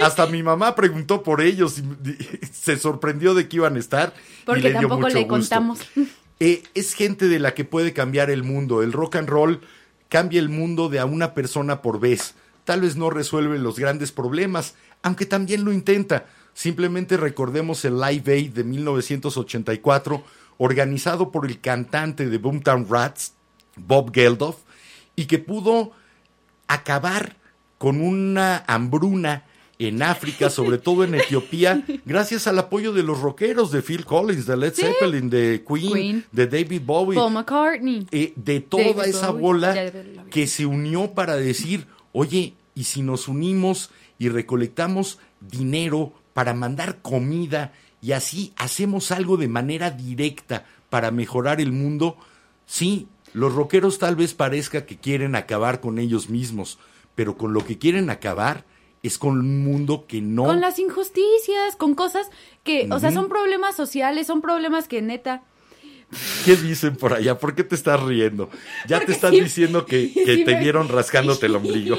hasta 0.00 0.26
mi 0.26 0.42
mamá 0.42 0.74
preguntó 0.74 1.22
por 1.22 1.40
ellos 1.40 1.78
y 1.78 1.82
y 2.10 2.46
se 2.52 2.76
sorprendió 2.76 3.32
de 3.34 3.48
que 3.48 3.56
iban 3.56 3.76
a 3.76 3.78
estar. 3.78 4.12
y 4.16 4.44
Porque 4.44 4.68
dio 4.70 4.80
tampoco 4.80 5.02
mucho 5.02 5.14
le 5.14 5.20
gusto. 5.24 5.28
contamos. 5.34 5.80
Eh, 6.38 6.62
es 6.74 6.92
gente 6.92 7.28
de 7.28 7.38
la 7.38 7.54
que 7.54 7.64
puede 7.64 7.94
cambiar 7.94 8.28
el 8.28 8.42
mundo. 8.42 8.82
El 8.82 8.92
rock 8.92 9.16
and 9.16 9.26
roll 9.26 9.62
cambia 10.10 10.38
el 10.38 10.50
mundo 10.50 10.90
de 10.90 10.98
a 10.98 11.06
una 11.06 11.32
persona 11.32 11.80
por 11.80 11.98
vez. 11.98 12.34
Tal 12.64 12.82
vez 12.82 12.96
no 12.96 13.08
resuelve 13.08 13.58
los 13.58 13.78
grandes 13.78 14.12
problemas, 14.12 14.74
aunque 15.02 15.24
también 15.24 15.64
lo 15.64 15.72
intenta. 15.72 16.26
Simplemente 16.56 17.18
recordemos 17.18 17.84
el 17.84 18.00
Live 18.00 18.32
Aid 18.32 18.52
de 18.52 18.64
1984, 18.64 20.22
organizado 20.56 21.30
por 21.30 21.44
el 21.44 21.60
cantante 21.60 22.30
de 22.30 22.38
Boomtown 22.38 22.86
Rats, 22.88 23.34
Bob 23.76 24.10
Geldof, 24.10 24.56
y 25.16 25.26
que 25.26 25.38
pudo 25.38 25.90
acabar 26.66 27.36
con 27.76 28.00
una 28.00 28.64
hambruna 28.68 29.44
en 29.78 30.02
África, 30.02 30.48
sobre 30.48 30.78
todo 30.78 31.04
en 31.04 31.16
Etiopía, 31.16 31.84
gracias 32.06 32.46
al 32.46 32.58
apoyo 32.58 32.94
de 32.94 33.02
los 33.02 33.20
rockeros 33.20 33.70
de 33.70 33.82
Phil 33.82 34.06
Collins, 34.06 34.46
de 34.46 34.56
Led 34.56 34.72
Zeppelin, 34.72 35.28
de 35.28 35.62
Queen, 35.62 35.92
Queen. 35.92 36.24
de 36.32 36.46
David 36.46 36.80
Bowie, 36.86 37.18
Paul 37.18 37.34
McCartney. 37.34 38.06
eh, 38.10 38.32
de 38.34 38.60
toda 38.60 38.94
David 38.94 39.10
esa 39.10 39.28
Bowie, 39.28 39.42
bola 39.42 39.92
que 40.30 40.46
se 40.46 40.64
unió 40.64 41.12
para 41.12 41.36
decir, 41.36 41.86
oye, 42.12 42.54
¿y 42.74 42.84
si 42.84 43.02
nos 43.02 43.28
unimos 43.28 43.90
y 44.18 44.30
recolectamos 44.30 45.18
dinero 45.42 46.14
para 46.36 46.52
mandar 46.52 47.00
comida 47.00 47.72
y 48.02 48.12
así 48.12 48.52
hacemos 48.58 49.10
algo 49.10 49.38
de 49.38 49.48
manera 49.48 49.90
directa 49.90 50.66
para 50.90 51.10
mejorar 51.10 51.62
el 51.62 51.72
mundo? 51.72 52.18
Sí, 52.66 53.08
los 53.32 53.54
rockeros 53.54 53.98
tal 53.98 54.16
vez 54.16 54.34
parezca 54.34 54.84
que 54.84 54.98
quieren 54.98 55.34
acabar 55.34 55.80
con 55.80 55.98
ellos 55.98 56.28
mismos, 56.28 56.78
pero 57.14 57.38
con 57.38 57.54
lo 57.54 57.64
que 57.64 57.78
quieren 57.78 58.10
acabar 58.10 58.66
es 59.02 59.16
con 59.16 59.38
un 59.38 59.64
mundo 59.64 60.04
que 60.06 60.20
no... 60.20 60.44
Con 60.44 60.60
las 60.60 60.78
injusticias, 60.78 61.74
con 61.78 61.94
cosas 61.94 62.28
que, 62.64 62.86
o 62.90 62.98
sea, 62.98 63.12
son 63.12 63.30
problemas 63.30 63.74
sociales, 63.74 64.26
son 64.26 64.42
problemas 64.42 64.88
que 64.88 65.00
neta. 65.00 65.42
¿Qué 66.44 66.54
dicen 66.56 66.96
por 66.96 67.12
allá? 67.14 67.38
¿Por 67.38 67.54
qué 67.54 67.64
te 67.64 67.74
estás 67.74 68.00
riendo? 68.02 68.48
Ya 68.86 68.96
Porque 68.98 69.06
te 69.06 69.12
están 69.12 69.32
sí- 69.32 69.40
diciendo 69.40 69.84
que, 69.86 70.12
que 70.12 70.36
sí 70.36 70.44
te 70.44 70.54
me- 70.54 70.60
vieron 70.60 70.88
rascándote 70.88 71.46
el 71.46 71.56
ombligo. 71.56 71.98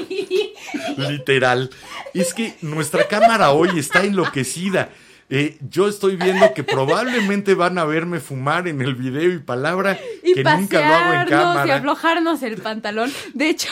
Literal. 0.96 1.70
Es 2.14 2.34
que 2.34 2.54
nuestra 2.62 3.06
cámara 3.08 3.50
hoy 3.52 3.78
está 3.78 4.04
enloquecida. 4.04 4.90
Eh, 5.30 5.58
yo 5.68 5.88
estoy 5.88 6.16
viendo 6.16 6.54
que 6.54 6.64
probablemente 6.64 7.52
van 7.54 7.76
a 7.76 7.84
verme 7.84 8.18
fumar 8.18 8.66
en 8.66 8.80
el 8.80 8.94
video 8.94 9.30
y 9.30 9.38
palabra 9.38 10.00
Y 10.22 10.32
que 10.32 10.42
nunca 10.42 10.78
lo 10.80 10.94
hago 10.94 11.12
en 11.12 11.20
pasearnos 11.20 11.26
y 11.26 11.28
cámara. 11.30 11.74
aflojarnos 11.76 12.42
el 12.42 12.56
pantalón. 12.56 13.12
De 13.34 13.50
hecho, 13.50 13.68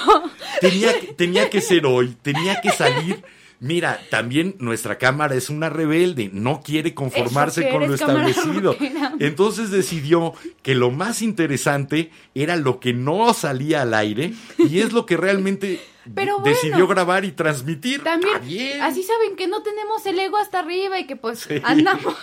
tenía 1.17 1.49
que 1.51 1.61
ser 1.63 1.87
hoy, 1.87 2.15
tenía 2.21 2.61
que 2.61 2.71
salir. 2.73 3.25
Mira, 3.59 4.01
también 4.11 4.57
nuestra 4.59 4.99
cámara 4.99 5.35
es 5.35 5.49
una 5.49 5.71
rebelde, 5.71 6.29
no 6.33 6.61
quiere 6.63 6.93
conformarse 6.93 7.71
con 7.71 7.89
lo 7.89 7.95
establecido. 7.95 8.77
Entonces 9.19 9.71
decidió 9.71 10.35
que 10.63 10.75
lo 10.75 10.91
más 10.91 11.23
interesante 11.23 12.11
era 12.35 12.57
lo 12.57 12.81
que 12.81 12.93
no 12.93 13.33
salía 13.33 13.83
al 13.83 13.95
aire 13.95 14.35
y 14.59 14.81
es 14.81 14.93
lo 14.93 15.07
que 15.07 15.17
realmente 15.17 15.81
Pero 16.15 16.39
decidió 16.45 16.87
grabar 16.87 17.25
y 17.25 17.33
transmitir. 17.33 18.05
también, 18.05 18.41
bien. 18.47 18.83
así 18.83 19.03
saben 19.03 19.35
que 19.37 19.49
no 19.49 19.63
tenemos 19.63 20.05
el 20.07 20.19
ego 20.19 20.37
hasta 20.37 20.59
arriba 20.61 21.01
y 21.01 21.07
que 21.07 21.17
pues 21.17 21.41
Sí. 21.41 21.55
andamos. 21.65 22.15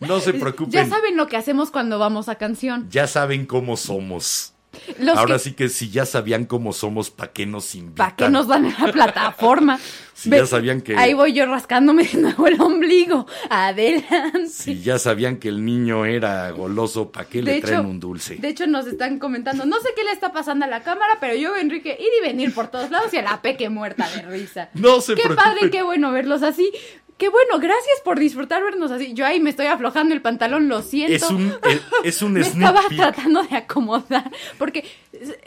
No 0.00 0.18
se 0.20 0.32
preocupen, 0.34 0.72
Ya 0.72 0.86
saben 0.86 1.16
lo 1.16 1.28
que 1.28 1.36
hacemos 1.36 1.70
cuando 1.70 1.98
vamos 2.00 2.28
a 2.28 2.34
canción. 2.34 2.88
ya 2.90 3.06
saben 3.06 3.46
cómo 3.46 3.76
somos. 3.76 4.51
Los 4.98 5.16
Ahora 5.16 5.34
que- 5.34 5.38
sí 5.40 5.52
que 5.52 5.68
si 5.68 5.90
ya 5.90 6.06
sabían 6.06 6.44
cómo 6.44 6.72
somos, 6.72 7.10
¿para 7.10 7.32
qué 7.32 7.46
nos 7.46 7.74
invitan? 7.74 7.94
¿Para 7.96 8.16
qué 8.16 8.28
nos 8.28 8.46
dan 8.48 8.64
la 8.78 8.92
plataforma? 8.92 9.78
Si 10.14 10.30
ya 10.30 10.46
sabían 10.46 10.82
que- 10.82 10.96
Ahí 10.96 11.14
voy 11.14 11.32
yo 11.32 11.46
rascándome 11.46 12.04
de 12.04 12.18
nuevo 12.18 12.46
el 12.46 12.60
ombligo. 12.60 13.26
Adelante. 13.50 14.46
Si 14.48 14.80
ya 14.80 14.98
sabían 14.98 15.38
que 15.38 15.48
el 15.48 15.64
niño 15.64 16.04
era 16.04 16.50
goloso, 16.50 17.10
¿para 17.10 17.26
qué 17.28 17.42
le 17.42 17.60
traen 17.60 17.80
hecho- 17.80 17.88
un 17.88 17.98
dulce? 17.98 18.36
De 18.36 18.48
hecho, 18.48 18.66
nos 18.66 18.86
están 18.86 19.18
comentando, 19.18 19.64
no 19.64 19.80
sé 19.80 19.88
qué 19.96 20.04
le 20.04 20.12
está 20.12 20.32
pasando 20.32 20.64
a 20.64 20.68
la 20.68 20.82
cámara, 20.82 21.16
pero 21.20 21.34
yo 21.34 21.54
a 21.54 21.60
Enrique 21.60 21.96
ir 21.98 22.06
y 22.20 22.26
venir 22.26 22.54
por 22.54 22.68
todos 22.68 22.90
lados 22.90 23.12
y 23.12 23.16
a 23.16 23.22
la 23.22 23.42
peque 23.42 23.68
muerta 23.68 24.08
de 24.10 24.22
risa. 24.22 24.68
No 24.74 25.00
se 25.00 25.14
Qué 25.14 25.22
preocupen. 25.22 25.44
padre, 25.52 25.70
qué 25.70 25.82
bueno 25.82 26.12
verlos 26.12 26.42
así. 26.42 26.70
Qué 27.18 27.28
bueno, 27.28 27.58
gracias 27.60 28.00
por 28.04 28.18
disfrutar 28.18 28.62
vernos 28.64 28.90
así. 28.90 29.14
Yo 29.14 29.24
ahí 29.24 29.38
me 29.38 29.50
estoy 29.50 29.66
aflojando 29.66 30.12
el 30.12 30.22
pantalón, 30.22 30.68
lo 30.68 30.82
siento. 30.82 31.14
Es 31.14 31.30
un, 31.30 31.48
eh, 31.68 31.80
es 32.04 32.20
un 32.22 32.32
me 32.32 32.40
estaba 32.40 32.80
tratando 32.88 33.42
de 33.44 33.56
acomodar, 33.56 34.28
porque 34.58 34.84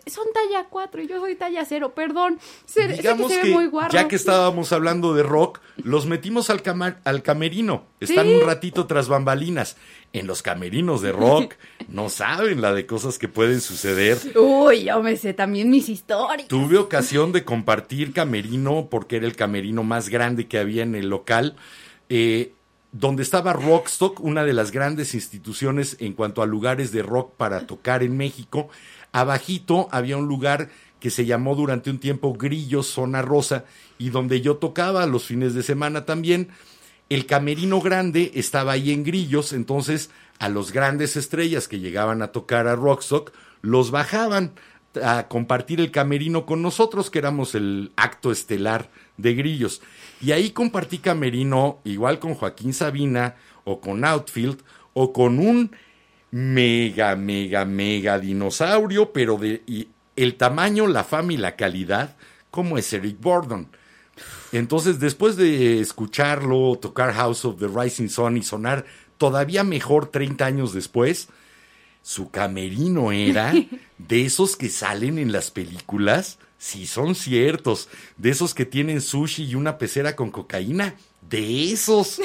son 0.07 0.25
talla 0.33 0.67
4 0.69 1.01
y 1.01 1.07
yo 1.07 1.19
soy 1.19 1.35
talla 1.35 1.65
0, 1.65 1.93
perdón. 1.93 2.39
Sé, 2.65 2.87
sé 2.87 2.93
Digamos 2.93 3.27
que 3.27 3.35
se 3.35 3.41
que, 3.41 3.47
ve 3.49 3.53
muy 3.53 3.65
guarro. 3.67 3.91
ya 3.91 4.07
que 4.07 4.15
estábamos 4.15 4.71
hablando 4.71 5.13
de 5.13 5.23
rock, 5.23 5.59
los 5.83 6.05
metimos 6.05 6.49
al, 6.49 6.61
cama- 6.61 6.97
al 7.03 7.21
camerino. 7.23 7.83
Están 7.99 8.27
Sí. 8.27 8.35
un 8.35 8.41
ratito 8.45 8.87
tras 8.87 9.09
bambalinas. 9.09 9.75
En 10.17 10.27
los 10.27 10.41
camerinos 10.41 11.01
de 11.01 11.11
rock 11.11 11.55
no 11.89 12.09
saben 12.09 12.61
la 12.61 12.73
de 12.73 12.85
cosas 12.85 13.19
que 13.19 13.27
pueden 13.27 13.59
suceder. 13.59 14.17
Uy, 14.35 14.85
yo 14.85 15.03
me 15.03 15.17
sé 15.17 15.33
también 15.33 15.69
mis 15.69 15.89
historias. 15.89 16.47
Tuve 16.47 16.77
ocasión 16.77 17.33
de 17.33 17.43
compartir 17.43 18.13
camerino 18.13 18.87
porque 18.89 19.17
era 19.17 19.25
el 19.25 19.35
camerino 19.35 19.83
más 19.83 20.07
grande 20.07 20.47
que 20.47 20.57
había 20.57 20.83
en 20.83 20.95
el 20.95 21.09
local, 21.09 21.57
eh, 22.07 22.53
donde 22.93 23.23
estaba 23.23 23.51
Rockstock, 23.51 24.21
una 24.21 24.45
de 24.45 24.53
las 24.53 24.71
grandes 24.71 25.13
instituciones 25.15 25.97
en 25.99 26.13
cuanto 26.13 26.41
a 26.41 26.45
lugares 26.45 26.93
de 26.93 27.03
rock 27.03 27.33
para 27.35 27.67
tocar 27.67 28.01
en 28.01 28.15
México. 28.15 28.69
Abajito 29.11 29.89
había 29.91 30.15
un 30.15 30.27
lugar 30.27 30.69
que 31.01 31.11
se 31.11 31.25
llamó 31.25 31.55
durante 31.55 31.89
un 31.89 31.99
tiempo 31.99 32.33
Grillos 32.33 32.87
Zona 32.87 33.21
Rosa 33.21 33.65
y 33.97 34.11
donde 34.11 34.39
yo 34.39 34.57
tocaba 34.57 35.05
los 35.07 35.25
fines 35.25 35.53
de 35.53 35.61
semana 35.61 36.05
también. 36.05 36.49
El 37.09 37.25
camerino 37.27 37.81
grande 37.81 38.31
estaba 38.33 38.73
ahí 38.73 38.91
en 38.91 39.03
grillos, 39.03 39.53
entonces 39.53 40.09
a 40.39 40.49
los 40.49 40.71
grandes 40.71 41.15
estrellas 41.15 41.67
que 41.67 41.79
llegaban 41.79 42.21
a 42.21 42.31
tocar 42.31 42.67
a 42.67 42.75
Rockstock 42.75 43.31
los 43.61 43.91
bajaban 43.91 44.53
a 45.03 45.27
compartir 45.27 45.81
el 45.81 45.91
camerino 45.91 46.45
con 46.45 46.61
nosotros, 46.61 47.09
que 47.09 47.19
éramos 47.19 47.53
el 47.55 47.91
acto 47.95 48.31
estelar 48.31 48.89
de 49.17 49.33
grillos. 49.33 49.81
Y 50.21 50.31
ahí 50.31 50.51
compartí 50.51 50.99
camerino 50.99 51.79
igual 51.83 52.19
con 52.19 52.33
Joaquín 52.33 52.73
Sabina 52.73 53.35
o 53.65 53.81
con 53.81 54.05
Outfield 54.05 54.61
o 54.93 55.11
con 55.11 55.39
un 55.39 55.71
mega, 56.31 57.15
mega, 57.15 57.65
mega 57.65 58.19
dinosaurio, 58.19 59.11
pero 59.11 59.37
de 59.37 59.63
el 60.15 60.35
tamaño, 60.35 60.87
la 60.87 61.03
fama 61.03 61.33
y 61.33 61.37
la 61.37 61.55
calidad, 61.55 62.15
como 62.49 62.77
es 62.77 62.91
Eric 62.93 63.19
Borden 63.19 63.67
entonces, 64.51 64.99
después 64.99 65.35
de 65.35 65.79
escucharlo, 65.79 66.77
tocar 66.81 67.13
House 67.13 67.45
of 67.45 67.59
the 67.59 67.67
Rising 67.67 68.09
Sun 68.09 68.37
y 68.37 68.43
sonar 68.43 68.85
todavía 69.17 69.63
mejor 69.63 70.07
30 70.07 70.45
años 70.45 70.73
después, 70.73 71.29
su 72.01 72.29
camerino 72.29 73.11
era 73.11 73.53
de 73.97 74.25
esos 74.25 74.55
que 74.55 74.69
salen 74.69 75.17
en 75.17 75.31
las 75.31 75.51
películas, 75.51 76.37
si 76.57 76.85
son 76.85 77.15
ciertos, 77.15 77.89
de 78.17 78.29
esos 78.29 78.53
que 78.53 78.65
tienen 78.65 79.01
sushi 79.01 79.43
y 79.43 79.55
una 79.55 79.77
pecera 79.77 80.15
con 80.15 80.31
cocaína 80.31 80.95
de 81.29 81.71
esos. 81.71 82.21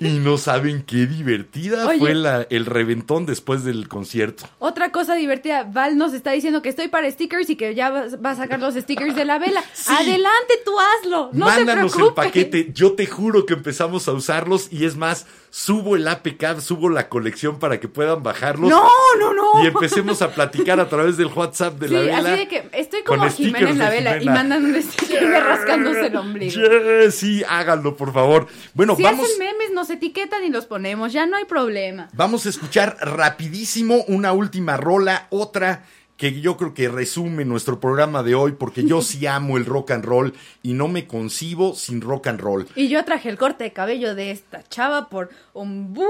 Y 0.00 0.18
no 0.18 0.38
saben 0.38 0.82
qué 0.82 1.06
divertida 1.06 1.88
fue 1.98 2.14
la, 2.14 2.46
el 2.50 2.66
reventón 2.66 3.26
después 3.26 3.64
del 3.64 3.88
concierto. 3.88 4.44
Otra 4.58 4.90
cosa 4.90 5.14
divertida, 5.14 5.64
Val 5.64 5.96
nos 5.96 6.12
está 6.12 6.32
diciendo 6.32 6.62
que 6.62 6.68
estoy 6.68 6.88
para 6.88 7.10
stickers 7.10 7.48
y 7.50 7.56
que 7.56 7.74
ya 7.74 7.90
va 7.90 8.30
a 8.30 8.36
sacar 8.36 8.60
los 8.60 8.74
stickers 8.74 9.14
de 9.14 9.24
la 9.24 9.38
vela. 9.38 9.62
Adelante, 9.86 10.54
tú 10.64 10.72
hazlo. 10.78 11.30
No 11.32 11.46
Mándanos 11.46 11.96
el 11.96 12.14
paquete. 12.14 12.70
Yo 12.72 12.92
te 12.92 13.06
juro 13.06 13.46
que 13.46 13.54
empezamos 13.54 14.08
a 14.08 14.12
usarlos 14.12 14.72
y 14.72 14.84
es 14.84 14.96
más, 14.96 15.26
subo 15.52 15.96
el 15.96 16.08
APK, 16.08 16.60
subo 16.60 16.88
la 16.88 17.10
colección 17.10 17.58
para 17.58 17.78
que 17.78 17.86
puedan 17.86 18.22
bajarlos. 18.22 18.70
No, 18.70 18.88
no, 19.20 19.34
no. 19.34 19.62
Y 19.62 19.66
empecemos 19.66 20.22
a 20.22 20.30
platicar 20.34 20.80
a 20.80 20.88
través 20.88 21.18
del 21.18 21.26
WhatsApp 21.26 21.74
de 21.74 21.88
sí, 21.88 21.94
la 21.94 22.00
vela. 22.00 22.18
Así 22.18 22.38
de 22.38 22.48
que 22.48 22.70
estoy 22.72 23.02
como 23.02 23.28
Jiménez 23.28 23.76
la 23.76 23.90
vela 23.90 24.18
Jimena. 24.18 24.32
y 24.32 24.34
mandan 24.34 24.64
un 24.64 24.82
sticker 24.82 25.30
rascándose 25.30 26.06
el 26.06 26.16
ombligo. 26.16 26.54
Yeah, 26.54 27.10
sí, 27.10 27.44
háganlo, 27.46 27.96
por 27.96 28.14
favor. 28.14 28.46
Bueno, 28.72 28.96
si 28.96 29.02
vamos. 29.02 29.26
Hacen 29.26 29.38
memes, 29.38 29.72
nos 29.74 29.90
etiquetan 29.90 30.42
y 30.42 30.48
los 30.48 30.64
ponemos, 30.64 31.12
ya 31.12 31.26
no 31.26 31.36
hay 31.36 31.44
problema. 31.44 32.08
Vamos 32.14 32.46
a 32.46 32.48
escuchar 32.48 32.96
rapidísimo 33.02 34.04
una 34.08 34.32
última 34.32 34.78
rola, 34.78 35.26
otra 35.28 35.84
que 36.16 36.40
yo 36.40 36.56
creo 36.56 36.74
que 36.74 36.88
resume 36.88 37.44
nuestro 37.44 37.80
programa 37.80 38.22
de 38.22 38.34
hoy, 38.34 38.52
porque 38.52 38.84
yo 38.84 39.02
sí 39.02 39.26
amo 39.26 39.56
el 39.56 39.66
rock 39.66 39.92
and 39.92 40.04
roll 40.04 40.34
y 40.62 40.72
no 40.72 40.88
me 40.88 41.06
concibo 41.06 41.74
sin 41.74 42.00
rock 42.00 42.28
and 42.28 42.40
roll. 42.40 42.68
Y 42.76 42.88
yo 42.88 43.04
traje 43.04 43.28
el 43.28 43.38
corte 43.38 43.64
de 43.64 43.72
cabello 43.72 44.14
de 44.14 44.30
esta 44.30 44.62
chava 44.68 45.08
por 45.08 45.30
un 45.52 45.92
buen 45.92 46.08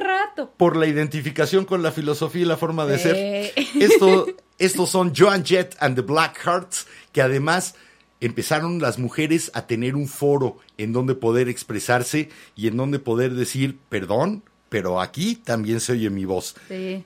rato. 0.00 0.52
Por 0.56 0.76
la 0.76 0.86
identificación 0.86 1.64
con 1.64 1.82
la 1.82 1.92
filosofía 1.92 2.42
y 2.42 2.46
la 2.46 2.56
forma 2.56 2.86
de 2.86 2.98
ser. 2.98 3.52
Esto, 3.80 4.26
estos 4.58 4.90
son 4.90 5.12
Joan 5.14 5.44
Jett 5.44 5.76
and 5.80 5.96
the 5.96 6.02
Black 6.02 6.38
Hearts, 6.44 6.86
que 7.12 7.22
además 7.22 7.74
empezaron 8.20 8.80
las 8.80 8.98
mujeres 8.98 9.50
a 9.54 9.66
tener 9.66 9.96
un 9.96 10.06
foro 10.06 10.58
en 10.78 10.92
donde 10.92 11.14
poder 11.14 11.48
expresarse 11.48 12.30
y 12.54 12.68
en 12.68 12.76
donde 12.76 13.00
poder 13.00 13.34
decir, 13.34 13.78
perdón, 13.88 14.44
pero 14.68 15.00
aquí 15.00 15.34
también 15.34 15.80
se 15.80 15.92
oye 15.92 16.08
mi 16.08 16.24
voz. 16.24 16.54
Sí. 16.68 17.04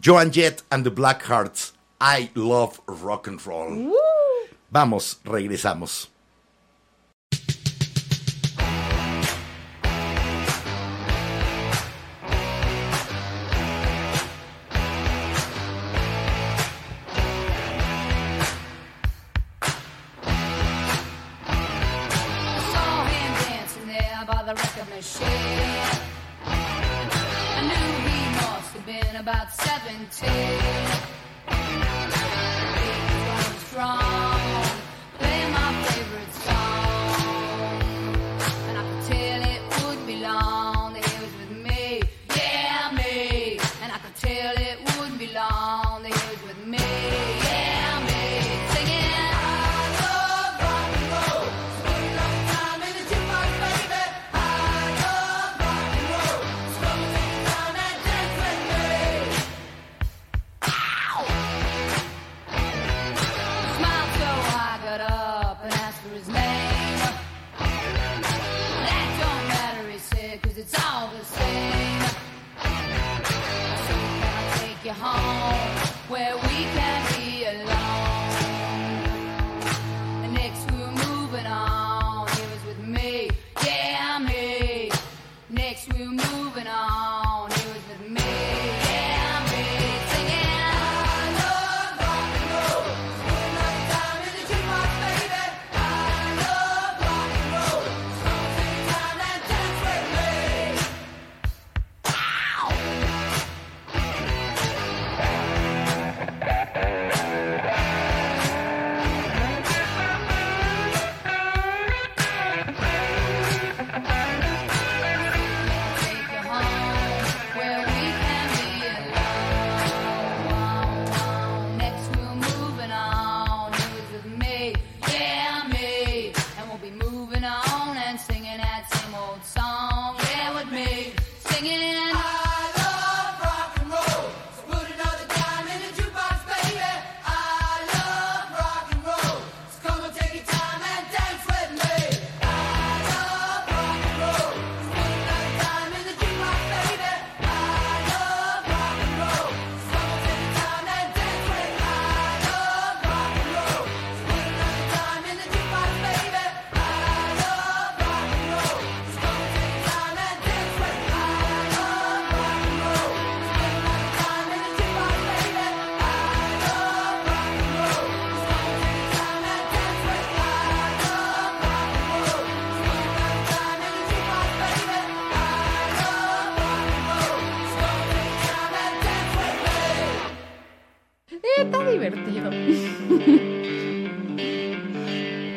Joan 0.00 0.30
Jett 0.30 0.62
and 0.70 0.84
the 0.84 0.90
Blackhearts. 0.90 1.72
I 2.00 2.30
love 2.34 2.80
rock 2.86 3.26
and 3.26 3.44
roll. 3.46 3.92
Vamos, 4.70 5.16
regresamos. 5.24 6.08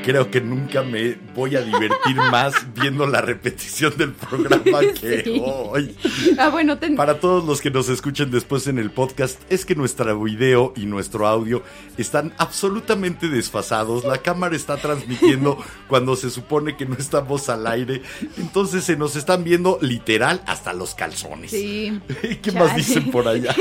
Creo 0.10 0.32
que 0.32 0.42
nunca 0.42 0.82
me 0.82 1.18
voy 1.40 1.56
a 1.56 1.62
divertir 1.62 2.16
más 2.32 2.54
viendo 2.76 3.08
la 3.08 3.22
repetición 3.22 3.96
del 3.98 4.12
programa 4.14 4.80
que 5.02 5.24
Sí. 5.24 5.42
hoy. 5.44 5.96
Ah, 6.38 6.50
bueno, 6.50 6.78
ten- 6.78 6.96
Para 6.96 7.20
todos 7.20 7.46
los 7.46 7.62
que 7.62 7.72
nos 7.72 7.90
escuchen 7.90 8.30
después 8.30 8.68
en 8.68 8.78
el 8.78 8.92
podcast, 8.92 9.42
es 9.50 9.66
que 9.66 9.76
nuestro 9.76 10.22
video 10.22 10.74
y 10.76 10.86
nuestro 10.86 11.28
audio 11.28 11.64
están 11.98 12.34
absolutamente 12.38 13.28
desfasados. 13.30 14.04
La 14.04 14.18
cámara 14.20 14.56
está 14.56 14.78
transmitiendo 14.78 15.58
cuando 15.88 16.16
se 16.16 16.30
supone 16.30 16.76
que 16.78 16.86
no 16.86 16.96
estamos 16.96 17.50
al 17.50 17.66
aire. 17.68 18.02
Entonces 18.38 18.84
se 18.84 18.96
nos 18.98 19.16
están 19.16 19.44
viendo 19.44 19.78
literal 19.82 20.42
hasta 20.46 20.74
los 20.74 20.94
calzones. 20.96 21.52
Sí. 21.52 22.00
¿Qué 22.42 22.52
más 22.52 22.76
dicen 22.76 23.10
por 23.12 23.28
allá? 23.28 23.56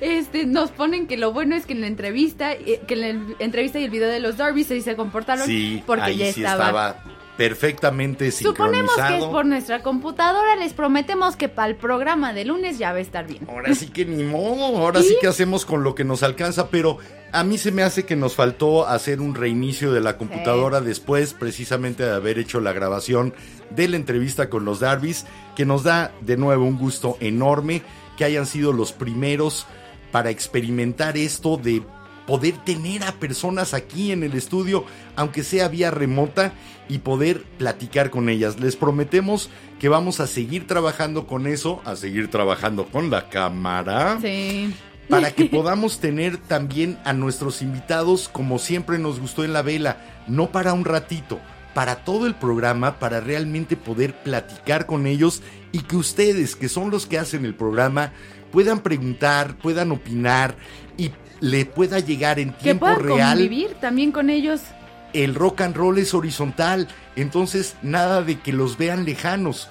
Este, 0.00 0.46
nos 0.46 0.70
ponen 0.72 1.06
que 1.06 1.16
lo 1.16 1.32
bueno 1.32 1.54
es 1.54 1.64
que 1.66 1.72
en 1.74 1.80
la 1.82 1.86
entrevista, 1.86 2.52
eh, 2.52 2.80
que 2.88 2.94
en 2.94 3.00
la 3.00 3.34
entrevista 3.38 3.78
y 3.78 3.84
el 3.84 3.90
video 3.90 4.08
de 4.08 4.18
los 4.18 4.36
Darby 4.36 4.64
se, 4.64 4.80
se 4.80 4.96
comportaron 4.96 5.46
Sí, 5.46 5.82
porque 5.86 6.02
ahí 6.04 6.16
ya 6.16 6.32
sí 6.32 6.42
estaba. 6.44 6.96
Perfectamente 7.36 8.30
Suponemos 8.30 8.94
que 8.94 9.00
es 9.00 9.06
sincronizado. 9.06 9.32
por 9.32 9.46
nuestra 9.46 9.82
computadora, 9.82 10.56
les 10.56 10.72
prometemos 10.72 11.36
que 11.36 11.48
para 11.48 11.68
el 11.68 11.76
programa 11.76 12.32
de 12.32 12.44
lunes 12.44 12.78
ya 12.78 12.92
va 12.92 12.98
a 12.98 13.00
estar 13.00 13.26
bien. 13.26 13.46
Ahora 13.48 13.74
sí 13.74 13.88
que 13.88 14.04
ni 14.04 14.22
modo, 14.22 14.76
ahora 14.78 15.02
sí 15.02 15.16
que 15.20 15.26
hacemos 15.26 15.64
con 15.64 15.82
lo 15.82 15.94
que 15.94 16.04
nos 16.04 16.22
alcanza, 16.22 16.68
pero 16.68 16.98
a 17.32 17.44
mí 17.44 17.56
se 17.58 17.72
me 17.72 17.82
hace 17.82 18.04
que 18.04 18.16
nos 18.16 18.36
faltó 18.36 18.86
hacer 18.86 19.20
un 19.20 19.34
reinicio 19.34 19.92
de 19.92 20.00
la 20.00 20.18
computadora 20.18 20.80
después 20.80 21.32
precisamente 21.32 22.04
de 22.04 22.12
haber 22.14 22.38
hecho 22.38 22.60
la 22.60 22.72
grabación 22.72 23.32
de 23.70 23.88
la 23.88 23.96
entrevista 23.96 24.50
con 24.50 24.64
los 24.64 24.80
Darbys, 24.80 25.24
que 25.56 25.64
nos 25.64 25.82
da 25.82 26.12
de 26.20 26.36
nuevo 26.36 26.64
un 26.64 26.78
gusto 26.78 27.16
enorme 27.20 27.82
que 28.18 28.24
hayan 28.24 28.46
sido 28.46 28.72
los 28.72 28.92
primeros 28.92 29.66
para 30.10 30.28
experimentar 30.28 31.16
esto 31.16 31.56
de 31.56 31.82
poder 32.26 32.54
tener 32.64 33.02
a 33.04 33.12
personas 33.12 33.74
aquí 33.74 34.12
en 34.12 34.22
el 34.22 34.34
estudio, 34.34 34.84
aunque 35.16 35.42
sea 35.44 35.68
vía 35.68 35.90
remota, 35.90 36.52
y 36.88 36.98
poder 36.98 37.42
platicar 37.58 38.10
con 38.10 38.28
ellas. 38.28 38.60
Les 38.60 38.76
prometemos 38.76 39.48
que 39.78 39.88
vamos 39.88 40.20
a 40.20 40.26
seguir 40.26 40.66
trabajando 40.66 41.26
con 41.26 41.46
eso, 41.46 41.80
a 41.84 41.96
seguir 41.96 42.28
trabajando 42.28 42.86
con 42.86 43.08
la 43.10 43.28
cámara, 43.30 44.18
Sí. 44.20 44.74
para 45.08 45.30
que 45.30 45.44
podamos 45.46 46.00
tener 46.00 46.36
también 46.36 46.98
a 47.04 47.12
nuestros 47.12 47.62
invitados 47.62 48.28
como 48.28 48.58
siempre 48.58 48.98
nos 48.98 49.20
gustó 49.20 49.44
en 49.44 49.52
la 49.52 49.62
vela, 49.62 49.98
no 50.26 50.50
para 50.50 50.74
un 50.74 50.84
ratito, 50.84 51.38
para 51.72 52.04
todo 52.04 52.26
el 52.26 52.34
programa, 52.34 52.98
para 52.98 53.20
realmente 53.20 53.76
poder 53.76 54.14
platicar 54.22 54.84
con 54.84 55.06
ellos 55.06 55.42
y 55.70 55.80
que 55.80 55.96
ustedes, 55.96 56.56
que 56.56 56.68
son 56.68 56.90
los 56.90 57.06
que 57.06 57.18
hacen 57.18 57.46
el 57.46 57.54
programa, 57.54 58.12
puedan 58.50 58.80
preguntar, 58.80 59.56
puedan 59.56 59.92
opinar 59.92 60.56
y 60.98 61.10
le 61.42 61.66
pueda 61.66 61.98
llegar 61.98 62.38
en 62.38 62.52
Que 62.52 62.62
tiempo 62.62 62.86
puedan 62.86 63.02
real 63.02 63.36
convivir 63.36 63.74
también 63.80 64.12
con 64.12 64.30
ellos. 64.30 64.60
el 65.12 65.34
rock 65.34 65.60
and 65.62 65.76
roll 65.76 65.98
es 65.98 66.14
horizontal, 66.14 66.88
entonces 67.16 67.76
nada 67.82 68.22
de 68.22 68.40
que 68.40 68.52
los 68.52 68.78
vean 68.78 69.04
lejanos. 69.04 69.68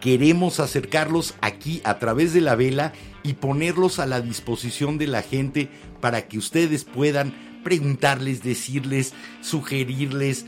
Queremos 0.00 0.60
acercarlos 0.60 1.34
aquí 1.40 1.80
a 1.84 1.98
través 1.98 2.34
de 2.34 2.40
la 2.40 2.56
vela 2.56 2.92
y 3.22 3.34
ponerlos 3.34 3.98
a 3.98 4.06
la 4.06 4.20
disposición 4.20 4.98
de 4.98 5.06
la 5.06 5.22
gente 5.22 5.70
para 6.00 6.26
que 6.26 6.38
ustedes 6.38 6.84
puedan 6.84 7.34
preguntarles, 7.62 8.42
decirles, 8.42 9.12
sugerirles, 9.42 10.46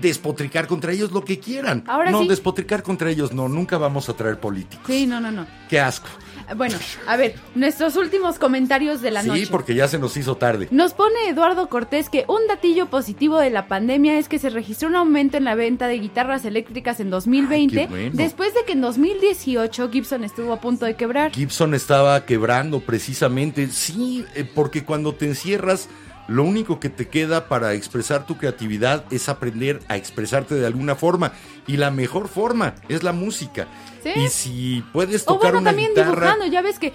despotricar 0.00 0.66
contra 0.66 0.92
ellos 0.92 1.12
lo 1.12 1.24
que 1.24 1.38
quieran. 1.38 1.84
Ahora 1.86 2.10
no, 2.10 2.22
sí. 2.22 2.28
despotricar 2.28 2.82
contra 2.82 3.10
ellos 3.10 3.32
no, 3.32 3.48
nunca 3.48 3.78
vamos 3.78 4.08
a 4.08 4.14
traer 4.14 4.38
políticos. 4.38 4.84
Sí, 4.86 5.06
no, 5.06 5.20
no, 5.20 5.30
no. 5.30 5.46
Qué 5.68 5.80
asco. 5.80 6.08
Bueno, 6.56 6.76
a 7.06 7.16
ver, 7.16 7.34
nuestros 7.54 7.96
últimos 7.96 8.38
comentarios 8.38 9.00
de 9.00 9.10
la 9.10 9.22
sí, 9.22 9.28
noche. 9.28 9.46
porque 9.50 9.74
ya 9.74 9.88
se 9.88 9.98
nos 9.98 10.16
hizo 10.16 10.36
tarde. 10.36 10.68
Nos 10.70 10.94
pone 10.94 11.28
Eduardo 11.28 11.68
Cortés 11.68 12.08
que 12.08 12.24
un 12.28 12.46
datillo 12.48 12.86
positivo 12.86 13.38
de 13.38 13.50
la 13.50 13.68
pandemia 13.68 14.18
es 14.18 14.28
que 14.28 14.38
se 14.38 14.50
registró 14.50 14.88
un 14.88 14.96
aumento 14.96 15.36
en 15.36 15.44
la 15.44 15.54
venta 15.54 15.86
de 15.88 15.98
guitarras 15.98 16.44
eléctricas 16.44 17.00
en 17.00 17.10
2020, 17.10 17.80
Ay, 17.80 17.86
qué 17.86 17.90
bueno. 17.90 18.10
después 18.14 18.54
de 18.54 18.64
que 18.64 18.72
en 18.72 18.80
2018 18.80 19.90
Gibson 19.90 20.24
estuvo 20.24 20.52
a 20.52 20.60
punto 20.60 20.86
de 20.86 20.94
quebrar. 20.96 21.32
Gibson 21.32 21.74
estaba 21.74 22.24
quebrando 22.24 22.80
precisamente. 22.80 23.68
Sí, 23.68 24.24
eh, 24.34 24.44
porque 24.44 24.84
cuando 24.84 25.14
te 25.14 25.26
encierras, 25.26 25.88
lo 26.28 26.44
único 26.44 26.78
que 26.80 26.88
te 26.88 27.08
queda 27.08 27.48
para 27.48 27.74
expresar 27.74 28.26
tu 28.26 28.36
creatividad 28.38 29.04
es 29.10 29.28
aprender 29.28 29.80
a 29.88 29.96
expresarte 29.96 30.54
de 30.54 30.66
alguna 30.66 30.94
forma. 30.94 31.32
Y 31.66 31.76
la 31.76 31.90
mejor 31.90 32.28
forma 32.28 32.74
es 32.88 33.02
la 33.02 33.12
música. 33.12 33.68
Sí. 34.02 34.10
Y 34.16 34.28
si 34.28 34.84
puedes 34.92 35.22
O 35.22 35.34
tocar 35.34 35.52
bueno, 35.52 35.58
una 35.60 35.70
también 35.70 35.90
guitarra, 35.90 36.10
dibujando, 36.12 36.46
ya 36.46 36.60
ves 36.60 36.78
que 36.80 36.92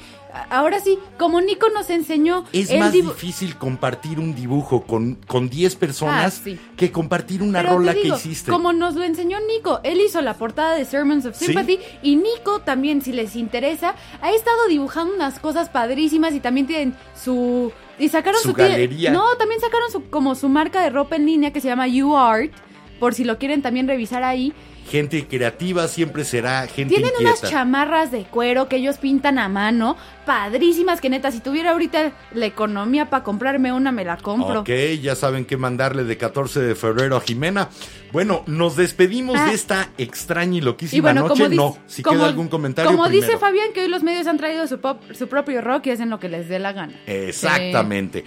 ahora 0.50 0.82
sí, 0.82 1.00
como 1.18 1.40
Nico 1.40 1.70
nos 1.70 1.90
enseñó, 1.90 2.44
es 2.52 2.78
más 2.78 2.92
difícil 2.92 3.56
compartir 3.58 4.20
un 4.20 4.36
dibujo 4.36 4.82
con, 4.86 5.16
con 5.16 5.50
10 5.50 5.76
personas 5.78 6.40
Ah, 6.40 6.42
sí. 6.44 6.60
que 6.76 6.92
compartir 6.92 7.42
una 7.44 7.62
Pero 7.62 7.78
rola 7.78 7.94
digo, 7.94 8.16
que 8.16 8.20
hiciste. 8.22 8.52
Como 8.52 8.74
nos 8.74 8.96
lo 8.96 9.04
enseñó 9.06 9.38
Nico, 9.40 9.80
él 9.84 10.02
hizo 10.02 10.22
la 10.22 10.34
portada 10.34 10.76
de 10.76 10.84
Sermons 10.84 11.26
of 11.26 11.36
Sí. 11.38 11.46
Sympathy 11.46 11.80
y 12.04 12.18
Nico 12.18 12.60
también, 12.60 13.02
si 13.02 13.14
les 13.14 13.38
interesa, 13.38 13.96
ha 14.22 14.32
estado 14.32 14.68
dibujando 14.68 15.14
unas 15.16 15.40
cosas 15.40 15.70
padrísimas 15.70 16.34
y 16.34 16.42
también 16.42 16.68
tienen 16.68 16.94
su 17.16 17.72
y 18.00 18.10
sacaron 18.10 18.42
Su 18.42 18.54
galería. 18.54 19.12
No, 19.12 19.36
también 19.38 19.60
sacaron 19.60 19.92
su 19.92 20.10
como 20.10 20.36
su 20.36 20.50
marca 20.50 20.82
de 20.82 20.90
ropa 20.90 21.16
en 21.16 21.26
línea 21.26 21.52
que 21.52 21.62
se 21.62 21.68
llama 21.68 21.88
You 21.88 22.16
Art, 22.16 22.52
por 23.00 23.14
si 23.14 23.24
lo 23.24 23.38
quieren 23.38 23.62
también 23.62 23.88
revisar 23.88 24.24
ahí. 24.24 24.54
Gente 24.90 25.28
creativa 25.28 25.88
siempre 25.88 26.24
será 26.24 26.66
gente 26.68 26.96
Tienen 26.96 27.12
inquieta. 27.14 27.32
unas 27.40 27.52
chamarras 27.52 28.12
de 28.12 28.24
cuero 28.24 28.70
que 28.70 28.78
ellos 28.78 28.98
pintan 28.98 29.38
a 29.40 29.50
mano, 29.50 29.98
padrísimas 30.26 31.02
que 31.02 31.10
neta, 31.10 31.32
si 31.32 31.40
tuviera 31.40 31.72
ahorita 31.72 32.12
la 32.34 32.46
economía 32.46 33.10
para 33.10 33.24
comprarme 33.24 33.72
una 33.74 33.92
me 33.92 34.06
la 34.06 34.18
compro. 34.18 34.62
Ok, 34.62 34.70
ya 35.02 35.16
saben 35.16 35.46
qué 35.46 35.58
mandarle 35.58 36.04
de 36.04 36.18
14 36.18 36.60
de 36.62 36.76
febrero 36.76 37.18
a 37.18 37.22
Jimena. 37.22 37.70
Bueno, 38.14 38.44
nos 38.48 38.76
despedimos 38.78 39.36
Ah. 39.38 39.48
de 39.50 39.54
esta 39.56 39.90
extraña 39.98 40.56
y 40.56 40.58
Y 40.60 40.62
loquísima 40.62 41.02
bueno, 41.12 41.28
noche. 41.28 41.44
como 41.44 41.56
no, 41.56 41.78
si 41.88 42.02
como- 42.04 42.18
queda 42.20 42.28
algún 42.28 42.48
comentario. 42.48 42.90
Como 42.92 43.10
dice. 43.10 43.38
Fabián, 43.38 43.74
que 43.74 43.82
hoy 43.82 43.90
los 43.90 44.04
medios 44.04 44.26
han 44.28 44.38
traído 44.38 44.66
su, 44.68 44.80
pop- 44.80 45.02
su 45.14 45.28
propio 45.28 45.62
rock 45.62 45.88
y 45.88 45.92
hacen 45.92 46.10
lo 46.10 46.20
que 46.20 46.30
les 46.30 46.48
dé 46.48 46.60
la 46.60 46.72
gana. 46.74 46.94
Exactamente. 47.06 48.24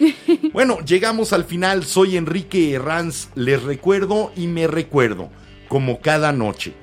Bueno, 0.53 0.79
llegamos 0.85 1.33
al 1.33 1.45
final. 1.45 1.85
Soy 1.85 2.17
Enrique 2.17 2.73
Herranz. 2.75 3.29
Les 3.35 3.63
recuerdo 3.63 4.33
y 4.37 4.47
me 4.47 4.67
recuerdo, 4.67 5.31
como 5.71 6.01
cada 6.01 6.33
noche, 6.33 6.75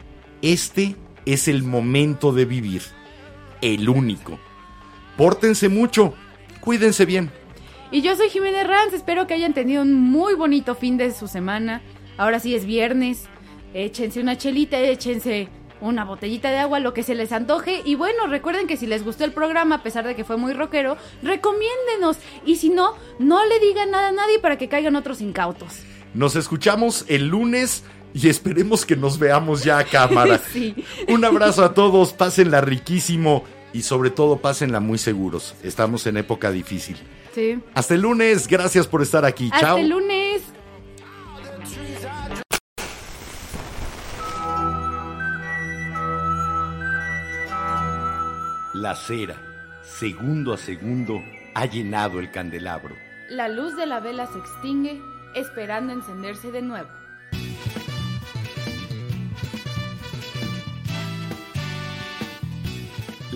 este 0.41 0.95
es 1.25 1.49
el 1.49 1.61
momento 1.61 2.31
de 2.31 2.45
vivir. 2.45 2.83
El 3.59 3.89
único. 3.89 4.39
Pórtense 5.17 5.67
mucho. 5.67 6.13
Cuídense 6.61 7.05
bien. 7.05 7.29
Y 7.91 8.01
yo 8.01 8.15
soy 8.15 8.29
Jiménez 8.29 8.65
Ranz, 8.65 8.93
espero 8.93 9.27
que 9.27 9.33
hayan 9.33 9.53
tenido 9.53 9.81
un 9.81 9.93
muy 9.93 10.35
bonito 10.35 10.73
fin 10.73 10.95
de 10.95 11.11
su 11.11 11.27
semana. 11.27 11.81
Ahora 12.17 12.39
sí 12.39 12.55
es 12.55 12.65
viernes. 12.65 13.25
Échense 13.73 14.21
una 14.21 14.37
chelita, 14.37 14.79
échense 14.79 15.49
una 15.81 16.05
botellita 16.05 16.49
de 16.49 16.59
agua, 16.59 16.79
lo 16.79 16.93
que 16.93 17.03
se 17.03 17.13
les 17.13 17.33
antoje. 17.33 17.81
Y 17.83 17.95
bueno, 17.95 18.27
recuerden 18.27 18.67
que 18.67 18.77
si 18.77 18.87
les 18.87 19.03
gustó 19.03 19.25
el 19.25 19.33
programa, 19.33 19.75
a 19.75 19.83
pesar 19.83 20.07
de 20.07 20.15
que 20.15 20.23
fue 20.23 20.37
muy 20.37 20.53
rockero, 20.53 20.95
recomiéndenos. 21.23 22.19
Y 22.45 22.55
si 22.55 22.69
no, 22.69 22.93
no 23.19 23.45
le 23.45 23.59
digan 23.59 23.91
nada 23.91 24.07
a 24.07 24.13
nadie 24.13 24.39
para 24.39 24.57
que 24.57 24.69
caigan 24.69 24.95
otros 24.95 25.19
incautos. 25.19 25.81
Nos 26.13 26.37
escuchamos 26.37 27.03
el 27.09 27.27
lunes 27.27 27.83
y 28.17 28.29
esperemos 28.29 28.83
que 28.83 28.95
nos 28.95 29.19
veamos 29.19 29.63
ya 29.63 29.77
a 29.77 29.83
cámara. 29.83 30.41
Sí. 30.51 30.73
Un 31.07 31.23
abrazo 31.23 31.63
a 31.63 31.73
todos, 31.73 32.13
pásenla 32.13 32.61
riquísimo 32.61 33.43
y 33.73 33.81
sobre 33.83 34.09
todo 34.09 34.37
pásenla 34.37 34.79
muy 34.79 34.97
seguros. 34.97 35.55
Estamos 35.61 36.07
en 36.07 36.17
época 36.17 36.51
difícil. 36.51 36.97
Sí. 37.35 37.59
Hasta 37.75 37.93
el 37.93 38.01
lunes, 38.01 38.47
gracias 38.47 38.87
por 38.87 39.01
estar 39.03 39.23
aquí. 39.25 39.49
Hasta 39.53 39.67
Chao. 39.67 39.77
el 39.77 39.89
lunes. 39.89 40.41
La 48.73 48.95
cera, 48.95 49.35
segundo 49.83 50.53
a 50.53 50.57
segundo, 50.57 51.19
ha 51.53 51.65
llenado 51.65 52.19
el 52.19 52.31
candelabro. 52.31 52.95
La 53.29 53.47
luz 53.49 53.75
de 53.75 53.85
la 53.85 53.99
vela 53.99 54.27
se 54.27 54.39
extingue, 54.39 54.99
esperando 55.35 55.93
encenderse 55.93 56.51
de 56.51 56.61
nuevo. 56.61 56.89